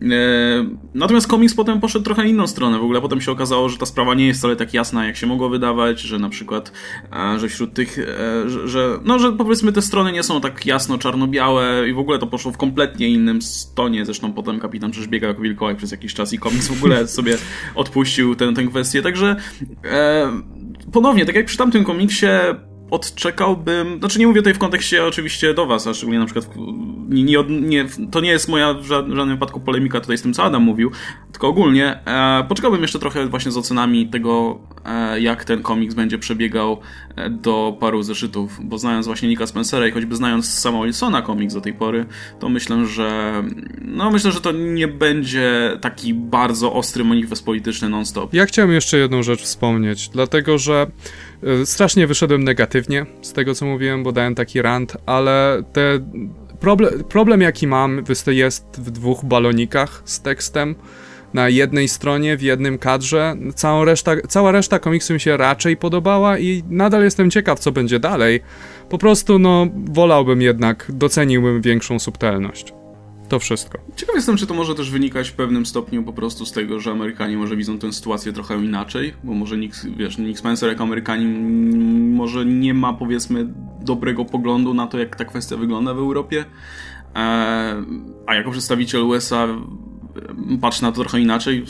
E, 0.02 0.08
natomiast 0.94 1.28
komiks 1.28 1.54
potem 1.54 1.80
poszedł 1.80 2.06
trochę 2.06 2.28
inną 2.28 2.48
stronę. 2.48 2.80
W 2.80 2.84
ogóle 2.84 3.02
potem 3.02 3.22
się 3.22 3.32
okazało, 3.32 3.70
że 3.70 3.78
ta 3.78 3.86
sprawa 3.86 4.14
nie 4.14 4.28
jest 4.28 4.40
wcale 4.40 4.56
tak 4.56 4.74
jasna, 4.74 5.06
jak 5.06 5.18
się 5.18 5.28
mogło 5.28 5.50
wydawać, 5.50 6.00
że 6.00 6.20
na 6.20 6.30
przykład, 6.30 6.72
e, 7.14 7.40
że 7.40 7.50
wśród 7.50 7.74
tych, 7.74 8.00
e, 8.00 8.50
że, 8.50 8.68
że, 8.68 9.00
no, 9.04 9.20
że 9.20 9.32
powiedzmy 9.32 9.72
te 9.72 9.82
strony 9.82 10.12
nie 10.12 10.24
są 10.24 10.42
tak 10.42 10.66
jasno 10.66 10.98
czarno-białe, 10.98 11.81
i 11.86 11.94
w 11.94 12.00
ogóle 12.00 12.20
to 12.20 12.28
poszło 12.28 12.52
w 12.52 12.58
kompletnie 12.58 13.10
innym 13.10 13.40
tonie. 13.76 14.06
Zresztą 14.06 14.34
potem 14.34 14.60
kapitan 14.60 14.92
przecież 14.92 15.10
biegał 15.10 15.28
jako 15.28 15.42
wilkołak 15.42 15.78
przez 15.78 15.92
jakiś 15.92 16.14
czas 16.14 16.34
i 16.34 16.40
komiks 16.40 16.68
w 16.68 16.78
ogóle 16.78 17.08
sobie 17.18 17.38
odpuścił 17.76 18.36
tę, 18.36 18.54
tę 18.54 18.64
kwestię. 18.64 19.02
Także 19.02 19.36
e, 19.86 20.32
ponownie, 20.92 21.26
tak 21.26 21.36
jak 21.36 21.46
przy 21.46 21.58
tamtym 21.58 21.84
komiksie 21.84 22.28
odczekałbym, 22.92 24.00
znaczy 24.00 24.20
nie 24.20 24.28
mówię 24.28 24.42
tutaj 24.42 24.54
w 24.54 24.58
kontekście 24.58 25.06
oczywiście 25.06 25.54
do 25.54 25.66
was, 25.66 25.88
a 25.88 25.94
szczególnie 25.94 26.20
na 26.20 26.26
przykład 26.26 26.50
nie, 27.10 27.24
nie, 27.24 27.44
nie, 27.50 27.86
to 28.12 28.22
nie 28.22 28.30
jest 28.30 28.48
moja 28.48 28.74
w 28.74 28.86
żadnym 28.86 29.30
wypadku 29.30 29.60
polemika 29.60 30.00
tutaj 30.00 30.18
z 30.18 30.22
tym, 30.22 30.34
co 30.34 30.44
Adam 30.44 30.64
mówił, 30.64 30.92
tylko 31.32 31.48
ogólnie 31.48 32.00
e, 32.06 32.44
poczekałbym 32.50 32.82
jeszcze 32.82 33.00
trochę 33.00 33.28
właśnie 33.28 33.52
z 33.52 33.58
ocenami 33.58 34.08
tego, 34.08 34.60
e, 34.86 35.22
jak 35.22 35.46
ten 35.46 35.62
komiks 35.62 35.96
będzie 35.96 36.18
przebiegał 36.18 36.80
e, 37.16 37.30
do 37.30 37.78
paru 37.80 38.04
zeszytów, 38.04 38.60
bo 38.64 38.78
znając 38.78 39.06
właśnie 39.06 39.30
Nika 39.30 39.48
Spencera 39.48 39.88
i 39.88 39.92
choćby 39.92 40.16
znając 40.16 40.54
sama 40.54 40.84
Wilsona 40.84 41.22
komiks 41.22 41.54
do 41.54 41.62
tej 41.62 41.74
pory, 41.74 42.06
to 42.40 42.50
myślę, 42.50 42.86
że 42.86 43.34
no 43.82 44.12
myślę, 44.12 44.32
że 44.32 44.42
to 44.42 44.52
nie 44.52 44.88
będzie 44.88 45.78
taki 45.82 46.14
bardzo 46.14 46.74
ostry 46.74 47.04
manifest 47.04 47.46
polityczny 47.46 47.90
non-stop. 47.90 48.34
Ja 48.34 48.46
chciałem 48.46 48.72
jeszcze 48.72 48.98
jedną 48.98 49.24
rzecz 49.24 49.42
wspomnieć, 49.42 50.10
dlatego 50.10 50.58
że 50.58 50.88
strasznie 51.66 52.08
wyszedłem 52.08 52.44
negatywnie 52.44 53.06
z 53.22 53.34
tego, 53.34 53.56
co 53.56 53.66
mówiłem, 53.66 54.04
bo 54.04 54.12
dałem 54.12 54.36
taki 54.36 54.62
rant, 54.62 54.98
ale 55.06 55.64
te 55.74 56.00
problem, 56.60 57.04
problem 57.04 57.42
jaki 57.42 57.68
mam 57.68 58.04
jest 58.28 58.66
w 58.78 58.92
dwóch 58.92 59.26
balonikach 59.26 60.02
z 60.06 60.22
tekstem. 60.22 60.76
na 61.34 61.50
jednej 61.50 61.88
stronie, 61.88 62.38
w 62.38 62.42
jednym 62.42 62.78
kadrze. 62.78 63.36
Całą 63.56 63.86
reszta, 63.86 64.12
cała 64.30 64.52
reszta 64.52 64.80
komiksu 64.80 65.14
mi 65.14 65.20
się 65.20 65.38
raczej 65.38 65.78
podobała 65.78 66.38
i 66.38 66.64
nadal 66.70 67.04
jestem 67.04 67.32
ciekaw, 67.32 67.60
co 67.60 67.72
będzie 67.72 68.00
dalej. 68.00 68.40
Po 68.90 68.98
prostu, 68.98 69.40
no, 69.40 69.68
wolałbym 69.76 70.42
jednak, 70.42 70.92
doceniłbym 70.94 71.62
większą 71.62 72.00
subtelność. 72.00 72.74
To 73.32 73.40
wszystko. 73.40 73.78
Ciekaw 73.96 74.16
jestem, 74.16 74.38
czy 74.38 74.48
to 74.48 74.54
może 74.54 74.76
też 74.76 74.92
wynikać 74.92 75.30
w 75.30 75.34
pewnym 75.34 75.66
stopniu 75.66 76.04
po 76.04 76.14
prostu 76.14 76.46
z 76.46 76.52
tego, 76.52 76.80
że 76.80 76.92
Amerykanie 76.92 77.38
może 77.38 77.56
widzą 77.56 77.80
tę 77.80 77.94
sytuację 77.94 78.34
trochę 78.34 78.56
inaczej, 78.56 79.14
bo 79.24 79.34
może 79.34 79.58
Nick, 79.58 79.86
wiesz, 79.98 80.18
Nick 80.18 80.40
Spencer 80.40 80.70
jako 80.70 80.84
Amerykanin 80.84 82.16
może 82.16 82.46
nie 82.46 82.74
ma 82.74 82.94
powiedzmy 82.94 83.48
dobrego 83.82 84.26
poglądu 84.26 84.74
na 84.74 84.88
to, 84.88 85.00
jak 85.00 85.16
ta 85.16 85.26
kwestia 85.26 85.58
wygląda 85.58 85.94
w 85.94 85.98
Europie, 85.98 86.46
e, 87.16 87.84
a 88.28 88.36
jako 88.36 88.52
przedstawiciel 88.52 89.04
USA 89.04 89.48
patrzy 90.62 90.82
na 90.84 90.92
to 90.92 91.02
trochę 91.02 91.20
inaczej, 91.20 91.66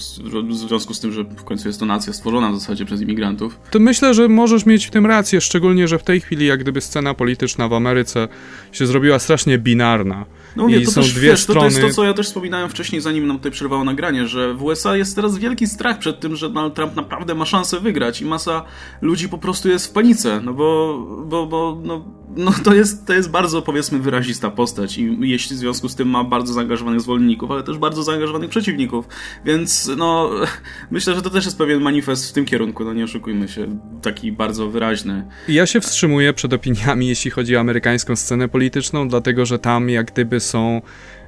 w 0.50 0.54
związku 0.54 0.94
z 0.94 1.00
tym, 1.00 1.12
że 1.12 1.24
w 1.24 1.44
końcu 1.44 1.68
jest 1.68 1.80
to 1.80 1.86
nacja 1.86 2.14
stworzona 2.14 2.52
w 2.52 2.60
zasadzie 2.60 2.86
przez 2.86 3.02
imigrantów. 3.02 3.60
To 3.72 3.80
myślę, 3.80 4.14
że 4.14 4.28
możesz 4.28 4.66
mieć 4.66 4.86
w 4.86 4.92
tym 4.92 5.06
rację, 5.06 5.42
szczególnie, 5.42 5.88
że 5.88 6.00
w 6.00 6.04
tej 6.04 6.22
chwili 6.22 6.46
jak 6.46 6.60
gdyby 6.60 6.82
scena 6.82 7.14
polityczna 7.14 7.68
w 7.68 7.74
Ameryce 7.74 8.28
się 8.72 8.88
zrobiła 8.88 9.20
strasznie 9.20 9.58
binarna. 9.58 10.26
No 10.56 10.64
mówię, 10.64 10.82
to 10.82 10.92
są 10.92 11.02
też, 11.02 11.14
dwie 11.14 11.30
wiesz, 11.30 11.44
strony. 11.44 11.60
To, 11.70 11.76
to 11.76 11.82
jest 11.82 11.96
to, 11.96 12.02
co 12.02 12.08
ja 12.08 12.14
też 12.14 12.28
wspominałem 12.28 12.70
wcześniej, 12.70 13.02
zanim 13.02 13.28
nam 13.28 13.38
tutaj 13.38 13.52
przerwało 13.52 13.84
nagranie, 13.84 14.28
że 14.28 14.54
w 14.54 14.64
USA 14.64 14.98
jest 14.98 15.16
teraz 15.16 15.38
wielki 15.38 15.68
strach 15.68 16.00
przed 16.00 16.20
tym, 16.20 16.36
że 16.36 16.50
Donald 16.50 16.74
Trump 16.74 16.96
naprawdę 16.96 17.36
ma 17.36 17.46
szansę 17.46 17.80
wygrać 17.80 18.22
i 18.22 18.26
masa 18.26 18.64
ludzi 19.02 19.30
po 19.30 19.38
prostu 19.38 19.70
jest 19.70 19.88
w 19.88 19.92
panice, 19.92 20.42
no 20.44 20.54
bo, 20.54 21.00
bo, 21.26 21.48
bo 21.48 21.78
no, 21.84 22.06
no 22.36 22.54
to, 22.64 22.74
jest, 22.74 23.06
to 23.06 23.14
jest 23.14 23.30
bardzo, 23.30 23.62
powiedzmy, 23.62 24.00
wyrazista 24.00 24.52
postać 24.52 24.98
i 24.98 25.18
jeśli 25.22 25.56
w 25.56 25.60
związku 25.60 25.90
z 25.90 25.96
tym 25.96 26.10
ma 26.10 26.24
bardzo 26.24 26.54
zaangażowanych 26.54 27.02
zwolenników, 27.02 27.52
ale 27.52 27.64
też 27.64 27.78
bardzo 27.78 28.04
zaangażowanych 28.04 28.50
przeciwników, 28.50 29.08
więc 29.46 29.92
no 29.98 30.30
myślę, 30.92 31.16
że 31.16 31.22
to 31.22 31.30
też 31.30 31.46
jest 31.46 31.58
pewien 31.58 31.82
manifest 31.82 32.30
w 32.30 32.34
tym 32.34 32.46
kierunku, 32.46 32.86
no 32.86 32.94
nie 32.94 33.04
oszukujmy 33.04 33.48
się, 33.48 33.80
taki 34.02 34.32
bardzo 34.32 34.70
wyraźny. 34.70 35.28
Ja 35.48 35.66
się 35.66 35.82
wstrzymuję 35.82 36.34
przed 36.34 36.54
opiniami, 36.54 37.08
jeśli 37.08 37.32
chodzi 37.32 37.58
o 37.58 37.60
amerykańską 37.60 38.16
scenę 38.16 38.50
polityczną, 38.50 39.08
dlatego, 39.08 39.46
że 39.46 39.60
tam 39.60 39.90
jak 39.90 40.12
gdyby 40.12 40.40
są 40.40 40.82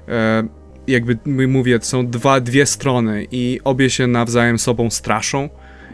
e, 0.08 0.48
jakby 0.88 1.18
mówię, 1.48 1.80
są 1.82 2.08
dwa, 2.08 2.40
dwie 2.40 2.66
strony 2.66 3.28
i 3.32 3.60
obie 3.64 3.90
się 3.90 4.08
nawzajem 4.08 4.60
sobą 4.60 4.90
straszą. 4.90 5.50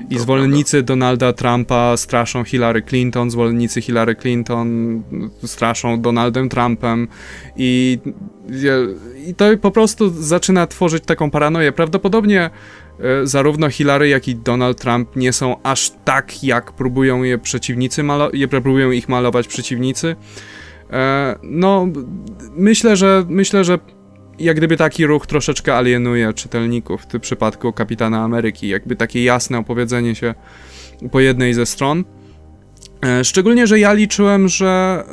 I 0.09 0.19
zwolennicy. 0.19 0.83
Donalda 0.83 1.33
Trumpa 1.33 1.97
straszą 1.97 2.43
Hillary 2.43 2.81
Clinton, 2.81 3.31
zwolennicy 3.31 3.81
Hillary 3.81 4.15
Clinton 4.15 5.01
straszą 5.45 6.01
Donaldem 6.01 6.49
Trumpem 6.49 7.07
i, 7.55 7.99
i 9.27 9.35
to 9.35 9.45
po 9.61 9.71
prostu 9.71 10.09
zaczyna 10.09 10.67
tworzyć 10.67 11.03
taką 11.03 11.31
paranoję. 11.31 11.71
Prawdopodobnie 11.71 12.49
e, 12.99 13.27
zarówno 13.27 13.69
Hillary, 13.69 14.09
jak 14.09 14.27
i 14.27 14.35
Donald 14.35 14.81
Trump 14.81 15.15
nie 15.15 15.33
są 15.33 15.55
aż 15.63 15.91
tak, 16.05 16.43
jak 16.43 16.71
próbują 16.71 17.23
je 17.23 17.37
przeciwnicy, 17.37 18.03
je 18.33 18.47
próbują 18.47 18.91
ich 18.91 19.09
malować 19.09 19.47
przeciwnicy. 19.47 20.15
E, 20.91 21.35
no, 21.43 21.87
myślę, 22.55 22.95
że 22.97 23.25
myślę, 23.29 23.63
że 23.63 23.79
jak 24.39 24.57
gdyby 24.57 24.77
taki 24.77 25.05
ruch 25.05 25.27
troszeczkę 25.27 25.75
alienuje 25.75 26.33
czytelników 26.33 27.01
w 27.01 27.05
tym 27.05 27.21
przypadku 27.21 27.73
Kapitana 27.73 28.23
Ameryki, 28.23 28.67
jakby 28.67 28.95
takie 28.95 29.23
jasne 29.23 29.57
opowiedzenie 29.57 30.15
się 30.15 30.35
po 31.11 31.19
jednej 31.19 31.53
ze 31.53 31.65
stron. 31.65 32.03
E, 33.05 33.23
szczególnie, 33.23 33.67
że 33.67 33.79
ja 33.79 33.93
liczyłem, 33.93 34.47
że 34.47 35.03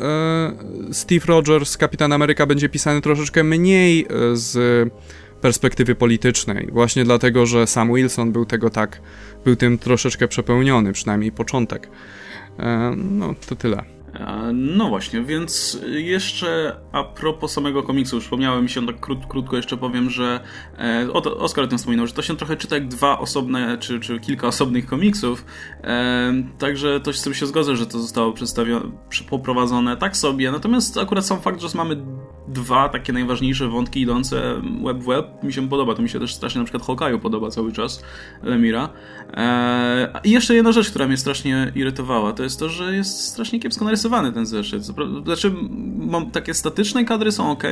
e, 0.91 0.95
Steve 0.95 1.27
Rogers, 1.27 1.77
Kapitan 1.77 2.13
Ameryka, 2.13 2.47
będzie 2.47 2.69
pisany 2.69 3.01
troszeczkę 3.01 3.45
mniej 3.45 4.07
z 4.33 4.59
perspektywy 5.41 5.95
politycznej, 5.95 6.69
właśnie 6.73 7.05
dlatego, 7.05 7.47
że 7.47 7.67
Sam 7.67 7.95
Wilson 7.95 8.33
był 8.33 8.45
tego 8.45 8.71
tak, 8.71 9.01
był 9.45 9.57
tym 9.57 9.79
troszeczkę 9.79 10.29
przepełniony, 10.29 10.93
przynajmniej 10.93 11.33
początek. 11.33 11.89
No, 12.97 13.35
to 13.49 13.57
tyle. 13.57 13.96
No 14.55 14.89
właśnie, 14.89 15.23
więc 15.23 15.81
jeszcze 15.87 16.77
a 16.93 17.05
propos 17.05 17.53
samego 17.53 17.83
komiksu, 17.83 18.17
już 18.17 18.25
wspomniałem 18.25 18.63
mi 18.63 18.71
się 18.71 18.87
tak 18.87 19.01
krót, 19.01 19.19
krótko 19.29 19.57
jeszcze 19.57 19.77
powiem, 19.77 20.11
że 20.11 20.41
e, 20.79 21.13
Oskar 21.13 21.65
o 21.65 21.69
tym 21.69 21.79
wspominał, 21.79 22.07
że 22.07 22.13
to 22.13 22.23
się 22.23 22.37
trochę 22.37 22.57
czyta 22.57 22.75
jak 22.75 22.89
dwa 22.89 23.19
osobne, 23.19 23.79
czy, 23.79 24.01
czy 24.01 24.21
kilka 24.21 24.47
osobnych 24.47 24.87
komiksów, 24.87 25.45
e, 25.85 26.35
także 26.59 27.01
to 27.01 27.13
z 27.13 27.23
tym 27.23 27.35
się 27.35 27.47
zgodzę, 27.47 27.77
że 27.77 27.87
to 27.87 27.99
zostało 27.99 28.33
przedstawione, 28.33 28.91
poprowadzone 29.31 29.97
tak 29.97 30.17
sobie, 30.17 30.51
natomiast 30.51 30.99
akurat 30.99 31.27
sam 31.27 31.41
fakt, 31.41 31.61
że 31.61 31.69
mamy 31.75 31.97
dwa 32.49 32.89
takie 32.89 33.13
najważniejsze 33.13 33.69
wątki 33.69 34.01
idące 34.01 34.63
web 34.85 34.99
w 34.99 35.07
web 35.07 35.43
mi 35.43 35.53
się 35.53 35.69
podoba, 35.69 35.95
to 35.95 36.03
mi 36.03 36.09
się 36.09 36.21
też 36.21 36.35
strasznie 36.35 36.59
na 36.59 36.65
przykład 36.65 36.83
Hawkeye'u 36.83 37.19
podoba 37.19 37.51
cały 37.51 37.73
czas, 37.73 38.03
Lemira. 38.43 38.89
E, 39.35 40.21
I 40.25 40.31
jeszcze 40.31 40.55
jedna 40.55 40.73
rzecz, 40.73 40.91
która 40.91 41.07
mnie 41.07 41.17
strasznie 41.17 41.73
irytowała, 41.75 42.33
to 42.33 42.43
jest 42.43 42.61
to, 42.61 42.69
że 42.69 42.97
jest 42.97 43.21
strasznie 43.21 43.61
kiepsko 43.61 43.85
narysowany 43.85 44.33
ten 44.33 44.47
zeszyt. 44.47 44.85
Znaczy, 45.25 45.53
mam, 45.99 46.31
takie 46.31 46.55
statyczne 46.55 47.05
kadry 47.05 47.33
są 47.33 47.51
ok, 47.51 47.65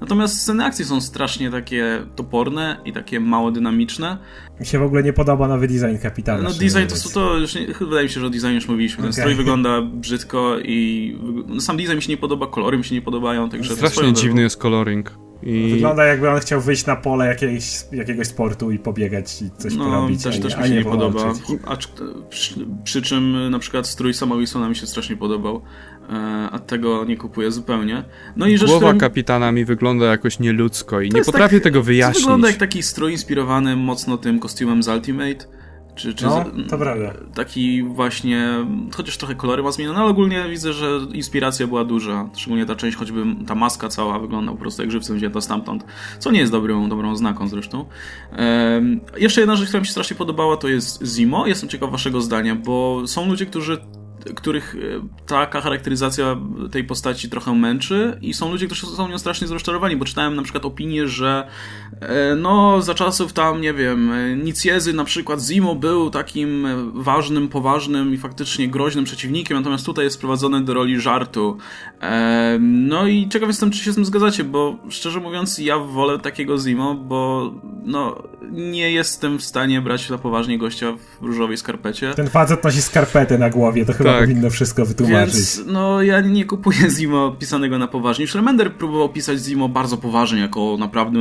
natomiast 0.00 0.40
sceny 0.40 0.64
akcji 0.64 0.84
są 0.84 1.00
strasznie 1.00 1.50
takie 1.50 2.06
toporne 2.16 2.76
i 2.84 2.92
takie 2.92 3.20
mało 3.20 3.50
dynamiczne. 3.50 4.18
Mi 4.60 4.66
się 4.66 4.78
w 4.78 4.82
ogóle 4.82 5.02
nie 5.02 5.12
podoba 5.12 5.48
nowy 5.48 5.68
design 5.68 6.02
kapitana. 6.02 6.42
No 6.42 6.50
design 6.50 6.86
to, 7.04 7.10
to 7.14 7.38
już 7.38 7.54
nie, 7.54 7.66
wydaje 7.80 8.02
mi 8.02 8.10
się, 8.10 8.20
że 8.20 8.26
o 8.26 8.30
designie 8.30 8.54
już 8.54 8.68
mówiliśmy. 8.68 8.96
Ten 8.96 9.10
okay. 9.10 9.22
strój 9.22 9.34
wygląda 9.34 9.82
brzydko 9.82 10.58
i 10.58 11.18
no, 11.46 11.60
sam 11.60 11.76
design 11.76 11.96
mi 11.96 12.02
się 12.02 12.12
nie 12.12 12.16
podoba, 12.16 12.46
kolory 12.46 12.78
mi 12.78 12.84
się 12.84 12.94
nie 12.94 13.02
podobają, 13.02 13.50
także... 13.50 13.76
Strasznie 13.76 14.12
dziwny 14.20 14.42
jest 14.42 14.56
coloring. 14.56 15.20
I... 15.42 15.70
Wygląda 15.72 16.04
jakby 16.04 16.30
on 16.30 16.40
chciał 16.40 16.60
wyjść 16.60 16.86
na 16.86 16.96
pole 16.96 17.26
jakiegoś, 17.26 17.84
jakiegoś 17.92 18.26
sportu 18.26 18.70
i 18.70 18.78
pobiegać 18.78 19.42
i 19.42 19.50
coś 19.58 19.74
no, 19.74 19.84
porobić. 19.84 20.22
Też, 20.22 20.40
też 20.40 20.56
mi 20.56 20.62
się 20.62 20.70
nie, 20.70 20.76
nie 20.76 20.84
podoba. 20.84 21.32
A, 21.66 21.76
przy, 22.28 22.54
przy, 22.84 23.02
czym 23.02 23.50
na 23.50 23.58
przykład 23.58 23.86
strój 23.86 24.14
sama 24.14 24.36
Wilsona 24.36 24.68
mi 24.68 24.76
się 24.76 24.86
strasznie 24.86 25.16
podobał, 25.16 25.62
e, 26.08 26.12
a 26.52 26.58
tego 26.58 27.04
nie 27.04 27.16
kupuję 27.16 27.50
zupełnie. 27.50 28.04
No 28.36 28.46
i 28.46 28.58
Głowa 28.58 28.76
którym... 28.76 28.98
kapitana 28.98 29.52
mi 29.52 29.64
wygląda 29.64 30.06
jakoś 30.06 30.38
nieludzko 30.38 31.00
i 31.00 31.10
nie 31.10 31.24
potrafię 31.24 31.56
tak, 31.56 31.64
tego 31.64 31.82
wyjaśnić. 31.82 32.24
To 32.24 32.26
wygląda 32.26 32.48
jak 32.48 32.56
taki 32.56 32.82
strój 32.82 33.12
inspirowany 33.12 33.76
mocno 33.76 34.18
tym 34.18 34.38
kostiumem 34.38 34.82
z 34.82 34.88
Ultimate 34.88 35.59
czy, 35.94 36.14
czy 36.14 36.24
no, 36.24 36.44
to 36.68 36.78
prawda. 36.78 37.12
Taki 37.34 37.82
właśnie, 37.82 38.66
chociaż 38.96 39.16
trochę 39.16 39.34
kolory 39.34 39.62
ma 39.62 39.72
zmienione, 39.72 39.98
ale 39.98 40.10
ogólnie 40.10 40.44
widzę, 40.50 40.72
że 40.72 41.00
inspiracja 41.12 41.66
była 41.66 41.84
duża. 41.84 42.28
Szczególnie 42.36 42.66
ta 42.66 42.76
część, 42.76 42.96
choćby 42.96 43.24
ta 43.46 43.54
maska 43.54 43.88
cała 43.88 44.18
wygląda 44.18 44.52
po 44.52 44.58
prostu 44.58 44.82
jak 44.82 44.90
żywcem 44.90 45.16
wzięta 45.16 45.40
stamtąd, 45.40 45.84
co 46.18 46.30
nie 46.30 46.40
jest 46.40 46.52
dobrą, 46.52 46.88
dobrą 46.88 47.16
znaką 47.16 47.48
zresztą. 47.48 47.84
Ehm, 48.32 49.00
jeszcze 49.16 49.40
jedna 49.40 49.56
rzecz, 49.56 49.68
która 49.68 49.80
mi 49.80 49.86
się 49.86 49.92
strasznie 49.92 50.16
podobała, 50.16 50.56
to 50.56 50.68
jest 50.68 51.04
Zimo. 51.04 51.46
Jestem 51.46 51.68
ciekaw 51.68 51.90
waszego 51.90 52.20
zdania, 52.20 52.54
bo 52.54 53.02
są 53.06 53.28
ludzie, 53.28 53.46
którzy 53.46 53.78
których 54.34 54.74
e, 54.74 55.26
taka 55.26 55.60
charakteryzacja 55.60 56.36
tej 56.70 56.84
postaci 56.84 57.30
trochę 57.30 57.54
męczy 57.54 58.18
i 58.22 58.34
są 58.34 58.50
ludzie, 58.50 58.66
którzy 58.66 58.86
są 58.86 59.08
nią 59.08 59.18
strasznie 59.18 59.46
zrozczarowani, 59.46 59.96
bo 59.96 60.04
czytałem 60.04 60.36
na 60.36 60.42
przykład 60.42 60.64
opinię, 60.64 61.08
że 61.08 61.46
e, 62.00 62.34
no 62.34 62.82
za 62.82 62.94
czasów 62.94 63.32
tam, 63.32 63.60
nie 63.60 63.74
wiem, 63.74 64.12
e, 64.12 64.36
Nicjezy 64.36 64.92
na 64.92 65.04
przykład 65.04 65.40
Zimo 65.40 65.74
był 65.74 66.10
takim 66.10 66.66
ważnym, 66.94 67.48
poważnym 67.48 68.14
i 68.14 68.18
faktycznie 68.18 68.68
groźnym 68.68 69.04
przeciwnikiem, 69.04 69.56
natomiast 69.56 69.86
tutaj 69.86 70.04
jest 70.04 70.16
sprowadzony 70.16 70.64
do 70.64 70.74
roli 70.74 71.00
żartu. 71.00 71.58
No 72.60 73.06
i 73.06 73.28
ciekaw 73.28 73.48
jestem, 73.48 73.70
czy 73.70 73.78
się 73.78 73.92
z 73.92 73.94
tym 73.94 74.04
zgadzacie, 74.04 74.44
bo 74.44 74.76
szczerze 74.88 75.20
mówiąc 75.20 75.58
ja 75.58 75.78
wolę 75.78 76.18
takiego 76.18 76.58
Zimo, 76.58 76.94
bo 76.94 77.50
no 77.84 78.22
nie 78.50 78.92
jestem 78.92 79.38
w 79.38 79.44
stanie 79.44 79.80
brać 79.80 80.10
na 80.10 80.18
poważnie 80.18 80.58
gościa 80.58 80.92
w 81.20 81.24
różowej 81.24 81.56
skarpecie. 81.56 82.14
Ten 82.14 82.28
facet 82.28 82.64
nosi 82.64 82.82
skarpetę 82.82 83.38
na 83.38 83.50
głowie, 83.50 83.86
to 83.86 83.92
chyba 83.92 84.09
tak. 84.12 84.20
powinno 84.20 84.50
wszystko 84.50 84.86
wytłumaczyć. 84.86 85.34
Więc, 85.34 85.62
no, 85.66 86.02
ja 86.02 86.20
nie 86.20 86.44
kupuję 86.44 86.90
Zimo 86.98 87.30
pisanego 87.30 87.78
na 87.78 87.86
poważnie. 87.86 88.22
Już 88.22 88.34
Remender 88.34 88.72
próbował 88.72 89.08
pisać 89.08 89.38
Zimo 89.38 89.68
bardzo 89.68 89.96
poważnie, 89.96 90.40
jako 90.40 90.76
naprawdę 90.78 91.18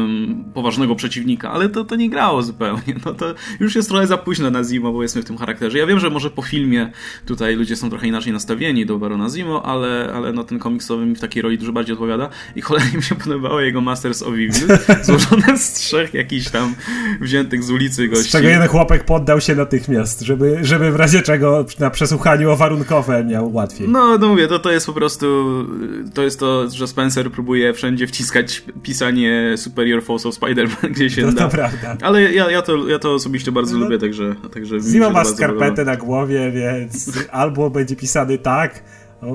poważnego 0.53 0.95
przeciwnika, 0.95 1.51
ale 1.51 1.69
to, 1.69 1.83
to 1.83 1.95
nie 1.95 2.09
grało 2.09 2.43
zupełnie. 2.43 2.95
No 3.05 3.13
to 3.13 3.33
już 3.59 3.75
jest 3.75 3.89
trochę 3.89 4.07
za 4.07 4.17
późno 4.17 4.51
na 4.51 4.63
Zimo, 4.63 4.91
bo 4.91 5.01
jesteśmy 5.01 5.23
w 5.23 5.25
tym 5.25 5.37
charakterze. 5.37 5.77
Ja 5.77 5.85
wiem, 5.85 5.99
że 5.99 6.09
może 6.09 6.29
po 6.29 6.41
filmie 6.41 6.91
tutaj 7.25 7.55
ludzie 7.55 7.75
są 7.75 7.89
trochę 7.89 8.07
inaczej 8.07 8.33
nastawieni 8.33 8.85
do 8.85 8.99
Barona 8.99 9.29
Zimo, 9.29 9.65
ale, 9.65 10.11
ale 10.15 10.33
no 10.33 10.43
ten 10.43 10.59
komiksowy 10.59 11.05
mi 11.05 11.15
w 11.15 11.19
takiej 11.19 11.41
roli 11.41 11.57
dużo 11.57 11.71
bardziej 11.73 11.93
odpowiada 11.93 12.29
i 12.55 12.61
cholernie 12.61 12.97
mi 12.97 13.03
się 13.03 13.15
podobało 13.15 13.61
jego 13.61 13.81
Masters 13.81 14.21
of 14.21 14.33
Evil, 14.33 14.51
złożone 15.03 15.57
z 15.57 15.73
trzech 15.73 16.13
jakichś 16.13 16.49
tam 16.49 16.75
wziętych 17.21 17.63
z 17.63 17.71
ulicy 17.71 18.07
gości. 18.07 18.29
Z 18.29 18.31
czego 18.31 18.47
jeden 18.47 18.67
chłopak 18.67 19.05
poddał 19.05 19.41
się 19.41 19.55
natychmiast, 19.55 20.21
żeby, 20.21 20.57
żeby 20.61 20.91
w 20.91 20.95
razie 20.95 21.21
czego 21.21 21.65
na 21.79 21.89
przesłuchaniu 21.89 22.51
o 22.51 22.55
warunkowe 22.79 23.23
miał 23.23 23.53
łatwiej. 23.53 23.87
No, 23.89 24.17
no 24.17 24.27
mówię, 24.27 24.47
to, 24.47 24.59
to 24.59 24.71
jest 24.71 24.85
po 24.85 24.93
prostu 24.93 25.45
to 26.13 26.23
jest 26.23 26.39
to, 26.39 26.69
że 26.69 26.87
Spencer 26.87 27.31
próbuje 27.31 27.73
wszędzie 27.73 28.07
wciskać 28.07 28.63
pisanie 28.83 29.53
Superior 29.57 30.03
Force 30.03 30.29
of 30.29 30.35
Spider-Man, 30.35 30.91
gdzie 30.95 31.09
się 31.09 31.21
no, 31.21 31.31
da. 31.31 31.43
To 31.43 31.49
prawda. 31.49 31.97
Ale 32.01 32.33
ja, 32.33 32.51
ja, 32.51 32.61
to, 32.61 32.87
ja 32.87 32.99
to 32.99 33.13
osobiście 33.13 33.51
bardzo 33.51 33.77
no, 33.77 33.83
lubię, 33.83 33.97
także... 33.97 34.35
także 34.53 34.79
Zima 34.79 35.09
ma 35.09 35.25
skarpetę 35.25 35.85
na 35.85 35.97
głowie, 35.97 36.51
więc 36.51 37.11
albo 37.31 37.69
będzie 37.69 37.95
pisany 37.95 38.37
tak, 38.37 38.83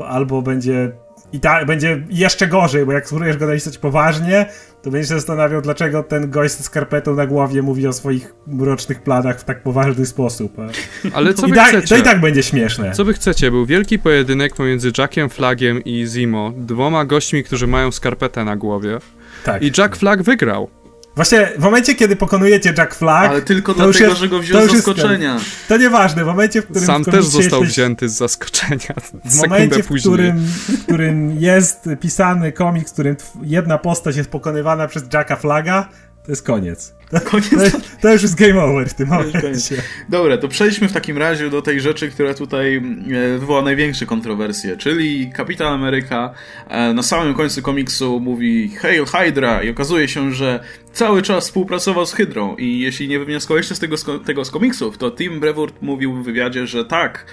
albo 0.06 0.42
będzie 0.42 0.92
i 1.34 1.40
tak 1.40 1.66
będzie 1.66 2.02
jeszcze 2.10 2.46
gorzej, 2.46 2.86
bo 2.86 2.92
jak 2.92 3.06
spróbujesz 3.06 3.36
go 3.36 3.46
napisać 3.46 3.78
poważnie, 3.78 4.46
to 4.82 4.90
będziesz 4.90 5.08
się 5.08 5.14
zastanawiał, 5.14 5.60
dlaczego 5.60 6.02
ten 6.02 6.30
gość 6.30 6.54
z 6.54 6.64
skarpetą 6.64 7.14
na 7.14 7.26
głowie 7.26 7.62
mówi 7.62 7.86
o 7.86 7.92
swoich 7.92 8.34
mrocznych 8.46 9.02
planach 9.02 9.40
w 9.40 9.44
tak 9.44 9.62
poważny 9.62 10.06
sposób. 10.06 10.56
Ale 11.14 11.34
co 11.34 11.46
I 11.46 11.50
wy 11.50 11.56
tak, 11.56 11.68
chcecie? 11.68 11.88
to 11.88 11.96
i 11.96 12.02
tak 12.02 12.20
będzie 12.20 12.42
śmieszne. 12.42 12.92
Co 12.92 13.04
wy 13.04 13.12
chcecie? 13.12 13.50
Był 13.50 13.66
wielki 13.66 13.98
pojedynek 13.98 14.54
pomiędzy 14.54 14.92
Jackiem 14.98 15.28
Flagiem 15.30 15.84
i 15.84 16.06
Zimo, 16.06 16.52
dwoma 16.56 17.04
gośćmi, 17.04 17.44
którzy 17.44 17.66
mają 17.66 17.92
skarpetę 17.92 18.44
na 18.44 18.56
głowie. 18.56 18.98
Tak. 19.44 19.62
I 19.62 19.72
Jack 19.78 19.96
Flag 19.96 20.22
wygrał. 20.22 20.70
Właśnie 21.16 21.52
w 21.58 21.62
momencie, 21.62 21.94
kiedy 21.94 22.16
pokonujecie 22.16 22.74
Jack 22.78 22.94
Flag. 22.94 23.30
Ale 23.30 23.42
tylko 23.42 23.74
to 23.74 23.86
już 23.86 23.96
dlatego, 23.96 24.10
jest- 24.10 24.20
że 24.20 24.28
go 24.28 24.36
to 24.36 24.42
wziął 24.42 24.60
z 24.60 24.64
już 24.64 24.72
jest 24.72 24.86
zaskoczenia. 24.86 25.40
To 25.68 25.76
nieważne, 25.76 26.24
w 26.24 26.26
momencie, 26.26 26.62
w 26.62 26.64
którym. 26.64 26.84
Sam 26.84 27.04
też 27.04 27.24
został 27.24 27.60
jesteś- 27.60 27.68
wzięty 27.68 28.08
z 28.08 28.12
zaskoczenia 28.12 28.94
W 29.24 29.36
momencie, 29.42 29.82
w 29.82 29.88
którym, 30.00 30.38
w 30.68 30.82
którym 30.82 31.40
jest 31.40 31.88
pisany 32.00 32.52
komiks, 32.52 32.90
w 32.90 32.92
którym 32.92 33.16
jedna 33.42 33.78
postać 33.78 34.16
jest 34.16 34.30
pokonywana 34.30 34.88
przez 34.88 35.02
Jacka 35.12 35.36
Flaga, 35.36 35.88
to 36.24 36.32
jest 36.32 36.42
koniec. 36.42 36.94
To, 37.14 37.20
Koniec. 37.30 37.72
to, 37.72 37.78
to 38.00 38.12
już 38.12 38.22
jest 38.22 38.34
game 38.34 38.62
over 38.62 38.88
w 38.88 38.94
tym 38.94 39.08
momencie. 39.08 39.82
Dobra, 40.08 40.38
to 40.38 40.48
przejdźmy 40.48 40.88
w 40.88 40.92
takim 40.92 41.18
razie 41.18 41.50
do 41.50 41.62
tej 41.62 41.80
rzeczy, 41.80 42.08
która 42.08 42.34
tutaj 42.34 42.76
e, 42.76 43.38
wywoła 43.38 43.62
największe 43.62 44.06
kontrowersje, 44.06 44.76
czyli 44.76 45.30
Kapitan 45.32 45.72
Ameryka 45.72 46.34
e, 46.68 46.92
na 46.92 47.02
samym 47.02 47.34
końcu 47.34 47.62
komiksu 47.62 48.20
mówi 48.20 48.68
Hail 48.68 49.04
Hydra 49.06 49.62
i 49.62 49.70
okazuje 49.70 50.08
się, 50.08 50.32
że 50.32 50.60
cały 50.92 51.22
czas 51.22 51.44
współpracował 51.44 52.06
z 52.06 52.12
Hydrą 52.12 52.56
i 52.56 52.78
jeśli 52.80 53.08
nie 53.08 53.18
wywnioskowaliście 53.18 53.74
z 53.74 53.78
tego, 53.78 53.96
z 53.96 54.04
tego 54.26 54.44
z 54.44 54.50
komiksów, 54.50 54.98
to 54.98 55.10
Tim 55.10 55.40
Brevoort 55.40 55.82
mówił 55.82 56.14
w 56.14 56.24
wywiadzie, 56.24 56.66
że 56.66 56.84
tak, 56.84 57.26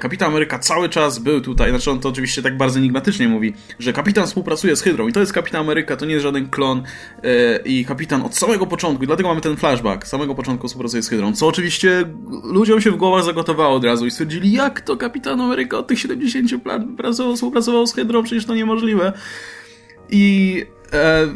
Kapitan 0.00 0.28
Ameryka 0.28 0.58
cały 0.58 0.88
czas 0.88 1.18
był 1.18 1.40
tutaj, 1.40 1.70
znaczy 1.70 1.90
on 1.90 2.00
to 2.00 2.08
oczywiście 2.08 2.42
tak 2.42 2.56
bardzo 2.56 2.78
enigmatycznie 2.78 3.28
mówi, 3.28 3.54
że 3.78 3.92
kapitan 3.92 4.26
współpracuje 4.26 4.76
z 4.76 4.82
Hydrą 4.82 5.08
i 5.08 5.12
to 5.12 5.20
jest 5.20 5.32
Kapitan 5.32 5.60
Ameryka, 5.60 5.96
to 5.96 6.06
nie 6.06 6.12
jest 6.12 6.22
żaden 6.22 6.48
klon 6.48 6.82
e, 7.22 7.58
i 7.64 7.84
kapitan 7.84 8.22
od 8.22 8.36
samego 8.36 8.66
początku, 8.66 9.04
i 9.04 9.06
dlatego 9.06 9.28
mamy 9.28 9.40
ten 9.40 9.56
flashback, 9.56 10.06
z 10.06 10.10
samego 10.10 10.34
początku 10.34 10.68
współpracuje 10.68 11.02
z 11.02 11.08
Hydrą, 11.08 11.32
co 11.32 11.46
oczywiście 11.46 12.04
ludziom 12.44 12.80
się 12.80 12.90
w 12.90 12.96
głowach 12.96 13.24
zagotowało 13.24 13.76
od 13.76 13.84
razu 13.84 14.06
i 14.06 14.10
stwierdzili, 14.10 14.52
jak 14.52 14.80
to 14.80 14.96
Kapitan 14.96 15.40
Ameryka 15.40 15.78
od 15.78 15.86
tych 15.86 16.00
70 16.00 16.66
lat 16.66 16.82
pracował, 16.96 17.34
współpracował 17.34 17.86
z 17.86 17.94
Hydrą, 17.94 18.22
przecież 18.22 18.46
to 18.46 18.54
niemożliwe. 18.54 19.12
I 20.10 20.64
e, 20.92 21.26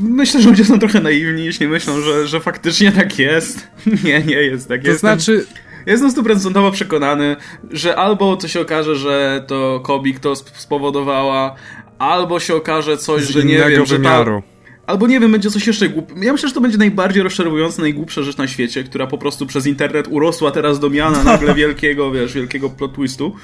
myślę, 0.00 0.42
że 0.42 0.48
ludzie 0.48 0.64
są 0.64 0.78
trochę 0.78 1.00
naiwni, 1.00 1.44
jeśli 1.44 1.68
myślą, 1.68 2.00
że, 2.00 2.26
że 2.26 2.40
faktycznie 2.40 2.92
tak 2.92 3.18
jest. 3.18 3.68
nie, 4.04 4.20
nie 4.20 4.36
jest 4.36 4.68
tak. 4.68 4.82
To 4.82 4.88
Jestem- 4.88 5.20
znaczy, 5.20 5.46
Jestem 5.86 6.10
stuprocentowo 6.10 6.70
przekonany, 6.70 7.36
że 7.70 7.96
albo 7.96 8.36
to 8.36 8.48
się 8.48 8.60
okaże, 8.60 8.96
że 8.96 9.44
to 9.46 9.80
Kobik 9.80 10.20
to 10.20 10.32
sp- 10.40 10.50
spowodowała, 10.56 11.54
albo 11.98 12.40
się 12.40 12.54
okaże 12.54 12.96
coś, 12.96 13.22
z 13.22 13.28
że 13.30 13.44
nie 13.44 13.58
wiem, 13.58 13.86
że 13.86 13.94
ta, 13.96 14.02
wymiaru. 14.02 14.42
Albo 14.86 15.06
nie 15.06 15.20
wiem, 15.20 15.32
będzie 15.32 15.50
coś 15.50 15.66
jeszcze 15.66 15.88
głup. 15.88 16.12
Ja 16.22 16.32
myślę, 16.32 16.48
że 16.48 16.54
to 16.54 16.60
będzie 16.60 16.78
najbardziej 16.78 17.22
rozczarowująca, 17.22 17.82
najgłupsza 17.82 18.22
rzecz 18.22 18.36
na 18.36 18.46
świecie, 18.48 18.84
która 18.84 19.06
po 19.06 19.18
prostu 19.18 19.46
przez 19.46 19.66
internet 19.66 20.06
urosła 20.10 20.50
teraz 20.50 20.80
do 20.80 20.90
miana 20.90 21.24
nagle 21.24 21.54
wielkiego, 21.64 22.10
wiesz, 22.10 22.32
wielkiego 22.32 22.70
plot 22.70 22.94
twistu. 22.94 23.34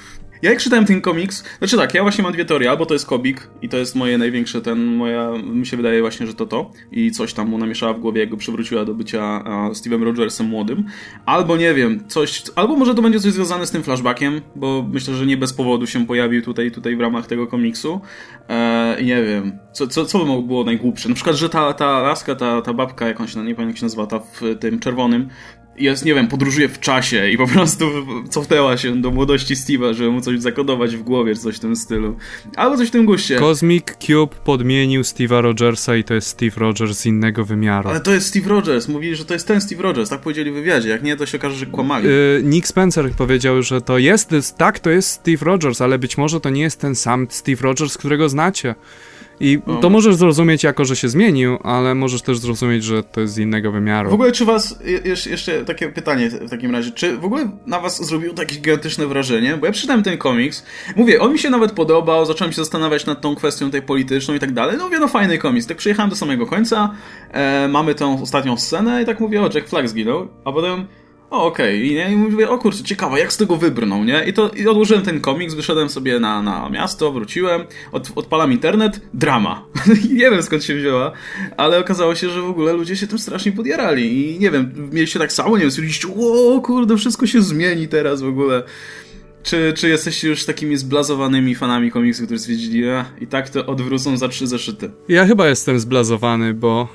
Ja 0.43 0.51
jak 0.51 0.61
czytałem 0.61 0.85
ten 0.85 1.01
komiks, 1.01 1.45
znaczy 1.59 1.77
tak, 1.77 1.95
ja 1.95 2.03
właśnie 2.03 2.25
mam 2.25 2.33
dwie 2.33 2.45
teorie, 2.45 2.71
albo 2.71 2.87
to 2.87 2.95
jest 2.95 3.07
Kobik 3.07 3.51
i 3.63 3.69
to 3.69 3.77
jest 3.77 3.97
moje 3.97 4.19
największe, 4.19 4.61
ten, 4.61 4.85
moja, 4.85 5.31
mi 5.45 5.67
się 5.67 5.77
wydaje 5.77 6.01
właśnie, 6.01 6.27
że 6.27 6.35
to 6.35 6.47
to. 6.47 6.71
I 6.93 7.11
coś 7.11 7.35
tam 7.35 7.49
mu 7.49 7.59
namieszała 7.59 7.93
w 7.95 8.01
głowie, 8.01 8.21
jak 8.21 8.31
go 8.31 8.37
przywróciła 8.37 8.85
do 8.85 8.95
bycia 8.95 9.45
Steve'em 9.73 10.03
Rogersem 10.03 10.47
młodym, 10.47 10.85
albo 11.27 11.57
nie 11.57 11.75
wiem, 11.75 12.05
coś, 12.09 12.43
albo 12.55 12.77
może 12.77 12.95
to 12.95 13.03
będzie 13.03 13.21
coś 13.21 13.33
związane 13.33 13.67
z 13.67 13.71
tym 13.71 13.83
flashbackiem, 13.83 14.41
bo 14.57 14.89
myślę, 14.93 15.15
że 15.15 15.27
nie 15.27 15.37
bez 15.37 15.53
powodu 15.53 15.87
się 15.87 16.07
pojawił 16.07 16.43
tutaj, 16.43 16.71
tutaj 16.71 16.97
w 16.97 17.01
ramach 17.01 17.27
tego 17.27 17.47
komiksu. 17.47 18.01
E, 18.49 19.01
i 19.01 19.07
nie 19.07 19.23
wiem, 19.23 19.59
co, 19.73 19.87
co, 19.87 20.05
co 20.05 20.19
by 20.19 20.25
mogło 20.25 20.43
było 20.43 20.65
najgłupsze, 20.65 21.09
na 21.09 21.15
przykład, 21.15 21.37
że 21.37 21.49
ta, 21.49 21.73
ta 21.73 22.01
laska, 22.01 22.35
ta, 22.35 22.63
ta 22.63 22.73
babka, 22.73 23.09
jak 23.09 23.21
on 23.21 23.27
się, 23.29 23.39
nie 23.39 23.43
pamiętam 23.45 23.69
jak 23.69 23.79
się 23.79 23.85
nazywa, 23.85 24.07
ta 24.07 24.19
w 24.19 24.41
tym 24.61 24.79
czerwonym, 24.79 25.29
jest, 25.79 26.05
nie 26.05 26.15
wiem, 26.15 26.29
podróżuje 26.29 26.69
w 26.69 26.81
czasie 26.81 27.31
i 27.31 27.37
po 27.37 27.47
prostu 27.47 27.91
cofnęła 28.31 28.77
się 28.77 29.01
do 29.01 29.11
młodości 29.11 29.55
Steve'a, 29.55 29.95
żeby 29.95 30.11
mu 30.11 30.21
coś 30.21 30.41
zakodować 30.41 30.97
w 30.97 31.03
głowie, 31.03 31.35
czy 31.35 31.41
coś 31.41 31.57
w 31.57 31.61
tym 31.61 31.77
stylu. 31.77 32.17
Albo 32.57 32.77
coś 32.77 32.89
w 32.89 32.91
tym 32.91 33.07
guście. 33.07 33.37
Cosmic 33.37 33.85
Cube 33.99 34.35
podmienił 34.45 35.03
Steve'a 35.03 35.41
Rogersa 35.41 35.97
i 35.97 36.05
to 36.05 36.15
jest 36.15 36.29
Steve 36.29 36.53
Rogers 36.57 36.99
z 36.99 37.07
innego 37.07 37.45
wymiaru. 37.45 37.89
Ale 37.89 38.01
to 38.01 38.13
jest 38.13 38.27
Steve 38.27 38.49
Rogers. 38.49 38.89
Mówili, 38.89 39.17
że 39.17 39.25
to 39.25 39.35
jest 39.35 39.49
ten 39.49 39.61
Steve 39.61 39.83
Rogers. 39.83 40.11
Tak 40.11 40.21
powiedzieli 40.21 40.51
w 40.51 40.55
wywiadzie. 40.55 40.89
Jak 40.89 41.03
nie, 41.03 41.17
to 41.17 41.27
się 41.27 41.39
okaże, 41.39 41.57
że 41.57 41.67
kłamali. 41.67 42.09
Y, 42.09 42.41
Nick 42.45 42.67
Spencer 42.67 43.11
powiedział, 43.11 43.63
że 43.63 43.81
to 43.81 43.99
jest, 43.99 44.57
tak, 44.59 44.81
to 44.81 44.91
jest 44.91 45.09
Steve 45.09 45.45
Rogers, 45.45 45.81
ale 45.81 45.99
być 45.99 46.19
może 46.19 46.41
to 46.41 46.51
nie 46.51 46.63
jest 46.63 46.81
ten 46.81 46.95
sam 46.95 47.27
Steve 47.31 47.63
Rogers, 47.63 47.99
którego 47.99 48.29
znacie. 48.29 48.75
I 49.41 49.59
to 49.81 49.91
możesz 49.91 50.15
zrozumieć 50.17 50.65
jako, 50.65 50.85
że 50.85 50.97
się 50.97 51.09
zmienił, 51.09 51.59
ale 51.63 51.95
możesz 51.95 52.23
też 52.23 52.39
zrozumieć, 52.39 52.85
że 52.85 53.03
to 53.03 53.21
jest 53.21 53.35
z 53.35 53.39
innego 53.39 53.73
wymiaru. 53.73 54.11
W 54.11 54.15
ogóle, 54.15 54.33
czy 54.33 54.45
was, 54.45 54.79
je- 54.85 55.01
jeszcze, 55.11 55.31
jeszcze 55.31 55.65
takie 55.65 55.89
pytanie 55.89 56.31
w 56.31 56.51
takim 56.51 56.71
razie, 56.73 56.91
czy 56.91 57.17
w 57.17 57.25
ogóle 57.25 57.51
na 57.67 57.81
was 57.81 58.07
zrobiło 58.07 58.35
takie 58.35 58.55
gigantyczne 58.57 59.07
wrażenie? 59.07 59.57
Bo 59.57 59.67
ja 59.67 59.73
przeczytałem 59.73 60.03
ten 60.03 60.19
komiks, 60.19 60.65
mówię, 60.97 61.21
on 61.21 61.33
mi 61.33 61.39
się 61.39 61.51
nawet 61.51 61.73
podobał, 61.73 62.27
zacząłem 62.27 62.53
się 62.53 62.57
zastanawiać 62.57 63.07
nad 63.07 63.21
tą 63.21 63.35
kwestią 63.37 63.71
tej 63.71 63.83
polityczną 63.83 64.35
i 64.35 64.39
tak 64.39 64.53
dalej, 64.53 64.77
no 64.79 64.85
mówię, 64.85 64.99
no 64.99 65.09
fajny 65.09 65.39
komiks. 65.39 65.67
Tak 65.67 65.77
przyjechałem 65.77 66.11
do 66.11 66.17
samego 66.17 66.47
końca, 66.47 66.95
e, 67.31 67.69
mamy 67.69 67.95
tą 67.95 68.23
ostatnią 68.23 68.57
scenę 68.57 69.03
i 69.03 69.07
tak 69.07 69.21
mówię, 69.21 69.43
o, 69.43 69.51
Jack 69.55 69.69
Flag 69.69 69.89
zginął, 69.89 70.29
a 70.45 70.53
potem... 70.53 70.87
O, 71.33 71.45
okej, 71.47 71.87
I, 71.87 71.95
nie? 71.95 72.13
I 72.13 72.17
mówię, 72.17 72.51
o 72.51 72.59
kurczę, 72.59 72.85
ciekawe, 72.85 73.19
jak 73.21 73.33
z 73.33 73.37
tego 73.37 73.57
wybrnął, 73.57 74.05
nie? 74.05 74.25
I 74.25 74.33
to 74.33 74.49
i 74.49 74.69
odłożyłem 74.69 75.03
ten 75.03 75.21
komiks, 75.21 75.55
wyszedłem 75.55 75.89
sobie 75.89 76.21
na, 76.21 76.43
na 76.43 76.69
miasto, 76.69 77.13
wróciłem, 77.13 77.65
od, 77.93 78.13
odpalam 78.17 78.53
internet, 78.53 79.01
drama. 79.15 79.67
Nie 80.19 80.31
wiem 80.31 80.43
skąd 80.43 80.65
się 80.65 80.75
wzięła, 80.75 81.13
ale 81.57 81.79
okazało 81.79 82.15
się, 82.15 82.31
że 82.31 82.41
w 82.41 82.51
ogóle 82.51 82.73
ludzie 82.73 82.97
się 82.97 83.07
tym 83.07 83.19
strasznie 83.19 83.53
podjarali 83.53 84.35
i 84.35 84.39
nie 84.39 84.51
wiem, 84.51 84.91
mieliście 84.93 85.19
tak 85.19 85.33
samo, 85.33 85.57
nie 85.57 85.61
wiem, 85.61 85.71
stwierdziliście, 85.71 86.09
o 86.09 86.61
kurde, 86.61 86.97
wszystko 86.97 87.27
się 87.27 87.43
zmieni 87.43 87.89
teraz 87.89 88.23
w 88.23 88.29
ogóle. 88.29 88.63
Czy, 89.43 89.73
czy 89.77 89.89
jesteście 89.89 90.29
już 90.29 90.45
takimi 90.45 90.77
zblazowanymi 90.77 91.55
fanami 91.55 91.91
komiksu, 91.91 92.25
którzy 92.25 92.41
stwierdzili, 92.41 92.89
a, 92.89 93.05
i 93.21 93.27
tak 93.27 93.51
to 93.51 93.67
odwrócą 93.67 94.17
za 94.17 94.29
trzy 94.29 94.47
zeszyty? 94.47 94.91
Ja 95.09 95.27
chyba 95.27 95.49
jestem 95.49 95.81
zblazowany, 95.81 96.55
bo 96.55 96.89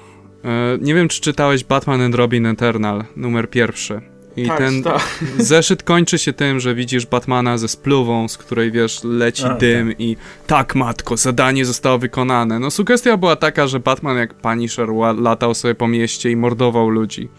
e, 0.44 0.78
nie 0.82 0.96
wiem, 0.96 1.08
czy 1.08 1.22
czytałeś 1.22 1.64
Batman 1.64 2.02
and 2.02 2.16
Robin 2.16 2.46
Eternal, 2.46 3.04
numer 3.16 3.50
pierwszy. 3.50 4.17
I 4.38 4.48
tak, 4.48 4.58
ten 4.58 4.84
tak. 4.84 5.02
zeszyt 5.38 5.84
kończy 5.84 6.18
się 6.18 6.34
tym, 6.34 6.60
że 6.60 6.76
widzisz 6.76 7.06
Batmana 7.06 7.58
ze 7.58 7.68
spluwą, 7.68 8.28
z 8.28 8.38
której 8.38 8.72
wiesz, 8.72 9.04
leci 9.04 9.46
A, 9.46 9.54
dym 9.54 9.98
i 10.00 10.18
tak, 10.48 10.76
matko, 10.76 11.18
zadanie 11.18 11.66
zostało 11.66 11.98
wykonane. 11.98 12.60
No 12.60 12.72
sugestia 12.72 13.18
była 13.18 13.36
taka, 13.36 13.68
że 13.68 13.80
Batman 13.80 14.18
jak 14.18 14.34
Punisher 14.34 14.90
latał 15.18 15.54
sobie 15.54 15.76
po 15.76 15.88
mieście 15.88 16.32
i 16.32 16.36
mordował 16.36 16.90
ludzi. 16.90 17.30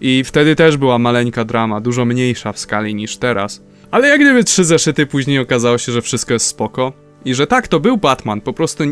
I 0.00 0.24
wtedy 0.24 0.56
też 0.56 0.76
była 0.76 0.98
maleńka 0.98 1.44
drama, 1.44 1.80
dużo 1.80 2.04
mniejsza 2.04 2.52
w 2.52 2.58
skali 2.58 2.94
niż 2.94 3.16
teraz. 3.16 3.62
Ale 3.90 4.08
jak 4.08 4.20
gdyby 4.20 4.44
trzy 4.44 4.64
zeszyty 4.64 5.06
później 5.06 5.38
okazało 5.38 5.78
się, 5.78 5.92
że 5.92 6.02
wszystko 6.02 6.32
jest 6.32 6.46
spoko. 6.46 6.92
I 7.24 7.34
że 7.34 7.46
tak, 7.46 7.68
to 7.68 7.80
był 7.80 7.96
Batman, 7.96 8.40
po 8.40 8.52
prostu 8.52 8.84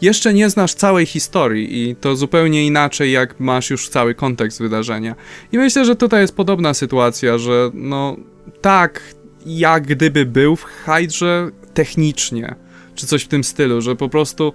jeszcze 0.00 0.34
nie 0.34 0.50
znasz 0.50 0.74
całej 0.74 1.06
historii 1.06 1.82
i 1.82 1.96
to 1.96 2.16
zupełnie 2.16 2.66
inaczej, 2.66 3.12
jak 3.12 3.40
masz 3.40 3.70
już 3.70 3.88
cały 3.88 4.14
kontekst 4.14 4.58
wydarzenia. 4.58 5.14
I 5.52 5.58
myślę, 5.58 5.84
że 5.84 5.96
tutaj 5.96 6.20
jest 6.20 6.36
podobna 6.36 6.74
sytuacja, 6.74 7.38
że 7.38 7.70
no 7.74 8.16
tak, 8.60 9.02
jak 9.46 9.86
gdyby 9.86 10.26
był 10.26 10.56
w 10.56 10.64
Hydrze 10.64 11.50
technicznie, 11.74 12.54
czy 12.94 13.06
coś 13.06 13.22
w 13.22 13.28
tym 13.28 13.44
stylu, 13.44 13.80
że 13.80 13.96
po 13.96 14.08
prostu 14.08 14.52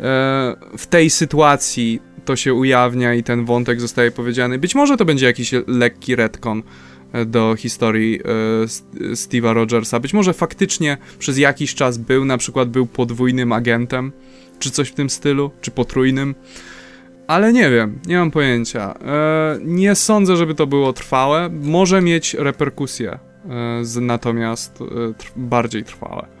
e, 0.00 0.56
w 0.78 0.86
tej 0.86 1.10
sytuacji 1.10 2.00
to 2.24 2.36
się 2.36 2.54
ujawnia 2.54 3.14
i 3.14 3.22
ten 3.22 3.44
wątek 3.44 3.80
zostaje 3.80 4.10
powiedziany. 4.10 4.58
Być 4.58 4.74
może 4.74 4.96
to 4.96 5.04
będzie 5.04 5.26
jakiś 5.26 5.50
lekki 5.66 6.16
retcon 6.16 6.62
e, 7.12 7.24
do 7.24 7.54
historii 7.58 8.20
e, 8.20 9.12
Steve'a 9.12 9.52
Rogersa. 9.52 10.00
Być 10.00 10.12
może 10.12 10.32
faktycznie 10.32 10.96
przez 11.18 11.38
jakiś 11.38 11.74
czas 11.74 11.98
był, 11.98 12.24
na 12.24 12.38
przykład 12.38 12.68
był 12.68 12.86
podwójnym 12.86 13.52
agentem, 13.52 14.12
czy 14.58 14.70
coś 14.70 14.88
w 14.88 14.94
tym 14.94 15.10
stylu, 15.10 15.50
czy 15.60 15.70
potrójnym. 15.70 16.34
Ale 17.26 17.52
nie 17.52 17.70
wiem, 17.70 17.98
nie 18.06 18.16
mam 18.16 18.30
pojęcia. 18.30 18.94
E, 18.94 19.58
nie 19.64 19.94
sądzę, 19.94 20.36
żeby 20.36 20.54
to 20.54 20.66
było 20.66 20.92
trwałe. 20.92 21.48
Może 21.62 22.02
mieć 22.02 22.34
reperkusje, 22.34 23.10
e, 23.10 24.00
natomiast 24.00 24.80
e, 24.80 24.84
bardziej 25.36 25.84
trwałe. 25.84 26.35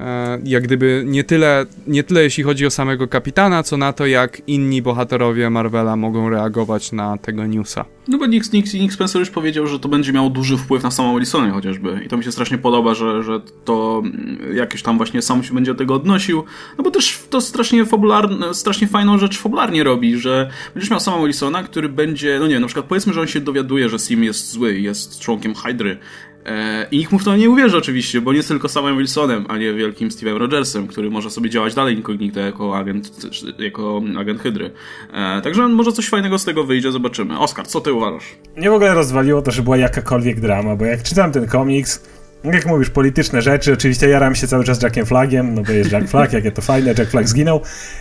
E, 0.00 0.38
jak 0.44 0.62
gdyby 0.62 1.04
nie 1.06 1.24
tyle, 1.24 1.66
nie 1.86 2.02
tyle 2.02 2.22
jeśli 2.22 2.44
chodzi 2.44 2.66
o 2.66 2.70
samego 2.70 3.08
kapitana, 3.08 3.62
co 3.62 3.76
na 3.76 3.92
to, 3.92 4.06
jak 4.06 4.42
inni 4.46 4.82
bohaterowie 4.82 5.50
Marvela 5.50 5.96
mogą 5.96 6.28
reagować 6.28 6.92
na 6.92 7.18
tego 7.18 7.46
newsa. 7.46 7.84
No 8.08 8.18
bo 8.18 8.26
Nick, 8.26 8.52
Nick, 8.52 8.74
Nick 8.74 8.92
Spencer 8.92 9.20
już 9.20 9.30
powiedział, 9.30 9.66
że 9.66 9.80
to 9.80 9.88
będzie 9.88 10.12
miało 10.12 10.30
duży 10.30 10.56
wpływ 10.56 10.82
na 10.82 10.90
samą 10.90 11.16
Wilsonę 11.16 11.50
chociażby. 11.50 12.00
I 12.04 12.08
to 12.08 12.16
mi 12.16 12.24
się 12.24 12.32
strasznie 12.32 12.58
podoba, 12.58 12.94
że, 12.94 13.22
że 13.22 13.40
to 13.64 14.02
mm, 14.04 14.56
jakieś 14.56 14.82
tam 14.82 14.96
właśnie 14.96 15.22
sam 15.22 15.42
się 15.42 15.54
będzie 15.54 15.72
do 15.72 15.78
tego 15.78 15.94
odnosił. 15.94 16.44
No 16.78 16.84
bo 16.84 16.90
też 16.90 17.18
to 17.30 17.40
strasznie 17.40 17.86
fabularne, 17.86 18.54
strasznie 18.54 18.88
fajną 18.88 19.18
rzecz 19.18 19.38
fabularnie 19.38 19.84
robi, 19.84 20.16
że 20.18 20.50
będziesz 20.74 20.90
miał 20.90 21.00
samego 21.00 21.24
Wilsona, 21.24 21.62
który 21.62 21.88
będzie, 21.88 22.38
no 22.40 22.46
nie 22.46 22.52
wiem, 22.52 22.60
na 22.60 22.68
przykład 22.68 22.86
powiedzmy, 22.86 23.12
że 23.12 23.20
on 23.20 23.26
się 23.26 23.40
dowiaduje, 23.40 23.88
że 23.88 23.98
Sim 23.98 24.24
jest 24.24 24.50
zły 24.50 24.80
jest 24.80 25.20
członkiem 25.20 25.54
Hydry. 25.54 25.98
E, 26.46 26.86
I 26.90 26.98
nikt 26.98 27.12
mu 27.12 27.18
w 27.18 27.24
to 27.24 27.36
nie 27.36 27.50
uwierzy 27.50 27.76
oczywiście, 27.76 28.20
bo 28.20 28.32
nie 28.32 28.36
jest 28.36 28.48
tylko 28.48 28.68
samym 28.68 28.98
Wilsonem, 28.98 29.44
a 29.48 29.58
nie 29.58 29.72
wielkim 29.72 30.08
Steve'em 30.08 30.36
Rogersem, 30.36 30.86
który 30.86 31.10
może 31.10 31.30
sobie 31.30 31.50
działać 31.50 31.74
dalej 31.74 31.96
incognito 31.96 32.40
jako 32.40 32.78
agent, 32.78 33.10
jako 33.58 34.02
agent 34.18 34.40
Hydry. 34.40 34.70
E, 35.12 35.40
także 35.40 35.68
może 35.68 35.92
coś 35.92 36.08
fajnego 36.08 36.38
z 36.38 36.44
tego 36.44 36.64
wyjdzie, 36.64 36.92
zobaczymy. 36.92 37.38
Oskar, 37.38 37.66
co 37.66 37.80
ty 37.80 37.92
uważasz? 37.92 38.24
Mnie 38.56 38.70
w 38.70 38.72
ogóle 38.72 38.94
rozwaliło 38.94 39.42
to, 39.42 39.50
że 39.50 39.62
była 39.62 39.76
jakakolwiek 39.76 40.40
drama, 40.40 40.76
bo 40.76 40.84
jak 40.84 41.02
czytam 41.02 41.32
ten 41.32 41.46
komiks, 41.46 42.02
jak 42.44 42.66
mówisz, 42.66 42.90
polityczne 42.90 43.42
rzeczy, 43.42 43.72
oczywiście 43.72 44.08
jaram 44.08 44.34
się 44.34 44.46
cały 44.46 44.64
czas 44.64 44.82
Jackiem 44.82 45.06
Flagiem, 45.06 45.54
no 45.54 45.62
bo 45.62 45.72
jest 45.72 45.92
Jack 45.92 46.08
Flag, 46.08 46.32
jakie 46.32 46.52
to 46.52 46.62
fajne, 46.62 46.94
Jack 46.98 47.10
Flag 47.10 47.28
zginął 47.28 47.60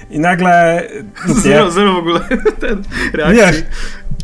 i 0.09 0.19
nagle... 0.19 0.83
Nie, 1.27 1.33
zero, 1.33 1.71
zero 1.71 1.93
w 1.93 1.97
ogóle 1.97 2.19
ten 2.59 2.83
reakcji. 3.13 3.37
Nie, 3.37 3.63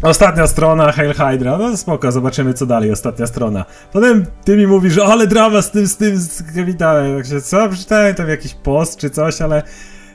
Ostatnia 0.05 0.47
strona, 0.47 0.91
Hail 0.91 1.13
Hydra, 1.13 1.57
no 1.57 1.77
spoko, 1.77 2.11
zobaczymy 2.11 2.53
co 2.53 2.65
dalej, 2.65 2.91
ostatnia 2.91 3.27
strona. 3.27 3.65
Potem 3.91 4.25
ty 4.43 4.57
mi 4.57 4.67
mówisz, 4.67 4.97
ale 4.97 5.27
drama 5.27 5.61
z 5.61 5.71
tym, 5.71 5.87
z 5.87 5.97
tym, 5.97 6.17
z 6.17 6.43
kapitanem. 6.55 7.17
Tak 7.17 7.25
się, 7.25 7.41
co, 7.41 7.69
przeczytałem 7.69 8.15
tam 8.15 8.29
jakiś 8.29 8.53
post 8.53 8.99
czy 8.99 9.09
coś, 9.09 9.41
ale 9.41 9.63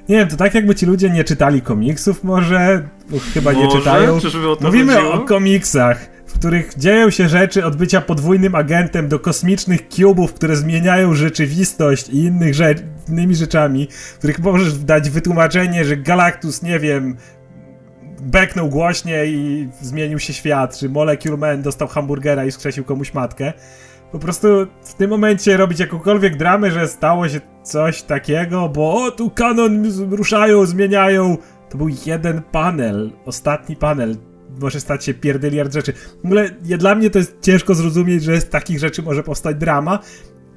nie 0.08 0.16
wiem, 0.16 0.28
to 0.28 0.36
tak 0.36 0.54
jakby 0.54 0.74
ci 0.74 0.86
ludzie 0.86 1.10
nie 1.10 1.24
czytali 1.24 1.62
komiksów 1.62 2.24
może, 2.24 2.88
chyba 3.34 3.52
może? 3.52 3.66
nie 3.66 3.72
czytają. 3.72 4.16
O 4.16 4.56
Mówimy 4.60 4.94
chodziło? 4.94 5.12
o 5.12 5.20
komiksach, 5.20 6.10
w 6.26 6.32
których 6.32 6.78
dzieją 6.78 7.10
się 7.10 7.28
rzeczy 7.28 7.64
od 7.64 7.76
bycia 7.76 8.00
podwójnym 8.00 8.54
agentem 8.54 9.08
do 9.08 9.18
kosmicznych 9.18 9.88
cubów, 9.88 10.32
które 10.32 10.56
zmieniają 10.56 11.14
rzeczywistość 11.14 12.08
i 12.08 12.16
innych 12.16 12.56
innymi 13.08 13.34
rzeczami, 13.34 13.88
w 14.14 14.18
których 14.18 14.38
możesz 14.38 14.78
dać 14.78 15.10
wytłumaczenie, 15.10 15.84
że 15.84 15.96
Galactus, 15.96 16.62
nie 16.62 16.78
wiem, 16.78 17.16
beknął 18.20 18.68
głośnie 18.68 19.26
i 19.26 19.68
zmienił 19.80 20.18
się 20.18 20.32
świat, 20.32 20.78
czy 20.78 20.88
Molecule 20.88 21.36
Man 21.36 21.62
dostał 21.62 21.88
hamburgera 21.88 22.44
i 22.44 22.52
skrzesił 22.52 22.84
komuś 22.84 23.14
matkę. 23.14 23.52
Po 24.12 24.18
prostu 24.18 24.48
w 24.84 24.94
tym 24.94 25.10
momencie 25.10 25.56
robić 25.56 25.80
jakąkolwiek 25.80 26.36
dramę, 26.36 26.70
że 26.70 26.88
stało 26.88 27.28
się 27.28 27.40
coś 27.62 28.02
takiego, 28.02 28.68
bo 28.68 29.04
o, 29.04 29.10
tu 29.10 29.30
kanon 29.30 29.92
ruszają, 30.10 30.66
zmieniają. 30.66 31.36
To 31.70 31.78
był 31.78 31.88
jeden 32.06 32.42
panel, 32.42 33.10
ostatni 33.24 33.76
panel. 33.76 34.16
Może 34.60 34.80
stać 34.80 35.04
się 35.04 35.14
pierdyliard 35.14 35.72
rzeczy. 35.72 35.92
W 35.92 36.24
ogóle 36.24 36.50
ja, 36.64 36.78
dla 36.78 36.94
mnie 36.94 37.10
to 37.10 37.18
jest 37.18 37.36
ciężko 37.40 37.74
zrozumieć, 37.74 38.22
że 38.22 38.40
z 38.40 38.48
takich 38.48 38.78
rzeczy 38.78 39.02
może 39.02 39.22
powstać 39.22 39.56
drama. 39.56 39.98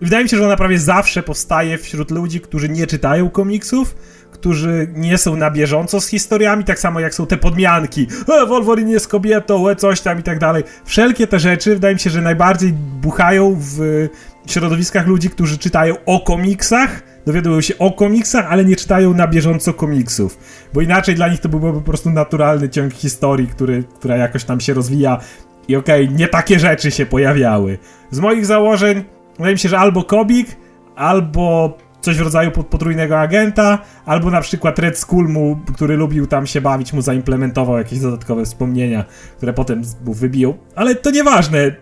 Wydaje 0.01 0.24
mi 0.24 0.30
się, 0.30 0.38
że 0.38 0.45
ona 0.45 0.55
prawie 0.55 0.80
zawsze 0.80 1.24
powstaje 1.24 1.78
wśród 1.78 2.11
ludzi, 2.11 2.41
którzy 2.41 2.70
nie 2.70 2.88
czytają 2.88 3.30
komiksów, 3.30 3.95
którzy 4.44 4.88
nie 4.96 5.18
są 5.18 5.36
na 5.36 5.52
bieżąco 5.52 6.02
z 6.02 6.08
historiami, 6.08 6.64
tak 6.64 6.80
samo 6.80 7.00
jak 7.00 7.14
są 7.16 7.26
te 7.26 7.38
podmianki. 7.38 8.08
E, 8.28 8.46
Wolverine 8.46 8.91
jest 8.91 9.08
kobietą, 9.08 9.70
e, 9.70 9.76
coś 9.76 10.02
tam 10.02 10.20
i 10.20 10.24
tak 10.24 10.39
dalej. 10.39 10.64
Wszelkie 10.86 11.28
te 11.28 11.39
rzeczy 11.39 11.74
wydaje 11.74 11.94
mi 11.94 12.00
się, 12.00 12.10
że 12.10 12.22
najbardziej 12.22 12.74
buchają 13.02 13.56
w 13.60 14.08
środowiskach 14.48 15.08
ludzi, 15.08 15.30
którzy 15.30 15.58
czytają 15.58 15.96
o 16.06 16.20
komiksach, 16.20 17.04
dowiadują 17.26 17.62
się 17.62 17.78
o 17.78 17.91
komiksach, 17.91 18.46
ale 18.50 18.66
nie 18.66 18.76
czytają 18.76 19.14
na 19.14 19.28
bieżąco 19.28 19.74
komiksów. 19.74 20.38
Bo 20.74 20.82
inaczej 20.82 21.16
dla 21.16 21.28
nich 21.28 21.39
to 21.39 21.50
byłby 21.50 21.74
po 21.74 21.82
prostu 21.82 22.10
naturalny 22.10 22.70
ciąg 22.70 22.94
historii, 22.94 23.48
który, 23.48 23.84
która 23.84 24.18
jakoś 24.18 24.44
tam 24.44 24.60
się 24.60 24.74
rozwija. 24.74 25.20
I 25.68 25.76
okej, 25.76 26.04
okay, 26.04 26.18
nie 26.18 26.28
takie 26.28 26.60
rzeczy 26.60 26.91
się 26.91 27.06
pojawiały. 27.06 27.78
Z 28.12 28.20
moich 28.20 28.46
założeń 28.46 29.04
wydaje 29.38 29.54
mi 29.54 29.60
się, 29.60 29.70
że 29.70 29.80
albo 29.80 30.04
komik, 30.04 30.48
albo 30.96 31.78
coś 32.04 32.18
w 32.18 32.22
rodzaju 32.22 32.51
potrójnego 32.51 33.20
agenta, 33.20 33.80
albo 34.06 34.32
na 34.32 34.41
przykład 34.41 34.80
Red 34.80 34.97
Skull 34.97 35.30
mu, 35.30 35.60
który 35.76 35.97
lubił 35.97 36.28
tam 36.28 36.47
się 36.47 36.62
bawić, 36.62 36.93
mu 36.93 37.01
zaimplementował 37.01 37.78
jakieś 37.78 37.99
dodatkowe 37.99 38.45
wspomnienia, 38.45 39.06
które 39.38 39.54
potem 39.54 39.82
mu 40.06 40.14
wybiją. 40.14 40.58
Ale 40.76 40.95
to 40.95 41.12
nieważne. 41.12 41.76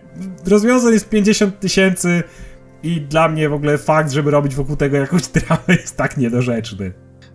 Rozwiązań 0.46 0.92
jest 0.92 1.08
50 1.08 1.60
tysięcy 1.60 2.22
i 2.82 3.00
dla 3.00 3.28
mnie 3.28 3.48
w 3.48 3.52
ogóle 3.52 3.78
fakt, 3.78 4.12
żeby 4.12 4.30
robić 4.30 4.54
wokół 4.54 4.76
tego 4.76 4.96
jakąś 4.96 5.28
dramę 5.28 5.62
jest 5.68 5.96
tak 5.96 6.16
niedorzeczny. 6.16 6.92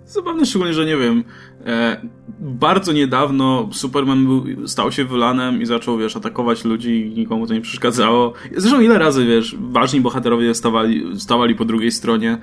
Zabawne 0.07 0.45
szczególnie, 0.45 0.73
że 0.73 0.85
nie 0.85 0.97
wiem, 0.97 1.23
e, 1.65 2.01
bardzo 2.39 2.93
niedawno 2.93 3.69
Superman 3.71 4.25
był, 4.25 4.67
stał 4.67 4.91
się 4.91 5.05
wylanem 5.05 5.61
i 5.61 5.65
zaczął, 5.65 5.97
wiesz, 5.97 6.15
atakować 6.15 6.65
ludzi 6.65 7.07
i 7.07 7.19
nikomu 7.19 7.47
to 7.47 7.53
nie 7.53 7.61
przeszkadzało. 7.61 8.33
Zresztą 8.57 8.81
ile 8.81 8.97
razy, 8.97 9.25
wiesz, 9.25 9.55
ważni 9.59 10.01
bohaterowie 10.01 10.53
stawali, 10.53 11.19
stawali 11.19 11.55
po 11.55 11.65
drugiej 11.65 11.91
stronie 11.91 12.37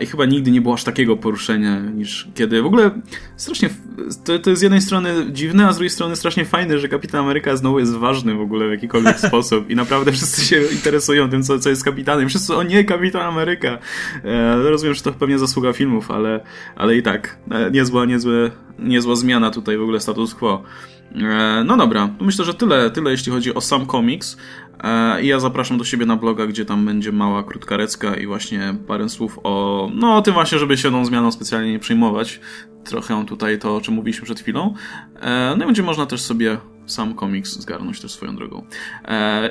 i 0.00 0.06
chyba 0.06 0.24
nigdy 0.24 0.50
nie 0.50 0.60
było 0.60 0.74
aż 0.74 0.84
takiego 0.84 1.16
poruszenia 1.16 1.80
niż 1.80 2.28
kiedy. 2.34 2.62
W 2.62 2.66
ogóle 2.66 2.90
strasznie, 3.36 3.70
to, 4.24 4.38
to 4.38 4.50
jest 4.50 4.60
z 4.60 4.62
jednej 4.62 4.80
strony 4.80 5.14
dziwne, 5.32 5.66
a 5.66 5.72
z 5.72 5.76
drugiej 5.76 5.90
strony 5.90 6.16
strasznie 6.16 6.44
fajne, 6.44 6.78
że 6.78 6.88
Kapitan 6.88 7.20
Ameryka 7.20 7.56
znowu 7.56 7.78
jest 7.78 7.92
ważny 7.92 8.34
w 8.34 8.40
ogóle 8.40 8.68
w 8.68 8.70
jakikolwiek 8.70 9.20
sposób 9.28 9.70
i 9.70 9.74
naprawdę 9.74 10.12
wszyscy 10.12 10.44
się 10.44 10.62
interesują 10.72 11.30
tym, 11.30 11.42
co, 11.42 11.58
co 11.58 11.70
jest 11.70 11.84
kapitanem. 11.84 12.28
Wszyscy, 12.28 12.54
o 12.54 12.62
nie, 12.62 12.84
Kapitan 12.84 13.22
Ameryka! 13.22 13.78
E, 14.24 14.56
rozumiem, 14.56 14.94
że 14.94 15.02
to 15.02 15.12
pewnie 15.12 15.38
zasługa 15.38 15.72
filmów, 15.72 16.10
ale, 16.10 16.40
ale 16.76 16.96
i 16.96 17.02
tak, 17.02 17.38
e, 17.50 17.70
niezła, 17.70 18.04
niezłe, 18.04 18.50
niezła 18.78 19.16
zmiana 19.16 19.50
tutaj 19.50 19.78
w 19.78 19.82
ogóle 19.82 20.00
status 20.00 20.34
quo. 20.34 20.62
E, 21.14 21.64
no 21.66 21.76
dobra, 21.76 22.08
myślę, 22.20 22.44
że 22.44 22.54
tyle, 22.54 22.90
tyle 22.90 23.10
jeśli 23.10 23.32
chodzi 23.32 23.54
o 23.54 23.60
sam 23.60 23.86
komiks. 23.86 24.36
E, 24.84 25.22
I 25.22 25.26
ja 25.26 25.40
zapraszam 25.40 25.78
do 25.78 25.84
siebie 25.84 26.06
na 26.06 26.16
bloga, 26.16 26.46
gdzie 26.46 26.64
tam 26.64 26.86
będzie 26.86 27.12
mała, 27.12 27.42
krótka 27.42 27.76
recka 27.76 28.16
i 28.16 28.26
właśnie 28.26 28.74
parę 28.86 29.08
słów 29.08 29.38
o, 29.42 29.88
no 29.94 30.16
o 30.16 30.22
tym 30.22 30.34
właśnie, 30.34 30.58
żeby 30.58 30.76
się 30.76 30.90
tą 30.90 31.04
zmianą 31.04 31.32
specjalnie 31.32 31.72
nie 31.72 31.78
przejmować. 31.78 32.40
Trochę 32.84 33.26
tutaj 33.26 33.58
to, 33.58 33.76
o 33.76 33.80
czym 33.80 33.94
mówiliśmy 33.94 34.24
przed 34.24 34.40
chwilą. 34.40 34.74
E, 35.20 35.54
no 35.58 35.64
i 35.64 35.66
będzie 35.66 35.82
można 35.82 36.06
też 36.06 36.20
sobie 36.20 36.58
sam 36.86 37.14
komiks 37.14 37.60
zgarnąć 37.60 38.00
też 38.00 38.12
swoją 38.12 38.36
drogą. 38.36 38.66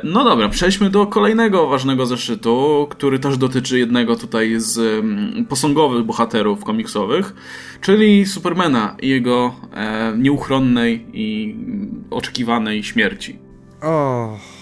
no 0.03 0.23
dobra, 0.23 0.49
przejdźmy 0.49 0.89
do 0.89 1.05
kolejnego 1.07 1.67
ważnego 1.67 2.05
zeszytu, 2.05 2.87
który 2.89 3.19
też 3.19 3.37
dotyczy 3.37 3.79
jednego 3.79 4.15
tutaj 4.15 4.53
z 4.57 4.77
mm, 4.77 5.45
posągowych 5.45 6.03
bohaterów 6.03 6.63
komiksowych, 6.63 7.33
czyli 7.81 8.25
Supermana 8.25 8.95
i 9.01 9.09
jego 9.09 9.55
nieuchronnej 10.17 11.05
i 11.13 11.55
oczekiwanej 12.11 12.83
śmierci. 12.83 13.39
Oh. 13.81 14.52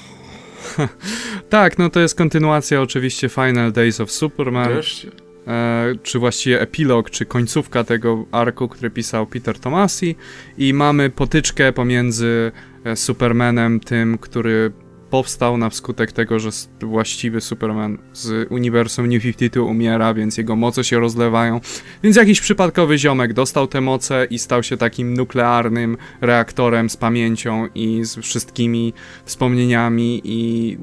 tak, 1.49 1.77
no 1.77 1.89
to 1.89 1.99
jest 1.99 2.15
kontynuacja 2.15 2.81
oczywiście 2.81 3.29
Final 3.29 3.71
Days 3.71 4.01
of 4.01 4.11
Superman. 4.11 4.73
Wreszcie. 4.73 5.11
E, 5.47 5.85
czy 6.03 6.19
właściwie 6.19 6.61
epilog, 6.61 7.09
czy 7.09 7.25
końcówka 7.25 7.83
tego 7.83 8.25
arku, 8.31 8.67
który 8.67 8.89
pisał 8.89 9.27
Peter 9.27 9.59
Tomasi 9.59 10.15
i 10.57 10.73
mamy 10.73 11.09
potyczkę 11.09 11.73
pomiędzy 11.73 12.51
e, 12.83 12.95
Supermanem, 12.95 13.79
tym, 13.79 14.17
który 14.17 14.71
powstał 15.11 15.57
na 15.57 15.69
wskutek 15.69 16.11
tego, 16.11 16.39
że 16.39 16.49
właściwy 16.81 17.41
Superman 17.41 17.97
z 18.13 18.51
uniwersum 18.51 19.07
New 19.07 19.23
52 19.23 19.63
umiera, 19.63 20.13
więc 20.13 20.37
jego 20.37 20.55
moce 20.55 20.83
się 20.83 20.99
rozlewają. 20.99 21.61
Więc 22.03 22.15
jakiś 22.15 22.41
przypadkowy 22.41 22.97
ziomek 22.97 23.33
dostał 23.33 23.67
te 23.67 23.81
moce 23.81 24.27
i 24.29 24.39
stał 24.39 24.63
się 24.63 24.77
takim 24.77 25.13
nuklearnym 25.13 25.97
reaktorem 26.21 26.89
z 26.89 26.97
pamięcią 26.97 27.67
i 27.75 28.03
z 28.03 28.19
wszystkimi 28.19 28.93
wspomnieniami 29.25 30.21
i 30.23 30.77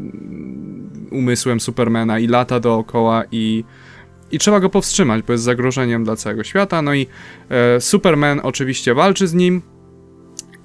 umysłem 1.11 1.61
Supermana 1.61 2.18
i 2.18 2.26
lata 2.26 2.61
dookoła 2.61 3.24
i 3.33 3.64
i 4.33 4.39
trzeba 4.39 4.61
go 4.61 4.70
powstrzymać, 4.70 5.22
bo 5.22 5.33
jest 5.33 5.45
zagrożeniem 5.45 6.05
dla 6.05 6.16
całego 6.16 6.45
świata. 6.45 6.83
No 6.83 6.95
i 6.95 7.07
e, 7.49 7.81
Superman 7.81 8.41
oczywiście 8.43 8.95
walczy 8.95 9.26
z 9.26 9.35
nim 9.35 9.62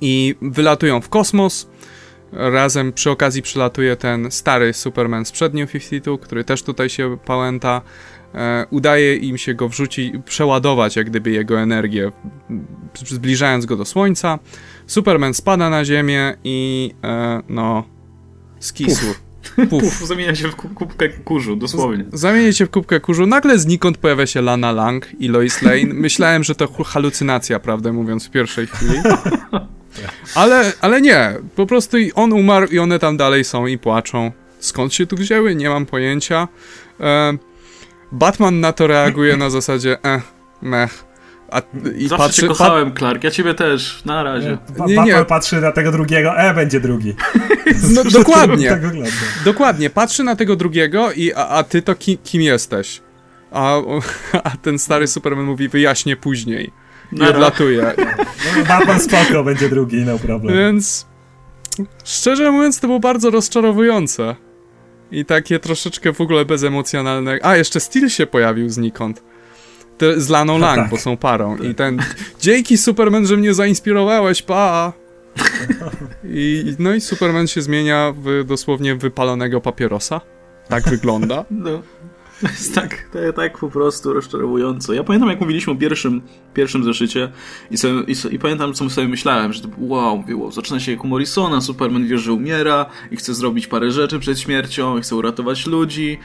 i 0.02 0.36
wylatują 0.42 1.02
w 1.02 1.10
kosmos 1.10 1.70
Razem 2.36 2.94
przy 2.94 3.12
okazji 3.12 3.42
przylatuje 3.42 3.96
ten 3.96 4.32
stary 4.32 4.74
Superman 4.74 5.26
z 5.26 5.32
przednią 5.32 5.68
52, 5.68 6.18
który 6.18 6.44
też 6.44 6.64
tutaj 6.64 6.90
się 6.90 7.18
pałęta. 7.26 7.82
E, 8.36 8.66
udaje 8.70 9.16
im 9.16 9.38
się 9.38 9.54
go 9.54 9.70
wrzucić, 9.70 10.14
przeładować 10.26 10.96
jak 10.96 11.10
gdyby 11.10 11.32
jego 11.32 11.60
energię, 11.60 12.12
zbliżając 13.06 13.66
go 13.66 13.78
do 13.78 13.86
Słońca. 13.86 14.40
Superman 14.88 15.34
spada 15.34 15.70
na 15.70 15.86
ziemię 15.86 16.38
i 16.44 16.92
e, 17.04 17.42
no 17.50 17.84
skisł. 18.60 19.06
Puf. 19.56 19.70
Puf. 19.70 20.08
Zamienia 20.08 20.36
się 20.36 20.48
w 20.48 20.56
kubkę 20.56 21.10
kurzu, 21.10 21.56
dosłownie. 21.56 22.06
Zamienia 22.14 22.54
się 22.54 22.66
w 22.66 22.70
kubkę 22.70 23.00
kurzu. 23.00 23.26
Nagle 23.26 23.60
znikąd 23.60 23.98
pojawia 23.98 24.26
się 24.26 24.42
Lana 24.42 24.72
Lang 24.72 25.08
i 25.20 25.28
Lois 25.28 25.62
Lane. 25.62 25.94
Myślałem, 25.94 26.44
że 26.44 26.56
to 26.56 26.84
halucynacja, 26.84 27.60
prawdę 27.60 27.94
mówiąc, 27.94 28.28
w 28.28 28.30
pierwszej 28.30 28.68
chwili. 28.68 28.94
Ale, 30.36 30.74
ale 30.82 31.02
nie, 31.02 31.34
po 31.56 31.66
prostu 31.66 31.98
on 32.16 32.34
umarł 32.34 32.68
i 32.68 32.80
one 32.80 33.00
tam 33.00 33.18
dalej 33.18 33.44
są 33.44 33.68
i 33.68 33.78
płaczą. 33.78 34.32
Skąd 34.60 34.94
się 34.94 35.06
tu 35.06 35.16
wzięły? 35.16 35.56
Nie 35.56 35.70
mam 35.70 35.86
pojęcia. 35.86 36.48
E, 37.00 37.34
Batman 38.12 38.60
na 38.60 38.74
to 38.74 38.88
reaguje 38.88 39.38
na 39.38 39.50
zasadzie 39.50 39.98
eh, 40.04 40.22
mech. 40.62 41.06
A, 41.52 41.62
i 41.98 42.08
Zawsze 42.08 42.26
patrzy, 42.26 42.42
cię 42.42 42.48
kochałem, 42.48 42.92
pat... 42.92 43.00
Clark, 43.00 43.24
ja 43.24 43.32
ciebie 43.32 43.54
też, 43.54 44.02
na 44.06 44.24
razie. 44.24 44.58
Nie, 44.88 44.98
nie, 44.98 45.04
nie. 45.04 45.26
patrzy 45.26 45.62
na 45.62 45.72
tego 45.72 45.92
drugiego, 45.92 46.38
e, 46.38 46.54
będzie 46.54 46.80
drugi. 46.80 47.16
No, 47.96 48.04
dokładnie, 48.20 48.70
tak 48.70 48.82
dokładnie, 49.46 49.90
patrzy 49.90 50.24
na 50.24 50.36
tego 50.36 50.56
drugiego 50.56 51.12
i 51.12 51.34
a, 51.34 51.48
a 51.48 51.64
ty 51.64 51.82
to 51.82 51.96
ki, 51.96 52.18
kim 52.18 52.42
jesteś? 52.42 53.02
A, 53.52 53.78
a 54.44 54.50
ten 54.62 54.80
stary 54.80 55.08
Superman 55.08 55.46
mówi, 55.46 55.70
wyjaśnię 55.70 56.16
później 56.16 56.72
i 57.12 57.22
odlatuje. 57.22 57.94
No, 58.58 58.66
Batman 58.68 59.00
spoko, 59.00 59.44
będzie 59.44 59.70
drugi, 59.70 59.98
no 60.06 60.20
problem. 60.20 60.58
Więc 60.58 61.08
szczerze 62.04 62.52
mówiąc 62.52 62.80
to 62.80 62.88
było 62.88 63.00
bardzo 63.00 63.30
rozczarowujące. 63.30 64.36
I 65.12 65.26
takie 65.26 65.60
troszeczkę 65.60 66.14
w 66.14 66.22
ogóle 66.22 66.46
bezemocjonalne. 66.46 67.40
A, 67.42 67.56
jeszcze 67.56 67.80
Steel 67.80 68.10
się 68.10 68.28
pojawił 68.28 68.70
znikąd. 68.70 69.24
Te, 69.98 70.22
z 70.22 70.30
Laną 70.30 70.58
Lang, 70.58 70.82
tak. 70.82 70.90
bo 70.90 70.98
są 70.98 71.18
parą. 71.18 71.58
I 71.58 71.76
ten. 71.76 72.02
Dzięki 72.40 72.78
Superman, 72.78 73.28
że 73.28 73.38
mnie 73.38 73.54
zainspirowałeś, 73.54 74.42
pa! 74.42 74.94
I, 76.24 76.76
no 76.80 76.94
i 76.94 77.02
Superman 77.02 77.48
się 77.48 77.62
zmienia 77.62 78.14
w 78.18 78.44
dosłownie 78.44 78.96
wypalonego 78.96 79.62
papierosa. 79.62 80.22
Tak 80.70 80.84
wygląda. 80.84 81.46
No. 81.52 81.82
To 82.44 82.50
jest 82.50 82.76
tak, 82.76 83.10
tak, 83.36 83.58
po 83.58 83.70
prostu 83.70 84.14
rozczarowująco. 84.14 84.94
Ja 84.94 85.04
pamiętam, 85.04 85.30
jak 85.30 85.42
mówiliśmy 85.42 85.74
o 85.74 85.76
pierwszym, 85.76 86.22
pierwszym 86.54 86.84
zeszycie 86.84 87.32
i, 87.72 87.78
sobie, 87.78 87.94
i, 88.02 88.36
i 88.36 88.40
pamiętam, 88.40 88.74
co 88.74 88.90
sobie 88.90 89.08
myślałem, 89.08 89.54
że 89.54 89.62
to 89.62 89.68
wow, 89.78 90.18
mówię, 90.18 90.52
zaczyna 90.52 90.80
się 90.80 90.92
jak 90.92 91.04
u 91.04 91.08
Morrisona, 91.08 91.62
Superman 91.62 92.08
wie, 92.08 92.18
że 92.18 92.34
umiera 92.34 92.86
i 93.12 93.16
chce 93.16 93.34
zrobić 93.34 93.68
parę 93.68 93.92
rzeczy 93.92 94.20
przed 94.20 94.40
śmiercią, 94.40 94.98
i 94.98 95.02
chce 95.02 95.16
uratować 95.16 95.68
ludzi 95.68 96.20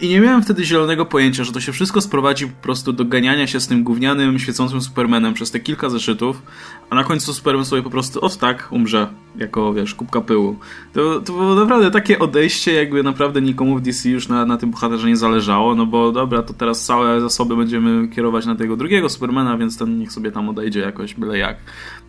i 0.00 0.08
nie 0.08 0.20
miałem 0.20 0.42
wtedy 0.42 0.64
zielonego 0.64 1.06
pojęcia, 1.06 1.44
że 1.44 1.52
to 1.52 1.60
się 1.60 1.72
wszystko 1.72 2.00
sprowadzi 2.00 2.46
po 2.46 2.62
prostu 2.62 2.92
do 2.92 3.04
ganiania 3.04 3.46
się 3.46 3.60
z 3.60 3.68
tym 3.68 3.84
gównianym, 3.84 4.38
świecącym 4.38 4.80
Supermanem 4.80 5.34
przez 5.34 5.50
te 5.50 5.60
kilka 5.60 5.90
zeszytów, 5.90 6.42
a 6.90 6.94
na 6.94 7.04
końcu 7.04 7.34
Superman 7.34 7.64
sobie 7.64 7.82
po 7.82 7.90
prostu 7.90 8.24
od 8.24 8.36
tak 8.36 8.68
umrze, 8.70 9.08
jako, 9.36 9.74
wiesz, 9.74 9.94
kubka 9.94 10.20
pyłu. 10.20 10.56
To, 10.92 11.20
to 11.20 11.32
było 11.32 11.54
naprawdę 11.54 11.90
takie 11.90 12.18
odejście, 12.18 12.72
jakby 12.72 13.02
naprawdę 13.02 13.42
nikomu 13.42 13.76
w 13.76 13.80
DC 13.80 14.08
już 14.08 14.28
na, 14.28 14.46
na 14.46 14.56
tym 14.56 14.70
bohaterze 14.70 15.08
nie 15.08 15.16
zależało, 15.16 15.74
no 15.74 15.86
bo 15.86 16.12
dobra, 16.12 16.42
to 16.42 16.54
teraz 16.54 16.84
całe 16.84 17.20
zasoby 17.20 17.56
będziemy 17.56 18.08
kierować 18.08 18.46
na 18.46 18.54
tego 18.54 18.76
drugiego 18.76 19.08
Supermana, 19.08 19.56
więc 19.56 19.78
ten 19.78 19.98
niech 19.98 20.12
sobie 20.12 20.32
tam 20.32 20.48
odejdzie 20.48 20.80
jakoś, 20.80 21.14
byle 21.14 21.38
jak. 21.38 21.56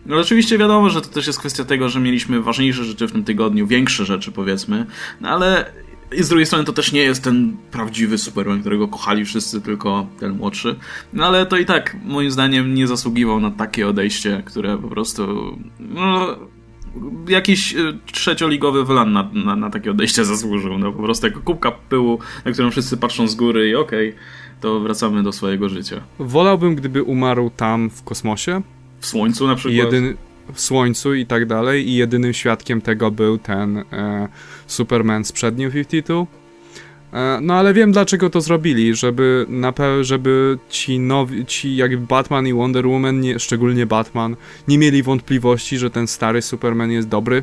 No 0.06 0.16
oczywiście 0.16 0.58
wiadomo, 0.58 0.90
że 0.90 1.00
to 1.00 1.08
też 1.08 1.26
jest 1.26 1.38
kwestia 1.38 1.64
tego, 1.64 1.88
że 1.88 2.00
mieliśmy 2.00 2.42
ważniejsze 2.42 2.84
rzeczy 2.84 3.08
w 3.08 3.12
tym 3.12 3.24
tygodniu, 3.24 3.66
większe 3.66 4.04
rzeczy 4.04 4.32
powiedzmy, 4.32 4.86
no 5.20 5.28
ale 5.28 5.72
i 6.14 6.22
z 6.22 6.28
drugiej 6.28 6.46
strony 6.46 6.64
to 6.64 6.72
też 6.72 6.92
nie 6.92 7.00
jest 7.00 7.24
ten 7.24 7.56
prawdziwy 7.70 8.18
Superman, 8.18 8.60
którego 8.60 8.88
kochali 8.88 9.24
wszyscy, 9.24 9.60
tylko 9.60 10.06
ten 10.20 10.32
młodszy. 10.32 10.76
No 11.12 11.26
ale 11.26 11.46
to 11.46 11.56
i 11.56 11.66
tak, 11.66 11.96
moim 12.04 12.30
zdaniem, 12.30 12.74
nie 12.74 12.86
zasługiwał 12.86 13.40
na 13.40 13.50
takie 13.50 13.88
odejście, 13.88 14.42
które 14.46 14.78
po 14.78 14.88
prostu. 14.88 15.56
No, 15.80 16.36
jakiś 17.28 17.74
e, 17.74 17.78
trzecioligowy 18.12 18.84
wylan 18.84 19.12
na, 19.12 19.30
na, 19.32 19.56
na, 19.56 19.70
takie 19.70 19.90
odejście 19.90 20.24
zasłużył. 20.24 20.78
No 20.78 20.92
po 20.92 21.02
prostu 21.02 21.26
jako 21.26 21.40
kubka 21.40 21.72
pyłu, 21.72 22.18
na 22.44 22.52
którą 22.52 22.70
wszyscy 22.70 22.96
patrzą 22.96 23.28
z 23.28 23.34
góry 23.34 23.68
i 23.68 23.74
okej, 23.74 24.08
okay, 24.08 24.20
to 24.60 24.80
wracamy 24.80 25.22
do 25.22 25.32
swojego 25.32 25.68
życia. 25.68 26.00
Wolałbym, 26.18 26.74
gdyby 26.74 27.02
umarł 27.02 27.50
tam 27.50 27.90
w 27.90 28.02
kosmosie. 28.02 28.62
W 29.00 29.06
słońcu 29.06 29.46
na 29.46 29.54
przykład. 29.54 29.76
Jedyny, 29.76 30.16
w 30.52 30.60
słońcu 30.60 31.14
i 31.14 31.26
tak 31.26 31.46
dalej 31.46 31.88
i 31.88 31.94
jedynym 31.94 32.32
świadkiem 32.32 32.80
tego 32.80 33.10
był 33.10 33.38
ten 33.38 33.78
e, 33.78 34.28
Superman 34.72 35.24
z 35.24 35.32
New 35.56 35.72
52. 35.72 36.26
E, 37.12 37.38
no 37.42 37.54
ale 37.54 37.74
wiem 37.74 37.92
dlaczego 37.92 38.30
to 38.30 38.40
zrobili, 38.40 38.94
żeby 38.94 39.46
na 39.48 39.72
żeby 40.00 40.58
ci 40.68 40.98
nowi, 40.98 41.46
ci 41.46 41.76
jakby 41.76 42.06
Batman 42.06 42.46
i 42.46 42.52
Wonder 42.52 42.86
Woman, 42.86 43.20
nie, 43.20 43.38
szczególnie 43.38 43.86
Batman, 43.86 44.36
nie 44.68 44.78
mieli 44.78 45.02
wątpliwości, 45.02 45.78
że 45.78 45.90
ten 45.90 46.06
stary 46.06 46.42
Superman 46.42 46.90
jest 46.90 47.08
dobry. 47.08 47.42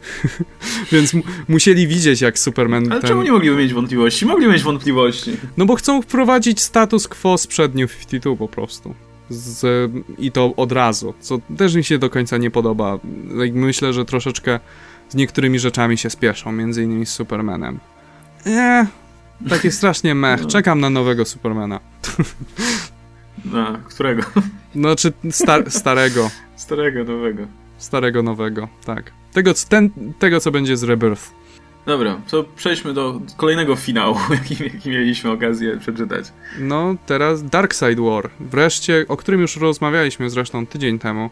Więc 0.92 1.12
musieli 1.48 1.86
widzieć, 1.86 2.20
jak 2.20 2.38
Superman. 2.38 2.92
Ale 2.92 3.00
ten... 3.00 3.08
czemu 3.08 3.22
nie 3.22 3.32
mogliby 3.32 3.56
mieć 3.56 3.74
wątpliwości? 3.74 4.26
Mogli 4.26 4.46
mieć 4.46 4.62
wątpliwości. 4.62 5.36
No 5.56 5.64
bo 5.64 5.74
chcą 5.74 6.02
wprowadzić 6.02 6.60
status 6.60 7.08
quo 7.08 7.38
z 7.38 7.48
New 7.74 7.96
52 7.96 8.36
po 8.36 8.48
prostu 8.48 8.94
z, 9.30 9.90
i 10.18 10.32
to 10.32 10.56
od 10.56 10.72
razu, 10.72 11.14
co 11.20 11.38
też 11.56 11.74
mi 11.74 11.84
się 11.84 11.98
do 11.98 12.10
końca 12.10 12.38
nie 12.38 12.50
podoba. 12.50 12.98
Myślę, 13.52 13.92
że 13.92 14.04
troszeczkę 14.04 14.60
z 15.10 15.14
niektórymi 15.14 15.58
rzeczami 15.58 15.98
się 15.98 16.10
spieszą, 16.10 16.52
między 16.52 16.82
innymi 16.82 17.06
z 17.06 17.12
Supermanem. 17.12 17.78
Nie, 18.46 18.86
takie 19.48 19.70
strasznie 19.80 20.14
mech. 20.14 20.42
No. 20.42 20.48
Czekam 20.48 20.80
na 20.80 20.90
nowego 20.90 21.24
Supermana. 21.24 21.80
Na 23.44 23.80
którego? 23.88 24.22
No, 24.74 24.96
czy 24.96 25.12
star 25.30 25.70
starego. 25.70 26.30
Starego, 26.56 27.04
nowego. 27.04 27.46
Starego, 27.78 28.22
nowego, 28.22 28.68
tak. 28.84 29.12
Tego, 29.32 29.52
ten, 29.68 29.90
tego 30.18 30.40
co 30.40 30.50
będzie 30.50 30.76
z 30.76 30.82
Rebirth. 30.82 31.30
Dobra, 31.86 32.20
to 32.30 32.44
przejdźmy 32.56 32.94
do 32.94 33.20
kolejnego 33.36 33.76
finału, 33.76 34.16
jaki, 34.30 34.64
jaki 34.64 34.90
mieliśmy 34.90 35.30
okazję 35.30 35.76
przeczytać. 35.76 36.24
No, 36.58 36.94
teraz 37.06 37.44
Dark 37.44 37.74
Side 37.74 38.02
War. 38.02 38.30
Wreszcie, 38.40 39.04
o 39.08 39.16
którym 39.16 39.40
już 39.40 39.56
rozmawialiśmy 39.56 40.30
zresztą 40.30 40.66
tydzień 40.66 40.98
temu. 40.98 41.30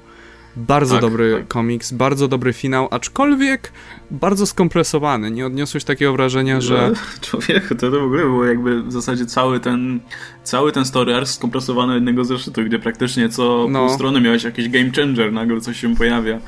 Bardzo 0.56 0.94
tak, 0.94 1.00
dobry 1.00 1.34
tak. 1.38 1.48
komiks, 1.48 1.92
bardzo 1.92 2.28
dobry 2.28 2.52
finał, 2.52 2.88
aczkolwiek 2.90 3.72
bardzo 4.10 4.46
skompresowany. 4.46 5.30
Nie 5.30 5.46
odniosłeś 5.46 5.84
takiego 5.84 6.12
wrażenia, 6.12 6.60
że... 6.60 6.92
Człowieku, 7.20 7.74
to, 7.74 7.90
to 7.90 8.00
w 8.00 8.04
ogóle 8.04 8.22
było 8.22 8.44
jakby 8.44 8.82
w 8.82 8.92
zasadzie 8.92 9.26
cały 9.26 9.60
ten 9.60 10.00
cały 10.42 10.72
ten 10.72 10.84
story 10.84 11.14
arc 11.14 11.30
skompresowany 11.30 11.94
jednego 11.94 12.24
zeszytu, 12.24 12.64
gdzie 12.64 12.78
praktycznie 12.78 13.28
co 13.28 13.66
no. 13.70 13.86
pół 13.86 13.94
strony 13.94 14.20
miałeś 14.20 14.44
jakiś 14.44 14.68
game 14.68 14.90
changer, 14.96 15.32
nagle 15.32 15.60
coś 15.60 15.80
się 15.80 15.96
pojawia. 15.96 16.38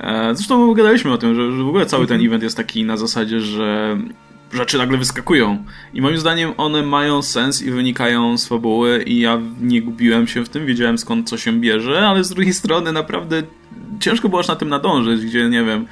E, 0.00 0.34
zresztą 0.34 0.74
gadaliśmy 0.74 1.12
o 1.12 1.18
tym, 1.18 1.34
że, 1.34 1.52
że 1.56 1.62
w 1.62 1.68
ogóle 1.68 1.86
cały 1.86 2.06
ten 2.06 2.14
mhm. 2.14 2.28
event 2.28 2.42
jest 2.42 2.56
taki 2.56 2.84
na 2.84 2.96
zasadzie, 2.96 3.40
że 3.40 3.98
rzeczy 4.52 4.78
nagle 4.78 4.98
wyskakują. 4.98 5.64
I 5.94 6.00
moim 6.00 6.18
zdaniem 6.18 6.52
one 6.56 6.82
mają 6.82 7.22
sens 7.22 7.62
i 7.62 7.70
wynikają 7.70 8.38
z 8.38 8.48
fabuły 8.48 9.02
i 9.02 9.20
ja 9.20 9.38
nie 9.60 9.82
gubiłem 9.82 10.26
się 10.26 10.44
w 10.44 10.48
tym, 10.48 10.66
wiedziałem 10.66 10.98
skąd 10.98 11.28
co 11.28 11.38
się 11.38 11.60
bierze, 11.60 12.08
ale 12.08 12.24
z 12.24 12.28
drugiej 12.28 12.54
strony 12.54 12.92
naprawdę 12.92 13.42
ciężko 14.00 14.28
było 14.28 14.40
aż 14.40 14.48
na 14.48 14.56
tym 14.56 14.68
nadążyć, 14.68 15.26
gdzie 15.26 15.48
nie 15.48 15.64
wiem, 15.64 15.86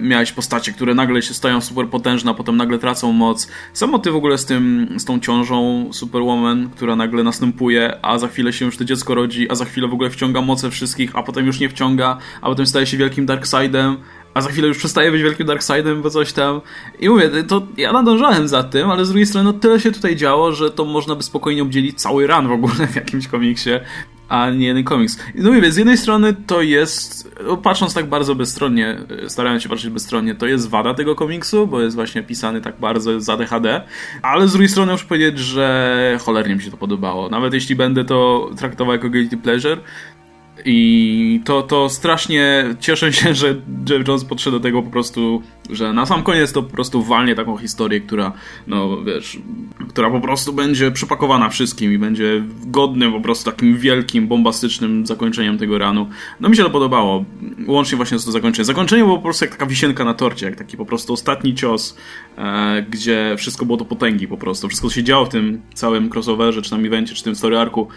miałeś 0.00 0.32
postacie, 0.32 0.72
które 0.72 0.94
nagle 0.94 1.22
się 1.22 1.34
stają 1.34 1.60
super 1.60 1.88
potężne, 1.88 2.30
a 2.30 2.34
potem 2.34 2.56
nagle 2.56 2.78
tracą 2.78 3.12
moc. 3.12 3.48
Samo 3.72 3.98
ty 3.98 4.10
w 4.10 4.16
ogóle 4.16 4.38
z 4.38 4.44
tym, 4.44 4.88
z 4.98 5.04
tą 5.04 5.20
ciążą 5.20 5.88
Superwoman, 5.92 6.70
która 6.70 6.96
nagle 6.96 7.22
następuje, 7.22 7.98
a 8.02 8.18
za 8.18 8.28
chwilę 8.28 8.52
się 8.52 8.64
już 8.64 8.76
to 8.76 8.84
dziecko 8.84 9.14
rodzi, 9.14 9.50
a 9.50 9.54
za 9.54 9.64
chwilę 9.64 9.88
w 9.88 9.92
ogóle 9.92 10.10
wciąga 10.10 10.40
moce 10.40 10.70
wszystkich, 10.70 11.10
a 11.16 11.22
potem 11.22 11.46
już 11.46 11.60
nie 11.60 11.68
wciąga, 11.68 12.18
a 12.40 12.46
potem 12.46 12.66
staje 12.66 12.86
się 12.86 12.96
wielkim 12.96 13.26
Darkseidem, 13.26 13.96
a 14.34 14.40
za 14.40 14.50
chwilę 14.50 14.68
już 14.68 14.78
przestaje 14.78 15.10
być 15.10 15.22
wielkim 15.22 15.46
Darkseidem, 15.46 16.02
bo 16.02 16.10
coś 16.10 16.32
tam. 16.32 16.60
I 17.00 17.08
mówię, 17.08 17.30
to 17.48 17.62
ja 17.76 17.92
nadążałem 17.92 18.48
za 18.48 18.62
tym, 18.62 18.90
ale 18.90 19.04
z 19.04 19.08
drugiej 19.08 19.26
strony 19.26 19.52
no, 19.52 19.58
tyle 19.58 19.80
się 19.80 19.92
tutaj 19.92 20.16
działo, 20.16 20.52
że 20.52 20.70
to 20.70 20.84
można 20.84 21.14
by 21.14 21.22
spokojnie 21.22 21.62
obdzielić 21.62 22.00
cały 22.00 22.26
ran 22.26 22.48
w 22.48 22.52
ogóle 22.52 22.86
w 22.86 22.96
jakimś 22.96 23.28
komiksie, 23.28 23.70
a 24.28 24.50
nie 24.50 24.66
jeden 24.66 24.84
komiks. 24.84 25.18
No 25.34 25.52
mówię, 25.52 25.72
z 25.72 25.76
jednej 25.76 25.98
strony 25.98 26.34
to 26.46 26.62
jest, 26.62 27.30
no, 27.46 27.56
patrząc 27.56 27.94
tak 27.94 28.08
bardzo 28.08 28.34
bezstronnie, 28.34 28.98
starając 29.28 29.62
się 29.62 29.68
patrzeć 29.68 29.90
bezstronnie, 29.90 30.34
to 30.34 30.46
jest 30.46 30.68
wada 30.68 30.94
tego 30.94 31.14
komiksu, 31.14 31.66
bo 31.66 31.80
jest 31.80 31.96
właśnie 31.96 32.22
pisany 32.22 32.60
tak 32.60 32.80
bardzo 32.80 33.20
za 33.20 33.36
DHD, 33.36 33.82
ale 34.22 34.48
z 34.48 34.52
drugiej 34.52 34.68
strony 34.68 34.92
muszę 34.92 35.06
powiedzieć, 35.06 35.38
że 35.38 36.18
cholernie 36.20 36.54
mi 36.56 36.62
się 36.62 36.70
to 36.70 36.76
podobało. 36.76 37.28
Nawet 37.28 37.54
jeśli 37.54 37.76
będę 37.76 38.04
to 38.04 38.50
traktował 38.56 38.92
jako 38.92 39.10
guilty 39.10 39.36
pleasure, 39.36 39.80
i 40.64 41.40
to, 41.44 41.62
to 41.62 41.88
strasznie 41.88 42.64
cieszę 42.80 43.12
się, 43.12 43.34
że 43.34 43.48
Jeff 43.90 44.08
Jones 44.08 44.24
podszedł 44.24 44.56
do 44.56 44.62
tego 44.62 44.82
po 44.82 44.90
prostu, 44.90 45.42
że 45.70 45.92
na 45.92 46.06
sam 46.06 46.22
koniec 46.22 46.52
to 46.52 46.62
po 46.62 46.70
prostu 46.70 47.02
walnie 47.02 47.34
taką 47.34 47.56
historię, 47.56 48.00
która, 48.00 48.32
no 48.66 49.02
wiesz, 49.02 49.38
która 49.88 50.10
po 50.10 50.20
prostu 50.20 50.52
będzie 50.52 50.90
przypakowana 50.90 51.48
wszystkim 51.48 51.92
i 51.92 51.98
będzie 51.98 52.42
godnym 52.66 53.12
po 53.12 53.20
prostu 53.20 53.50
takim 53.50 53.76
wielkim, 53.76 54.28
bombastycznym 54.28 55.06
zakończeniem 55.06 55.58
tego 55.58 55.78
ranu. 55.78 56.08
No 56.40 56.48
mi 56.48 56.56
się 56.56 56.62
to 56.62 56.70
podobało, 56.70 57.24
łącznie 57.66 57.96
właśnie 57.96 58.18
z 58.18 58.24
to 58.24 58.32
zakończenie. 58.32 58.64
Zakończenie 58.64 59.02
było 59.02 59.16
po 59.16 59.22
prostu 59.22 59.44
jak 59.44 59.52
taka 59.52 59.66
wisienka 59.66 60.04
na 60.04 60.14
torcie, 60.14 60.46
jak 60.46 60.56
taki 60.56 60.76
po 60.76 60.86
prostu 60.86 61.12
ostatni 61.12 61.54
cios, 61.54 61.96
e, 62.38 62.86
gdzie 62.90 63.34
wszystko 63.38 63.66
było 63.66 63.78
do 63.78 63.84
potęgi 63.84 64.28
po 64.28 64.36
prostu. 64.36 64.68
Wszystko 64.68 64.90
się 64.90 65.04
działo 65.04 65.24
w 65.24 65.28
tym 65.28 65.60
całym 65.74 66.10
crossoverze, 66.14 66.62
czy 66.62 66.70
tam 66.70 66.84
evencie, 66.84 67.14
czy 67.14 67.24
tym 67.24 67.34
story 67.34 67.58
arku 67.58 67.88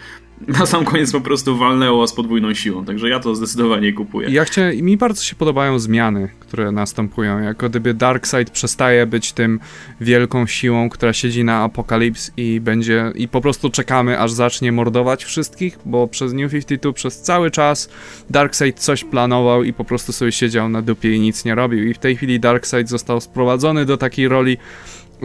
na 0.48 0.66
sam 0.66 0.84
koniec 0.84 1.12
po 1.12 1.20
prostu 1.20 1.56
walnęło 1.56 2.06
z 2.06 2.14
podwójną 2.14 2.54
siłą, 2.54 2.84
także 2.84 3.08
ja 3.08 3.20
to 3.20 3.34
zdecydowanie 3.34 3.92
kupuję. 3.92 4.28
Ja 4.30 4.44
chciałem, 4.44 4.76
mi 4.76 4.96
bardzo 4.96 5.22
się 5.22 5.36
podobają 5.36 5.78
zmiany, 5.78 6.28
które 6.40 6.72
następują, 6.72 7.40
jako 7.40 7.68
gdyby 7.68 7.94
Darkseid 7.94 8.50
przestaje 8.50 9.06
być 9.06 9.32
tym 9.32 9.60
wielką 10.00 10.46
siłą, 10.46 10.90
która 10.90 11.12
siedzi 11.12 11.44
na 11.44 11.62
Apokalips 11.62 12.30
i 12.36 12.60
będzie, 12.60 13.12
i 13.14 13.28
po 13.28 13.40
prostu 13.40 13.70
czekamy, 13.70 14.20
aż 14.20 14.32
zacznie 14.32 14.72
mordować 14.72 15.24
wszystkich, 15.24 15.78
bo 15.84 16.08
przez 16.08 16.32
New 16.32 16.52
52 16.52 16.92
przez 16.92 17.20
cały 17.20 17.50
czas 17.50 17.88
Darkseid 18.30 18.80
coś 18.80 19.04
planował 19.04 19.64
i 19.64 19.72
po 19.72 19.84
prostu 19.84 20.12
sobie 20.12 20.32
siedział 20.32 20.68
na 20.68 20.82
dupie 20.82 21.14
i 21.14 21.20
nic 21.20 21.44
nie 21.44 21.54
robił 21.54 21.88
i 21.88 21.94
w 21.94 21.98
tej 21.98 22.16
chwili 22.16 22.40
Darkseid 22.40 22.88
został 22.88 23.20
sprowadzony 23.20 23.86
do 23.86 23.96
takiej 23.96 24.28
roli 24.28 24.58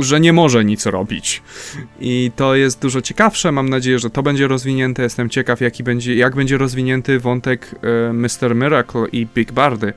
że 0.04 0.20
nie 0.20 0.34
może 0.34 0.66
nic 0.66 0.86
robić. 0.86 1.42
I 2.00 2.32
to 2.36 2.56
jest 2.56 2.82
dużo 2.82 3.02
ciekawsze. 3.02 3.52
Mam 3.52 3.70
nadzieję, 3.70 4.00
że 4.00 4.10
to 4.10 4.24
będzie 4.24 4.48
rozwinięte. 4.48 5.04
Jestem 5.04 5.30
ciekaw, 5.30 5.62
jaki 5.62 5.84
będzie, 5.84 6.16
jak 6.16 6.36
będzie 6.36 6.58
rozwinięty 6.58 7.20
wątek 7.20 7.76
e, 8.10 8.14
Mr. 8.14 8.56
Miracle 8.56 9.08
i 9.12 9.26
Big 9.26 9.52
Bardy. 9.52 9.94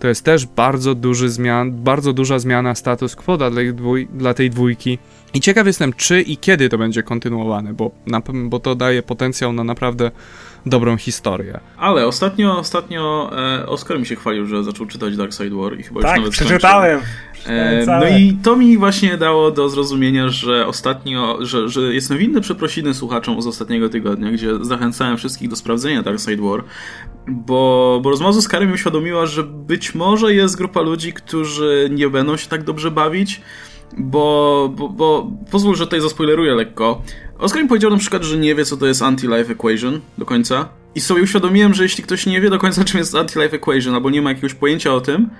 To 0.00 0.08
jest 0.08 0.24
też 0.24 0.46
bardzo 0.46 0.94
duży 0.94 1.28
zmian, 1.28 1.72
bardzo 1.72 2.12
duża 2.12 2.38
zmiana 2.38 2.74
status 2.74 3.16
quo 3.16 3.36
dla 3.36 3.50
tej, 3.50 3.74
dwój, 3.74 4.08
dla 4.12 4.34
tej 4.34 4.50
dwójki. 4.50 4.98
I 5.34 5.40
ciekaw 5.40 5.66
jestem, 5.66 5.92
czy 5.92 6.22
i 6.22 6.36
kiedy 6.36 6.68
to 6.68 6.78
będzie 6.78 7.02
kontynuowane, 7.02 7.74
bo, 7.74 7.90
na, 8.06 8.22
bo 8.44 8.60
to 8.60 8.74
daje 8.74 9.02
potencjał 9.02 9.52
na 9.52 9.64
naprawdę 9.64 10.10
dobrą 10.66 10.96
historię. 10.96 11.60
Ale 11.76 12.06
ostatnio, 12.06 12.58
ostatnio 12.58 13.30
e, 13.38 13.66
Oskar 13.66 13.98
mi 13.98 14.06
się 14.06 14.16
chwalił, 14.16 14.46
że 14.46 14.64
zaczął 14.64 14.86
czytać 14.86 15.16
Dark 15.16 15.32
Side 15.32 15.56
War 15.56 15.78
i 15.78 15.82
chyba 15.82 16.02
tak, 16.02 16.10
już 16.10 16.18
nawet 16.18 16.32
przeczytałem. 16.32 17.00
E, 17.46 17.86
no 17.86 18.08
i 18.18 18.36
to 18.42 18.56
mi 18.56 18.78
właśnie 18.78 19.16
dało 19.16 19.50
do 19.50 19.68
zrozumienia, 19.68 20.28
że 20.28 20.66
ostatnio, 20.66 21.38
że, 21.40 21.68
że 21.68 21.80
jestem 21.80 22.18
winny 22.18 22.40
przeprosiny 22.40 22.94
słuchaczom 22.94 23.42
z 23.42 23.46
ostatniego 23.46 23.88
tygodnia, 23.88 24.30
gdzie 24.30 24.64
zachęcałem 24.64 25.16
wszystkich 25.16 25.48
do 25.48 25.56
sprawdzenia 25.56 26.02
Dark 26.02 26.20
Side 26.20 26.42
War, 26.42 26.64
bo, 27.30 28.00
bo 28.02 28.10
rozmowa 28.10 28.32
z 28.32 28.36
Oskarem 28.36 28.68
mi 28.68 28.74
uświadomiła, 28.74 29.26
że 29.26 29.42
być 29.42 29.94
może 29.94 30.34
jest 30.34 30.56
grupa 30.56 30.80
ludzi, 30.80 31.12
którzy 31.12 31.88
nie 31.92 32.08
będą 32.08 32.36
się 32.36 32.48
tak 32.48 32.64
dobrze 32.64 32.90
bawić, 32.90 33.40
bo, 33.98 34.70
bo, 34.76 34.88
bo 34.88 35.30
pozwól, 35.50 35.76
że 35.76 35.84
tutaj 35.84 36.00
zaspoileruję 36.00 36.54
lekko. 36.54 37.02
Oskar 37.38 37.62
mi 37.62 37.68
powiedział 37.68 37.90
na 37.90 37.96
przykład, 37.96 38.22
że 38.22 38.38
nie 38.38 38.54
wie, 38.54 38.64
co 38.64 38.76
to 38.76 38.86
jest 38.86 39.02
anti-life 39.02 39.52
equation 39.52 40.00
do 40.18 40.24
końca. 40.24 40.68
I 40.94 41.00
sobie 41.00 41.22
uświadomiłem, 41.22 41.74
że 41.74 41.82
jeśli 41.82 42.04
ktoś 42.04 42.26
nie 42.26 42.40
wie 42.40 42.50
do 42.50 42.58
końca, 42.58 42.84
czym 42.84 42.98
jest 42.98 43.14
anti-life 43.14 43.56
equation, 43.56 43.94
albo 43.94 44.10
nie 44.10 44.22
ma 44.22 44.30
jakiegoś 44.30 44.54
pojęcia 44.54 44.94
o 44.94 45.00
tym, 45.00 45.30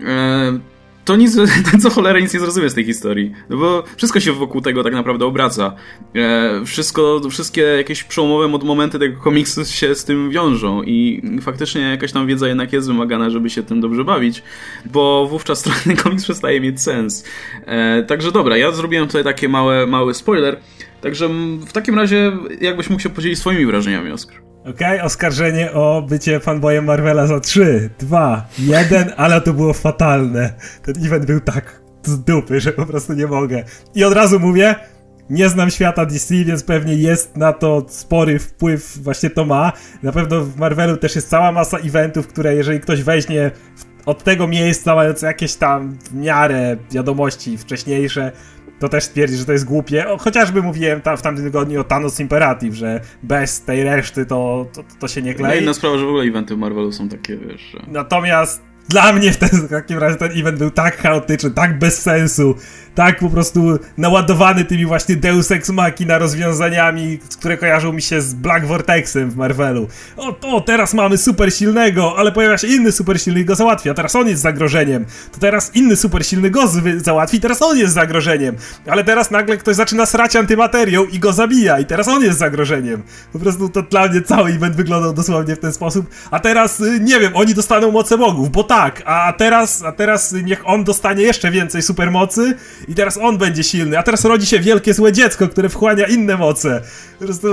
e, 0.00 0.58
to 1.04 1.16
nic, 1.16 1.36
ten 1.70 1.80
co 1.80 1.90
cholera 1.90 2.20
nic 2.20 2.34
nie 2.34 2.40
zrozumie 2.40 2.70
z 2.70 2.74
tej 2.74 2.84
historii. 2.84 3.32
No 3.50 3.56
bo 3.56 3.84
wszystko 3.96 4.20
się 4.20 4.32
wokół 4.32 4.60
tego 4.60 4.84
tak 4.84 4.92
naprawdę 4.92 5.26
obraca. 5.26 5.76
E, 6.14 6.64
wszystko, 6.64 7.20
wszystkie 7.30 7.62
jakieś 7.62 8.04
przełomowe 8.04 8.48
momenty 8.48 8.98
tego 8.98 9.20
komiksu 9.20 9.64
się 9.64 9.94
z 9.94 10.04
tym 10.04 10.30
wiążą 10.30 10.82
i 10.82 11.22
faktycznie 11.40 11.80
jakaś 11.80 12.12
tam 12.12 12.26
wiedza 12.26 12.48
jednak 12.48 12.72
jest 12.72 12.86
wymagana, 12.88 13.30
żeby 13.30 13.50
się 13.50 13.62
tym 13.62 13.80
dobrze 13.80 14.04
bawić, 14.04 14.42
bo 14.86 15.26
wówczas 15.26 15.62
ten 15.84 15.96
komiks 15.96 16.24
przestaje 16.24 16.60
mieć 16.60 16.82
sens. 16.82 17.24
E, 17.66 18.02
także 18.02 18.32
dobra, 18.32 18.56
ja 18.56 18.72
zrobiłem 18.72 19.06
tutaj 19.06 19.24
taki 19.24 19.48
mały, 19.48 19.86
mały 19.86 20.14
spoiler. 20.14 20.60
Także 21.00 21.28
w 21.66 21.72
takim 21.72 21.94
razie 21.94 22.32
jakbyś 22.60 22.90
mógł 22.90 23.02
się 23.02 23.10
podzielić 23.10 23.38
swoimi 23.38 23.66
wrażeniami, 23.66 24.10
Oskar. 24.10 24.53
Okej, 24.64 24.94
okay, 24.94 25.02
oskarżenie 25.02 25.72
o 25.72 26.02
bycie 26.08 26.40
fanboyem 26.40 26.84
Marvela 26.84 27.26
za 27.26 27.40
3, 27.40 27.90
2, 27.98 28.48
1, 28.58 29.12
ale 29.16 29.40
to 29.40 29.52
było 29.52 29.72
fatalne. 29.72 30.54
Ten 30.82 31.06
event 31.06 31.26
był 31.26 31.40
tak 31.40 31.80
z 32.04 32.24
dupy, 32.24 32.60
że 32.60 32.72
po 32.72 32.86
prostu 32.86 33.12
nie 33.12 33.26
mogę. 33.26 33.64
I 33.94 34.04
od 34.04 34.12
razu 34.12 34.40
mówię, 34.40 34.74
nie 35.30 35.48
znam 35.48 35.70
świata 35.70 36.06
DC, 36.06 36.34
więc 36.34 36.62
pewnie 36.62 36.94
jest 36.94 37.36
na 37.36 37.52
to 37.52 37.86
spory 37.88 38.38
wpływ, 38.38 38.98
właśnie 39.02 39.30
to 39.30 39.44
ma. 39.44 39.72
Na 40.02 40.12
pewno 40.12 40.40
w 40.40 40.56
Marvelu 40.56 40.96
też 40.96 41.14
jest 41.14 41.28
cała 41.28 41.52
masa 41.52 41.78
eventów, 41.78 42.26
które 42.26 42.54
jeżeli 42.54 42.80
ktoś 42.80 43.02
weźmie 43.02 43.50
od 44.06 44.24
tego 44.24 44.48
miejsca, 44.48 44.94
mając 44.94 45.22
jakieś 45.22 45.54
tam 45.54 45.98
w 45.98 46.14
miarę 46.14 46.76
wiadomości 46.90 47.58
wcześniejsze, 47.58 48.32
to 48.78 48.88
też 48.88 49.08
twierdzi, 49.08 49.36
że 49.36 49.44
to 49.44 49.52
jest 49.52 49.64
głupie. 49.64 50.08
O, 50.08 50.18
chociażby 50.18 50.62
mówiłem 50.62 51.00
w 51.16 51.22
tamtym 51.22 51.44
tygodniu 51.44 51.80
o 51.80 51.84
Thanos 51.84 52.20
Imperative, 52.20 52.74
że 52.74 53.00
bez 53.22 53.62
tej 53.62 53.84
reszty 53.84 54.26
to, 54.26 54.66
to, 54.72 54.84
to 55.00 55.08
się 55.08 55.22
nie 55.22 55.34
klei. 55.34 55.54
No 55.56 55.62
inna 55.62 55.74
sprawa, 55.74 55.98
że 55.98 56.04
w 56.04 56.08
ogóle 56.08 56.24
eventy 56.24 56.56
Marvelu 56.56 56.92
są 56.92 57.08
takie, 57.08 57.36
wiesz... 57.36 57.60
Że... 57.60 57.82
Natomiast 57.86 58.73
dla 58.88 59.12
mnie 59.12 59.32
w, 59.32 59.36
ten, 59.36 59.48
w 59.48 59.70
takim 59.70 59.98
razie 59.98 60.16
ten 60.16 60.30
event 60.40 60.58
był 60.58 60.70
tak 60.70 60.96
chaotyczny, 60.96 61.50
tak 61.50 61.78
bez 61.78 62.02
sensu, 62.02 62.54
tak 62.94 63.18
po 63.18 63.30
prostu 63.30 63.78
naładowany 63.98 64.64
tymi 64.64 64.86
właśnie 64.86 65.16
Deus 65.16 65.50
Ex 65.50 65.70
Machina 65.70 66.18
rozwiązaniami, 66.18 67.18
które 67.38 67.56
kojarzą 67.56 67.92
mi 67.92 68.02
się 68.02 68.20
z 68.20 68.34
Black 68.34 68.66
Vortexem 68.66 69.30
w 69.30 69.36
Marvelu. 69.36 69.88
O, 70.42 70.60
teraz 70.60 70.94
mamy 70.94 71.18
super 71.18 71.54
silnego, 71.54 72.18
ale 72.18 72.32
pojawia 72.32 72.58
się 72.58 72.66
inny 72.66 72.92
super 72.92 73.20
silny 73.20 73.40
i 73.40 73.44
go 73.44 73.54
załatwi, 73.54 73.90
a 73.90 73.94
teraz 73.94 74.16
on 74.16 74.28
jest 74.28 74.42
zagrożeniem. 74.42 75.04
To 75.32 75.40
teraz 75.40 75.76
inny 75.76 75.96
super 75.96 76.26
silny 76.26 76.50
go 76.50 76.62
załatwi, 76.96 77.40
teraz 77.40 77.62
on 77.62 77.78
jest 77.78 77.94
zagrożeniem. 77.94 78.56
Ale 78.86 79.04
teraz 79.04 79.30
nagle 79.30 79.56
ktoś 79.56 79.76
zaczyna 79.76 80.06
srać 80.06 80.36
antymaterią 80.36 81.04
i 81.04 81.18
go 81.18 81.32
zabija 81.32 81.78
i 81.78 81.84
teraz 81.84 82.08
on 82.08 82.22
jest 82.22 82.38
zagrożeniem. 82.38 83.02
Po 83.32 83.38
prostu 83.38 83.68
to 83.68 83.82
dla 83.82 84.08
mnie 84.08 84.22
cały 84.22 84.50
event 84.50 84.76
wyglądał 84.76 85.12
dosłownie 85.12 85.56
w 85.56 85.58
ten 85.58 85.72
sposób. 85.72 86.06
A 86.30 86.40
teraz, 86.40 86.80
y, 86.80 87.00
nie 87.00 87.20
wiem, 87.20 87.36
oni 87.36 87.54
dostaną 87.54 87.90
moce 87.90 88.18
bogów, 88.18 88.50
bo 88.50 88.64
tak, 88.64 88.73
a 89.04 89.32
teraz, 89.32 89.82
a 89.82 89.92
teraz 89.92 90.32
niech 90.32 90.68
on 90.68 90.84
dostanie 90.84 91.22
jeszcze 91.22 91.50
więcej 91.50 91.82
supermocy 91.82 92.56
i 92.88 92.94
teraz 92.94 93.18
on 93.18 93.38
będzie 93.38 93.64
silny, 93.64 93.98
a 93.98 94.02
teraz 94.02 94.24
rodzi 94.24 94.46
się 94.46 94.60
wielkie 94.60 94.94
złe 94.94 95.12
dziecko, 95.12 95.48
które 95.48 95.68
wchłania 95.68 96.06
inne 96.06 96.36
moce. 96.36 96.82
Po 97.18 97.24
prostu, 97.24 97.48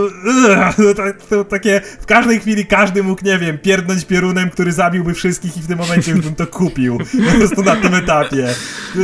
to, 0.78 0.93
to, 0.93 1.03
to, 1.30 1.43
takie, 1.43 1.82
w 2.01 2.05
każdej 2.05 2.39
chwili 2.39 2.65
każdy 2.65 3.03
mógł, 3.03 3.26
nie 3.26 3.38
wiem, 3.38 3.57
pierdnąć 3.57 4.05
piorunem, 4.05 4.49
który 4.49 4.72
zabiłby 4.72 5.13
wszystkich 5.13 5.57
i 5.57 5.61
w 5.61 5.67
tym 5.67 5.78
momencie 5.78 6.11
już 6.11 6.22
bym 6.22 6.36
to 6.36 6.47
kupił. 6.47 6.97
Po 7.32 7.38
prostu 7.38 7.63
na 7.63 7.76
tym 7.76 7.95
etapie. 7.95 8.47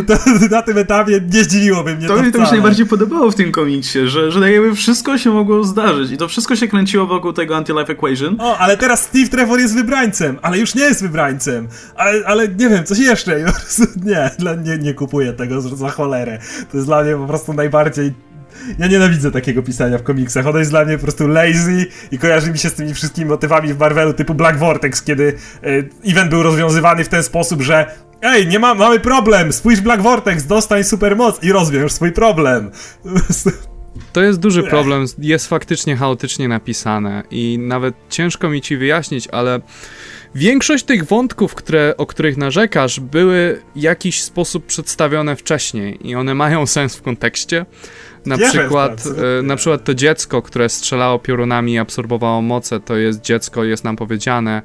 To, 0.08 0.14
na 0.52 0.62
tym 0.62 0.78
etapie 0.78 1.22
nie 1.34 1.44
zdziwiłoby 1.44 1.96
mnie 1.96 2.08
to 2.08 2.16
To 2.16 2.24
mi 2.24 2.32
to 2.32 2.40
mi 2.40 2.46
się 2.46 2.52
najbardziej 2.52 2.86
podobało 2.86 3.32
w 3.32 3.36
tym 3.36 3.52
komiksie, 3.52 4.08
że, 4.08 4.32
że 4.32 4.42
tak 4.42 4.52
jakby 4.52 4.76
wszystko 4.76 5.18
się 5.18 5.30
mogło 5.30 5.64
zdarzyć 5.64 6.12
i 6.12 6.18
to 6.18 6.28
wszystko 6.28 6.56
się 6.56 6.68
kręciło 6.68 7.06
wokół 7.06 7.34
tego 7.34 7.56
Anti-Life 7.56 7.92
Equation. 7.94 8.36
O, 8.40 8.58
ale 8.58 8.78
teraz 8.78 9.04
Steve 9.04 9.28
Trevor 9.28 9.60
jest 9.60 9.76
wybrańcem, 9.76 10.40
ale 10.42 10.58
już 10.58 10.76
nie 10.76 10.84
jest 10.84 11.02
wybrańcem. 11.02 11.68
Ale, 12.08 12.26
ale 12.26 12.48
nie 12.48 12.70
wiem, 12.70 12.84
coś 12.84 13.00
jeszcze. 13.00 13.40
Nie, 14.06 14.32
nie, 14.64 14.78
nie 14.78 14.94
kupuję 14.94 15.34
tego 15.34 15.62
za 15.62 15.90
cholerę. 15.90 16.40
To 16.72 16.78
jest 16.78 16.88
dla 16.88 17.04
mnie 17.04 17.16
po 17.16 17.28
prostu 17.28 17.54
najbardziej 17.54 18.14
ja 18.80 18.88
nienawidzę 18.88 19.32
takiego 19.32 19.64
pisania 19.64 19.98
w 19.98 20.04
komiksach. 20.04 20.48
Ono 20.48 20.60
jest 20.60 20.72
dla 20.72 20.86
mnie 20.86 20.98
po 20.98 21.04
prostu 21.04 21.28
lazy 21.28 21.86
i 22.12 22.18
kojarzy 22.20 22.52
mi 22.52 22.58
się 22.58 22.70
z 22.70 22.74
tymi 22.74 22.94
wszystkimi 22.94 23.28
motywami 23.28 23.74
w 23.74 23.80
Marvelu 23.80 24.14
typu 24.14 24.34
Black 24.34 24.58
Vortex, 24.58 25.04
kiedy 25.04 25.34
e, 25.64 26.10
event 26.12 26.30
był 26.30 26.44
rozwiązywany 26.44 27.04
w 27.04 27.10
ten 27.10 27.24
sposób, 27.24 27.62
że 27.62 27.92
Ej, 28.22 28.48
nie 28.48 28.60
ma, 28.60 28.74
mamy 28.74 29.00
problem! 29.00 29.54
Spójrz 29.54 29.82
Black 29.82 30.02
Vortex, 30.02 30.46
dostań 30.46 30.84
supermoc 30.84 31.44
i 31.44 31.52
rozwiąż 31.52 31.92
swój 31.92 32.12
problem. 32.12 32.72
To 34.14 34.22
jest 34.22 34.40
duży 34.40 34.64
problem, 34.64 35.06
jest 35.20 35.48
faktycznie 35.48 35.96
chaotycznie 35.96 36.48
napisane 36.48 37.24
i 37.32 37.60
nawet 37.60 37.96
ciężko 38.10 38.50
mi 38.50 38.62
ci 38.62 38.78
wyjaśnić, 38.78 39.28
ale 39.28 39.62
Większość 40.38 40.84
tych 40.84 41.04
wątków, 41.04 41.56
które, 41.56 41.94
o 41.98 42.06
których 42.06 42.38
narzekasz, 42.38 43.00
były 43.00 43.62
w 43.76 43.80
jakiś 43.80 44.22
sposób 44.22 44.66
przedstawione 44.66 45.36
wcześniej 45.36 46.08
i 46.08 46.16
one 46.16 46.36
mają 46.36 46.66
sens 46.66 46.96
w 46.96 47.02
kontekście. 47.02 47.66
Na 48.26 48.38
przykład, 48.38 49.04
e, 49.40 49.42
na 49.42 49.56
przykład 49.56 49.84
to 49.84 49.94
dziecko, 49.94 50.42
które 50.42 50.70
strzelało 50.70 51.20
piorunami 51.20 51.74
i 51.74 51.78
absorbowało 51.78 52.42
moce, 52.42 52.80
to 52.80 52.98
jest 52.98 53.22
dziecko, 53.22 53.64
jest 53.64 53.84
nam 53.84 53.96
powiedziane, 53.96 54.62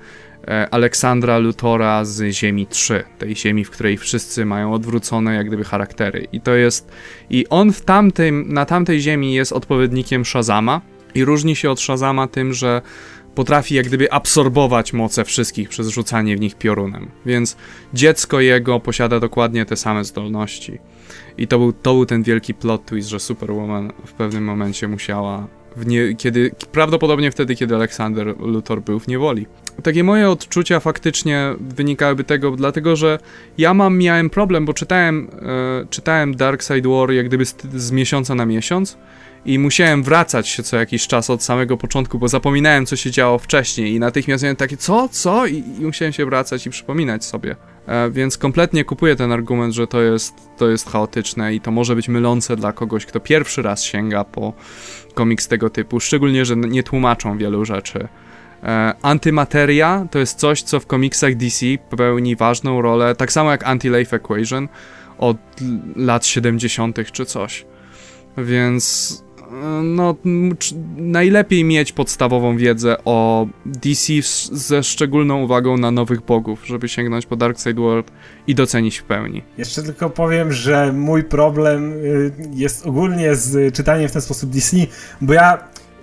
e, 0.49 0.69
Aleksandra 0.71 1.39
Lutora 1.39 2.05
z 2.05 2.33
Ziemi 2.33 2.67
3, 2.67 3.05
tej 3.19 3.37
ziemi, 3.37 3.65
w 3.65 3.71
której 3.71 3.99
wszyscy 3.99 4.45
mają 4.45 4.73
odwrócone 4.73 5.35
jak 5.35 5.47
gdyby 5.47 5.65
charaktery. 5.65 6.27
I 6.33 6.41
to 6.41 6.55
jest. 6.55 6.93
I 7.31 7.47
on 7.49 7.73
w 7.73 7.81
tamtym, 7.81 8.53
na 8.53 8.65
tamtej 8.65 9.01
ziemi 9.01 9.35
jest 9.35 9.53
odpowiednikiem 9.53 10.25
Shazama. 10.25 10.81
I 11.15 11.25
różni 11.25 11.57
się 11.57 11.71
od 11.71 11.81
Shazama 11.81 12.27
tym, 12.27 12.53
że 12.55 12.83
potrafi 13.35 13.75
jak 13.75 13.87
gdyby 13.87 14.13
absorbować 14.13 14.93
moce 14.93 15.25
wszystkich 15.25 15.69
przez 15.69 15.89
rzucanie 15.89 16.37
w 16.37 16.41
nich 16.41 16.55
piorunem. 16.55 17.11
Więc 17.27 17.57
dziecko 17.95 18.41
jego 18.41 18.81
posiada 18.81 19.21
dokładnie 19.21 19.67
te 19.67 19.77
same 19.77 20.05
zdolności. 20.05 20.79
I 21.39 21.49
to 21.49 21.59
był, 21.59 21.73
to 21.73 21.95
był 21.95 22.07
ten 22.07 22.23
wielki 22.23 22.55
plot 22.55 22.87
twist, 22.87 23.09
że 23.09 23.21
Superwoman 23.21 23.93
w 24.07 24.13
pewnym 24.13 24.45
momencie 24.45 24.89
musiała 24.89 25.47
nie, 25.87 26.15
kiedy, 26.15 26.51
prawdopodobnie 26.73 27.31
wtedy, 27.31 27.55
kiedy 27.55 27.75
Aleksander 27.75 28.35
Luthor 28.41 28.83
był 28.83 29.01
w 29.01 29.09
niewoli. 29.09 29.47
Takie 29.83 30.05
moje 30.05 30.31
odczucia 30.31 30.81
faktycznie 30.81 31.55
wynikałyby 31.61 32.25
tego, 32.25 32.51
dlatego 32.51 32.97
że 32.97 33.19
ja 33.59 33.75
mam, 33.75 33.99
miałem 33.99 34.31
problem, 34.31 34.65
bo 34.65 34.75
czytałem, 34.75 35.29
e, 35.83 35.87
czytałem 35.91 36.37
Dark 36.37 36.63
Side 36.63 36.89
War 36.89 37.11
jak 37.11 37.27
gdyby 37.27 37.47
z, 37.47 37.57
z 37.75 37.91
miesiąca 37.91 38.35
na 38.35 38.47
miesiąc 38.47 38.97
i 39.45 39.59
musiałem 39.59 40.03
wracać 40.03 40.49
się 40.49 40.63
co 40.63 40.77
jakiś 40.77 41.07
czas 41.07 41.31
od 41.31 41.43
samego 41.43 41.77
początku, 41.77 42.19
bo 42.19 42.29
zapominałem, 42.29 42.87
co 42.87 42.97
się 42.97 43.11
działo 43.11 43.39
wcześniej 43.39 43.95
i 43.95 44.01
natychmiast 44.01 44.43
miałem 44.43 44.57
takie, 44.57 44.77
co, 44.77 45.09
co? 45.09 45.47
I, 45.47 45.57
i 45.57 45.81
musiałem 45.83 46.13
się 46.13 46.27
wracać 46.27 46.67
i 46.67 46.71
przypominać 46.71 47.25
sobie. 47.25 47.57
E, 47.87 48.11
więc 48.11 48.39
kompletnie 48.39 48.85
kupuję 48.85 49.17
ten 49.17 49.33
argument, 49.33 49.75
że 49.75 49.87
to 49.87 50.03
jest, 50.03 50.35
to 50.57 50.69
jest 50.71 50.91
chaotyczne 50.91 51.55
i 51.55 51.61
to 51.61 51.71
może 51.71 51.97
być 51.97 52.09
mylące 52.09 52.57
dla 52.57 52.73
kogoś, 52.73 53.07
kto 53.07 53.21
pierwszy 53.21 53.63
raz 53.63 53.83
sięga 53.83 54.25
po 54.25 54.53
komiks 55.15 55.49
tego 55.49 55.71
typu, 55.71 56.01
szczególnie, 56.01 56.45
że 56.45 56.57
nie 56.57 56.83
tłumaczą 56.83 57.39
wielu 57.39 57.65
rzeczy. 57.65 58.09
E, 58.63 58.95
antymateria 59.03 60.07
to 60.11 60.19
jest 60.19 60.39
coś, 60.39 60.63
co 60.63 60.81
w 60.81 60.87
komiksach 60.87 61.35
DC 61.35 61.67
pełni 61.97 62.37
ważną 62.37 62.83
rolę, 62.83 63.15
tak 63.15 63.33
samo 63.33 63.51
jak 63.51 63.65
Anti-Life 63.65 64.17
Equation 64.17 64.69
od 65.19 65.37
lat 65.97 66.27
70. 66.27 67.13
czy 67.13 67.25
coś. 67.25 67.67
Więc 68.39 69.25
no, 69.83 70.17
najlepiej 70.97 71.65
mieć 71.65 71.93
podstawową 71.93 72.57
wiedzę 72.57 72.97
o 73.05 73.47
DC 73.67 74.13
ze 74.53 74.83
szczególną 74.83 75.43
uwagą 75.43 75.77
na 75.77 75.91
nowych 75.91 76.21
bogów, 76.21 76.67
żeby 76.67 76.89
sięgnąć 76.89 77.27
po 77.27 77.37
Dark 77.37 77.59
Side 77.59 77.81
World 77.81 78.13
i 78.47 78.55
docenić 78.55 78.99
w 78.99 79.05
pełni. 79.05 79.43
Jeszcze 79.59 79.83
tylko 79.83 80.11
powiem, 80.11 80.53
że 80.53 80.93
mój 80.93 81.25
problem 81.25 81.93
y, 81.93 82.33
jest 82.53 82.87
ogólnie 82.87 83.35
z 83.35 83.75
czytaniem 83.75 84.09
w 84.09 84.13
ten 84.13 84.23
sposób 84.23 84.51
DC, 84.51 84.77
bo 85.21 85.33
ja 85.33 85.59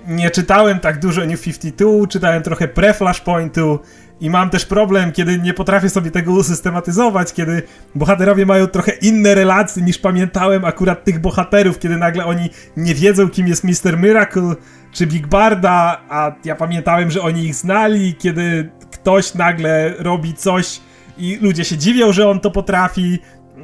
nie 0.08 0.32
czytałem 0.32 0.80
tak 0.80 1.00
dużo 1.00 1.26
New 1.26 1.44
52, 1.44 2.08
czytałem 2.08 2.44
trochę 2.44 2.68
pre-Flashpointu 2.68 3.80
i 4.22 4.30
mam 4.30 4.50
też 4.50 4.66
problem, 4.66 5.12
kiedy 5.12 5.40
nie 5.40 5.54
potrafię 5.54 5.90
sobie 5.90 6.12
tego 6.12 6.32
usystematyzować, 6.32 7.34
kiedy 7.34 7.62
bohaterowie 7.96 8.46
mają 8.46 8.68
trochę 8.68 8.92
inne 8.92 9.36
relacje 9.36 9.84
niż 9.84 9.98
pamiętałem 9.98 10.66
akurat 10.66 11.04
tych 11.04 11.20
bohaterów, 11.20 11.80
kiedy 11.80 11.98
nagle 11.98 12.26
oni 12.26 12.50
nie 12.78 12.96
wiedzą, 12.96 13.30
kim 13.30 13.48
jest 13.48 13.64
Mr. 13.64 13.98
Miracle 13.98 14.56
czy 14.92 15.08
Big 15.08 15.28
Barda, 15.28 16.02
a 16.10 16.32
ja 16.46 16.56
pamiętałem, 16.56 17.12
że 17.12 17.22
oni 17.22 17.46
ich 17.46 17.56
znali, 17.56 18.16
kiedy 18.16 18.70
ktoś 18.92 19.34
nagle 19.34 19.94
robi 19.98 20.34
coś 20.34 20.82
i 21.18 21.38
ludzie 21.42 21.66
się 21.66 21.78
dziwią, 21.78 22.12
że 22.12 22.30
on 22.30 22.40
to 22.40 22.52
potrafi, 22.52 23.20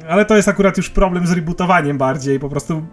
ale 0.08 0.24
to 0.24 0.36
jest 0.36 0.48
akurat 0.48 0.76
już 0.76 0.90
problem 0.90 1.26
z 1.26 1.32
rebootowaniem 1.32 1.98
bardziej, 1.98 2.40
po 2.40 2.48
prostu 2.48 2.86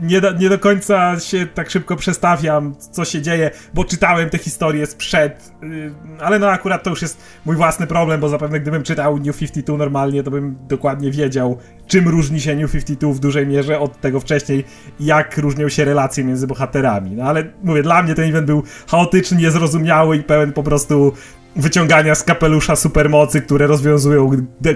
nie 0.00 0.20
do, 0.20 0.32
nie 0.32 0.48
do 0.48 0.58
końca 0.58 1.20
się 1.20 1.46
tak 1.46 1.70
szybko 1.70 1.96
przestawiam, 1.96 2.74
co 2.92 3.04
się 3.04 3.22
dzieje, 3.22 3.50
bo 3.74 3.84
czytałem 3.84 4.30
te 4.30 4.38
historie 4.38 4.86
sprzed, 4.86 5.52
yy, 5.62 5.94
ale 6.20 6.38
no 6.38 6.48
akurat 6.48 6.82
to 6.82 6.90
już 6.90 7.02
jest 7.02 7.20
mój 7.44 7.56
własny 7.56 7.86
problem, 7.86 8.20
bo 8.20 8.28
zapewne 8.28 8.60
gdybym 8.60 8.82
czytał 8.82 9.18
New 9.18 9.38
52 9.38 9.78
normalnie, 9.78 10.22
to 10.22 10.30
bym 10.30 10.56
dokładnie 10.68 11.10
wiedział, 11.10 11.58
czym 11.86 12.08
różni 12.08 12.40
się 12.40 12.56
New 12.56 12.72
52 12.72 13.12
w 13.12 13.18
dużej 13.18 13.46
mierze 13.46 13.78
od 13.78 14.00
tego 14.00 14.20
wcześniej, 14.20 14.64
jak 15.00 15.38
różnią 15.38 15.68
się 15.68 15.84
relacje 15.84 16.24
między 16.24 16.46
bohaterami. 16.46 17.10
No 17.10 17.24
ale 17.24 17.44
mówię, 17.62 17.82
dla 17.82 18.02
mnie 18.02 18.14
ten 18.14 18.28
event 18.28 18.46
był 18.46 18.62
chaotyczny, 18.86 19.36
niezrozumiały 19.36 20.16
i 20.16 20.22
pełen 20.22 20.52
po 20.52 20.62
prostu 20.62 21.12
wyciągania 21.56 22.14
z 22.14 22.22
kapelusza 22.22 22.76
supermocy, 22.76 23.40
które 23.40 23.66
rozwiązują 23.66 24.30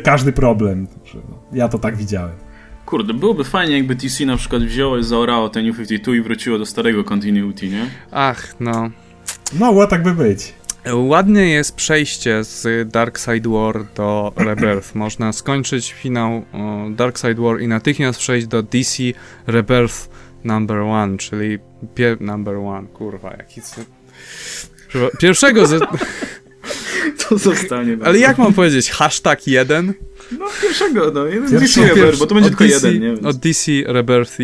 każdy 0.05 0.33
problem. 0.33 0.87
Ja 1.53 1.69
to 1.69 1.79
tak 1.79 1.97
widziałem. 1.97 2.48
Kurde, 2.89 3.15
byłoby 3.15 3.45
fajnie, 3.45 3.77
jakby 3.77 3.97
TC 3.97 4.27
na 4.27 4.37
przykład 4.37 4.63
wzięło 4.63 4.99
i 4.99 5.05
zaorało 5.05 5.49
ten 5.49 5.67
New 5.67 5.77
52 5.77 6.15
i 6.15 6.21
wróciło 6.21 6.59
do 6.59 6.67
starego 6.67 7.05
continuity, 7.05 7.69
nie? 7.69 7.87
Ach, 8.11 8.61
no. 8.61 8.91
Mogło 9.53 9.87
tak 9.87 10.03
by 10.03 10.15
być. 10.15 10.55
Ładnie 10.95 11.49
jest 11.49 11.77
przejście 11.77 12.45
z 12.45 12.89
Dark 12.93 13.19
Side 13.19 13.51
War 13.51 13.85
do 13.95 14.33
Rebirth. 14.47 14.95
Można 14.95 15.33
skończyć 15.33 15.93
finał 15.93 16.45
Dark 16.91 17.19
Side 17.19 17.35
War 17.35 17.61
i 17.61 17.69
natychmiast 17.69 18.19
przejść 18.19 18.47
do 18.47 18.63
DC 18.63 19.03
Rebirth 19.47 20.09
number 20.45 20.79
one, 20.79 21.19
czyli 21.19 21.59
pie 21.95 22.17
number 22.21 22.57
one, 22.57 22.89
kurwa, 22.89 23.31
jaki... 23.39 23.61
Pierwszego 25.21 25.67
z... 25.67 25.83
To 27.29 27.39
zostanie. 27.39 27.97
Ale 28.05 28.19
jak 28.19 28.39
mam 28.39 28.55
powiedzieć? 28.55 28.91
Hashtag 28.91 29.47
jeden? 29.47 29.95
No 30.39 30.47
pierwszego, 30.63 31.11
no. 31.15 31.27
Jeden 31.27 31.61
DC 31.61 31.89
Rebirth, 31.89 32.19
bo 32.19 32.27
to 32.27 32.35
będzie 32.35 32.51
tylko 32.51 32.65
DC, 32.65 32.93
jeden, 32.93 33.15
nie? 33.23 33.29
Od 33.29 33.37
DC 33.37 33.73
Rebirth 33.87 34.39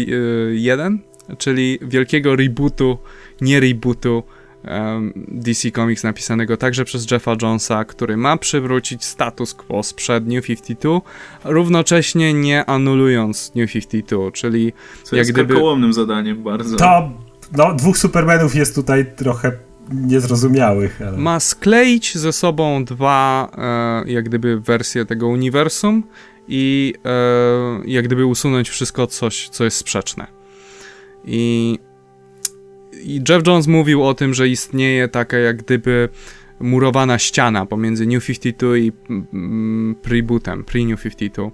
1, 0.52 0.98
y, 1.32 1.36
czyli 1.36 1.78
wielkiego 1.82 2.36
rebootu, 2.36 2.98
nie 3.40 3.60
rebootu 3.60 4.22
um, 4.68 5.12
DC 5.28 5.70
Comics 5.70 6.04
napisanego 6.04 6.56
także 6.56 6.84
przez 6.84 7.10
Jeffa 7.10 7.36
Jonesa, 7.42 7.84
który 7.84 8.16
ma 8.16 8.36
przywrócić 8.36 9.04
status 9.04 9.54
quo 9.54 9.82
sprzed 9.82 10.26
New 10.26 10.46
52, 10.46 11.00
równocześnie 11.44 12.34
nie 12.34 12.66
anulując 12.66 13.52
New 13.54 13.72
52, 13.72 14.30
czyli 14.32 14.72
Co 15.02 15.16
jak 15.16 15.26
jest 15.26 15.32
gdyby... 15.32 15.54
zadaniem 15.90 16.42
bardzo. 16.42 16.76
To, 16.76 17.10
no, 17.56 17.74
dwóch 17.74 17.98
Supermanów 17.98 18.54
jest 18.54 18.74
tutaj 18.74 19.06
trochę 19.16 19.52
niezrozumiałych. 19.92 21.02
Ale... 21.02 21.18
Ma 21.18 21.40
skleić 21.40 22.18
ze 22.18 22.32
sobą 22.32 22.84
dwa, 22.84 23.50
e, 24.06 24.12
jak 24.12 24.24
gdyby, 24.24 24.60
wersje 24.60 25.04
tego 25.04 25.28
uniwersum 25.28 26.02
i 26.48 26.94
e, 27.04 27.10
jak 27.86 28.04
gdyby 28.04 28.26
usunąć 28.26 28.68
wszystko, 28.70 29.06
coś, 29.06 29.48
co 29.48 29.64
jest 29.64 29.76
sprzeczne. 29.76 30.26
I, 31.24 31.78
I 33.02 33.20
Jeff 33.28 33.46
Jones 33.46 33.66
mówił 33.66 34.04
o 34.04 34.14
tym, 34.14 34.34
że 34.34 34.48
istnieje 34.48 35.08
taka 35.08 35.38
jak 35.38 35.56
gdyby 35.56 36.08
murowana 36.60 37.18
ściana 37.18 37.66
pomiędzy 37.66 38.06
New 38.06 38.26
52 38.26 38.76
i 38.76 38.92
mm, 39.10 39.94
pre-bootem, 40.02 40.64
pre-New 40.64 41.02
52 41.02 41.50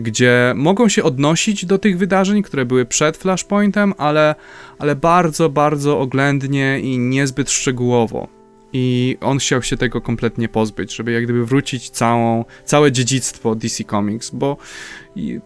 gdzie 0.00 0.52
mogą 0.56 0.88
się 0.88 1.02
odnosić 1.02 1.66
do 1.66 1.78
tych 1.78 1.98
wydarzeń, 1.98 2.42
które 2.42 2.64
były 2.64 2.86
przed 2.86 3.16
Flashpointem, 3.16 3.94
ale, 3.98 4.34
ale 4.78 4.96
bardzo, 4.96 5.48
bardzo 5.48 6.00
oględnie 6.00 6.80
i 6.80 6.98
niezbyt 6.98 7.50
szczegółowo. 7.50 8.28
I 8.72 9.16
on 9.20 9.38
chciał 9.38 9.62
się 9.62 9.76
tego 9.76 10.00
kompletnie 10.00 10.48
pozbyć, 10.48 10.96
żeby 10.96 11.12
jak 11.12 11.24
gdyby 11.24 11.46
wrócić 11.46 11.90
całą, 11.90 12.44
całe 12.64 12.92
dziedzictwo 12.92 13.54
DC 13.54 13.84
Comics, 13.84 14.30
bo 14.30 14.56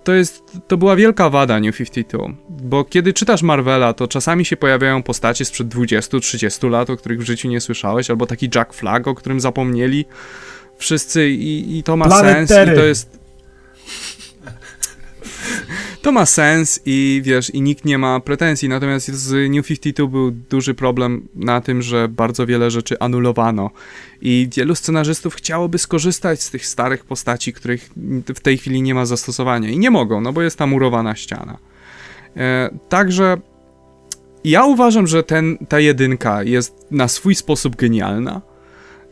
to 0.05 0.13
jest, 0.13 0.59
to 0.69 0.77
była 0.77 0.97
wielka 0.97 1.31
wada 1.31 1.61
New 1.61 1.77
52, 1.77 2.29
bo 2.49 2.85
kiedy 2.85 3.13
czytasz 3.13 3.43
Marvela, 3.43 3.93
to 3.93 4.09
czasami 4.09 4.45
się 4.45 4.57
pojawiają 4.57 5.03
postacie 5.03 5.45
sprzed 5.45 5.69
20-30 5.69 6.71
lat, 6.71 6.91
o 6.91 6.97
których 6.97 7.19
w 7.19 7.23
życiu 7.23 7.49
nie 7.49 7.61
słyszałeś, 7.61 8.11
albo 8.11 8.27
taki 8.27 8.51
Jack 8.55 8.73
Flag, 8.73 9.09
o 9.09 9.15
którym 9.15 9.41
zapomnieli 9.41 10.05
wszyscy 10.77 11.31
i, 11.31 11.79
i 11.79 11.83
to 11.83 11.97
ma 11.97 12.07
Planet 12.07 12.49
sens 12.49 12.69
i 12.73 12.77
to 12.77 12.85
jest 12.85 13.22
to 16.03 16.13
ma 16.13 16.27
sens 16.27 16.81
i 16.87 17.21
wiesz, 17.25 17.51
i 17.51 17.63
nikt 17.63 17.85
nie 17.85 17.99
ma 17.99 18.21
pretensji. 18.21 18.69
Natomiast 18.69 19.09
z 19.09 19.51
New 19.51 19.67
52 19.67 20.07
był 20.07 20.31
duży 20.31 20.75
problem 20.75 21.29
na 21.35 21.61
tym, 21.61 21.83
że 21.83 22.09
bardzo 22.09 22.47
wiele 22.47 22.71
rzeczy 22.71 22.99
anulowano 22.99 23.71
i 24.21 24.49
wielu 24.57 24.75
scenarzystów 24.75 25.35
chciałoby 25.35 25.79
skorzystać 25.79 26.43
z 26.43 26.51
tych 26.51 26.67
starych 26.67 27.05
postaci, 27.05 27.53
których 27.53 27.91
w 28.35 28.41
tej 28.41 28.59
chwili 28.59 28.83
nie 28.83 28.95
ma 28.95 29.07
zastosowania 29.07 29.71
i 29.71 29.79
nie 29.79 29.91
mogą, 29.91 30.21
no 30.21 30.33
bo 30.33 30.43
jest 30.43 30.59
tam 30.59 30.71
murowana 30.71 31.15
ściana. 31.15 31.59
E, 32.37 32.71
także 32.89 33.37
ja 34.45 34.65
uważam, 34.65 35.07
że 35.07 35.23
ten, 35.23 35.59
ta 35.69 35.81
jedynka 35.81 36.43
jest 36.43 36.87
na 36.91 37.09
swój 37.09 37.35
sposób 37.35 37.77
genialna. 37.77 38.41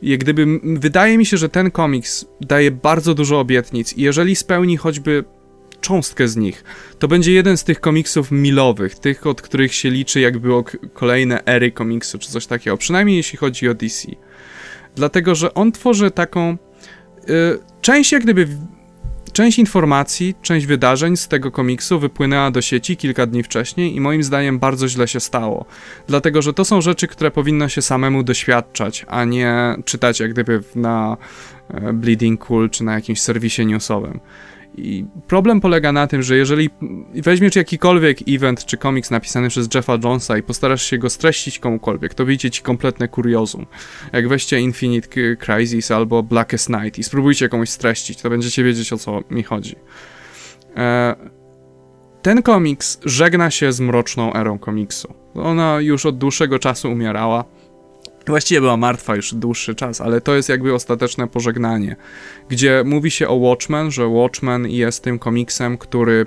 Jak 0.02 0.20
gdyby, 0.20 0.60
wydaje 0.62 1.18
mi 1.18 1.26
się, 1.26 1.36
że 1.36 1.48
ten 1.48 1.70
komiks 1.70 2.24
daje 2.40 2.70
bardzo 2.70 3.14
dużo 3.14 3.40
obietnic 3.40 3.92
i 3.92 4.02
jeżeli 4.02 4.36
spełni 4.36 4.76
choćby 4.76 5.24
cząstkę 5.80 6.28
z 6.28 6.36
nich. 6.36 6.64
To 6.98 7.08
będzie 7.08 7.32
jeden 7.32 7.56
z 7.56 7.64
tych 7.64 7.80
komiksów 7.80 8.30
milowych, 8.30 8.94
tych, 8.94 9.26
od 9.26 9.42
których 9.42 9.74
się 9.74 9.90
liczy 9.90 10.20
jakby 10.20 10.40
było 10.40 10.64
kolejne 10.94 11.44
ery 11.44 11.72
komiksu, 11.72 12.18
czy 12.18 12.30
coś 12.30 12.46
takiego, 12.46 12.76
przynajmniej 12.76 13.16
jeśli 13.16 13.38
chodzi 13.38 13.68
o 13.68 13.74
DC. 13.74 14.08
Dlatego, 14.94 15.34
że 15.34 15.54
on 15.54 15.72
tworzy 15.72 16.10
taką 16.10 16.56
y, 17.30 17.58
część 17.80 18.12
jak 18.12 18.22
gdyby 18.22 18.48
część 19.32 19.58
informacji, 19.58 20.34
część 20.42 20.66
wydarzeń 20.66 21.16
z 21.16 21.28
tego 21.28 21.50
komiksu 21.50 22.00
wypłynęła 22.00 22.50
do 22.50 22.62
sieci 22.62 22.96
kilka 22.96 23.26
dni 23.26 23.42
wcześniej 23.42 23.96
i 23.96 24.00
moim 24.00 24.22
zdaniem 24.22 24.58
bardzo 24.58 24.88
źle 24.88 25.08
się 25.08 25.20
stało. 25.20 25.64
Dlatego, 26.06 26.42
że 26.42 26.52
to 26.52 26.64
są 26.64 26.80
rzeczy, 26.80 27.08
które 27.08 27.30
powinno 27.30 27.68
się 27.68 27.82
samemu 27.82 28.22
doświadczać, 28.22 29.06
a 29.08 29.24
nie 29.24 29.76
czytać 29.84 30.20
jak 30.20 30.30
gdyby 30.32 30.62
na 30.74 31.16
e, 31.68 31.92
Bleeding 31.92 32.44
Cool 32.46 32.70
czy 32.70 32.84
na 32.84 32.94
jakimś 32.94 33.20
serwisie 33.20 33.66
newsowym. 33.66 34.20
I 34.76 35.04
problem 35.26 35.60
polega 35.60 35.92
na 35.92 36.06
tym, 36.06 36.22
że 36.22 36.36
jeżeli 36.36 36.70
weźmiesz 37.14 37.56
jakikolwiek 37.56 38.18
event 38.28 38.64
czy 38.64 38.76
komiks 38.76 39.10
napisany 39.10 39.48
przez 39.48 39.68
Jeffa 39.74 39.98
Jonesa 40.04 40.38
i 40.38 40.42
postarasz 40.42 40.82
się 40.82 40.98
go 40.98 41.10
streścić 41.10 41.58
komukolwiek, 41.58 42.14
to 42.14 42.24
wyjdzie 42.24 42.50
ci 42.50 42.62
kompletne 42.62 43.08
kuriozum. 43.08 43.66
Jak 44.12 44.28
weźcie 44.28 44.60
Infinite 44.60 45.36
Crisis 45.36 45.90
albo 45.90 46.22
Blackest 46.22 46.68
Night 46.68 46.98
i 46.98 47.02
spróbujcie 47.02 47.48
komuś 47.48 47.68
streścić, 47.68 48.22
to 48.22 48.30
będziecie 48.30 48.64
wiedzieć 48.64 48.92
o 48.92 48.98
co 48.98 49.20
mi 49.30 49.42
chodzi. 49.42 49.76
E, 50.76 51.14
ten 52.22 52.42
komiks 52.42 53.00
żegna 53.04 53.50
się 53.50 53.72
z 53.72 53.80
mroczną 53.80 54.34
erą 54.34 54.58
komiksu. 54.58 55.14
Ona 55.34 55.80
już 55.80 56.06
od 56.06 56.18
dłuższego 56.18 56.58
czasu 56.58 56.92
umierała 56.92 57.44
Właściwie 58.30 58.60
była 58.60 58.76
martwa 58.76 59.16
już 59.16 59.34
dłuższy 59.34 59.74
czas, 59.74 60.00
ale 60.00 60.20
to 60.20 60.34
jest 60.34 60.48
jakby 60.48 60.74
ostateczne 60.74 61.28
pożegnanie, 61.28 61.96
gdzie 62.48 62.82
mówi 62.86 63.10
się 63.10 63.28
o 63.28 63.34
Watchmen, 63.34 63.90
że 63.90 64.06
Watchmen 64.06 64.66
jest 64.68 65.04
tym 65.04 65.18
komiksem, 65.18 65.78
który 65.78 66.26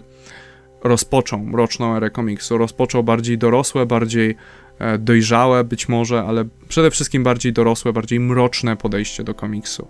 rozpoczął 0.84 1.40
mroczną 1.40 1.96
erę 1.96 2.10
komiksu, 2.10 2.58
rozpoczął 2.58 3.04
bardziej 3.04 3.38
dorosłe, 3.38 3.86
bardziej 3.86 4.36
e, 4.80 4.98
dojrzałe 4.98 5.64
być 5.64 5.90
może, 5.90 6.24
ale 6.24 6.46
przede 6.68 6.92
wszystkim 6.92 7.24
bardziej 7.24 7.54
dorosłe, 7.54 7.94
bardziej 7.94 8.20
mroczne 8.20 8.78
podejście 8.78 9.24
do 9.24 9.34
komiksu. 9.34 9.88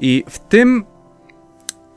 I 0.00 0.24
w 0.28 0.38
tym 0.38 0.84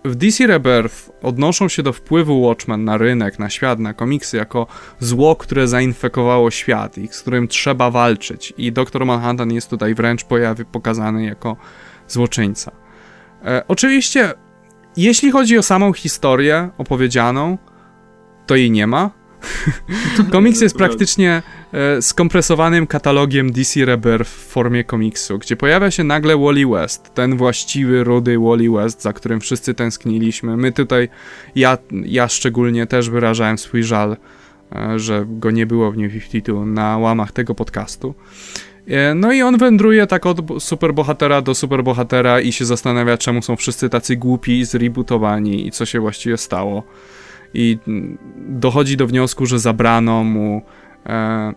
w 0.06 0.16
DC 0.16 0.48
Rebirth 0.48 1.10
odnoszą 1.22 1.68
się 1.68 1.84
do 1.84 1.94
wpływu 1.94 2.42
Watchmen 2.42 2.84
na 2.84 2.98
rynek, 2.98 3.40
na 3.40 3.50
świat, 3.50 3.80
na 3.80 3.94
komiksy 3.94 4.38
jako 4.38 4.68
zło, 5.00 5.36
które 5.36 5.68
zainfekowało 5.68 6.52
świat 6.52 6.98
i 6.98 7.08
z 7.08 7.22
którym 7.22 7.48
trzeba 7.48 7.92
walczyć. 7.92 8.54
I 8.58 8.72
Dr. 8.72 9.06
Manhattan 9.06 9.52
jest 9.52 9.70
tutaj 9.70 9.96
wręcz 9.96 10.24
pojawy 10.24 10.66
pokazany 10.66 11.26
jako 11.26 11.58
złoczyńca. 12.08 12.72
E, 13.46 13.64
oczywiście, 13.68 14.34
jeśli 14.98 15.32
chodzi 15.32 15.58
o 15.58 15.64
samą 15.64 15.94
historię 15.94 16.70
opowiedzianą, 16.78 17.58
to 18.46 18.56
jej 18.56 18.72
nie 18.72 18.88
ma. 18.88 19.10
Komiks 20.32 20.62
jest 20.62 20.78
praktycznie 20.78 21.42
skompresowanym 22.02 22.88
katalogiem 22.88 23.52
DC 23.52 23.86
Rebirth 23.86 24.32
w 24.32 24.48
formie 24.48 24.84
komiksu, 24.84 25.40
gdzie 25.40 25.56
pojawia 25.56 25.92
się 25.92 26.04
nagle 26.04 26.38
Wally 26.38 26.68
West, 26.68 27.14
ten 27.14 27.38
właściwy, 27.38 28.04
rudy 28.04 28.40
Wally 28.40 28.70
West, 28.72 29.02
za 29.02 29.14
którym 29.14 29.40
wszyscy 29.40 29.74
tęskniliśmy. 29.74 30.58
My 30.58 30.72
tutaj, 30.72 31.10
ja, 31.56 31.78
ja 31.92 32.28
szczególnie 32.28 32.88
też 32.88 33.10
wyrażałem 33.10 33.58
swój 33.58 33.84
żal, 33.84 34.18
e, 34.76 35.00
że 35.00 35.26
go 35.28 35.52
nie 35.52 35.66
było 35.66 35.92
w 35.92 35.98
New 35.98 36.12
52 36.12 36.66
na 36.66 36.98
łamach 36.98 37.32
tego 37.32 37.56
podcastu. 37.56 38.16
E, 38.88 39.16
no 39.16 39.32
i 39.34 39.42
on 39.42 39.58
wędruje 39.58 40.08
tak 40.08 40.26
od 40.26 40.64
superbohatera 40.64 41.42
do 41.42 41.56
superbohatera 41.56 42.42
i 42.42 42.52
się 42.52 42.66
zastanawia, 42.66 43.18
czemu 43.18 43.42
są 43.42 43.56
wszyscy 43.56 43.90
tacy 43.90 44.16
głupi, 44.16 44.66
zrebootowani 44.66 45.68
i 45.68 45.72
co 45.72 45.86
się 45.86 46.00
właściwie 46.00 46.38
stało. 46.38 46.84
I 47.54 47.78
mm, 47.88 48.18
dochodzi 48.38 48.98
do 48.98 49.08
wniosku, 49.08 49.46
że 49.46 49.60
zabrano 49.60 50.24
mu 50.24 50.62
e, 51.06 51.54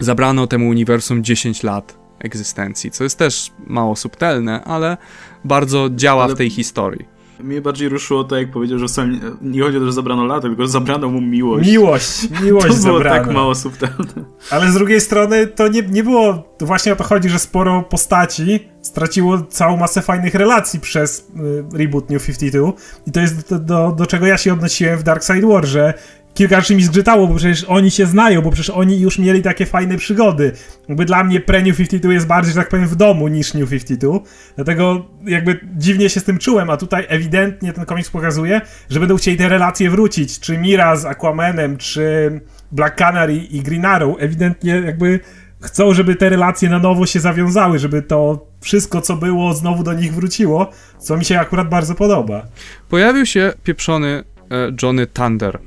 zabrano 0.00 0.46
temu 0.46 0.68
uniwersum 0.68 1.24
10 1.24 1.62
lat 1.62 1.98
egzystencji, 2.18 2.90
co 2.90 3.04
jest 3.04 3.18
też 3.18 3.52
mało 3.66 3.96
subtelne, 3.96 4.64
ale 4.64 4.96
bardzo 5.44 5.88
działa 5.94 6.24
ale... 6.24 6.34
w 6.34 6.38
tej 6.38 6.50
historii. 6.50 7.18
Mnie 7.40 7.60
bardziej 7.60 7.88
ruszyło 7.88 8.24
to, 8.24 8.36
jak 8.36 8.50
powiedział, 8.50 8.78
że 8.78 8.88
sam, 8.88 9.20
nie 9.42 9.62
chodzi 9.62 9.76
o 9.76 9.80
to, 9.80 9.86
że 9.86 9.92
zabrano 9.92 10.24
latę, 10.24 10.48
tylko 10.48 10.66
zabrano 10.66 11.08
mu 11.08 11.20
miłość. 11.20 11.68
Miłość, 11.70 12.28
miłość 12.44 12.66
To 12.66 12.74
było 12.74 12.94
zabrano. 12.94 13.24
tak 13.24 13.34
mało 13.34 13.54
subtelne. 13.54 14.24
Ale 14.50 14.70
z 14.70 14.74
drugiej 14.74 15.00
strony 15.00 15.46
to 15.46 15.68
nie, 15.68 15.82
nie 15.82 16.04
było, 16.04 16.54
to 16.58 16.66
właśnie 16.66 16.92
o 16.92 16.96
to 16.96 17.04
chodzi, 17.04 17.28
że 17.28 17.38
sporo 17.38 17.82
postaci 17.82 18.68
straciło 18.82 19.42
całą 19.42 19.76
masę 19.76 20.02
fajnych 20.02 20.34
relacji 20.34 20.80
przez 20.80 21.30
y, 21.74 21.78
reboot 21.78 22.10
New 22.10 22.26
52 22.26 22.72
i 23.06 23.12
to 23.12 23.20
jest 23.20 23.50
do, 23.50 23.58
do, 23.58 23.92
do 23.92 24.06
czego 24.06 24.26
ja 24.26 24.36
się 24.38 24.52
odnosiłem 24.52 24.98
w 24.98 25.02
Dark 25.02 25.24
Side 25.24 25.46
War, 25.46 25.66
że 25.66 25.94
kilka 26.38 26.60
rzeczy 26.60 26.74
mi 26.74 26.82
zgrzytało, 26.82 27.26
bo 27.26 27.34
przecież 27.34 27.64
oni 27.64 27.90
się 27.90 28.06
znają, 28.06 28.42
bo 28.42 28.50
przecież 28.50 28.70
oni 28.70 29.00
już 29.00 29.18
mieli 29.18 29.42
takie 29.42 29.66
fajne 29.66 29.96
przygody. 29.96 30.52
Jakby 30.88 31.04
dla 31.04 31.24
mnie 31.24 31.40
pre-New 31.40 31.76
52 31.76 32.12
jest 32.12 32.26
bardziej, 32.26 32.54
że 32.54 32.60
tak 32.60 32.68
powiem, 32.68 32.86
w 32.86 32.96
domu 32.96 33.28
niż 33.28 33.54
New 33.54 33.70
52. 33.70 34.18
Dlatego 34.56 35.06
jakby 35.24 35.60
dziwnie 35.76 36.10
się 36.10 36.20
z 36.20 36.24
tym 36.24 36.38
czułem, 36.38 36.70
a 36.70 36.76
tutaj 36.76 37.06
ewidentnie 37.08 37.72
ten 37.72 37.84
komiks 37.84 38.10
pokazuje, 38.10 38.60
że 38.90 39.00
będą 39.00 39.16
chcieli 39.16 39.36
te 39.36 39.48
relacje 39.48 39.90
wrócić. 39.90 40.40
Czy 40.40 40.58
Mira 40.58 40.96
z 40.96 41.04
Aquamanem, 41.04 41.76
czy 41.76 42.40
Black 42.72 42.96
Canary 42.96 43.36
i 43.36 43.60
Green 43.60 43.84
Arrow 43.84 44.16
ewidentnie 44.18 44.82
jakby 44.86 45.20
chcą, 45.60 45.94
żeby 45.94 46.16
te 46.16 46.28
relacje 46.28 46.68
na 46.68 46.78
nowo 46.78 47.06
się 47.06 47.20
zawiązały, 47.20 47.78
żeby 47.78 48.02
to 48.02 48.46
wszystko, 48.60 49.00
co 49.00 49.16
było, 49.16 49.54
znowu 49.54 49.82
do 49.82 49.92
nich 49.92 50.14
wróciło, 50.14 50.70
co 50.98 51.16
mi 51.16 51.24
się 51.24 51.40
akurat 51.40 51.68
bardzo 51.68 51.94
podoba. 51.94 52.46
Pojawił 52.88 53.26
się 53.26 53.52
pieprzony 53.64 54.24
e, 54.50 54.72
Johnny 54.82 55.06
Thunder 55.06 55.58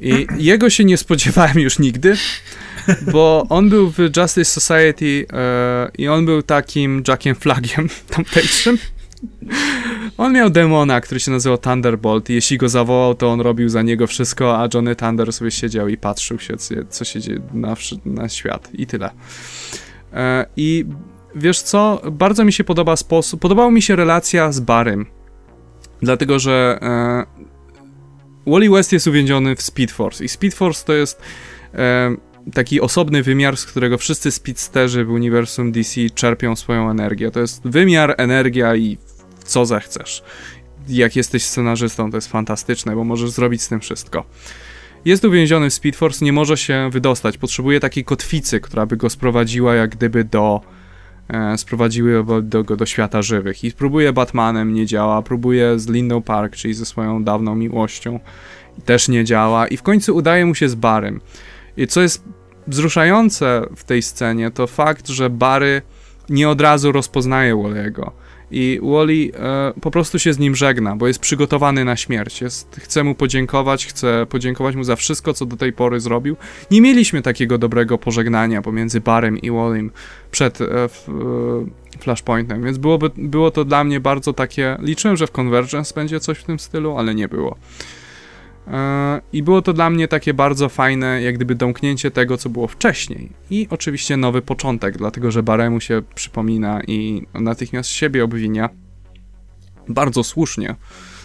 i 0.00 0.26
jego 0.36 0.70
się 0.70 0.84
nie 0.84 0.96
spodziewałem 0.96 1.58
już 1.58 1.78
nigdy, 1.78 2.16
bo 3.12 3.46
on 3.48 3.68
był 3.68 3.90
w 3.90 3.98
Justice 3.98 4.44
Society 4.44 5.26
e, 5.32 5.90
i 5.98 6.08
on 6.08 6.26
był 6.26 6.42
takim 6.42 7.02
Jackiem 7.08 7.34
Flagiem 7.34 7.88
tamtejszym. 8.10 8.78
On 10.18 10.32
miał 10.32 10.50
demona, 10.50 11.00
który 11.00 11.20
się 11.20 11.30
nazywał 11.30 11.58
Thunderbolt 11.58 12.30
i 12.30 12.34
jeśli 12.34 12.58
go 12.58 12.68
zawołał, 12.68 13.14
to 13.14 13.28
on 13.30 13.40
robił 13.40 13.68
za 13.68 13.82
niego 13.82 14.06
wszystko, 14.06 14.58
a 14.62 14.68
Johnny 14.74 14.96
Thunder 14.96 15.32
sobie 15.32 15.50
siedział 15.50 15.88
i 15.88 15.96
patrzył 15.96 16.38
się, 16.38 16.54
co 16.88 17.04
się 17.04 17.20
dzieje 17.20 17.40
na, 17.52 17.74
na 18.04 18.28
świat 18.28 18.70
i 18.72 18.86
tyle. 18.86 19.10
E, 20.12 20.46
I 20.56 20.84
wiesz 21.34 21.62
co, 21.62 22.02
bardzo 22.12 22.44
mi 22.44 22.52
się 22.52 22.64
podoba 22.64 22.96
sposób, 22.96 23.40
podobała 23.40 23.70
mi 23.70 23.82
się 23.82 23.96
relacja 23.96 24.52
z 24.52 24.60
Barym, 24.60 25.06
dlatego, 26.02 26.38
że 26.38 26.78
e, 26.82 27.46
Wally 28.46 28.70
West 28.70 28.92
jest 28.92 29.06
uwięziony 29.06 29.56
w 29.56 29.62
Speed 29.62 29.94
Force 29.94 30.24
i 30.24 30.28
Speed 30.28 30.56
Force 30.56 30.84
to 30.86 30.92
jest 30.92 31.20
e, 31.74 32.16
taki 32.54 32.80
osobny 32.80 33.22
wymiar, 33.22 33.56
z 33.56 33.66
którego 33.66 33.98
wszyscy 33.98 34.30
speedsterzy 34.30 35.04
w 35.04 35.10
uniwersum 35.10 35.72
DC 35.72 36.00
czerpią 36.14 36.56
swoją 36.56 36.90
energię. 36.90 37.30
To 37.30 37.40
jest 37.40 37.62
wymiar, 37.64 38.14
energia 38.18 38.76
i 38.76 38.98
co 39.44 39.66
zechcesz. 39.66 40.22
Jak 40.88 41.16
jesteś 41.16 41.44
scenarzystą, 41.44 42.10
to 42.10 42.16
jest 42.16 42.28
fantastyczne, 42.28 42.94
bo 42.94 43.04
możesz 43.04 43.30
zrobić 43.30 43.62
z 43.62 43.68
tym 43.68 43.80
wszystko. 43.80 44.24
Jest 45.04 45.24
uwięziony 45.24 45.70
w 45.70 45.74
Speed 45.74 45.98
Force, 45.98 46.24
nie 46.24 46.32
może 46.32 46.56
się 46.56 46.90
wydostać. 46.92 47.38
Potrzebuje 47.38 47.80
takiej 47.80 48.04
kotwicy, 48.04 48.60
która 48.60 48.86
by 48.86 48.96
go 48.96 49.10
sprowadziła 49.10 49.74
jak 49.74 49.90
gdyby 49.90 50.24
do 50.24 50.60
sprowadziły 51.56 52.24
go 52.24 52.42
do, 52.42 52.62
do, 52.62 52.86
świata 52.86 53.22
żywych. 53.22 53.64
I 53.64 53.72
próbuje 53.72 54.12
Batmanem, 54.12 54.74
nie 54.74 54.86
działa, 54.86 55.22
próbuje 55.22 55.78
z 55.78 55.88
Lindą 55.88 56.22
Park, 56.22 56.56
czyli 56.56 56.74
ze 56.74 56.84
swoją 56.84 57.24
dawną 57.24 57.54
miłością, 57.54 58.20
też 58.84 59.08
nie 59.08 59.24
działa. 59.24 59.68
I 59.68 59.76
w 59.76 59.82
końcu 59.82 60.16
udaje 60.16 60.46
mu 60.46 60.54
się 60.54 60.68
z 60.68 60.74
Barym. 60.74 61.20
I 61.76 61.86
co 61.86 62.00
jest 62.00 62.24
wzruszające 62.66 63.62
w 63.76 63.84
tej 63.84 64.02
scenie, 64.02 64.50
to 64.50 64.66
fakt, 64.66 65.08
że 65.08 65.30
Bary 65.30 65.82
nie 66.28 66.48
od 66.48 66.60
razu 66.60 66.92
rozpoznaje 66.92 67.54
Wally'ego 67.54 68.10
i 68.50 68.80
Wally 68.82 69.30
e, 69.34 69.72
po 69.80 69.90
prostu 69.90 70.18
się 70.18 70.32
z 70.32 70.38
nim 70.38 70.56
żegna, 70.56 70.96
bo 70.96 71.06
jest 71.06 71.18
przygotowany 71.18 71.84
na 71.84 71.96
śmierć. 71.96 72.40
Jest, 72.40 72.80
chce 72.82 73.04
mu 73.04 73.14
podziękować, 73.14 73.86
chce 73.86 74.26
podziękować 74.28 74.76
mu 74.76 74.84
za 74.84 74.96
wszystko, 74.96 75.34
co 75.34 75.46
do 75.46 75.56
tej 75.56 75.72
pory 75.72 76.00
zrobił. 76.00 76.36
Nie 76.70 76.80
mieliśmy 76.80 77.22
takiego 77.22 77.58
dobrego 77.58 77.98
pożegnania 77.98 78.62
pomiędzy 78.62 79.00
Barem 79.00 79.38
i 79.38 79.50
Wallym 79.50 79.90
przed 80.30 80.60
e, 80.60 80.84
f, 80.84 81.08
e, 81.08 81.86
Flashpointem, 82.00 82.64
więc 82.64 82.78
byłoby, 82.78 83.10
było 83.16 83.50
to 83.50 83.64
dla 83.64 83.84
mnie 83.84 84.00
bardzo 84.00 84.32
takie... 84.32 84.76
Liczyłem, 84.80 85.16
że 85.16 85.26
w 85.26 85.30
Convergence 85.30 85.94
będzie 85.94 86.20
coś 86.20 86.38
w 86.38 86.44
tym 86.44 86.58
stylu, 86.58 86.98
ale 86.98 87.14
nie 87.14 87.28
było. 87.28 87.56
E, 88.66 89.20
I 89.32 89.42
było 89.42 89.62
to 89.62 89.72
dla 89.72 89.90
mnie 89.90 90.08
takie 90.08 90.34
bardzo 90.34 90.68
fajne, 90.68 91.22
jak 91.22 91.34
gdyby 91.34 91.54
domknięcie 91.54 92.10
tego, 92.10 92.36
co 92.36 92.48
było 92.48 92.68
wcześniej. 92.68 93.32
I 93.50 93.66
oczywiście 93.70 94.16
nowy 94.16 94.42
początek, 94.42 94.98
dlatego 94.98 95.30
że 95.30 95.42
Baremu 95.42 95.80
się 95.80 96.02
przypomina 96.14 96.80
i 96.86 97.22
natychmiast 97.34 97.90
siebie 97.90 98.24
obwinia. 98.24 98.68
Bardzo 99.88 100.24
słusznie 100.24 100.74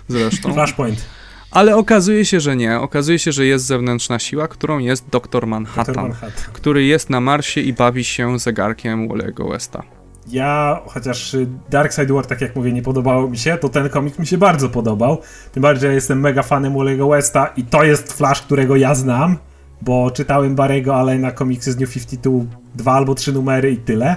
zresztą. 0.07 0.53
Flashpoint. 0.53 1.05
Ale 1.51 1.75
okazuje 1.75 2.25
się, 2.25 2.39
że 2.39 2.55
nie. 2.55 2.79
Okazuje 2.79 3.19
się, 3.19 3.31
że 3.31 3.45
jest 3.45 3.65
zewnętrzna 3.65 4.19
siła, 4.19 4.47
którą 4.47 4.79
jest 4.79 5.09
Doktor 5.09 5.47
Manhattan, 5.47 5.95
Manhattan, 5.95 6.53
który 6.53 6.83
jest 6.83 7.09
na 7.09 7.21
Marsie 7.21 7.61
i 7.61 7.73
bawi 7.73 8.03
się 8.03 8.39
zegarkiem 8.39 9.09
Wally'ego 9.09 9.49
Westa. 9.49 9.83
Ja, 10.27 10.81
chociaż 10.85 11.35
Dark 11.69 11.93
Side 11.93 12.13
War, 12.13 12.25
tak 12.25 12.41
jak 12.41 12.55
mówię, 12.55 12.73
nie 12.73 12.81
podobało 12.81 13.29
mi 13.29 13.37
się, 13.37 13.57
to 13.57 13.69
ten 13.69 13.89
komik 13.89 14.19
mi 14.19 14.27
się 14.27 14.37
bardzo 14.37 14.69
podobał. 14.69 15.17
Tym 15.51 15.63
bardziej, 15.63 15.81
że 15.81 15.87
ja 15.87 15.93
jestem 15.93 16.19
mega 16.19 16.43
fanem 16.43 16.73
Wally'ego 16.73 17.09
Westa 17.09 17.47
i 17.57 17.63
to 17.63 17.83
jest 17.83 18.13
Flash, 18.13 18.41
którego 18.41 18.75
ja 18.75 18.95
znam, 18.95 19.37
bo 19.81 20.11
czytałem 20.11 20.55
Barego, 20.55 20.95
ale 20.95 21.17
na 21.17 21.31
komiksy 21.31 21.71
z 21.71 21.79
New 21.79 21.93
52 21.93 22.31
dwa 22.75 22.91
albo 22.91 23.15
trzy 23.15 23.33
numery 23.33 23.71
i 23.71 23.77
tyle. 23.77 24.15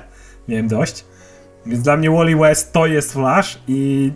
Miałem 0.49 0.69
dość. 0.69 1.05
Więc 1.67 1.83
dla 1.83 1.97
mnie 1.97 2.11
Wally 2.11 2.37
West 2.37 2.73
to 2.73 2.87
jest 2.87 3.13
Flash 3.13 3.59
i 3.69 4.13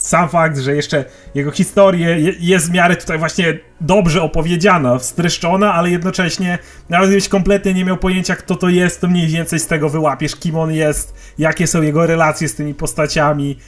sam 0.00 0.28
fakt, 0.28 0.58
że 0.58 0.74
jeszcze 0.76 1.04
jego 1.34 1.50
historia 1.50 2.08
jest 2.40 2.68
w 2.68 2.72
miarę 2.72 2.96
tutaj 2.96 3.18
właśnie 3.18 3.58
dobrze 3.80 4.22
opowiedziana, 4.22 4.98
wstreszczona, 4.98 5.74
ale 5.74 5.90
jednocześnie 5.90 6.58
nawet 6.88 7.08
gdybyś 7.08 7.28
kompletnie 7.28 7.74
nie 7.74 7.84
miał 7.84 7.96
pojęcia 7.96 8.36
kto 8.36 8.54
to 8.56 8.68
jest, 8.68 9.00
to 9.00 9.08
mniej 9.08 9.28
więcej 9.28 9.58
z 9.60 9.66
tego 9.66 9.88
wyłapiesz, 9.88 10.36
kim 10.36 10.56
on 10.56 10.72
jest, 10.72 11.14
jakie 11.38 11.66
są 11.66 11.82
jego 11.82 12.06
relacje 12.06 12.48
z 12.48 12.54
tymi 12.54 12.74
postaciami. 12.74 13.58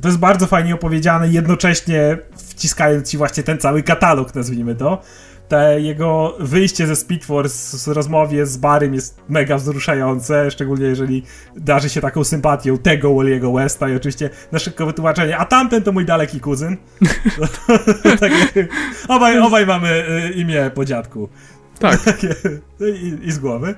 To 0.00 0.08
jest 0.08 0.18
bardzo 0.18 0.46
fajnie 0.46 0.74
opowiedziane, 0.74 1.28
jednocześnie 1.28 2.18
wciskając 2.36 3.10
ci 3.10 3.16
właśnie 3.16 3.42
ten 3.42 3.58
cały 3.58 3.82
katalog, 3.82 4.34
nazwijmy 4.34 4.74
to 4.74 5.02
te 5.48 5.80
jego 5.80 6.36
wyjście 6.40 6.86
ze 6.86 6.96
Speed 6.96 7.26
Force 7.26 7.78
z 7.78 7.88
rozmowie 7.88 8.46
z 8.46 8.56
Barym 8.56 8.94
jest 8.94 9.20
mega 9.28 9.56
wzruszające, 9.56 10.50
szczególnie 10.50 10.86
jeżeli 10.86 11.22
darzy 11.56 11.88
się 11.88 12.00
taką 12.00 12.24
sympatią 12.24 12.78
tego 12.78 13.08
Wally'ego 13.08 13.54
Westa 13.54 13.88
i 13.88 13.96
oczywiście 13.96 14.30
na 14.52 14.58
szybko 14.58 14.86
wytłumaczenie, 14.86 15.38
a 15.38 15.44
tamten 15.44 15.82
to 15.82 15.92
mój 15.92 16.04
daleki 16.04 16.40
kuzyn. 16.40 16.76
tak, 18.20 18.32
obaj, 19.08 19.38
obaj 19.38 19.66
mamy 19.66 20.04
y, 20.28 20.32
imię 20.32 20.70
po 20.74 20.84
dziadku. 20.84 21.28
Tak. 21.78 22.00
I, 23.02 23.18
I 23.22 23.32
z 23.32 23.38
głowy. 23.38 23.74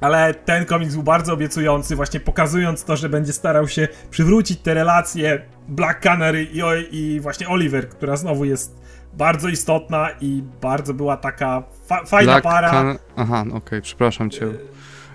Ale 0.00 0.34
ten 0.34 0.64
komiks 0.64 0.94
był 0.94 1.02
bardzo 1.02 1.32
obiecujący, 1.32 1.96
właśnie 1.96 2.20
pokazując 2.20 2.84
to, 2.84 2.96
że 2.96 3.08
będzie 3.08 3.32
starał 3.32 3.68
się 3.68 3.88
przywrócić 4.10 4.60
te 4.60 4.74
relacje 4.74 5.42
Black 5.68 6.00
Canary 6.00 6.44
i, 6.44 6.60
i 6.90 7.20
właśnie 7.20 7.48
Oliver, 7.48 7.88
która 7.88 8.16
znowu 8.16 8.44
jest 8.44 8.79
bardzo 9.12 9.48
istotna 9.48 10.08
i 10.20 10.42
bardzo 10.60 10.94
była 10.94 11.16
taka 11.16 11.62
fa 11.86 12.04
fajna 12.04 12.32
Black 12.32 12.44
para. 12.44 12.70
Can... 12.70 12.98
Aha, 13.16 13.40
okej, 13.40 13.56
okay, 13.56 13.82
przepraszam 13.82 14.30
cię. 14.30 14.46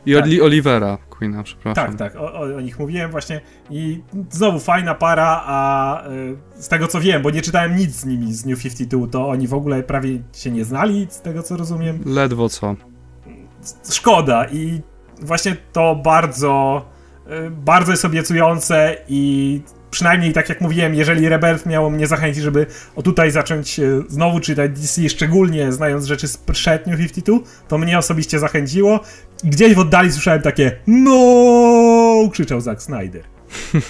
I 0.06 0.14
tak. 0.14 0.26
Olivera 0.44 0.98
Queena, 1.10 1.44
przepraszam. 1.44 1.98
Tak, 1.98 2.14
tak, 2.14 2.22
o, 2.22 2.34
o, 2.34 2.62
nich 2.62 2.80
mówiłem 2.80 3.12
właśnie. 3.12 3.42
I 3.70 4.02
znowu 4.30 4.60
fajna 4.60 4.96
para, 4.96 5.44
a 5.46 6.08
y, 6.08 6.38
z 6.62 6.68
tego 6.68 6.88
co 6.88 7.02
wiem, 7.02 7.22
bo 7.22 7.30
nie 7.30 7.42
czytałem 7.42 7.76
nic 7.76 7.92
z 7.92 8.06
nimi 8.06 8.34
z 8.34 8.46
New 8.46 8.62
52, 8.64 9.08
to 9.08 9.30
oni 9.30 9.48
w 9.48 9.54
ogóle 9.54 9.84
prawie 9.84 10.20
się 10.34 10.52
nie 10.52 10.66
znali, 10.66 11.08
z 11.10 11.22
tego 11.22 11.44
co 11.44 11.58
rozumiem. 11.58 12.00
Ledwo 12.06 12.50
co. 12.50 12.76
Szkoda 13.92 14.46
i 14.48 14.82
właśnie 15.22 15.56
to 15.74 15.96
bardzo, 15.96 16.86
y, 17.48 17.52
bardzo 17.52 17.92
jest 17.92 18.06
obiecujące 18.06 18.98
i 19.08 19.62
przynajmniej 19.96 20.34
tak 20.34 20.50
jak 20.50 20.62
mówiłem, 20.62 20.96
jeżeli 20.96 21.30
Rebirth 21.30 21.66
miało 21.66 21.90
mnie 21.90 22.08
zachęcić, 22.08 22.44
żeby 22.44 22.66
o 22.96 23.02
tutaj 23.02 23.32
zacząć 23.32 23.80
e, 23.80 24.02
znowu 24.08 24.40
czytać 24.40 24.72
DC, 24.72 25.10
szczególnie 25.10 25.72
znając 25.72 26.06
rzeczy 26.06 26.28
z 26.28 26.38
przed 26.38 26.88
New 26.88 26.98
52, 26.98 27.40
to 27.68 27.78
mnie 27.78 27.98
osobiście 27.98 28.40
zachęciło. 28.40 29.00
Gdzieś 29.44 29.74
w 29.74 29.80
oddali 29.80 30.12
słyszałem 30.12 30.42
takie 30.42 30.72
NO! 30.88 32.30
krzyczał 32.32 32.62
Zack 32.62 32.82
Snyder. 32.82 33.24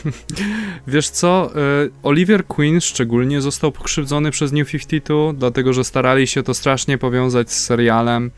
Wiesz 0.87 1.09
co, 1.09 1.51
e, 1.55 1.59
Oliver 2.03 2.45
Queen 2.45 2.81
szczególnie 2.81 3.41
został 3.41 3.71
pokrzywdzony 3.71 4.31
przez 4.31 4.51
New 4.51 4.71
52, 4.71 5.33
dlatego 5.33 5.73
że 5.73 5.83
starali 5.83 6.27
się 6.27 6.43
to 6.43 6.53
strasznie 6.53 6.97
powiązać 6.97 7.51
z 7.51 7.63
serialem 7.63 8.31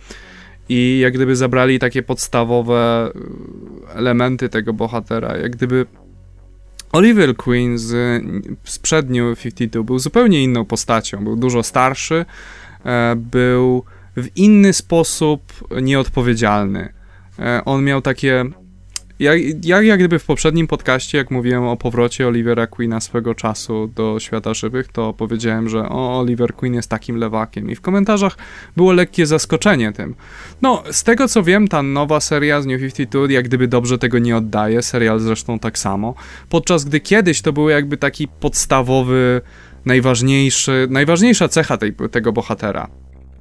i 0.69 0.99
jak 1.01 1.13
gdyby 1.13 1.35
zabrali 1.35 1.79
takie 1.79 2.03
podstawowe 2.03 3.11
y, 3.15 3.93
elementy 3.93 4.49
tego 4.49 4.73
bohatera, 4.73 5.37
jak 5.37 5.51
gdyby 5.51 5.85
Oliver 6.97 7.35
Queen 7.35 7.77
z, 7.77 8.23
z 8.63 8.79
przed 8.79 9.09
New 9.09 9.39
52 9.39 9.83
był 9.83 9.99
zupełnie 9.99 10.43
inną 10.43 10.65
postacią, 10.65 11.23
był 11.23 11.35
dużo 11.35 11.63
starszy, 11.63 12.25
e, 12.85 13.15
był 13.15 13.83
w 14.17 14.27
inny 14.35 14.73
sposób 14.73 15.41
nieodpowiedzialny. 15.81 16.93
E, 17.39 17.61
on 17.65 17.83
miał 17.83 18.01
takie 18.01 18.45
jak, 19.19 19.65
jak, 19.65 19.85
jak 19.85 19.99
gdyby 19.99 20.19
w 20.19 20.25
poprzednim 20.25 20.67
podcaście, 20.67 21.17
jak 21.17 21.31
mówiłem 21.31 21.63
o 21.63 21.77
powrocie 21.77 22.27
Olivera 22.27 22.67
Queena 22.67 22.99
swego 22.99 23.35
czasu 23.35 23.91
do 23.95 24.19
świata 24.19 24.53
żywych, 24.53 24.87
to 24.87 25.13
powiedziałem, 25.13 25.69
że 25.69 25.89
o, 25.89 26.19
Oliver 26.19 26.53
Queen 26.53 26.73
jest 26.73 26.89
takim 26.89 27.17
lewakiem 27.17 27.69
i 27.69 27.75
w 27.75 27.81
komentarzach 27.81 28.37
było 28.77 28.93
lekkie 28.93 29.25
zaskoczenie 29.25 29.91
tym. 29.91 30.15
No, 30.61 30.83
z 30.91 31.03
tego 31.03 31.27
co 31.27 31.43
wiem, 31.43 31.67
ta 31.67 31.83
nowa 31.83 32.19
seria 32.19 32.61
z 32.61 32.65
New 32.65 32.81
52 32.81 33.21
jak 33.29 33.45
gdyby 33.45 33.67
dobrze 33.67 33.97
tego 33.97 34.19
nie 34.19 34.37
oddaje, 34.37 34.81
serial 34.81 35.19
zresztą 35.19 35.59
tak 35.59 35.77
samo, 35.77 36.15
podczas 36.49 36.85
gdy 36.85 36.99
kiedyś 36.99 37.41
to 37.41 37.53
był 37.53 37.69
jakby 37.69 37.97
taki 37.97 38.27
podstawowy, 38.27 39.41
najważniejszy, 39.85 40.87
najważniejsza 40.89 41.47
cecha 41.47 41.77
tej, 41.77 41.93
tego 42.11 42.33
bohatera. 42.33 42.89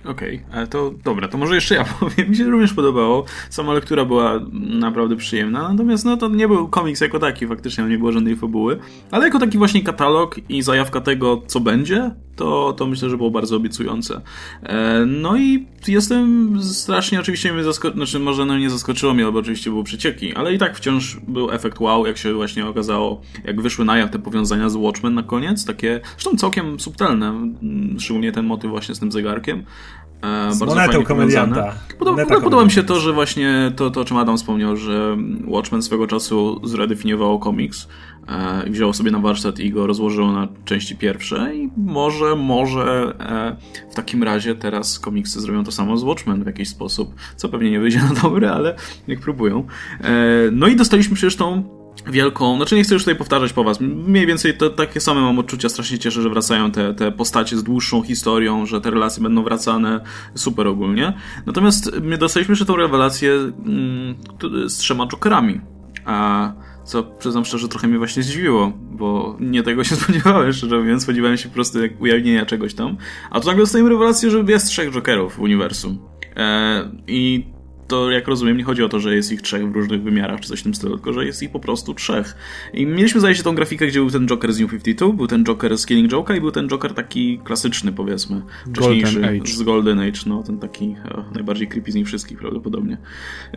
Okej, 0.08 0.40
okay, 0.50 0.66
to 0.66 0.92
dobra, 1.04 1.28
to 1.28 1.38
może 1.38 1.54
jeszcze 1.54 1.74
ja 1.74 1.84
powiem. 2.00 2.30
Mi 2.30 2.36
się 2.36 2.44
również 2.44 2.74
podobało. 2.74 3.24
Sama 3.50 3.72
lektura 3.72 4.04
była 4.04 4.40
naprawdę 4.52 5.16
przyjemna, 5.16 5.68
natomiast 5.68 6.04
no 6.04 6.16
to 6.16 6.28
nie 6.28 6.48
był 6.48 6.68
komiks 6.68 7.00
jako 7.00 7.18
taki, 7.18 7.46
faktycznie 7.46 7.84
nie 7.84 7.98
było 7.98 8.12
żadnej 8.12 8.36
fabuły, 8.36 8.78
ale 9.10 9.24
jako 9.24 9.38
taki 9.38 9.58
właśnie 9.58 9.82
katalog 9.82 10.36
i 10.48 10.62
zajawka 10.62 11.00
tego, 11.00 11.42
co 11.46 11.60
będzie, 11.60 12.10
to, 12.36 12.74
to 12.76 12.86
myślę, 12.86 13.10
że 13.10 13.16
było 13.16 13.30
bardzo 13.30 13.56
obiecujące. 13.56 14.20
E, 14.62 15.04
no 15.06 15.36
i 15.36 15.66
jestem 15.88 16.52
strasznie, 16.62 17.20
oczywiście 17.20 17.52
mnie 17.52 17.64
zaskoczyło, 17.64 17.96
znaczy 17.96 18.18
może 18.18 18.46
no 18.46 18.58
nie 18.58 18.70
zaskoczyło 18.70 19.14
mnie, 19.14 19.32
bo 19.32 19.38
oczywiście 19.38 19.70
były 19.70 19.84
przecieki, 19.84 20.34
ale 20.34 20.54
i 20.54 20.58
tak 20.58 20.76
wciąż 20.76 21.16
był 21.28 21.50
efekt 21.50 21.80
wow, 21.80 22.06
jak 22.06 22.18
się 22.18 22.34
właśnie 22.34 22.66
okazało, 22.66 23.20
jak 23.44 23.60
wyszły 23.60 23.84
na 23.84 23.98
jaw 23.98 24.10
te 24.10 24.18
powiązania 24.18 24.68
z 24.68 24.76
Watchmen 24.76 25.14
na 25.14 25.22
koniec, 25.22 25.64
takie, 25.64 26.00
zresztą 26.18 26.36
całkiem 26.36 26.80
subtelne, 26.80 27.52
szczególnie 27.98 28.32
ten 28.32 28.46
motyw 28.46 28.70
właśnie 28.70 28.94
z 28.94 28.98
tym 28.98 29.12
zegarkiem. 29.12 29.64
E, 30.22 30.54
z 30.54 30.58
bardzo 30.58 30.74
monetą 30.74 31.04
komedianta. 31.04 31.74
Podoba, 31.98 32.26
podoba 32.26 32.64
mi 32.64 32.70
się 32.70 32.82
to, 32.82 33.00
że 33.00 33.12
właśnie 33.12 33.72
to, 33.76 33.90
to, 33.90 34.00
o 34.00 34.04
czym 34.04 34.16
Adam 34.16 34.36
wspomniał, 34.36 34.76
że 34.76 35.16
Watchmen 35.46 35.82
swego 35.82 36.06
czasu 36.06 36.60
zredefiniowało 36.64 37.38
komiks 37.38 37.88
e, 38.28 38.68
i 38.68 38.70
wzięło 38.70 38.92
sobie 38.92 39.10
na 39.10 39.18
warsztat 39.18 39.58
i 39.58 39.70
go 39.70 39.86
rozłożyło 39.86 40.32
na 40.32 40.48
części 40.64 40.96
pierwsze 40.96 41.56
i 41.56 41.70
może, 41.76 42.36
może 42.36 43.14
e, 43.20 43.56
w 43.90 43.94
takim 43.94 44.22
razie 44.22 44.54
teraz 44.54 44.98
komiksy 44.98 45.40
zrobią 45.40 45.64
to 45.64 45.72
samo 45.72 45.96
z 45.96 46.02
Watchmen 46.02 46.42
w 46.42 46.46
jakiś 46.46 46.68
sposób, 46.68 47.14
co 47.36 47.48
pewnie 47.48 47.70
nie 47.70 47.80
wyjdzie 47.80 47.98
na 47.98 48.20
dobre, 48.22 48.52
ale 48.52 48.76
niech 49.08 49.20
próbują. 49.20 49.66
No 50.52 50.66
i 50.66 50.76
dostaliśmy 50.76 51.16
przecież 51.16 51.36
tą 51.36 51.75
wielką, 52.06 52.56
znaczy 52.56 52.76
nie 52.76 52.82
chcę 52.82 52.94
już 52.94 53.02
tutaj 53.02 53.16
powtarzać 53.16 53.52
po 53.52 53.64
was, 53.64 53.80
mniej 53.80 54.26
więcej 54.26 54.56
to, 54.56 54.70
takie 54.70 55.00
same 55.00 55.20
mam 55.20 55.38
odczucia, 55.38 55.68
strasznie 55.68 55.98
cieszę, 55.98 56.22
że 56.22 56.30
wracają 56.30 56.70
te, 56.70 56.94
te 56.94 57.12
postacie 57.12 57.56
z 57.56 57.64
dłuższą 57.64 58.02
historią, 58.02 58.66
że 58.66 58.80
te 58.80 58.90
relacje 58.90 59.22
będą 59.22 59.42
wracane, 59.42 60.00
super 60.34 60.66
ogólnie. 60.66 61.12
Natomiast 61.46 62.00
my 62.02 62.18
dostaliśmy 62.18 62.52
jeszcze 62.52 62.66
tą 62.66 62.76
rewelację 62.76 63.32
mm, 63.32 64.14
z 64.66 64.76
trzema 64.76 65.06
Jokerami, 65.06 65.60
a 66.04 66.52
co 66.84 67.02
przyznam 67.02 67.44
szczerze 67.44 67.68
trochę 67.68 67.88
mnie 67.88 67.98
właśnie 67.98 68.22
zdziwiło, 68.22 68.72
bo 68.90 69.36
nie 69.40 69.62
tego 69.62 69.84
się 69.84 69.96
spodziewałem, 70.02 70.52
szczerze 70.52 70.78
mówiąc, 70.78 71.02
spodziewałem 71.02 71.36
się 71.36 71.48
po 71.48 71.54
prostu 71.54 71.78
ujawnienia 72.00 72.46
czegoś 72.46 72.74
tam, 72.74 72.96
a 73.30 73.40
tu 73.40 73.46
nagle 73.46 73.62
dostajemy 73.62 73.90
rewelację, 73.90 74.30
że 74.30 74.44
jest 74.48 74.66
trzech 74.66 74.90
Jokerów 74.92 75.34
w 75.34 75.40
uniwersum. 75.40 75.98
E, 76.36 76.90
I 77.06 77.55
to 77.88 78.10
jak 78.10 78.28
rozumiem, 78.28 78.56
nie 78.56 78.64
chodzi 78.64 78.82
o 78.82 78.88
to, 78.88 79.00
że 79.00 79.14
jest 79.14 79.32
ich 79.32 79.42
trzech 79.42 79.72
w 79.72 79.74
różnych 79.74 80.02
wymiarach 80.02 80.40
czy 80.40 80.48
coś 80.48 80.60
w 80.60 80.62
tym 80.62 80.74
stylu, 80.74 80.94
tylko 80.94 81.12
że 81.12 81.26
jest 81.26 81.42
ich 81.42 81.50
po 81.50 81.60
prostu 81.60 81.94
trzech. 81.94 82.36
I 82.74 82.86
mieliśmy 82.86 83.20
zdaje 83.20 83.34
się 83.34 83.42
tą 83.42 83.54
grafikę, 83.54 83.86
gdzie 83.86 84.00
był 84.00 84.10
ten 84.10 84.26
Joker 84.26 84.52
z 84.52 84.60
New 84.60 84.70
52, 84.70 85.12
był 85.12 85.26
ten 85.26 85.44
Joker 85.44 85.78
z 85.78 85.86
Killing 85.86 86.12
Joke'a 86.12 86.36
i 86.36 86.40
był 86.40 86.50
ten 86.50 86.68
Joker 86.68 86.94
taki 86.94 87.38
klasyczny, 87.44 87.92
powiedzmy. 87.92 88.42
Golden 88.66 89.24
Age. 89.24 89.46
Z 89.46 89.62
Golden 89.62 90.00
Age, 90.00 90.20
no 90.26 90.42
ten 90.42 90.58
taki 90.58 90.96
o, 91.14 91.24
najbardziej 91.34 91.68
creepy 91.68 91.92
z 91.92 91.94
nich 91.94 92.06
wszystkich 92.06 92.38
prawdopodobnie. 92.38 92.98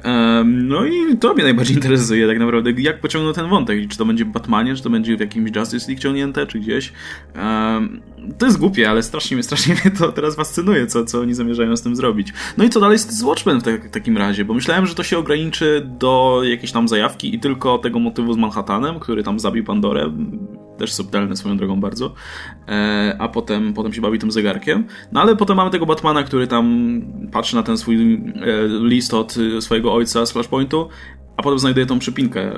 Um, 0.03 0.67
no 0.67 0.85
i 0.85 1.17
to 1.17 1.33
mnie 1.33 1.43
najbardziej 1.43 1.75
interesuje 1.79 2.27
tak 2.27 2.39
naprawdę, 2.39 2.71
jak 2.71 3.01
pociągną 3.01 3.33
ten 3.33 3.49
wątek. 3.49 3.87
Czy 3.87 3.97
to 3.97 4.05
będzie 4.05 4.25
w 4.25 4.27
Batmanie, 4.27 4.75
czy 4.75 4.83
to 4.83 4.89
będzie 4.89 5.17
w 5.17 5.19
jakimś 5.19 5.55
Justice 5.55 5.87
League 5.87 6.01
ciągnięte, 6.01 6.47
czy 6.47 6.59
gdzieś. 6.59 6.93
Um, 7.35 8.01
to 8.37 8.45
jest 8.45 8.57
głupie, 8.57 8.89
ale 8.89 9.03
strasznie 9.03 9.37
mnie, 9.37 9.43
strasznie 9.49 9.75
mnie 9.75 9.91
to 9.97 10.11
teraz 10.11 10.35
fascynuje, 10.35 10.87
co, 10.87 11.05
co 11.05 11.21
oni 11.21 11.33
zamierzają 11.33 11.77
z 11.77 11.81
tym 11.81 11.95
zrobić. 11.95 12.33
No 12.57 12.63
i 12.63 12.69
co 12.69 12.79
dalej 12.79 12.97
z, 12.97 13.23
Watchmen 13.23 13.59
w 13.59 13.63
te, 13.63 13.79
takim 13.79 14.17
razie, 14.19 14.45
bo 14.45 14.53
myślałem, 14.53 14.85
że 14.85 14.95
to 14.95 15.03
się 15.03 15.17
ograniczy 15.17 15.89
do 15.99 16.41
jakiejś 16.43 16.71
tam 16.71 16.87
zajawki 16.87 17.35
i 17.35 17.39
tylko 17.39 17.77
tego 17.77 17.99
motywu 17.99 18.33
z 18.33 18.37
Manhattanem, 18.37 18.99
który 18.99 19.23
tam 19.23 19.39
zabił 19.39 19.63
Pandorę, 19.63 20.11
też 20.77 20.93
subtelne 20.93 21.35
swoją 21.35 21.57
drogą 21.57 21.81
bardzo, 21.81 22.13
e, 22.67 23.15
a 23.19 23.27
potem, 23.27 23.73
potem 23.73 23.93
się 23.93 24.01
bawi 24.01 24.19
tym 24.19 24.31
zegarkiem. 24.31 24.83
No 25.11 25.21
ale 25.21 25.35
potem 25.35 25.57
mamy 25.57 25.71
tego 25.71 25.85
Batmana, 25.85 26.23
który 26.23 26.47
tam 26.47 27.01
patrzy 27.31 27.55
na 27.55 27.63
ten 27.63 27.77
swój 27.77 28.13
e, 28.13 28.19
list 28.67 29.13
od 29.13 29.35
swojego 29.59 29.93
ojca 29.93 30.25
z 30.25 30.31
Flashpointu, 30.31 30.89
a 31.37 31.43
potem 31.43 31.59
znajduje 31.59 31.85
tą 31.85 31.99
przypinkę 31.99 32.51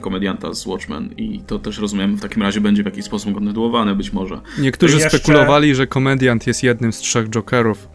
komedianta 0.00 0.54
z 0.54 0.66
Watchmen 0.66 1.14
i 1.16 1.40
to 1.46 1.58
też 1.58 1.78
rozumiem, 1.78 2.16
w 2.16 2.20
takim 2.20 2.42
razie 2.42 2.60
będzie 2.60 2.82
w 2.82 2.86
jakiś 2.86 3.04
sposób 3.04 3.34
kontynuowane 3.34 3.94
być 3.94 4.12
może. 4.12 4.40
Niektórzy 4.58 4.98
jeszcze... 4.98 5.18
spekulowali, 5.18 5.74
że 5.74 5.86
komediant 5.86 6.46
jest 6.46 6.62
jednym 6.62 6.92
z 6.92 6.98
trzech 6.98 7.28
Jokerów. 7.28 7.88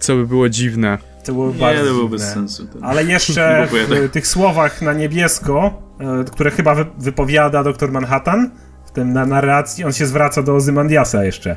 Co 0.00 0.16
by 0.16 0.26
było 0.26 0.48
dziwne. 0.48 0.98
To 1.24 1.32
było 1.32 1.52
nie, 1.52 1.60
bardzo 1.60 1.84
to 1.84 1.94
było 1.94 2.08
bez 2.08 2.22
sensu. 2.22 2.66
Ten... 2.66 2.84
Ale 2.84 3.04
jeszcze 3.04 3.68
w 4.08 4.10
tych 4.10 4.26
słowach 4.26 4.82
na 4.82 4.92
niebiesko, 4.92 5.82
e, 6.00 6.24
które 6.24 6.50
chyba 6.50 6.76
wypowiada 6.98 7.64
doktor 7.64 7.92
Manhattan, 7.92 8.50
w 8.86 8.90
tym 8.90 9.12
na 9.12 9.26
narracji, 9.26 9.84
on 9.84 9.92
się 9.92 10.06
zwraca 10.06 10.42
do 10.42 10.54
Ozymandiasa 10.54 11.24
jeszcze. 11.24 11.56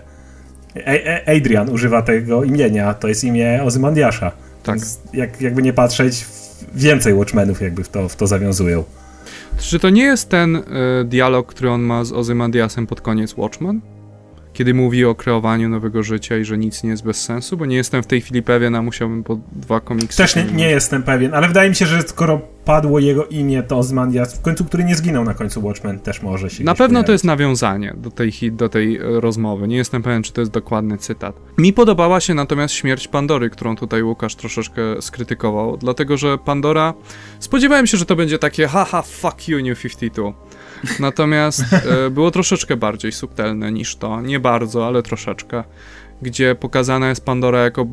Adrian 1.38 1.69
używa 1.69 2.02
tego 2.02 2.44
imienia, 2.44 2.94
to 2.94 3.07
jest 3.07 3.23
imię 3.23 3.64
Ozymandiasza. 3.64 4.31
Tak. 4.64 4.76
Więc 4.76 4.99
jak, 5.14 5.41
jakby 5.41 5.61
nie 5.61 5.73
patrzeć, 5.73 6.26
więcej 6.76 7.14
Watchmenów 7.14 7.61
jakby 7.61 7.84
w 7.84 7.89
to, 7.89 8.10
w 8.10 8.15
to 8.15 8.27
zawiązują. 8.27 8.84
Czy 9.57 9.80
to 9.80 9.89
nie 9.89 10.03
jest 10.03 10.30
ten 10.30 10.56
y, 10.56 10.64
dialog, 11.06 11.48
który 11.48 11.69
on 11.69 11.81
ma 11.81 12.03
z 12.03 12.11
Ozymandiasem 12.11 12.88
pod 12.88 13.02
koniec 13.02 13.38
Watchmen? 13.38 13.81
Kiedy 14.58 14.74
mówi 14.74 15.06
o 15.06 15.16
kreowaniu 15.16 15.70
nowego 15.70 16.04
życia 16.04 16.38
i 16.38 16.46
że 16.46 16.58
nic 16.58 16.84
nie 16.84 16.90
jest 16.90 17.04
bez 17.04 17.24
sensu, 17.24 17.58
bo 17.58 17.66
nie 17.66 17.76
jestem 17.76 18.04
w 18.04 18.08
tej 18.08 18.22
chwili 18.22 18.44
pewien, 18.44 18.76
a 18.76 18.82
musiałbym 18.82 19.24
po 19.24 19.40
dwa 19.52 19.80
komiksy. 19.80 20.18
Też 20.18 20.36
nie, 20.36 20.44
nie, 20.44 20.70
jestem 20.70 21.04
pewien, 21.04 21.34
ale 21.34 21.48
wydaje 21.48 21.70
mi 21.70 21.76
się, 21.76 21.86
że 21.86 22.02
skoro 22.02 22.42
padło 22.66 23.00
jego 23.00 23.26
imię, 23.26 23.64
to 23.64 23.78
Ozymandias, 23.78 24.38
w 24.38 24.42
końcu, 24.42 24.66
który 24.66 24.84
nie 24.84 24.96
zginął 24.96 25.24
na 25.24 25.34
końcu 25.34 25.66
Watchmen, 25.66 26.00
też 26.00 26.22
może 26.22 26.50
się 26.50 26.64
Na 26.64 26.76
pewno 26.76 26.88
pojawić. 26.88 27.06
to 27.06 27.12
jest 27.12 27.24
nawiązanie 27.24 27.94
do 27.98 28.12
tej, 28.12 28.32
do 28.52 28.70
tej 28.70 28.98
e, 28.98 29.02
rozmowy. 29.04 29.68
Nie 29.68 29.78
jestem 29.78 30.04
pewien, 30.04 30.24
czy 30.24 30.34
to 30.34 30.42
jest 30.42 30.52
dokładny 30.52 30.98
cytat. 30.98 31.36
Mi 31.58 31.74
podobała 31.74 32.20
się 32.20 32.34
natomiast 32.34 32.74
śmierć 32.74 33.08
Pandory, 33.08 33.50
którą 33.50 33.76
tutaj 33.76 34.04
Łukasz 34.04 34.36
troszeczkę 34.36 34.82
skrytykował, 35.02 35.78
dlatego 35.78 36.18
że 36.18 36.38
Pandora. 36.38 36.94
Spodziewałem 37.40 37.88
się, 37.88 37.98
że 37.98 38.06
to 38.06 38.16
będzie 38.16 38.40
takie 38.40 38.68
haha, 38.68 39.02
fuck 39.02 39.48
you, 39.48 39.64
New 39.64 39.82
52. 39.82 40.34
Natomiast 40.99 41.64
e, 41.74 42.10
było 42.10 42.32
troszeczkę 42.32 42.78
bardziej 42.78 43.12
subtelne 43.12 43.72
niż 43.72 43.95
to. 43.95 44.22
Nie 44.22 44.40
bardzo, 44.40 44.88
ale 44.88 45.04
troszeczkę. 45.04 45.64
Gdzie 46.22 46.56
pokazana 46.56 47.10
jest 47.10 47.26
Pandora 47.26 47.64
jako 47.64 47.88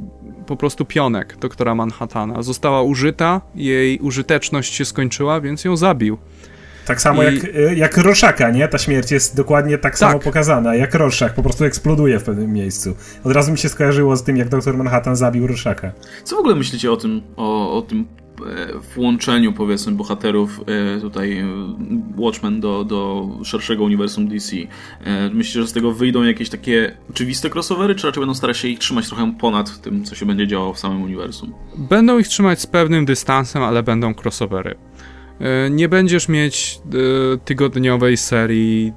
po 0.46 0.56
prostu 0.56 0.84
pionek 0.84 1.36
doktora 1.36 1.74
Manhattana. 1.74 2.42
Została 2.42 2.82
użyta, 2.82 3.40
jej 3.54 3.98
użyteczność 3.98 4.74
się 4.74 4.84
skończyła, 4.84 5.40
więc 5.40 5.64
ją 5.64 5.76
zabił. 5.76 6.18
Tak 6.86 7.00
samo 7.00 7.22
I... 7.22 7.24
jak, 7.24 7.44
e, 7.44 7.74
jak 7.74 7.96
Roszaka, 7.96 8.50
nie? 8.50 8.68
Ta 8.68 8.78
śmierć 8.78 9.10
jest 9.10 9.36
dokładnie 9.36 9.72
tak, 9.72 9.82
tak, 9.82 9.98
samo 9.98 10.18
pokazana, 10.18 10.74
jak 10.74 10.94
Roszak, 10.94 11.34
po 11.34 11.42
prostu 11.42 11.64
eksploduje 11.64 12.18
w 12.18 12.24
pewnym 12.24 12.52
miejscu. 12.52 12.96
Od 13.24 13.32
razu 13.32 13.52
mi 13.52 13.58
się 13.58 13.68
skojarzyło 13.68 14.16
z 14.16 14.22
tym, 14.22 14.36
jak 14.36 14.48
doktor 14.48 14.76
Manhattan 14.76 15.16
zabił 15.16 15.46
Roszaka. 15.46 15.92
Co 16.24 16.36
w 16.36 16.38
ogóle 16.38 16.54
myślicie 16.54 16.92
o 16.92 16.96
tym, 16.96 17.22
o, 17.36 17.78
o 17.78 17.82
tym 17.82 18.06
E, 18.46 18.78
włączeniu 18.94 19.52
powiedzmy 19.52 19.92
bohaterów 19.92 20.60
e, 20.96 21.00
tutaj 21.00 21.38
e, 21.38 21.46
Watchmen 22.16 22.60
do, 22.60 22.84
do 22.84 23.28
szerszego 23.44 23.84
uniwersum 23.84 24.28
DC. 24.28 24.56
Myślicie, 25.32 25.60
że 25.60 25.66
z 25.66 25.72
tego 25.72 25.92
wyjdą 25.92 26.22
jakieś 26.22 26.48
takie 26.48 26.96
oczywiste 27.10 27.50
crossovery, 27.50 27.94
czy 27.94 28.06
raczej 28.06 28.20
będą 28.20 28.34
starać 28.34 28.56
się 28.56 28.68
ich 28.68 28.78
trzymać 28.78 29.08
trochę 29.08 29.34
ponad 29.40 29.80
tym, 29.80 30.04
co 30.04 30.14
się 30.14 30.26
będzie 30.26 30.46
działo 30.46 30.72
w 30.72 30.78
samym 30.78 31.02
uniwersum? 31.02 31.54
Będą 31.78 32.18
ich 32.18 32.28
trzymać 32.28 32.60
z 32.60 32.66
pewnym 32.66 33.04
dystansem, 33.04 33.62
ale 33.62 33.82
będą 33.82 34.14
crossovery. 34.14 34.74
Nie 35.70 35.88
będziesz 35.88 36.28
mieć 36.28 36.80
tygodniowej 37.44 38.16
serii, 38.16 38.92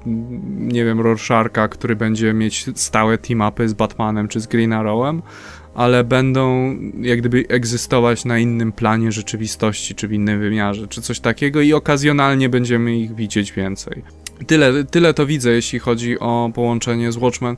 nie 0.46 0.84
wiem, 0.84 1.00
Rorsharka, 1.00 1.68
który 1.68 1.96
będzie 1.96 2.34
mieć 2.34 2.66
stałe 2.74 3.18
team-upy 3.18 3.68
z 3.68 3.74
Batmanem 3.74 4.28
czy 4.28 4.40
z 4.40 4.46
Green 4.46 4.72
Arrowem, 4.72 5.22
ale 5.78 6.04
będą 6.04 6.76
jak 7.00 7.18
gdyby 7.18 7.44
egzystować 7.48 8.24
na 8.24 8.38
innym 8.38 8.72
planie 8.72 9.12
rzeczywistości, 9.12 9.94
czy 9.94 10.08
w 10.08 10.12
innym 10.12 10.40
wymiarze, 10.40 10.88
czy 10.88 11.02
coś 11.02 11.20
takiego 11.20 11.60
i 11.60 11.72
okazjonalnie 11.72 12.48
będziemy 12.48 12.98
ich 12.98 13.14
widzieć 13.14 13.52
więcej. 13.52 14.02
Tyle, 14.46 14.84
tyle 14.84 15.14
to 15.14 15.26
widzę, 15.26 15.50
jeśli 15.50 15.78
chodzi 15.78 16.18
o 16.18 16.50
połączenie 16.54 17.12
z 17.12 17.16
Watchmen. 17.16 17.56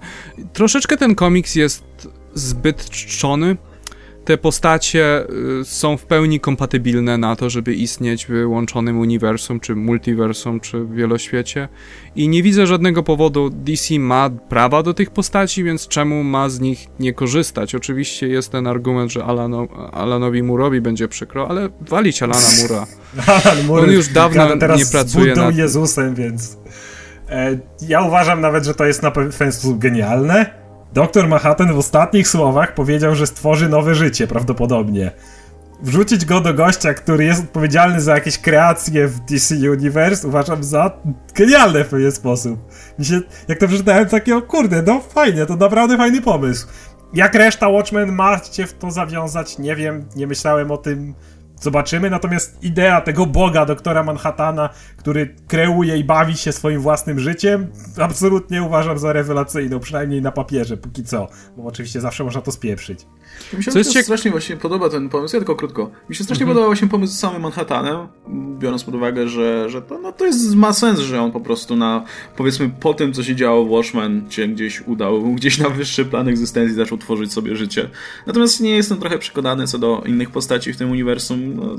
Troszeczkę 0.52 0.96
ten 0.96 1.14
komiks 1.14 1.54
jest 1.54 2.08
zbyt 2.34 2.90
czczony, 2.90 3.56
te 4.30 4.38
postacie 4.38 5.24
y, 5.60 5.64
są 5.64 5.96
w 5.96 6.06
pełni 6.06 6.40
kompatybilne 6.40 7.18
na 7.18 7.36
to, 7.36 7.50
żeby 7.50 7.74
istnieć 7.74 8.26
w 8.26 8.46
łączonym 8.46 8.98
uniwersum, 8.98 9.60
czy 9.60 9.76
multiversum, 9.76 10.60
czy 10.60 10.86
wieloświecie. 10.86 11.68
I 12.16 12.28
nie 12.28 12.42
widzę 12.42 12.66
żadnego 12.66 13.02
powodu. 13.02 13.50
DC 13.50 13.98
ma 13.98 14.30
prawa 14.30 14.82
do 14.82 14.94
tych 14.94 15.10
postaci, 15.10 15.64
więc 15.64 15.88
czemu 15.88 16.24
ma 16.24 16.48
z 16.48 16.60
nich 16.60 16.86
nie 17.00 17.12
korzystać? 17.12 17.74
Oczywiście 17.74 18.28
jest 18.28 18.52
ten 18.52 18.66
argument, 18.66 19.12
że 19.12 19.24
Alano, 19.24 19.68
Alanowi 19.92 20.42
Murowi 20.42 20.80
będzie 20.80 21.08
przykro, 21.08 21.48
ale 21.48 21.68
walić 21.80 22.22
Alana 22.22 22.48
Mura. 22.62 22.86
Alan 23.44 23.70
On 23.70 23.90
już 23.90 24.08
dawno 24.08 24.56
teraz 24.56 24.78
nie 24.78 24.86
pracuje 24.86 25.34
nad- 25.34 25.56
Jezusem, 25.56 26.14
więc... 26.14 26.58
E, 27.28 27.58
ja 27.88 28.02
uważam 28.02 28.40
nawet, 28.40 28.64
że 28.64 28.74
to 28.74 28.84
jest 28.84 29.02
na 29.02 29.10
pewien 29.10 29.52
sposób 29.52 29.78
genialne. 29.78 30.59
Doktor 30.92 31.28
Manhattan 31.28 31.72
w 31.72 31.78
ostatnich 31.78 32.28
słowach 32.28 32.74
powiedział, 32.74 33.14
że 33.14 33.26
stworzy 33.26 33.68
nowe 33.68 33.94
życie 33.94 34.26
prawdopodobnie. 34.26 35.10
Wrzucić 35.82 36.24
go 36.24 36.40
do 36.40 36.54
gościa, 36.54 36.94
który 36.94 37.24
jest 37.24 37.40
odpowiedzialny 37.40 38.00
za 38.00 38.14
jakieś 38.14 38.38
kreacje 38.38 39.08
w 39.08 39.20
DC 39.20 39.54
Universe, 39.54 40.28
uważam 40.28 40.64
za 40.64 40.90
genialne 41.34 41.84
w 41.84 41.88
pewien 41.88 42.12
sposób. 42.12 42.58
Mi 42.98 43.04
się, 43.04 43.20
jak 43.48 43.58
to 43.58 43.68
przeczytałem, 43.68 44.08
takie, 44.08 44.36
o 44.36 44.42
kurde, 44.42 44.82
no 44.82 45.00
fajnie, 45.00 45.46
to 45.46 45.56
naprawdę 45.56 45.96
fajny 45.96 46.20
pomysł. 46.20 46.66
Jak 47.14 47.34
reszta 47.34 47.68
Watchmen 47.68 48.12
ma 48.12 48.38
się 48.52 48.66
w 48.66 48.72
to 48.72 48.90
zawiązać, 48.90 49.58
nie 49.58 49.76
wiem, 49.76 50.04
nie 50.16 50.26
myślałem 50.26 50.70
o 50.70 50.76
tym. 50.76 51.14
Zobaczymy, 51.60 52.10
natomiast 52.10 52.64
idea 52.64 53.00
tego 53.00 53.26
boga, 53.26 53.66
doktora 53.66 54.02
Manhattana, 54.02 54.68
który 54.96 55.34
kreuje 55.48 55.96
i 55.96 56.04
bawi 56.04 56.36
się 56.36 56.52
swoim 56.52 56.80
własnym 56.80 57.20
życiem, 57.20 57.72
absolutnie 57.98 58.62
uważam 58.62 58.98
za 58.98 59.12
rewelacyjną, 59.12 59.80
przynajmniej 59.80 60.22
na 60.22 60.32
papierze, 60.32 60.76
póki 60.76 61.04
co. 61.04 61.28
Bo 61.56 61.64
oczywiście 61.64 62.00
zawsze 62.00 62.24
można 62.24 62.40
to 62.40 62.52
spieprzyć. 62.52 63.06
Mi 63.58 63.64
się 63.64 63.70
jest 63.78 63.98
strasznie 64.02 64.30
właśnie 64.30 64.56
podoba 64.56 64.88
ten 64.88 65.08
pomysł, 65.08 65.36
ja 65.36 65.40
tylko 65.40 65.56
krótko. 65.56 65.90
Mi 66.08 66.14
się 66.14 66.24
strasznie 66.24 66.46
podoba 66.46 66.66
właśnie 66.66 66.88
pomysł 66.88 67.14
z 67.14 67.18
samym 67.18 67.42
Manhattanem, 67.42 67.96
biorąc 68.58 68.84
pod 68.84 68.94
uwagę, 68.94 69.28
że, 69.28 69.70
że 69.70 69.82
to, 69.82 69.98
no, 69.98 70.12
to 70.12 70.26
jest, 70.26 70.54
ma 70.54 70.72
sens, 70.72 71.00
że 71.00 71.22
on 71.22 71.32
po 71.32 71.40
prostu 71.40 71.76
na, 71.76 72.04
powiedzmy, 72.36 72.70
po 72.80 72.94
tym, 72.94 73.12
co 73.12 73.22
się 73.22 73.36
działo 73.36 73.64
w 73.64 73.70
Watchmen, 73.70 74.30
się 74.30 74.48
gdzieś 74.48 74.82
udał, 74.86 75.22
gdzieś 75.38 75.58
na 75.58 75.68
wyższy 75.68 76.04
plan 76.04 76.28
egzystencji 76.28 76.76
zaczął 76.76 76.98
tworzyć 76.98 77.32
sobie 77.32 77.56
życie. 77.56 77.90
Natomiast 78.26 78.60
nie 78.60 78.70
jestem 78.70 78.98
trochę 78.98 79.18
przekonany 79.18 79.66
co 79.66 79.78
do 79.78 80.02
innych 80.06 80.30
postaci 80.30 80.72
w 80.72 80.76
tym 80.76 80.90
uniwersum. 80.90 81.56
No, 81.56 81.76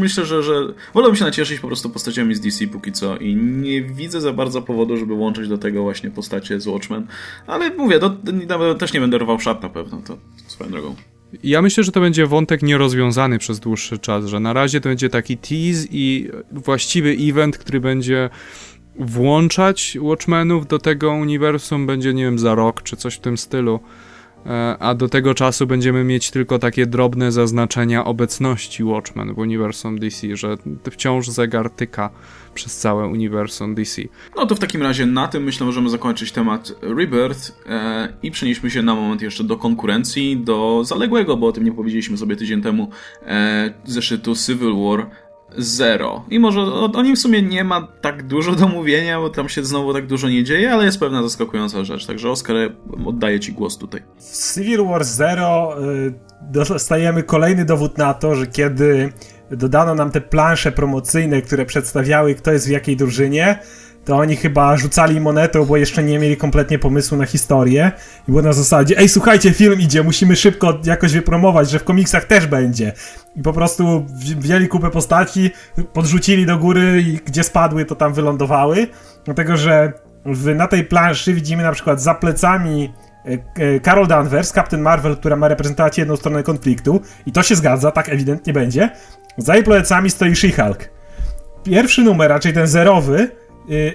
myślę, 0.00 0.26
że, 0.26 0.42
że 0.42 0.54
wolałbym 0.94 1.16
się 1.16 1.24
nacieszyć 1.24 1.60
po 1.60 1.66
prostu 1.66 1.90
postaciami 1.90 2.34
z 2.34 2.40
DC 2.40 2.66
póki 2.66 2.92
co 2.92 3.16
i 3.16 3.36
nie 3.36 3.82
widzę 3.82 4.20
za 4.20 4.32
bardzo 4.32 4.62
powodu, 4.62 4.96
żeby 4.96 5.14
łączyć 5.14 5.48
do 5.48 5.58
tego 5.58 5.82
właśnie 5.82 6.10
postacie 6.10 6.60
z 6.60 6.66
Watchmen. 6.66 7.06
Ale 7.46 7.70
mówię, 7.70 7.98
to, 7.98 8.10
to, 8.48 8.74
też 8.74 8.92
nie 8.92 9.00
będę 9.00 9.18
rwał 9.18 9.40
szat 9.40 9.62
na 9.62 9.68
pewno, 9.68 10.02
to 10.06 10.16
swoją 10.62 10.70
drogą. 10.70 10.96
Ja 11.44 11.62
myślę, 11.62 11.84
że 11.84 11.92
to 11.92 12.00
będzie 12.00 12.26
wątek 12.26 12.62
nierozwiązany 12.62 13.38
przez 13.38 13.60
dłuższy 13.60 13.98
czas, 13.98 14.26
że 14.26 14.40
na 14.40 14.52
razie 14.52 14.80
to 14.80 14.88
będzie 14.88 15.08
taki 15.08 15.36
tease 15.36 15.86
i 15.90 16.30
właściwy 16.52 17.16
event, 17.20 17.58
który 17.58 17.80
będzie 17.80 18.30
włączać 18.98 19.98
Watchmenów 20.00 20.66
do 20.66 20.78
tego 20.78 21.12
uniwersum, 21.12 21.86
będzie, 21.86 22.14
nie 22.14 22.24
wiem, 22.24 22.38
za 22.38 22.54
rok 22.54 22.82
czy 22.82 22.96
coś 22.96 23.14
w 23.14 23.20
tym 23.20 23.38
stylu. 23.38 23.80
E, 24.46 24.76
A 24.78 24.94
do 24.94 25.08
tego 25.08 25.34
czasu 25.34 25.66
będziemy 25.66 26.04
mieć 26.04 26.30
tylko 26.30 26.58
takie 26.58 26.86
drobne 26.86 27.32
zaznaczenia 27.32 28.04
obecności 28.04 28.84
Watchmen 28.84 29.34
w 29.34 29.38
uniwersum 29.38 29.98
DC, 29.98 30.36
że 30.36 30.56
wciąż 30.90 31.28
zegar 31.28 31.70
tyka 31.70 32.10
przez 32.54 32.76
całe 32.76 33.06
uniwersum 33.06 33.74
DC. 33.74 34.02
No 34.36 34.46
to 34.46 34.54
w 34.54 34.58
takim 34.58 34.82
razie 34.82 35.06
na 35.06 35.28
tym 35.28 35.42
myślę 35.42 35.66
możemy 35.66 35.90
zakończyć 35.90 36.32
temat 36.32 36.72
Rebirth 36.82 37.52
e, 37.66 38.12
i 38.22 38.30
przenieśmy 38.30 38.70
się 38.70 38.82
na 38.82 38.94
moment 38.94 39.22
jeszcze 39.22 39.44
do 39.44 39.56
konkurencji, 39.56 40.36
do 40.36 40.84
zaległego, 40.84 41.36
bo 41.36 41.46
o 41.46 41.52
tym 41.52 41.64
nie 41.64 41.72
powiedzieliśmy 41.72 42.16
sobie 42.16 42.36
tydzień 42.36 42.62
temu, 42.62 42.90
e, 43.26 43.74
zeszytu 43.84 44.34
Civil 44.36 44.74
War 44.74 45.10
Zero. 45.58 46.24
I 46.30 46.38
może 46.38 46.60
o, 46.60 46.92
o 46.92 47.02
nim 47.02 47.16
w 47.16 47.18
sumie 47.18 47.42
nie 47.42 47.64
ma 47.64 47.88
tak 48.00 48.26
dużo 48.26 48.54
do 48.54 48.68
mówienia, 48.68 49.20
bo 49.20 49.30
tam 49.30 49.48
się 49.48 49.64
znowu 49.64 49.92
tak 49.92 50.06
dużo 50.06 50.28
nie 50.28 50.44
dzieje, 50.44 50.72
ale 50.72 50.84
jest 50.84 51.00
pewna 51.00 51.22
zaskakująca 51.22 51.84
rzecz. 51.84 52.06
Także 52.06 52.30
Oskar, 52.30 52.56
oddaję 53.06 53.40
Ci 53.40 53.52
głos 53.52 53.78
tutaj. 53.78 54.02
W 54.18 54.54
Civil 54.54 54.84
War 54.84 55.04
Zero 55.04 55.76
y, 56.06 56.14
dostajemy 56.52 57.22
kolejny 57.22 57.64
dowód 57.64 57.98
na 57.98 58.14
to, 58.14 58.34
że 58.34 58.46
kiedy 58.46 59.12
dodano 59.56 59.94
nam 59.94 60.10
te 60.10 60.20
plansze 60.20 60.72
promocyjne, 60.72 61.42
które 61.42 61.66
przedstawiały, 61.66 62.34
kto 62.34 62.52
jest 62.52 62.66
w 62.66 62.70
jakiej 62.70 62.96
drużynie, 62.96 63.58
to 64.04 64.16
oni 64.16 64.36
chyba 64.36 64.76
rzucali 64.76 65.20
monetą, 65.20 65.64
bo 65.64 65.76
jeszcze 65.76 66.02
nie 66.02 66.18
mieli 66.18 66.36
kompletnie 66.36 66.78
pomysłu 66.78 67.18
na 67.18 67.26
historię. 67.26 67.92
I 68.28 68.30
było 68.30 68.42
na 68.42 68.52
zasadzie, 68.52 68.98
ej, 68.98 69.08
słuchajcie, 69.08 69.52
film 69.52 69.80
idzie, 69.80 70.02
musimy 70.02 70.36
szybko 70.36 70.78
jakoś 70.84 71.12
wypromować, 71.12 71.70
że 71.70 71.78
w 71.78 71.84
komiksach 71.84 72.24
też 72.24 72.46
będzie. 72.46 72.92
I 73.36 73.42
po 73.42 73.52
prostu 73.52 74.06
wzi- 74.18 74.36
wzięli 74.36 74.68
kupę 74.68 74.90
postaci, 74.90 75.50
podrzucili 75.92 76.46
do 76.46 76.58
góry 76.58 77.02
i 77.06 77.18
gdzie 77.26 77.42
spadły, 77.42 77.84
to 77.84 77.94
tam 77.94 78.12
wylądowały. 78.14 78.86
Dlatego, 79.24 79.56
że 79.56 79.92
w, 80.26 80.54
na 80.54 80.68
tej 80.68 80.84
planszy 80.84 81.34
widzimy 81.34 81.62
na 81.62 81.72
przykład 81.72 82.02
za 82.02 82.14
plecami 82.14 82.92
e, 83.24 83.28
e, 83.64 83.80
Carol 83.80 84.06
Danvers, 84.06 84.52
Captain 84.52 84.82
Marvel, 84.82 85.16
która 85.16 85.36
ma 85.36 85.48
reprezentować 85.48 85.98
jedną 85.98 86.16
stronę 86.16 86.42
konfliktu. 86.42 87.00
I 87.26 87.32
to 87.32 87.42
się 87.42 87.56
zgadza, 87.56 87.90
tak 87.90 88.08
ewidentnie 88.08 88.52
będzie. 88.52 88.90
Za 89.38 89.54
jej 89.54 89.64
plecami 89.64 90.10
stoi 90.10 90.32
She-Hulk. 90.32 90.88
Pierwszy 91.64 92.02
numer, 92.02 92.30
raczej 92.30 92.52
ten 92.52 92.66
zerowy, 92.66 93.30
y, 93.70 93.94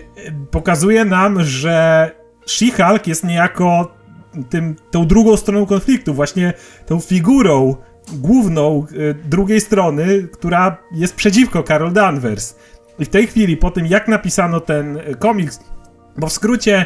pokazuje 0.52 1.06
nam, 1.06 1.44
że 1.44 2.12
She-Hulk 2.48 3.08
jest 3.08 3.24
niejako 3.24 3.92
tym, 4.50 4.76
tą 4.92 5.08
drugą 5.08 5.38
stroną 5.38 5.66
konfliktu, 5.66 6.14
właśnie 6.14 6.54
tą 6.86 7.00
figurą 7.00 7.76
główną 8.14 8.86
y, 8.92 9.16
drugiej 9.26 9.62
strony, 9.62 10.28
która 10.34 10.78
jest 10.92 11.16
przeciwko 11.16 11.64
Carol 11.64 11.94
Danvers. 11.94 12.56
I 13.00 13.06
w 13.06 13.10
tej 13.10 13.28
chwili, 13.28 13.58
po 13.58 13.72
tym 13.72 13.88
jak 13.88 14.08
napisano 14.08 14.60
ten 14.60 14.98
y, 14.98 15.16
komiks, 15.20 15.60
bo 16.18 16.28
w 16.28 16.34
skrócie 16.34 16.86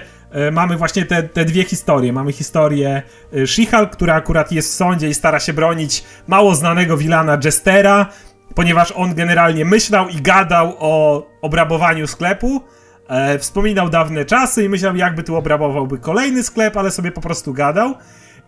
mamy 0.52 0.78
właśnie 0.78 1.06
te, 1.06 1.23
te 1.23 1.45
dwie 1.45 1.64
historie. 1.64 2.14
Mamy 2.14 2.32
historię 2.32 3.02
She-Hulk, 3.34 3.90
która 3.90 4.15
akurat 4.15 4.52
jest 4.52 4.72
w 4.72 4.76
sądzie 4.76 5.10
i 5.10 5.14
stara 5.14 5.40
się 5.40 5.53
bronić 5.53 6.03
mało 6.28 6.56
znanego 6.56 6.98
wilana 6.98 7.40
Jestera, 7.44 8.10
ponieważ 8.56 8.91
on 8.91 9.15
generalnie 9.15 9.65
myślał 9.65 10.10
i 10.10 10.22
gadał 10.22 10.76
o 10.80 11.26
obrabowaniu 11.41 12.07
sklepu. 12.07 12.61
E, 13.07 13.40
wspominał 13.40 13.90
dawne 13.90 14.26
czasy 14.26 14.64
i 14.64 14.69
myślał, 14.69 14.95
jakby 14.95 15.23
tu 15.23 15.36
obrabowałby 15.36 15.98
kolejny 15.98 16.44
sklep, 16.44 16.78
ale 16.78 16.91
sobie 16.91 17.11
po 17.11 17.22
prostu 17.22 17.53
gadał. 17.53 17.95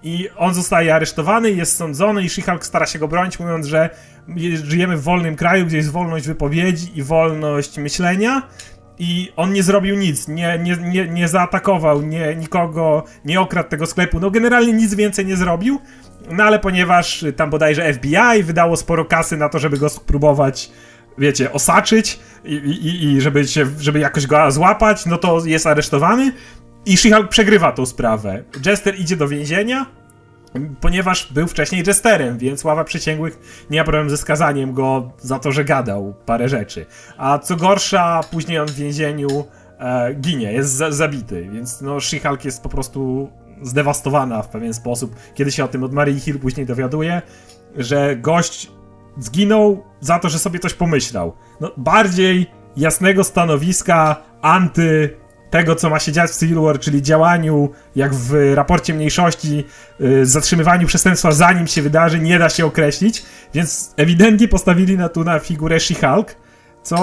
I 0.04 0.30
on 0.38 0.54
zostaje 0.54 0.96
aresztowany, 0.96 1.52
jest 1.52 1.78
sądzony 1.78 2.24
i 2.24 2.30
She-Hulk 2.30 2.64
stara 2.66 2.86
się 2.86 3.00
go 3.00 3.08
bronić, 3.08 3.40
mówiąc, 3.40 3.66
że 3.66 3.90
żyjemy 4.64 4.98
w 4.98 5.04
wolnym 5.04 5.36
kraju, 5.36 5.66
gdzie 5.66 5.78
jest 5.78 5.92
wolność 5.92 6.28
wypowiedzi 6.28 6.92
i 6.96 7.04
wolność 7.04 7.78
myślenia. 7.78 8.42
I 9.00 9.32
on 9.36 9.54
nie 9.54 9.64
zrobił 9.64 9.96
nic, 9.96 10.28
nie, 10.28 10.60
nie, 10.64 10.78
nie, 10.78 11.08
nie 11.08 11.28
zaatakował 11.28 12.02
nie, 12.02 12.36
nikogo, 12.36 13.04
nie 13.26 13.42
okradł 13.42 13.70
tego 13.70 13.86
sklepu. 13.86 14.20
No 14.20 14.32
generalnie 14.32 14.74
nic 14.74 14.96
więcej 14.96 15.26
nie 15.26 15.38
zrobił. 15.38 15.80
No 16.32 16.44
ale 16.44 16.60
ponieważ 16.60 17.26
tam 17.36 17.50
bodajże 17.50 17.94
FBI 17.94 18.44
wydało 18.44 18.78
sporo 18.78 19.06
kasy 19.06 19.38
na 19.38 19.50
to, 19.50 19.60
żeby 19.60 19.78
go 19.78 19.90
spróbować, 19.90 20.72
wiecie, 21.18 21.52
osaczyć 21.52 22.20
i, 22.46 22.54
i, 22.54 23.04
i 23.04 23.22
żeby, 23.22 23.48
się, 23.48 23.66
żeby 23.80 24.00
jakoś 24.00 24.28
go 24.28 24.52
złapać, 24.52 25.06
no 25.06 25.18
to 25.18 25.46
jest 25.46 25.68
aresztowany. 25.68 26.32
I 26.86 26.98
She-Hulk 26.98 27.28
przegrywa 27.28 27.72
tą 27.72 27.86
sprawę. 27.86 28.44
Jester 28.66 29.00
idzie 29.00 29.16
do 29.18 29.28
więzienia, 29.28 29.86
ponieważ 30.82 31.34
był 31.34 31.48
wcześniej 31.48 31.84
Jesterem, 31.88 32.38
więc 32.38 32.64
ława 32.64 32.84
przysięgłych 32.84 33.66
nie 33.70 33.80
ma 33.80 33.84
problemu 33.84 34.10
ze 34.10 34.18
skazaniem 34.18 34.74
go 34.74 35.12
za 35.18 35.40
to, 35.40 35.52
że 35.52 35.66
gadał 35.66 36.14
parę 36.26 36.50
rzeczy. 36.50 36.86
A 37.18 37.40
co 37.40 37.56
gorsza, 37.56 38.22
później 38.32 38.60
on 38.60 38.68
w 38.68 38.76
więzieniu 38.76 39.46
e, 39.80 40.14
ginie, 40.14 40.54
jest 40.54 40.72
za, 40.72 40.92
zabity, 40.92 41.50
więc 41.54 41.82
no 41.82 41.98
She-Hulk 41.98 42.46
jest 42.46 42.64
po 42.64 42.70
prostu 42.70 43.30
zdewastowana 43.62 44.42
w 44.42 44.50
pewien 44.50 44.74
sposób. 44.74 45.16
Kiedy 45.36 45.52
się 45.52 45.64
o 45.64 45.68
tym 45.68 45.84
od 45.84 45.94
Marii 45.94 46.20
Hill 46.20 46.40
później 46.40 46.66
dowiaduje, 46.66 47.22
że 47.78 48.16
gość 48.16 48.72
zginął 49.18 49.84
za 50.00 50.20
to, 50.20 50.30
że 50.30 50.40
sobie 50.40 50.60
coś 50.60 50.74
pomyślał. 50.74 51.34
No, 51.62 51.72
bardziej 51.78 52.48
jasnego 52.78 53.24
stanowiska 53.24 54.16
anty 54.42 55.18
tego, 55.54 55.76
co 55.76 55.90
ma 55.90 56.00
się 56.00 56.12
dziać 56.12 56.32
w 56.32 56.40
Civil 56.40 56.60
War, 56.60 56.80
czyli 56.80 57.02
działaniu, 57.02 57.70
jak 57.96 58.14
w 58.14 58.54
raporcie 58.56 58.94
mniejszości, 58.94 59.66
y, 60.02 60.26
zatrzymywaniu 60.26 60.88
przestępstwa 60.88 61.32
zanim 61.32 61.68
się 61.68 61.82
wydarzy, 61.82 62.20
nie 62.20 62.40
da 62.40 62.50
się 62.50 62.66
określić, 62.66 63.24
więc 63.54 63.94
ewidentnie 63.98 64.48
postawili 64.48 64.98
na 64.98 65.10
tu 65.10 65.24
na 65.24 65.40
figurę 65.40 65.78
She-Hulk, 65.78 66.26
co, 66.84 66.98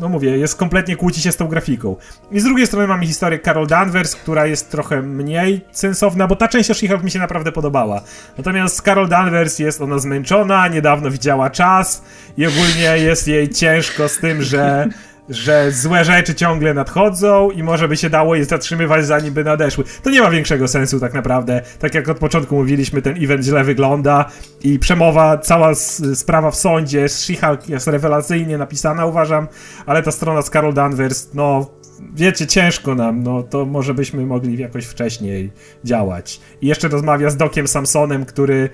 no 0.00 0.08
mówię, 0.08 0.38
jest 0.38 0.56
kompletnie 0.56 0.96
kłóci 0.96 1.20
się 1.20 1.32
z 1.32 1.36
tą 1.36 1.48
grafiką. 1.48 1.96
I 2.30 2.40
z 2.40 2.44
drugiej 2.44 2.66
strony 2.66 2.86
mamy 2.86 3.06
historię 3.06 3.38
Carol 3.38 3.66
Danvers, 3.66 4.16
która 4.16 4.46
jest 4.46 4.70
trochę 4.70 5.02
mniej 5.02 5.64
sensowna, 5.72 6.26
bo 6.26 6.36
ta 6.36 6.48
część 6.48 6.70
o 6.70 6.74
She-Hulk 6.74 7.04
mi 7.04 7.10
się 7.10 7.18
naprawdę 7.18 7.52
podobała. 7.52 8.00
Natomiast 8.38 8.80
Carol 8.80 9.08
Danvers 9.08 9.58
jest 9.58 9.80
ona 9.80 9.98
zmęczona, 9.98 10.68
niedawno 10.68 11.10
widziała 11.10 11.50
czas 11.50 12.02
i 12.36 12.46
ogólnie 12.46 12.98
jest 12.98 13.28
jej 13.28 13.48
ciężko 13.48 14.08
z 14.08 14.18
tym, 14.18 14.42
że 14.42 14.88
że 15.28 15.72
złe 15.72 16.04
rzeczy 16.04 16.34
ciągle 16.34 16.74
nadchodzą 16.74 17.50
i 17.50 17.62
może 17.62 17.88
by 17.88 17.96
się 17.96 18.10
dało 18.10 18.34
je 18.34 18.44
zatrzymywać 18.44 19.06
zanim 19.06 19.34
by 19.34 19.44
nadeszły. 19.44 19.84
To 20.02 20.10
nie 20.10 20.20
ma 20.20 20.30
większego 20.30 20.68
sensu 20.68 21.00
tak 21.00 21.14
naprawdę. 21.14 21.62
Tak 21.78 21.94
jak 21.94 22.08
od 22.08 22.18
początku 22.18 22.54
mówiliśmy, 22.54 23.02
ten 23.02 23.24
event 23.24 23.44
źle 23.44 23.64
wygląda 23.64 24.24
i 24.62 24.78
przemowa, 24.78 25.38
cała 25.38 25.74
sprawa 26.14 26.50
w 26.50 26.56
sądzie, 26.56 27.04
She-Hulk 27.04 27.68
jest 27.68 27.86
rewelacyjnie 27.86 28.58
napisana 28.58 29.06
uważam, 29.06 29.48
ale 29.86 30.02
ta 30.02 30.10
strona 30.10 30.42
z 30.42 30.50
Carol 30.50 30.74
Danvers, 30.74 31.28
no 31.34 31.70
wiecie, 32.14 32.46
ciężko 32.46 32.94
nam, 32.94 33.22
no 33.22 33.42
to 33.42 33.64
może 33.64 33.94
byśmy 33.94 34.26
mogli 34.26 34.58
jakoś 34.58 34.84
wcześniej 34.84 35.52
działać. 35.84 36.40
I 36.60 36.66
jeszcze 36.66 36.88
rozmawia 36.88 37.30
z 37.30 37.36
Dokiem 37.36 37.68
Samsonem, 37.68 38.24
który 38.24 38.70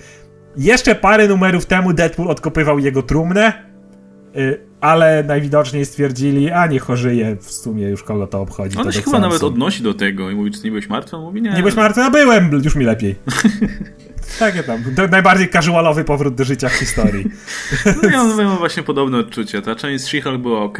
jeszcze 0.56 0.94
parę 0.94 1.28
numerów 1.28 1.66
temu 1.66 1.92
Deadpool 1.92 2.30
odkopywał 2.30 2.78
jego 2.78 3.02
trumnę, 3.02 3.52
y, 4.36 4.71
ale 4.82 5.24
najwidoczniej 5.26 5.86
stwierdzili, 5.86 6.50
a 6.50 6.66
niech 6.66 6.90
ożyje, 6.90 7.36
w 7.36 7.52
sumie 7.52 7.88
już 7.88 8.02
kogo 8.02 8.26
to 8.26 8.40
obchodzi. 8.40 8.78
On 8.78 8.92
się 8.92 9.02
chyba 9.02 9.18
nawet 9.18 9.42
odnosi 9.42 9.82
do 9.82 9.94
tego 9.94 10.30
i 10.30 10.34
mówi, 10.34 10.50
czy 10.50 10.64
nie 10.64 10.70
byłeś 10.70 10.88
martwy? 10.88 11.16
On 11.16 11.22
mówi, 11.22 11.42
nie. 11.42 11.50
Nie 11.50 11.58
byłeś 11.58 11.74
martwy? 11.74 12.02
A 12.02 12.10
byłem, 12.10 12.60
już 12.64 12.76
mi 12.76 12.84
lepiej. 12.84 13.14
Takie 14.38 14.62
tam. 14.62 14.84
Najbardziej 15.10 15.50
casualowy 15.50 16.04
powrót 16.04 16.34
do 16.34 16.44
życia 16.44 16.68
w 16.68 16.72
historii. 16.72 17.24
No 18.02 18.10
ja 18.10 18.24
mam 18.24 18.58
właśnie 18.58 18.82
podobne 18.82 19.18
odczucie. 19.18 19.62
Ta 19.62 19.74
część 19.74 20.04
She-Hulk 20.04 20.38
była 20.38 20.60
ok. 20.60 20.78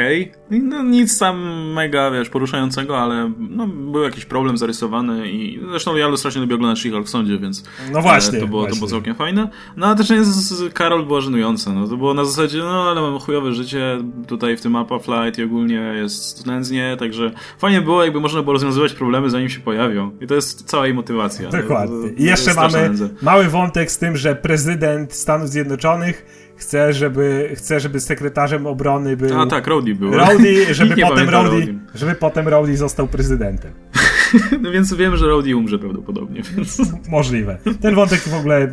No, 0.50 0.82
nic 0.82 1.18
tam 1.18 1.38
mega, 1.72 2.10
wiesz, 2.10 2.28
poruszającego, 2.28 2.98
ale 2.98 3.32
no, 3.38 3.66
był 3.66 4.02
jakiś 4.02 4.24
problem 4.24 4.58
zarysowany 4.58 5.30
i 5.30 5.60
zresztą 5.70 5.96
ja 5.96 6.16
strasznie 6.16 6.40
lubię 6.40 6.54
oglądać 6.54 6.78
She-Hulk 6.78 7.04
w 7.04 7.10
sądzie, 7.10 7.38
więc 7.38 7.64
no 7.92 8.02
właśnie, 8.02 8.40
to, 8.40 8.46
było, 8.46 8.60
właśnie. 8.60 8.80
to 8.80 8.86
było 8.86 8.90
całkiem 8.90 9.14
fajne. 9.14 9.48
No 9.76 9.86
a 9.86 9.94
ta 9.94 10.04
część 10.04 10.30
z 10.30 10.72
Karol 10.72 11.06
była 11.06 11.20
żenująca. 11.20 11.72
No, 11.72 11.88
to 11.88 11.96
było 11.96 12.14
na 12.14 12.24
zasadzie, 12.24 12.58
no 12.58 12.90
ale 12.90 13.00
mam 13.00 13.18
chujowe 13.18 13.52
życie 13.52 13.98
tutaj 14.26 14.56
w 14.56 14.60
tym 14.60 14.72
Mapa 14.72 14.98
Flight 14.98 15.38
i 15.38 15.42
ogólnie 15.42 15.74
jest 15.74 16.46
nędznie, 16.46 16.96
także 16.98 17.30
fajnie 17.58 17.80
było, 17.80 18.04
jakby 18.04 18.20
można 18.20 18.42
było 18.42 18.52
rozwiązywać 18.52 18.92
problemy 18.92 19.30
zanim 19.30 19.48
się 19.48 19.60
pojawią. 19.60 20.10
I 20.20 20.26
to 20.26 20.34
jest 20.34 20.64
cała 20.64 20.86
jej 20.86 20.94
motywacja. 20.94 21.50
Dokładnie. 21.50 22.08
I 22.16 22.24
jeszcze 22.24 22.54
mamy 22.54 22.90
mały 23.22 23.41
wątek 23.48 23.92
z 23.92 23.98
tym, 23.98 24.16
że 24.16 24.34
prezydent 24.34 25.12
Stanów 25.12 25.48
Zjednoczonych 25.48 26.26
chce, 26.56 26.92
żeby, 26.92 27.52
chce, 27.54 27.80
żeby 27.80 28.00
sekretarzem 28.00 28.66
obrony 28.66 29.16
był... 29.16 29.40
A 29.40 29.46
tak, 29.46 29.66
Rowdy 29.66 29.94
był. 29.94 30.12
Rowdy, 30.12 30.66
żeby, 30.74 30.96
potem 30.96 31.28
Rowdy, 31.28 31.74
żeby 31.94 32.14
potem 32.14 32.48
Rowdy 32.48 32.76
został 32.76 33.08
prezydentem. 33.08 33.72
no 34.62 34.70
więc 34.70 34.94
wiem, 34.94 35.16
że 35.16 35.26
Rowdy 35.26 35.56
umrze 35.56 35.78
prawdopodobnie, 35.78 36.42
więc... 36.56 36.82
Możliwe. 37.08 37.58
Ten 37.80 37.94
wątek 37.94 38.20
w 38.20 38.34
ogóle 38.34 38.72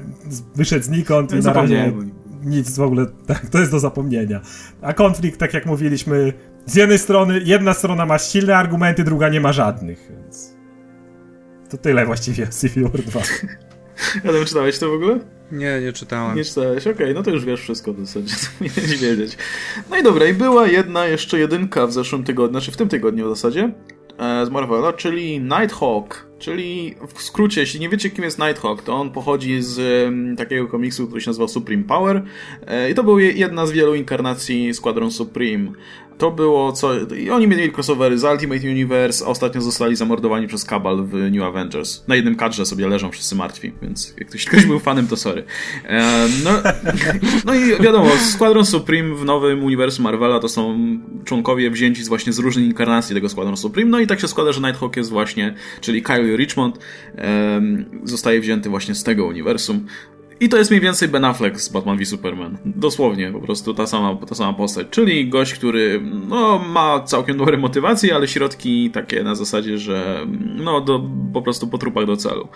wyszedł 0.55 0.85
znikąd 0.85 1.33
i 1.33 1.35
na 1.35 1.53
razie 1.53 1.93
nic 2.43 2.77
w 2.77 2.81
ogóle, 2.81 3.05
tak, 3.27 3.45
to 3.45 3.59
jest 3.59 3.71
do 3.71 3.79
zapomnienia. 3.79 4.41
A 4.81 4.93
konflikt, 4.93 5.39
tak 5.39 5.53
jak 5.53 5.65
mówiliśmy, 5.65 6.33
z 6.65 6.75
jednej 6.75 6.99
strony, 6.99 7.41
jedna 7.45 7.73
strona 7.73 8.05
ma 8.05 8.17
silne 8.17 8.57
argumenty, 8.57 9.03
druga 9.03 9.29
nie 9.29 9.41
ma 9.41 9.53
żadnych, 9.53 10.07
więc... 10.09 10.59
To 11.69 11.77
tyle 11.77 12.05
właściwie 12.05 12.43
o 12.43 12.47
Civil 12.61 12.83
War 12.83 13.01
2. 13.01 13.21
Adam, 14.29 14.45
czytałeś 14.45 14.79
to 14.79 14.89
w 14.89 14.93
ogóle? 14.93 15.19
Nie, 15.51 15.81
nie 15.81 15.93
czytałem. 15.93 16.37
Nie 16.37 16.45
czytałeś, 16.45 16.87
okej, 16.87 16.93
okay, 16.93 17.13
no 17.13 17.23
to 17.23 17.31
już 17.31 17.45
wiesz 17.45 17.61
wszystko 17.61 17.93
w 17.93 17.99
zasadzie, 17.99 18.35
co 18.41 18.47
powinieneś 18.59 19.01
wiedzieć. 19.01 19.37
No 19.89 19.97
i 19.97 20.03
dobra, 20.03 20.27
i 20.27 20.33
była 20.33 20.67
jedna 20.67 21.07
jeszcze 21.07 21.39
jedynka 21.39 21.87
w 21.87 21.93
zeszłym 21.93 22.23
tygodniu, 22.23 22.59
znaczy 22.59 22.71
w 22.71 22.77
tym 22.77 22.89
tygodniu 22.89 23.25
w 23.25 23.29
zasadzie, 23.29 23.71
e, 24.17 24.45
z 24.45 24.49
Marvela, 24.49 24.93
czyli 24.93 25.39
Nighthawk, 25.39 26.27
czyli 26.39 26.95
w 27.15 27.21
skrócie, 27.21 27.61
jeśli 27.61 27.79
nie 27.79 27.89
wiecie 27.89 28.09
kim 28.09 28.23
jest 28.23 28.39
Nighthawk, 28.39 28.81
to 28.81 28.93
on 28.95 29.11
pochodzi 29.11 29.61
z 29.61 29.79
um, 30.05 30.35
takiego 30.35 30.67
komiksu, 30.67 31.07
który 31.07 31.21
się 31.21 31.29
nazywał 31.29 31.47
Supreme 31.47 31.83
Power 31.83 32.23
e, 32.67 32.91
i 32.91 32.95
to 32.95 33.03
była 33.03 33.21
jedna 33.21 33.65
z 33.65 33.71
wielu 33.71 33.95
inkarnacji 33.95 34.73
Squadron 34.73 35.11
Supreme. 35.11 35.71
To 36.19 36.31
było 36.31 36.71
co. 36.71 36.89
I 37.15 37.29
oni 37.29 37.47
mieli 37.47 37.71
crossovery 37.71 38.17
z 38.17 38.23
Ultimate 38.23 38.67
Universe, 38.67 39.25
a 39.25 39.27
ostatnio 39.27 39.61
zostali 39.61 39.95
zamordowani 39.95 40.47
przez 40.47 40.65
Kabal 40.65 41.03
w 41.03 41.13
New 41.13 41.43
Avengers. 41.43 42.07
Na 42.07 42.15
jednym 42.15 42.35
kadrze 42.35 42.65
sobie 42.65 42.87
leżą 42.87 43.11
wszyscy 43.11 43.35
martwi, 43.35 43.71
więc 43.81 44.13
jak 44.17 44.27
ktoś, 44.27 44.45
ktoś 44.45 44.65
był 44.65 44.79
fanem, 44.79 45.07
to 45.07 45.17
sorry. 45.17 45.43
E, 45.85 46.27
no, 46.43 46.51
no 47.45 47.55
i 47.55 47.83
wiadomo, 47.83 48.09
Squadron 48.09 48.65
Supreme 48.65 49.15
w 49.15 49.25
nowym 49.25 49.63
uniwersum 49.63 50.03
Marvela 50.03 50.39
to 50.39 50.49
są 50.49 50.79
członkowie 51.25 51.71
wzięci 51.71 52.03
z 52.03 52.07
właśnie 52.07 52.33
z 52.33 52.39
różnych 52.39 52.65
inkarnacji 52.65 53.15
tego 53.15 53.29
Squadron 53.29 53.57
Supreme. 53.57 53.89
No 53.89 53.99
i 53.99 54.07
tak 54.07 54.19
się 54.19 54.27
składa, 54.27 54.51
że 54.51 54.61
Nighthawk 54.61 54.97
jest 54.97 55.09
właśnie, 55.09 55.53
czyli 55.81 56.03
Kyle 56.03 56.37
Richmond, 56.37 56.79
zostaje 58.03 58.41
wzięty 58.41 58.69
właśnie 58.69 58.95
z 58.95 59.03
tego 59.03 59.25
uniwersum. 59.25 59.85
I 60.41 60.49
to 60.49 60.57
jest 60.57 60.71
mniej 60.71 60.81
więcej 60.81 61.07
Ben 61.07 61.25
Affleck 61.25 61.59
z 61.59 61.69
Batman 61.69 61.97
v 61.97 62.05
Superman. 62.05 62.57
Dosłownie, 62.65 63.31
po 63.31 63.39
prostu 63.39 63.73
ta 63.73 63.87
sama, 63.87 64.15
ta 64.15 64.35
sama 64.35 64.53
postać. 64.53 64.87
Czyli 64.89 65.29
gość, 65.29 65.53
który 65.53 66.01
no, 66.27 66.59
ma 66.59 66.99
całkiem 66.99 67.37
dobre 67.37 67.57
motywacje, 67.57 68.15
ale 68.15 68.27
środki 68.27 68.91
takie 68.91 69.23
na 69.23 69.35
zasadzie, 69.35 69.77
że 69.77 70.25
no, 70.55 70.81
do, 70.81 71.09
po 71.33 71.41
prostu 71.41 71.67
po 71.67 71.77
trupach 71.77 72.05
do 72.05 72.17
celu. 72.17 72.47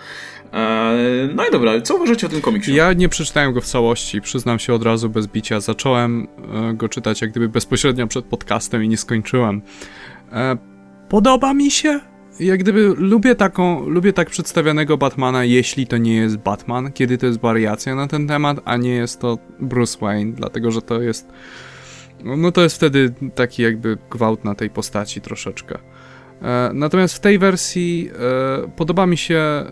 Eee, 0.52 1.28
no 1.34 1.46
i 1.46 1.50
dobra, 1.52 1.80
co 1.80 1.96
uważacie 1.96 2.26
o 2.26 2.30
tym 2.30 2.40
komiksie? 2.40 2.74
Ja 2.74 2.92
nie 2.92 3.08
przeczytałem 3.08 3.52
go 3.52 3.60
w 3.60 3.66
całości, 3.66 4.20
przyznam 4.20 4.58
się 4.58 4.74
od 4.74 4.82
razu 4.82 5.10
bez 5.10 5.26
bicia. 5.26 5.60
Zacząłem 5.60 6.26
e, 6.54 6.74
go 6.74 6.88
czytać 6.88 7.20
jak 7.20 7.30
gdyby 7.30 7.48
bezpośrednio 7.48 8.06
przed 8.06 8.24
podcastem 8.24 8.84
i 8.84 8.88
nie 8.88 8.96
skończyłem. 8.96 9.62
E, 10.32 10.56
podoba 11.08 11.54
mi 11.54 11.70
się, 11.70 12.00
jak 12.40 12.60
gdyby 12.60 12.94
lubię 12.96 13.34
taką, 13.34 13.88
lubię 13.88 14.12
tak 14.12 14.30
przedstawionego 14.30 14.96
Batmana, 14.96 15.44
jeśli 15.44 15.86
to 15.86 15.96
nie 15.96 16.16
jest 16.16 16.36
Batman, 16.36 16.92
kiedy 16.92 17.18
to 17.18 17.26
jest 17.26 17.40
wariacja 17.40 17.94
na 17.94 18.08
ten 18.08 18.28
temat, 18.28 18.60
a 18.64 18.76
nie 18.76 18.94
jest 18.94 19.20
to 19.20 19.38
Bruce 19.60 19.98
Wayne, 19.98 20.32
dlatego 20.32 20.70
że 20.70 20.82
to 20.82 21.02
jest 21.02 21.28
no 22.24 22.52
to 22.52 22.62
jest 22.62 22.76
wtedy 22.76 23.14
taki 23.34 23.62
jakby 23.62 23.98
gwałt 24.10 24.44
na 24.44 24.54
tej 24.54 24.70
postaci 24.70 25.20
troszeczkę. 25.20 25.78
E, 26.42 26.70
natomiast 26.74 27.14
w 27.14 27.20
tej 27.20 27.38
wersji 27.38 28.10
e, 28.64 28.68
podoba 28.76 29.06
mi 29.06 29.16
się 29.16 29.36
e, 29.36 29.64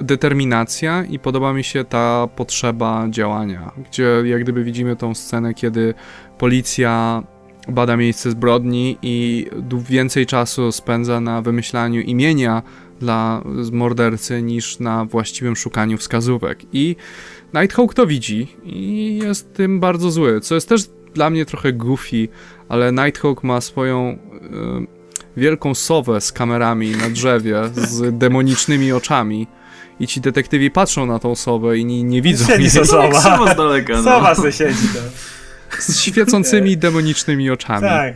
determinacja 0.00 1.04
i 1.04 1.18
podoba 1.18 1.52
mi 1.52 1.64
się 1.64 1.84
ta 1.84 2.28
potrzeba 2.36 3.06
działania, 3.10 3.72
gdzie 3.90 4.22
jak 4.24 4.42
gdyby 4.42 4.64
widzimy 4.64 4.96
tą 4.96 5.14
scenę, 5.14 5.54
kiedy 5.54 5.94
policja 6.38 7.22
bada 7.68 7.96
miejsce 7.96 8.30
zbrodni 8.30 8.98
i 9.02 9.46
więcej 9.88 10.26
czasu 10.26 10.72
spędza 10.72 11.20
na 11.20 11.42
wymyślaniu 11.42 12.00
imienia 12.00 12.62
dla 13.00 13.42
mordercy 13.72 14.42
niż 14.42 14.78
na 14.78 15.04
właściwym 15.04 15.56
szukaniu 15.56 15.98
wskazówek. 15.98 16.58
I 16.72 16.96
Nighthawk 17.54 17.94
to 17.94 18.06
widzi 18.06 18.56
i 18.64 19.20
jest 19.22 19.54
tym 19.54 19.80
bardzo 19.80 20.10
zły, 20.10 20.40
co 20.40 20.54
jest 20.54 20.68
też 20.68 20.82
dla 21.14 21.30
mnie 21.30 21.46
trochę 21.46 21.72
goofy, 21.72 22.28
ale 22.68 22.92
Nighthawk 22.92 23.44
ma 23.44 23.60
swoją 23.60 24.10
y, 24.10 24.16
wielką 25.36 25.74
sowę 25.74 26.20
z 26.20 26.32
kamerami 26.32 26.90
na 26.90 27.10
drzewie, 27.10 27.56
z 27.74 28.02
demonicznymi 28.18 28.92
oczami. 28.92 29.46
I 30.00 30.06
ci 30.06 30.20
detektywi 30.20 30.70
patrzą 30.70 31.06
na 31.06 31.18
tą 31.18 31.34
sowę 31.34 31.78
i 31.78 31.84
nie, 31.84 32.02
nie 32.02 32.22
widzą 32.22 32.58
jej. 32.58 32.70
Sowa. 32.70 33.20
Sowa 33.20 33.54
z 33.54 33.56
daleka. 33.56 33.92
No. 33.92 34.02
Sowa 34.02 34.34
se 34.34 34.52
siedzi. 34.52 34.88
To 34.94 35.00
z 35.82 36.00
świecącymi 36.00 36.76
demonicznymi 36.86 37.50
oczami. 37.50 37.80
Tak. 37.80 38.14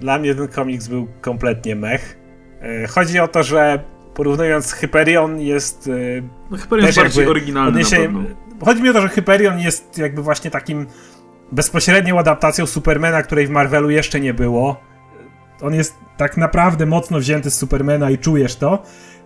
Dla 0.00 0.18
mnie 0.18 0.34
ten 0.34 0.48
komiks 0.48 0.88
był 0.88 1.08
kompletnie 1.20 1.76
mech. 1.76 2.18
Chodzi 2.88 3.20
o 3.20 3.28
to, 3.28 3.42
że 3.42 3.84
porównując 4.14 4.72
Hyperion 4.72 5.40
jest... 5.40 5.90
No 6.50 6.56
Hyperion 6.56 6.86
jest 6.86 6.98
bardziej 6.98 7.26
oryginalny 7.26 7.82
Chodzi 8.60 8.82
mi 8.82 8.88
o 8.88 8.92
to, 8.92 9.00
że 9.00 9.08
Hyperion 9.08 9.58
jest 9.58 9.98
jakby 9.98 10.22
właśnie 10.22 10.50
takim 10.50 10.86
bezpośrednią 11.52 12.18
adaptacją 12.18 12.66
Supermana, 12.66 13.22
której 13.22 13.46
w 13.46 13.50
Marvelu 13.50 13.90
jeszcze 13.90 14.20
nie 14.20 14.34
było. 14.34 14.80
On 15.60 15.74
jest 15.74 15.94
tak 16.16 16.36
naprawdę 16.36 16.86
mocno 16.86 17.18
wzięty 17.18 17.50
z 17.50 17.58
Supermana 17.58 18.10
i 18.10 18.18
czujesz 18.18 18.56
to. 18.56 18.82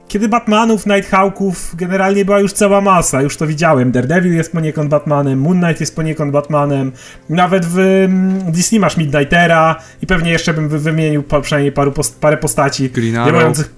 Kiedy 0.09 0.29
Batmanów, 0.29 0.87
Nighthawków 0.87 1.77
generalnie 1.77 2.25
była 2.25 2.41
już 2.41 2.53
cała 2.53 2.81
masa, 2.81 3.23
już 3.23 3.37
to 3.37 3.47
widziałem. 3.47 3.93
Daredevil 3.93 4.35
jest 4.35 4.53
poniekąd 4.53 4.91
Batmanem, 4.91 5.41
Moon 5.41 5.61
Knight 5.61 5.81
jest 5.81 5.97
poniekąd 5.97 6.33
Batmanem, 6.33 6.93
nawet 7.29 7.67
w 7.67 7.79
mm, 7.79 8.53
Disney 8.53 8.81
masz 8.81 8.97
Midnightera 8.97 9.77
i 10.03 10.07
pewnie 10.07 10.31
jeszcze 10.31 10.55
bym 10.55 10.69
wymienił 10.69 11.25
przynajmniej 11.43 11.73
paru 11.73 11.93
post 11.93 12.21
parę 12.21 12.37
postaci 12.37 12.91
działających, 13.27 13.75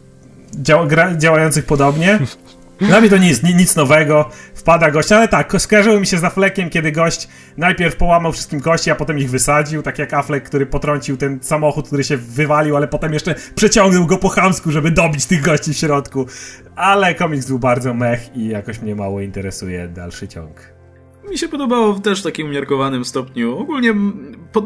dział 0.54 0.88
działających 1.16 1.66
podobnie. 1.66 2.18
Dla 2.80 3.00
mnie 3.00 3.10
to 3.10 3.16
nic, 3.16 3.42
nic 3.42 3.76
nowego, 3.76 4.30
wpada 4.54 4.90
gość, 4.90 5.12
ale 5.12 5.28
tak, 5.28 5.52
skojarzyło 5.58 6.00
mi 6.00 6.06
się 6.06 6.18
z 6.18 6.24
Affleckiem, 6.24 6.70
kiedy 6.70 6.92
gość 6.92 7.28
najpierw 7.56 7.96
połamał 7.96 8.32
wszystkim 8.32 8.60
kości, 8.60 8.90
a 8.90 8.94
potem 8.94 9.18
ich 9.18 9.30
wysadził, 9.30 9.82
tak 9.82 9.98
jak 9.98 10.14
Affleck, 10.14 10.46
który 10.46 10.66
potrącił 10.66 11.16
ten 11.16 11.38
samochód, 11.42 11.86
który 11.86 12.04
się 12.04 12.16
wywalił, 12.16 12.76
ale 12.76 12.88
potem 12.88 13.12
jeszcze 13.12 13.34
przeciągnął 13.54 14.06
go 14.06 14.18
po 14.18 14.28
chamsku, 14.28 14.70
żeby 14.70 14.90
dobić 14.90 15.26
tych 15.26 15.40
gości 15.40 15.74
w 15.74 15.76
środku. 15.76 16.26
Ale 16.76 17.14
komiks 17.14 17.46
był 17.46 17.58
bardzo 17.58 17.94
mech 17.94 18.36
i 18.36 18.48
jakoś 18.48 18.80
mnie 18.80 18.94
mało 18.94 19.20
interesuje 19.20 19.88
dalszy 19.88 20.28
ciąg. 20.28 20.79
Mi 21.30 21.38
się 21.38 21.48
podobało 21.48 21.94
też 21.94 22.22
takim 22.22 22.46
umiarkowanym 22.46 23.04
stopniu. 23.04 23.58
Ogólnie, 23.58 23.94
pod, 24.52 24.64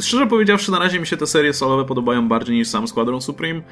szczerze 0.00 0.26
powiedziawszy, 0.26 0.72
na 0.72 0.78
razie 0.78 1.00
mi 1.00 1.06
się 1.06 1.16
te 1.16 1.26
serie 1.26 1.52
solowe 1.52 1.84
podobają 1.84 2.28
bardziej 2.28 2.56
niż 2.56 2.68
sam 2.68 2.88
Squadron 2.88 3.20
Supreme. 3.20 3.62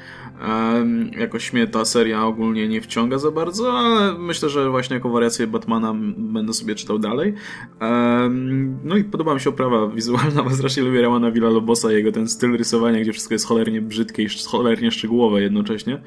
Um, 0.47 1.11
jakoś 1.19 1.53
mnie 1.53 1.67
ta 1.67 1.85
seria 1.85 2.25
ogólnie 2.25 2.67
nie 2.67 2.81
wciąga 2.81 3.17
za 3.17 3.31
bardzo, 3.31 3.79
ale 3.79 4.13
myślę, 4.13 4.49
że 4.49 4.69
właśnie 4.69 4.93
jako 4.93 5.09
wariację 5.09 5.47
Batmana 5.47 5.93
będę 6.17 6.53
sobie 6.53 6.75
czytał 6.75 6.99
dalej. 6.99 7.33
Um, 7.81 8.77
no 8.83 8.97
i 8.97 9.03
podoba 9.03 9.33
mi 9.33 9.39
się 9.39 9.49
oprawa 9.49 9.87
wizualna, 9.87 10.43
bo 10.49 10.49
strasznie 10.49 10.83
lubię 10.83 11.01
Ramana 11.01 11.31
Villalobosa 11.31 11.91
i 11.91 11.95
jego 11.95 12.11
ten 12.11 12.27
styl 12.27 12.57
rysowania, 12.57 12.99
gdzie 12.99 13.13
wszystko 13.13 13.33
jest 13.33 13.45
cholernie 13.45 13.81
brzydkie 13.81 14.23
i 14.23 14.27
cholernie 14.47 14.91
szczegółowe 14.91 15.41
jednocześnie. 15.41 16.01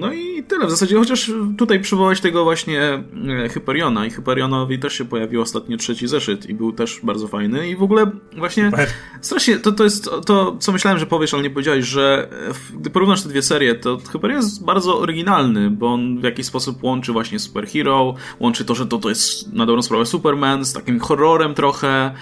No 0.00 0.12
i 0.12 0.42
tyle 0.42 0.66
w 0.66 0.70
zasadzie, 0.70 0.96
chociaż 0.96 1.32
tutaj 1.58 1.80
przywołać 1.80 2.20
tego 2.20 2.44
właśnie 2.44 2.82
e, 2.82 3.48
Hyperiona 3.48 4.06
i 4.06 4.10
Hyperionowi 4.10 4.78
też 4.78 4.98
się 4.98 5.04
pojawił 5.04 5.40
ostatnio 5.40 5.76
trzeci 5.76 6.08
zeszyt 6.08 6.48
i 6.48 6.54
był 6.54 6.72
też 6.72 7.00
bardzo 7.02 7.28
fajny 7.28 7.70
i 7.70 7.76
w 7.76 7.82
ogóle 7.82 8.10
właśnie 8.36 8.70
Super. 8.70 8.88
strasznie, 9.20 9.58
to, 9.58 9.72
to 9.72 9.84
jest 9.84 10.10
to, 10.26 10.56
co 10.60 10.72
myślałem, 10.72 10.98
że 10.98 11.06
powiesz, 11.06 11.34
ale 11.34 11.42
nie 11.42 11.50
powiedziałeś, 11.50 11.86
że 11.86 12.28
gdy 12.74 12.90
porównasz 12.90 13.22
te 13.22 13.28
dwie 13.28 13.42
serie, 13.42 13.74
to 13.74 13.98
Hyperion 14.12 14.42
jest 14.42 14.64
bardzo 14.64 14.98
oryginalny, 14.98 15.70
bo 15.70 15.86
on 15.86 16.20
w 16.20 16.24
jakiś 16.24 16.46
sposób 16.46 16.84
łączy 16.84 17.12
właśnie 17.12 17.38
superhero, 17.38 18.14
łączy 18.40 18.64
to, 18.64 18.74
że 18.74 18.86
to, 18.86 18.98
to 18.98 19.08
jest 19.08 19.52
na 19.52 19.66
dobrą 19.66 19.82
sprawę 19.82 20.06
Superman 20.06 20.64
z 20.64 20.72
takim 20.72 21.00
horrorem 21.00 21.54
trochę, 21.54 22.14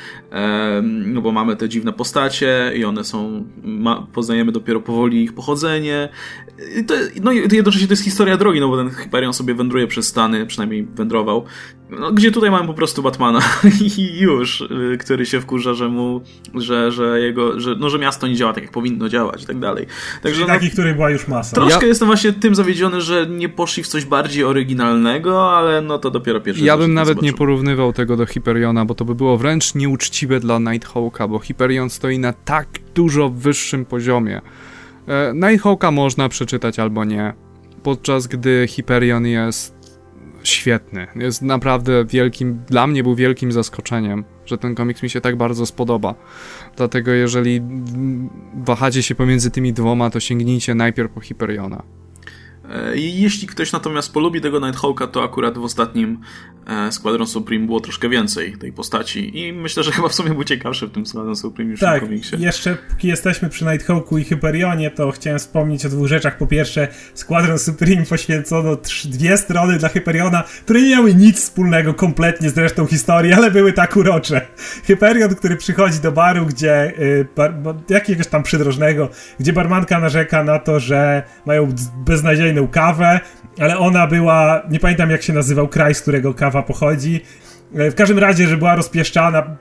no 0.82 1.20
bo 1.20 1.32
mamy 1.32 1.56
te 1.56 1.68
dziwne 1.68 1.92
postacie 1.92 2.72
i 2.76 2.84
one 2.84 3.04
są, 3.04 3.44
ma, 3.62 4.06
poznajemy 4.12 4.52
dopiero 4.52 4.80
powoli 4.80 5.22
ich 5.22 5.34
pochodzenie 5.34 6.08
to, 6.86 6.94
no 7.22 7.32
i 7.32 7.36
jednocześnie 7.36 7.86
to 7.86 7.92
jest 7.92 8.04
historia 8.04 8.36
drogi, 8.36 8.60
no 8.60 8.68
bo 8.68 8.76
ten 8.76 8.90
Hyperion 8.90 9.32
sobie 9.32 9.54
wędruje 9.54 9.86
przez 9.86 10.06
Stany, 10.06 10.46
przynajmniej 10.46 10.86
wędrował, 10.94 11.44
no, 11.90 12.12
gdzie 12.12 12.32
tutaj 12.32 12.50
mamy 12.50 12.66
po 12.66 12.74
prostu 12.74 13.02
Batmana 13.02 13.40
i 13.96 14.20
już, 14.20 14.60
y, 14.60 14.98
który 15.00 15.26
się 15.26 15.40
wkurza, 15.40 15.74
że 15.74 15.88
mu, 15.88 16.20
że, 16.54 16.92
że 16.92 17.20
jego, 17.20 17.60
że, 17.60 17.74
no, 17.78 17.90
że 17.90 17.98
miasto 17.98 18.26
nie 18.26 18.36
działa 18.36 18.52
tak, 18.52 18.62
jak 18.62 18.72
powinno 18.72 19.08
działać 19.08 19.42
i 19.42 19.46
tak 19.46 19.58
dalej. 19.58 19.86
Także, 20.22 20.40
no, 20.40 20.46
taki, 20.46 20.70
który 20.70 20.94
była 20.94 21.10
już 21.10 21.28
masa. 21.28 21.56
Troszkę 21.56 21.82
ja... 21.82 21.88
jestem 21.88 22.06
właśnie 22.06 22.32
tym 22.32 22.54
zawiedziony, 22.54 23.00
że 23.00 23.26
nie 23.26 23.48
poszli 23.48 23.82
w 23.82 23.86
coś 23.86 24.04
bardziej 24.04 24.44
oryginalnego, 24.44 25.56
ale 25.56 25.82
no 25.82 25.98
to 25.98 26.10
dopiero 26.10 26.40
pierwszy 26.40 26.64
Ja 26.64 26.76
bym 26.76 26.94
nawet 26.94 27.22
nie 27.22 27.32
porównywał 27.32 27.92
tego 27.92 28.16
do 28.16 28.26
Hyperiona, 28.26 28.84
bo 28.84 28.94
to 28.94 29.04
by 29.04 29.14
było 29.14 29.36
wręcz 29.36 29.74
nieuczciwe 29.74 30.40
dla 30.40 30.58
Nighthawka, 30.58 31.28
bo 31.28 31.38
Hyperion 31.38 31.90
stoi 31.90 32.18
na 32.18 32.32
tak 32.32 32.68
dużo 32.94 33.28
wyższym 33.28 33.84
poziomie. 33.84 34.40
E, 35.08 35.32
Nighthawka 35.34 35.90
można 35.90 36.28
przeczytać 36.28 36.78
albo 36.78 37.04
nie, 37.04 37.32
podczas 37.82 38.26
gdy 38.26 38.66
Hyperion 38.66 39.26
jest 39.26 39.78
świetny. 40.42 41.06
Jest 41.16 41.42
naprawdę 41.42 42.04
wielkim, 42.04 42.60
dla 42.66 42.86
mnie 42.86 43.02
był 43.02 43.14
wielkim 43.14 43.52
zaskoczeniem, 43.52 44.24
że 44.46 44.58
ten 44.58 44.74
komiks 44.74 45.02
mi 45.02 45.10
się 45.10 45.20
tak 45.20 45.36
bardzo 45.36 45.66
spodoba. 45.66 46.14
Dlatego 46.76 47.10
jeżeli 47.10 47.60
wahacie 48.64 49.02
się 49.02 49.14
pomiędzy 49.14 49.50
tymi 49.50 49.72
dwoma, 49.72 50.10
to 50.10 50.20
sięgnijcie 50.20 50.74
najpierw 50.74 51.12
po 51.12 51.20
Hyperiona. 51.20 51.82
Jeśli 52.94 53.48
ktoś 53.48 53.72
natomiast 53.72 54.12
polubi 54.12 54.40
tego 54.40 54.60
Nighthawka, 54.60 55.06
to 55.06 55.24
akurat 55.24 55.58
w 55.58 55.64
ostatnim 55.64 56.20
e, 56.66 56.92
Squadron 56.92 57.26
Supreme 57.26 57.66
było 57.66 57.80
troszkę 57.80 58.08
więcej 58.08 58.56
tej 58.58 58.72
postaci 58.72 59.38
i 59.38 59.52
myślę, 59.52 59.82
że 59.82 59.92
chyba 59.96 60.08
w 60.08 60.14
sumie 60.14 60.30
był 60.30 60.44
ciekawszy 60.44 60.86
w 60.86 60.90
tym 60.90 61.06
Squadron 61.06 61.36
Supreme 61.36 61.70
niż 61.70 61.80
tak, 61.80 62.02
w 62.02 62.06
komiksie. 62.06 62.36
jeszcze 62.38 62.76
póki 62.90 63.08
jesteśmy 63.08 63.48
przy 63.48 63.64
Nighthawku 63.64 64.18
i 64.18 64.24
Hyperionie, 64.24 64.90
to 64.90 65.10
chciałem 65.10 65.38
wspomnieć 65.38 65.86
o 65.86 65.88
dwóch 65.88 66.06
rzeczach. 66.06 66.38
Po 66.38 66.46
pierwsze, 66.46 66.88
Squadron 67.14 67.58
Supreme 67.58 68.06
poświęcono 68.06 68.76
dwie 69.04 69.36
strony 69.36 69.78
dla 69.78 69.88
Hyperiona, 69.88 70.42
które 70.64 70.82
nie 70.82 70.90
miały 70.90 71.14
nic 71.14 71.36
wspólnego 71.36 71.94
kompletnie 71.94 72.50
z 72.50 72.58
resztą 72.58 72.86
historii, 72.86 73.32
ale 73.32 73.50
były 73.50 73.72
tak 73.72 73.96
urocze. 73.96 74.46
Hyperion, 74.84 75.34
który 75.34 75.56
przychodzi 75.56 76.00
do 76.00 76.12
baru, 76.12 76.46
gdzie 76.46 76.92
y, 76.98 77.26
bar, 77.36 77.54
jakiegoś 77.88 78.26
tam 78.26 78.42
przydrożnego, 78.42 79.08
gdzie 79.40 79.52
barmanka 79.52 80.00
narzeka 80.00 80.44
na 80.44 80.58
to, 80.58 80.80
że 80.80 81.22
mają 81.46 81.68
beznadziejne 82.62 82.68
kawę, 82.68 83.20
ale 83.60 83.78
ona 83.78 84.06
była, 84.06 84.62
nie 84.70 84.80
pamiętam 84.80 85.10
jak 85.10 85.22
się 85.22 85.32
nazywał 85.32 85.68
kraj, 85.68 85.94
z 85.94 86.02
którego 86.02 86.34
kawa 86.34 86.62
pochodzi, 86.62 87.20
w 87.72 87.94
każdym 87.94 88.18
razie, 88.18 88.46
że 88.46 88.56
była 88.56 88.76
rozpieszczana 88.76 89.56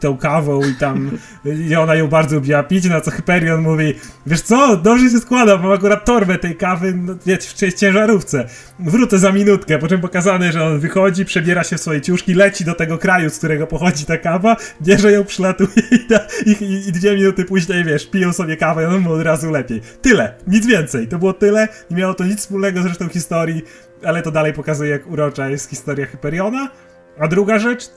tą 0.00 0.16
kawą 0.16 0.60
i 0.60 0.74
tam 0.74 1.10
i 1.68 1.76
ona 1.76 1.94
ją 1.94 2.08
bardzo 2.08 2.34
lubiła 2.34 2.62
pić, 2.62 2.84
na 2.84 3.00
co 3.00 3.10
Hyperion 3.10 3.60
mówi, 3.60 3.94
wiesz 4.26 4.40
co, 4.40 4.76
dobrze 4.76 5.10
się 5.10 5.18
składa, 5.18 5.56
mam 5.56 5.72
akurat 5.72 6.04
torbę 6.04 6.38
tej 6.38 6.56
kawy 6.56 6.94
no, 6.94 7.14
w 7.40 7.74
ciężarówce. 7.74 8.48
Wrócę 8.78 9.18
za 9.18 9.32
minutkę, 9.32 9.78
po 9.78 9.88
czym 9.88 10.00
pokazane, 10.00 10.52
że 10.52 10.64
on 10.64 10.78
wychodzi, 10.78 11.24
przebiera 11.24 11.64
się 11.64 11.76
w 11.76 11.80
swoje 11.80 12.00
ciuszki, 12.00 12.34
leci 12.34 12.64
do 12.64 12.74
tego 12.74 12.98
kraju, 12.98 13.30
z 13.30 13.38
którego 13.38 13.66
pochodzi 13.66 14.04
ta 14.04 14.16
kawa, 14.16 14.56
bierze 14.82 15.12
ją, 15.12 15.24
przylatuje 15.24 15.68
i, 15.90 16.08
da, 16.08 16.20
i, 16.46 16.50
i, 16.50 16.88
i 16.88 16.92
dwie 16.92 17.16
minuty 17.16 17.44
później, 17.44 17.84
wiesz, 17.84 18.10
piją 18.10 18.32
sobie 18.32 18.56
kawę, 18.56 18.88
no 18.90 18.98
mu 18.98 19.12
od 19.12 19.22
razu 19.22 19.50
lepiej. 19.50 19.80
Tyle, 20.02 20.34
nic 20.46 20.66
więcej. 20.66 21.08
To 21.08 21.18
było 21.18 21.32
tyle, 21.32 21.68
nie 21.90 21.96
miało 21.96 22.14
to 22.14 22.24
nic 22.24 22.40
wspólnego 22.40 22.82
z 22.82 22.86
resztą 22.86 23.08
historii, 23.08 23.62
ale 24.04 24.22
to 24.22 24.30
dalej 24.30 24.52
pokazuje, 24.52 24.90
jak 24.90 25.06
urocza 25.06 25.48
jest 25.48 25.70
historia 25.70 26.06
Hyperiona. 26.06 26.70
A 27.20 27.28
druga 27.28 27.58
rzecz, 27.58 27.90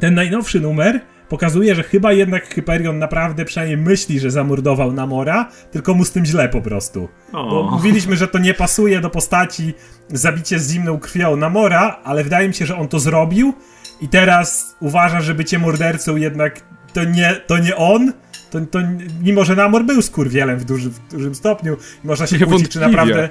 ten 0.00 0.14
najnowszy 0.14 0.60
numer 0.60 1.00
pokazuje, 1.28 1.74
że 1.74 1.82
chyba 1.82 2.12
jednak 2.12 2.54
Hyperion 2.54 2.98
naprawdę 2.98 3.44
przynajmniej 3.44 3.78
myśli, 3.78 4.20
że 4.20 4.30
zamordował 4.30 4.92
Namora, 4.92 5.48
tylko 5.70 5.94
mu 5.94 6.04
z 6.04 6.12
tym 6.12 6.24
źle 6.24 6.48
po 6.48 6.60
prostu. 6.60 7.08
Bo 7.32 7.62
mówiliśmy, 7.70 8.16
że 8.16 8.28
to 8.28 8.38
nie 8.38 8.54
pasuje 8.54 9.00
do 9.00 9.10
postaci 9.10 9.74
zabicie 10.08 10.58
z 10.58 10.72
zimną 10.72 10.98
krwią 10.98 11.36
Namora, 11.36 12.00
ale 12.04 12.24
wydaje 12.24 12.48
mi 12.48 12.54
się, 12.54 12.66
że 12.66 12.76
on 12.76 12.88
to 12.88 13.00
zrobił 13.00 13.54
i 14.00 14.08
teraz 14.08 14.76
uważa, 14.80 15.20
że 15.20 15.34
bycie 15.34 15.58
mordercą 15.58 16.16
jednak 16.16 16.62
to 16.92 17.04
nie, 17.04 17.40
to 17.46 17.58
nie 17.58 17.76
on, 17.76 18.12
to, 18.50 18.60
to, 18.60 18.78
mimo, 19.22 19.44
że 19.44 19.56
Namor 19.56 19.84
był 19.84 20.02
skurwielem 20.02 20.58
w, 20.58 20.64
duży, 20.64 20.90
w 20.90 20.98
dużym 21.10 21.34
stopniu, 21.34 21.76
można 22.04 22.26
się 22.26 22.38
kłócić, 22.38 22.68
czy 22.68 22.80
naprawdę, 22.80 23.28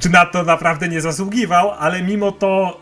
czy 0.00 0.10
na 0.10 0.26
to 0.26 0.42
naprawdę 0.42 0.88
nie 0.88 1.00
zasługiwał, 1.00 1.70
ale 1.70 2.02
mimo 2.02 2.32
to 2.32 2.80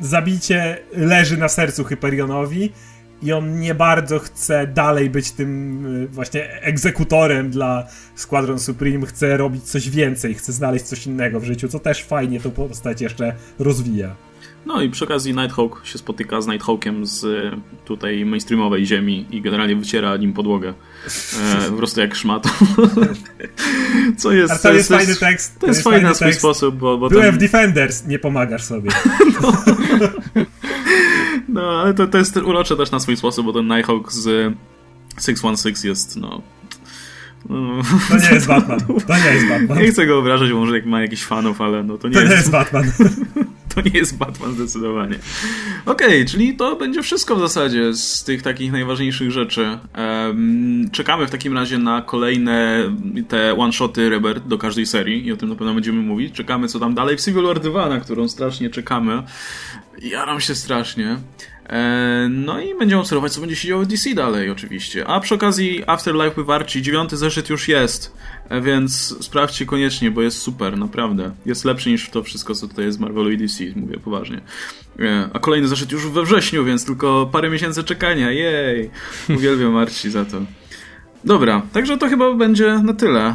zabicie 0.00 0.78
leży 0.92 1.36
na 1.36 1.48
sercu 1.48 1.84
Hyperionowi 1.84 2.72
i 3.22 3.32
on 3.32 3.60
nie 3.60 3.74
bardzo 3.74 4.18
chce 4.18 4.66
dalej 4.66 5.10
być 5.10 5.32
tym 5.32 5.86
y, 6.04 6.08
właśnie 6.08 6.60
egzekutorem 6.60 7.50
dla 7.50 7.86
Squadron 8.14 8.58
Supreme, 8.58 9.06
chce 9.06 9.36
robić 9.36 9.64
coś 9.64 9.90
więcej, 9.90 10.34
chce 10.34 10.52
znaleźć 10.52 10.84
coś 10.84 11.06
innego 11.06 11.40
w 11.40 11.44
życiu, 11.44 11.68
co 11.68 11.78
też 11.78 12.04
fajnie 12.04 12.40
tą 12.40 12.50
postać 12.50 13.00
jeszcze 13.00 13.34
rozwija. 13.58 14.16
No 14.66 14.82
i 14.82 14.90
przy 14.90 15.04
okazji 15.04 15.34
Nighthawk 15.34 15.80
się 15.84 15.98
spotyka 15.98 16.40
z 16.40 16.46
Nighthawkiem 16.46 17.06
z 17.06 17.24
y, 17.24 17.50
tutaj 17.84 18.24
mainstreamowej 18.24 18.86
ziemi 18.86 19.26
i 19.30 19.40
generalnie 19.40 19.76
wyciera 19.76 20.16
nim 20.16 20.32
podłogę. 20.32 20.74
E, 21.40 21.70
po 21.70 21.76
prostu 21.76 22.00
jak 22.00 22.14
szmatą. 22.14 22.50
Co 24.18 24.32
jest... 24.32 24.52
A 24.52 24.56
to, 24.56 24.62
to 24.62 24.72
jest, 24.72 24.88
fajny 24.88 25.16
tekst. 25.16 25.54
To, 25.54 25.60
to 25.60 25.66
jest, 25.66 25.78
jest 25.78 25.84
fajny 25.84 26.08
na 26.08 26.14
swój 26.14 26.26
tekst. 26.26 26.40
sposób, 26.40 26.76
bo... 26.76 26.98
bo 26.98 27.08
Byłem 27.08 27.26
tam... 27.26 27.34
w 27.34 27.38
Defenders, 27.38 28.06
nie 28.06 28.18
pomagasz 28.18 28.64
sobie. 28.64 28.90
no. 29.42 29.64
no, 31.48 31.80
ale 31.80 31.94
to, 31.94 32.06
to 32.06 32.18
jest 32.18 32.36
urocze 32.36 32.76
też 32.76 32.90
na 32.90 33.00
swój 33.00 33.16
sposób, 33.16 33.46
bo 33.46 33.52
ten 33.52 33.68
Nighthawk 33.68 34.12
z 34.12 34.54
616 35.20 35.88
jest, 35.88 36.16
no... 36.16 36.42
To 38.08 38.16
nie 38.16 38.34
jest 38.34 38.46
Batman. 38.46 38.78
To 39.06 39.18
nie 39.24 39.34
jest 39.34 39.48
Batman. 39.48 39.78
Nie 39.78 39.90
chcę 39.90 40.06
go 40.06 40.18
obrażać, 40.18 40.52
bo 40.52 40.58
może 40.58 40.82
ma 40.84 41.02
jakichś 41.02 41.22
fanów, 41.22 41.60
ale 41.60 41.82
no 41.82 41.98
to 41.98 42.08
nie, 42.08 42.14
to 42.14 42.20
jest... 42.20 42.30
nie 42.30 42.36
jest 42.36 42.50
Batman. 42.50 42.84
to 43.74 43.80
nie 43.80 43.90
jest 43.90 44.18
Batman 44.18 44.54
zdecydowanie. 44.54 45.18
Okej, 45.86 46.06
okay, 46.06 46.24
czyli 46.24 46.56
to 46.56 46.76
będzie 46.76 47.02
wszystko 47.02 47.36
w 47.36 47.40
zasadzie 47.40 47.94
z 47.94 48.24
tych 48.24 48.42
takich 48.42 48.72
najważniejszych 48.72 49.30
rzeczy. 49.30 49.78
Um, 49.98 50.90
czekamy 50.92 51.26
w 51.26 51.30
takim 51.30 51.54
razie 51.54 51.78
na 51.78 52.02
kolejne 52.02 52.82
te 53.28 53.54
one-shoty 53.54 54.10
Rebirth 54.10 54.46
do 54.46 54.58
każdej 54.58 54.86
serii 54.86 55.26
i 55.26 55.32
o 55.32 55.36
tym 55.36 55.48
na 55.48 55.54
pewno 55.54 55.74
będziemy 55.74 56.02
mówić. 56.02 56.34
Czekamy 56.34 56.68
co 56.68 56.80
tam 56.80 56.94
dalej 56.94 57.16
w 57.16 57.20
Civil 57.20 57.42
War 57.42 57.60
2, 57.60 57.88
na 57.88 58.00
którą 58.00 58.28
strasznie 58.28 58.70
czekamy. 58.70 59.22
Jaram 60.02 60.40
się 60.40 60.54
strasznie. 60.54 61.16
E, 61.72 62.28
no 62.30 62.60
i 62.60 62.78
będziemy 62.78 63.00
obserwować, 63.00 63.32
co 63.32 63.40
będzie 63.40 63.56
się 63.56 63.68
działo 63.68 63.82
w 63.82 63.86
DC 63.86 64.14
dalej, 64.14 64.50
oczywiście. 64.50 65.06
A 65.06 65.20
przy 65.20 65.34
okazji 65.34 65.82
Afterlife 65.86 66.34
wywarci, 66.36 66.82
dziewiąty 66.82 67.16
zeszyt 67.16 67.50
już 67.50 67.68
jest, 67.68 68.16
e, 68.48 68.60
więc 68.60 69.16
sprawdźcie 69.20 69.66
koniecznie, 69.66 70.10
bo 70.10 70.22
jest 70.22 70.38
super, 70.38 70.78
naprawdę. 70.78 71.30
Jest 71.46 71.64
lepszy 71.64 71.90
niż 71.90 72.10
to 72.10 72.22
wszystko, 72.22 72.54
co 72.54 72.68
tutaj 72.68 72.84
jest 72.84 72.98
z 72.98 73.00
Marvelu 73.00 73.30
i 73.30 73.36
DC, 73.36 73.64
mówię 73.76 73.98
poważnie. 73.98 74.40
E, 75.00 75.28
a 75.32 75.38
kolejny 75.38 75.68
zeszyt 75.68 75.92
już 75.92 76.06
we 76.06 76.22
wrześniu, 76.22 76.64
więc 76.64 76.84
tylko 76.86 77.28
parę 77.32 77.50
miesięcy 77.50 77.84
czekania, 77.84 78.30
jej! 78.30 78.90
Uwielbiam 79.36 79.72
Marci 79.72 80.10
za 80.10 80.24
to. 80.24 80.40
Dobra, 81.24 81.62
także 81.72 81.98
to 81.98 82.08
chyba 82.08 82.34
będzie 82.34 82.78
na 82.78 82.94
tyle. 82.94 83.34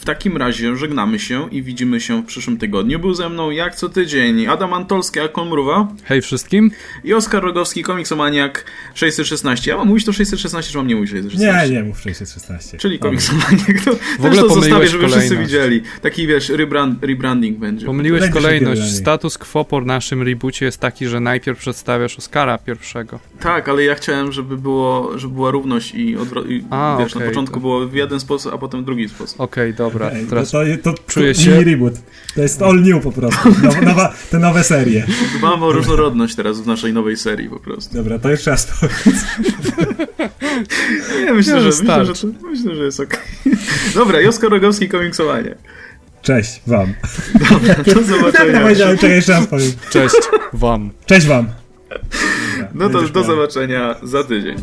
W 0.00 0.04
takim 0.04 0.36
razie 0.36 0.76
żegnamy 0.76 1.18
się 1.18 1.48
i 1.50 1.62
widzimy 1.62 2.00
się 2.00 2.22
w 2.22 2.26
przyszłym 2.26 2.58
tygodniu. 2.58 2.98
Był 2.98 3.14
ze 3.14 3.28
mną 3.28 3.50
jak 3.50 3.74
co 3.74 3.88
tydzień 3.88 4.46
Adam 4.46 4.74
Antolski, 4.74 5.20
Akon 5.20 5.48
Mruwa. 5.48 5.88
Hej 6.04 6.22
wszystkim. 6.22 6.70
I 7.04 7.14
Oskar 7.14 7.42
Rogowski, 7.42 7.82
komiksomaniak 7.82 8.64
616. 8.94 9.70
Ja 9.70 9.76
mam 9.76 9.88
mówić 9.88 10.04
to 10.04 10.12
616, 10.12 10.72
czy 10.72 10.78
mam 10.78 10.86
nie 10.86 10.94
mówić 10.94 11.10
616? 11.10 11.68
Nie, 11.68 11.76
nie 11.76 11.84
mów 11.84 12.00
616. 12.00 12.78
Czyli 12.78 12.98
komiksomaniak. 12.98 13.84
To, 13.84 13.92
w 14.18 14.24
ogóle 14.24 14.42
to 14.42 14.48
zostawię, 14.48 14.88
żeby 14.88 15.04
kolejność. 15.04 15.16
wszyscy 15.16 15.36
widzieli. 15.36 15.82
Taki 16.02 16.26
wiesz, 16.26 16.48
rebrand, 16.48 17.04
rebranding 17.04 17.58
będzie. 17.58 17.86
Pomyliłeś 17.86 18.30
kolejność. 18.30 18.96
Status 18.96 19.38
quo 19.38 19.64
po 19.64 19.80
naszym 19.80 20.22
reboocie 20.22 20.66
jest 20.66 20.78
taki, 20.78 21.06
że 21.06 21.20
najpierw 21.20 21.58
przedstawiasz 21.58 22.18
Oscara 22.18 22.58
pierwszego. 22.58 23.20
Tak, 23.40 23.68
ale 23.68 23.84
ja 23.84 23.94
chciałem, 23.94 24.32
żeby 24.32 24.56
było, 24.56 25.18
żeby 25.18 25.34
była 25.34 25.50
równość 25.50 25.94
i, 25.94 26.16
odwro- 26.16 26.50
i 26.50 26.64
a, 26.70 26.96
wiesz, 26.98 27.12
okay, 27.12 27.22
na 27.22 27.28
początku 27.28 27.54
to... 27.54 27.60
było 27.60 27.86
w 27.86 27.94
jeden 27.94 28.20
sposób, 28.20 28.54
a 28.54 28.58
potem 28.58 28.82
w 28.82 28.84
drugi 28.84 29.08
sposób. 29.08 29.40
Okej, 29.40 29.70
okay, 29.70 29.72
dobra. 29.72 29.87
Okay, 29.96 30.26
Teraz 30.30 30.50
to, 30.50 30.58
to, 30.82 30.92
to, 30.92 31.02
czuję 31.06 31.34
się... 31.34 31.64
reboot. 31.64 31.94
To 32.34 32.42
jest 32.42 32.62
all 32.62 32.80
new 32.80 33.02
po 33.02 33.12
prostu. 33.12 33.48
Nowa, 33.84 34.14
te 34.30 34.38
nowe 34.38 34.64
serie. 34.64 35.06
Dbamy 35.38 35.64
o 35.64 35.72
różnorodność 35.72 36.34
teraz 36.34 36.60
w 36.60 36.66
naszej 36.66 36.92
nowej 36.92 37.16
serii 37.16 37.48
po 37.48 37.60
prostu. 37.60 37.94
Dobra, 37.94 38.18
to 38.18 38.30
jeszcze 38.30 38.50
raz 38.50 38.66
powiedz. 38.80 39.24
Nie, 41.24 41.32
myślę, 41.32 41.60
że, 41.60 41.68
myślę, 41.68 42.04
że, 42.06 42.14
to, 42.14 42.26
myślę, 42.50 42.74
że 42.74 42.84
jest 42.84 43.00
okej. 43.00 43.18
Okay. 43.46 43.58
Dobra, 43.94 44.20
Josko 44.20 44.48
Rogowski, 44.48 44.88
komiksowanie. 44.88 45.54
Cześć 46.22 46.60
wam. 46.66 46.94
Dobra, 47.50 47.74
do 47.94 48.02
zobaczenia. 48.02 48.60
Powiedziałem, 48.60 48.98
czekaj, 48.98 49.16
jeszcze 49.16 49.32
raz 49.32 49.46
powiem. 49.46 49.72
Cześć 49.90 50.16
wam. 50.52 50.90
Cześć 51.06 51.26
wam. 51.26 51.48
No 52.74 52.88
to 52.88 53.02
do 53.02 53.24
zobaczenia 53.24 53.94
za 54.02 54.24
tydzień. 54.24 54.56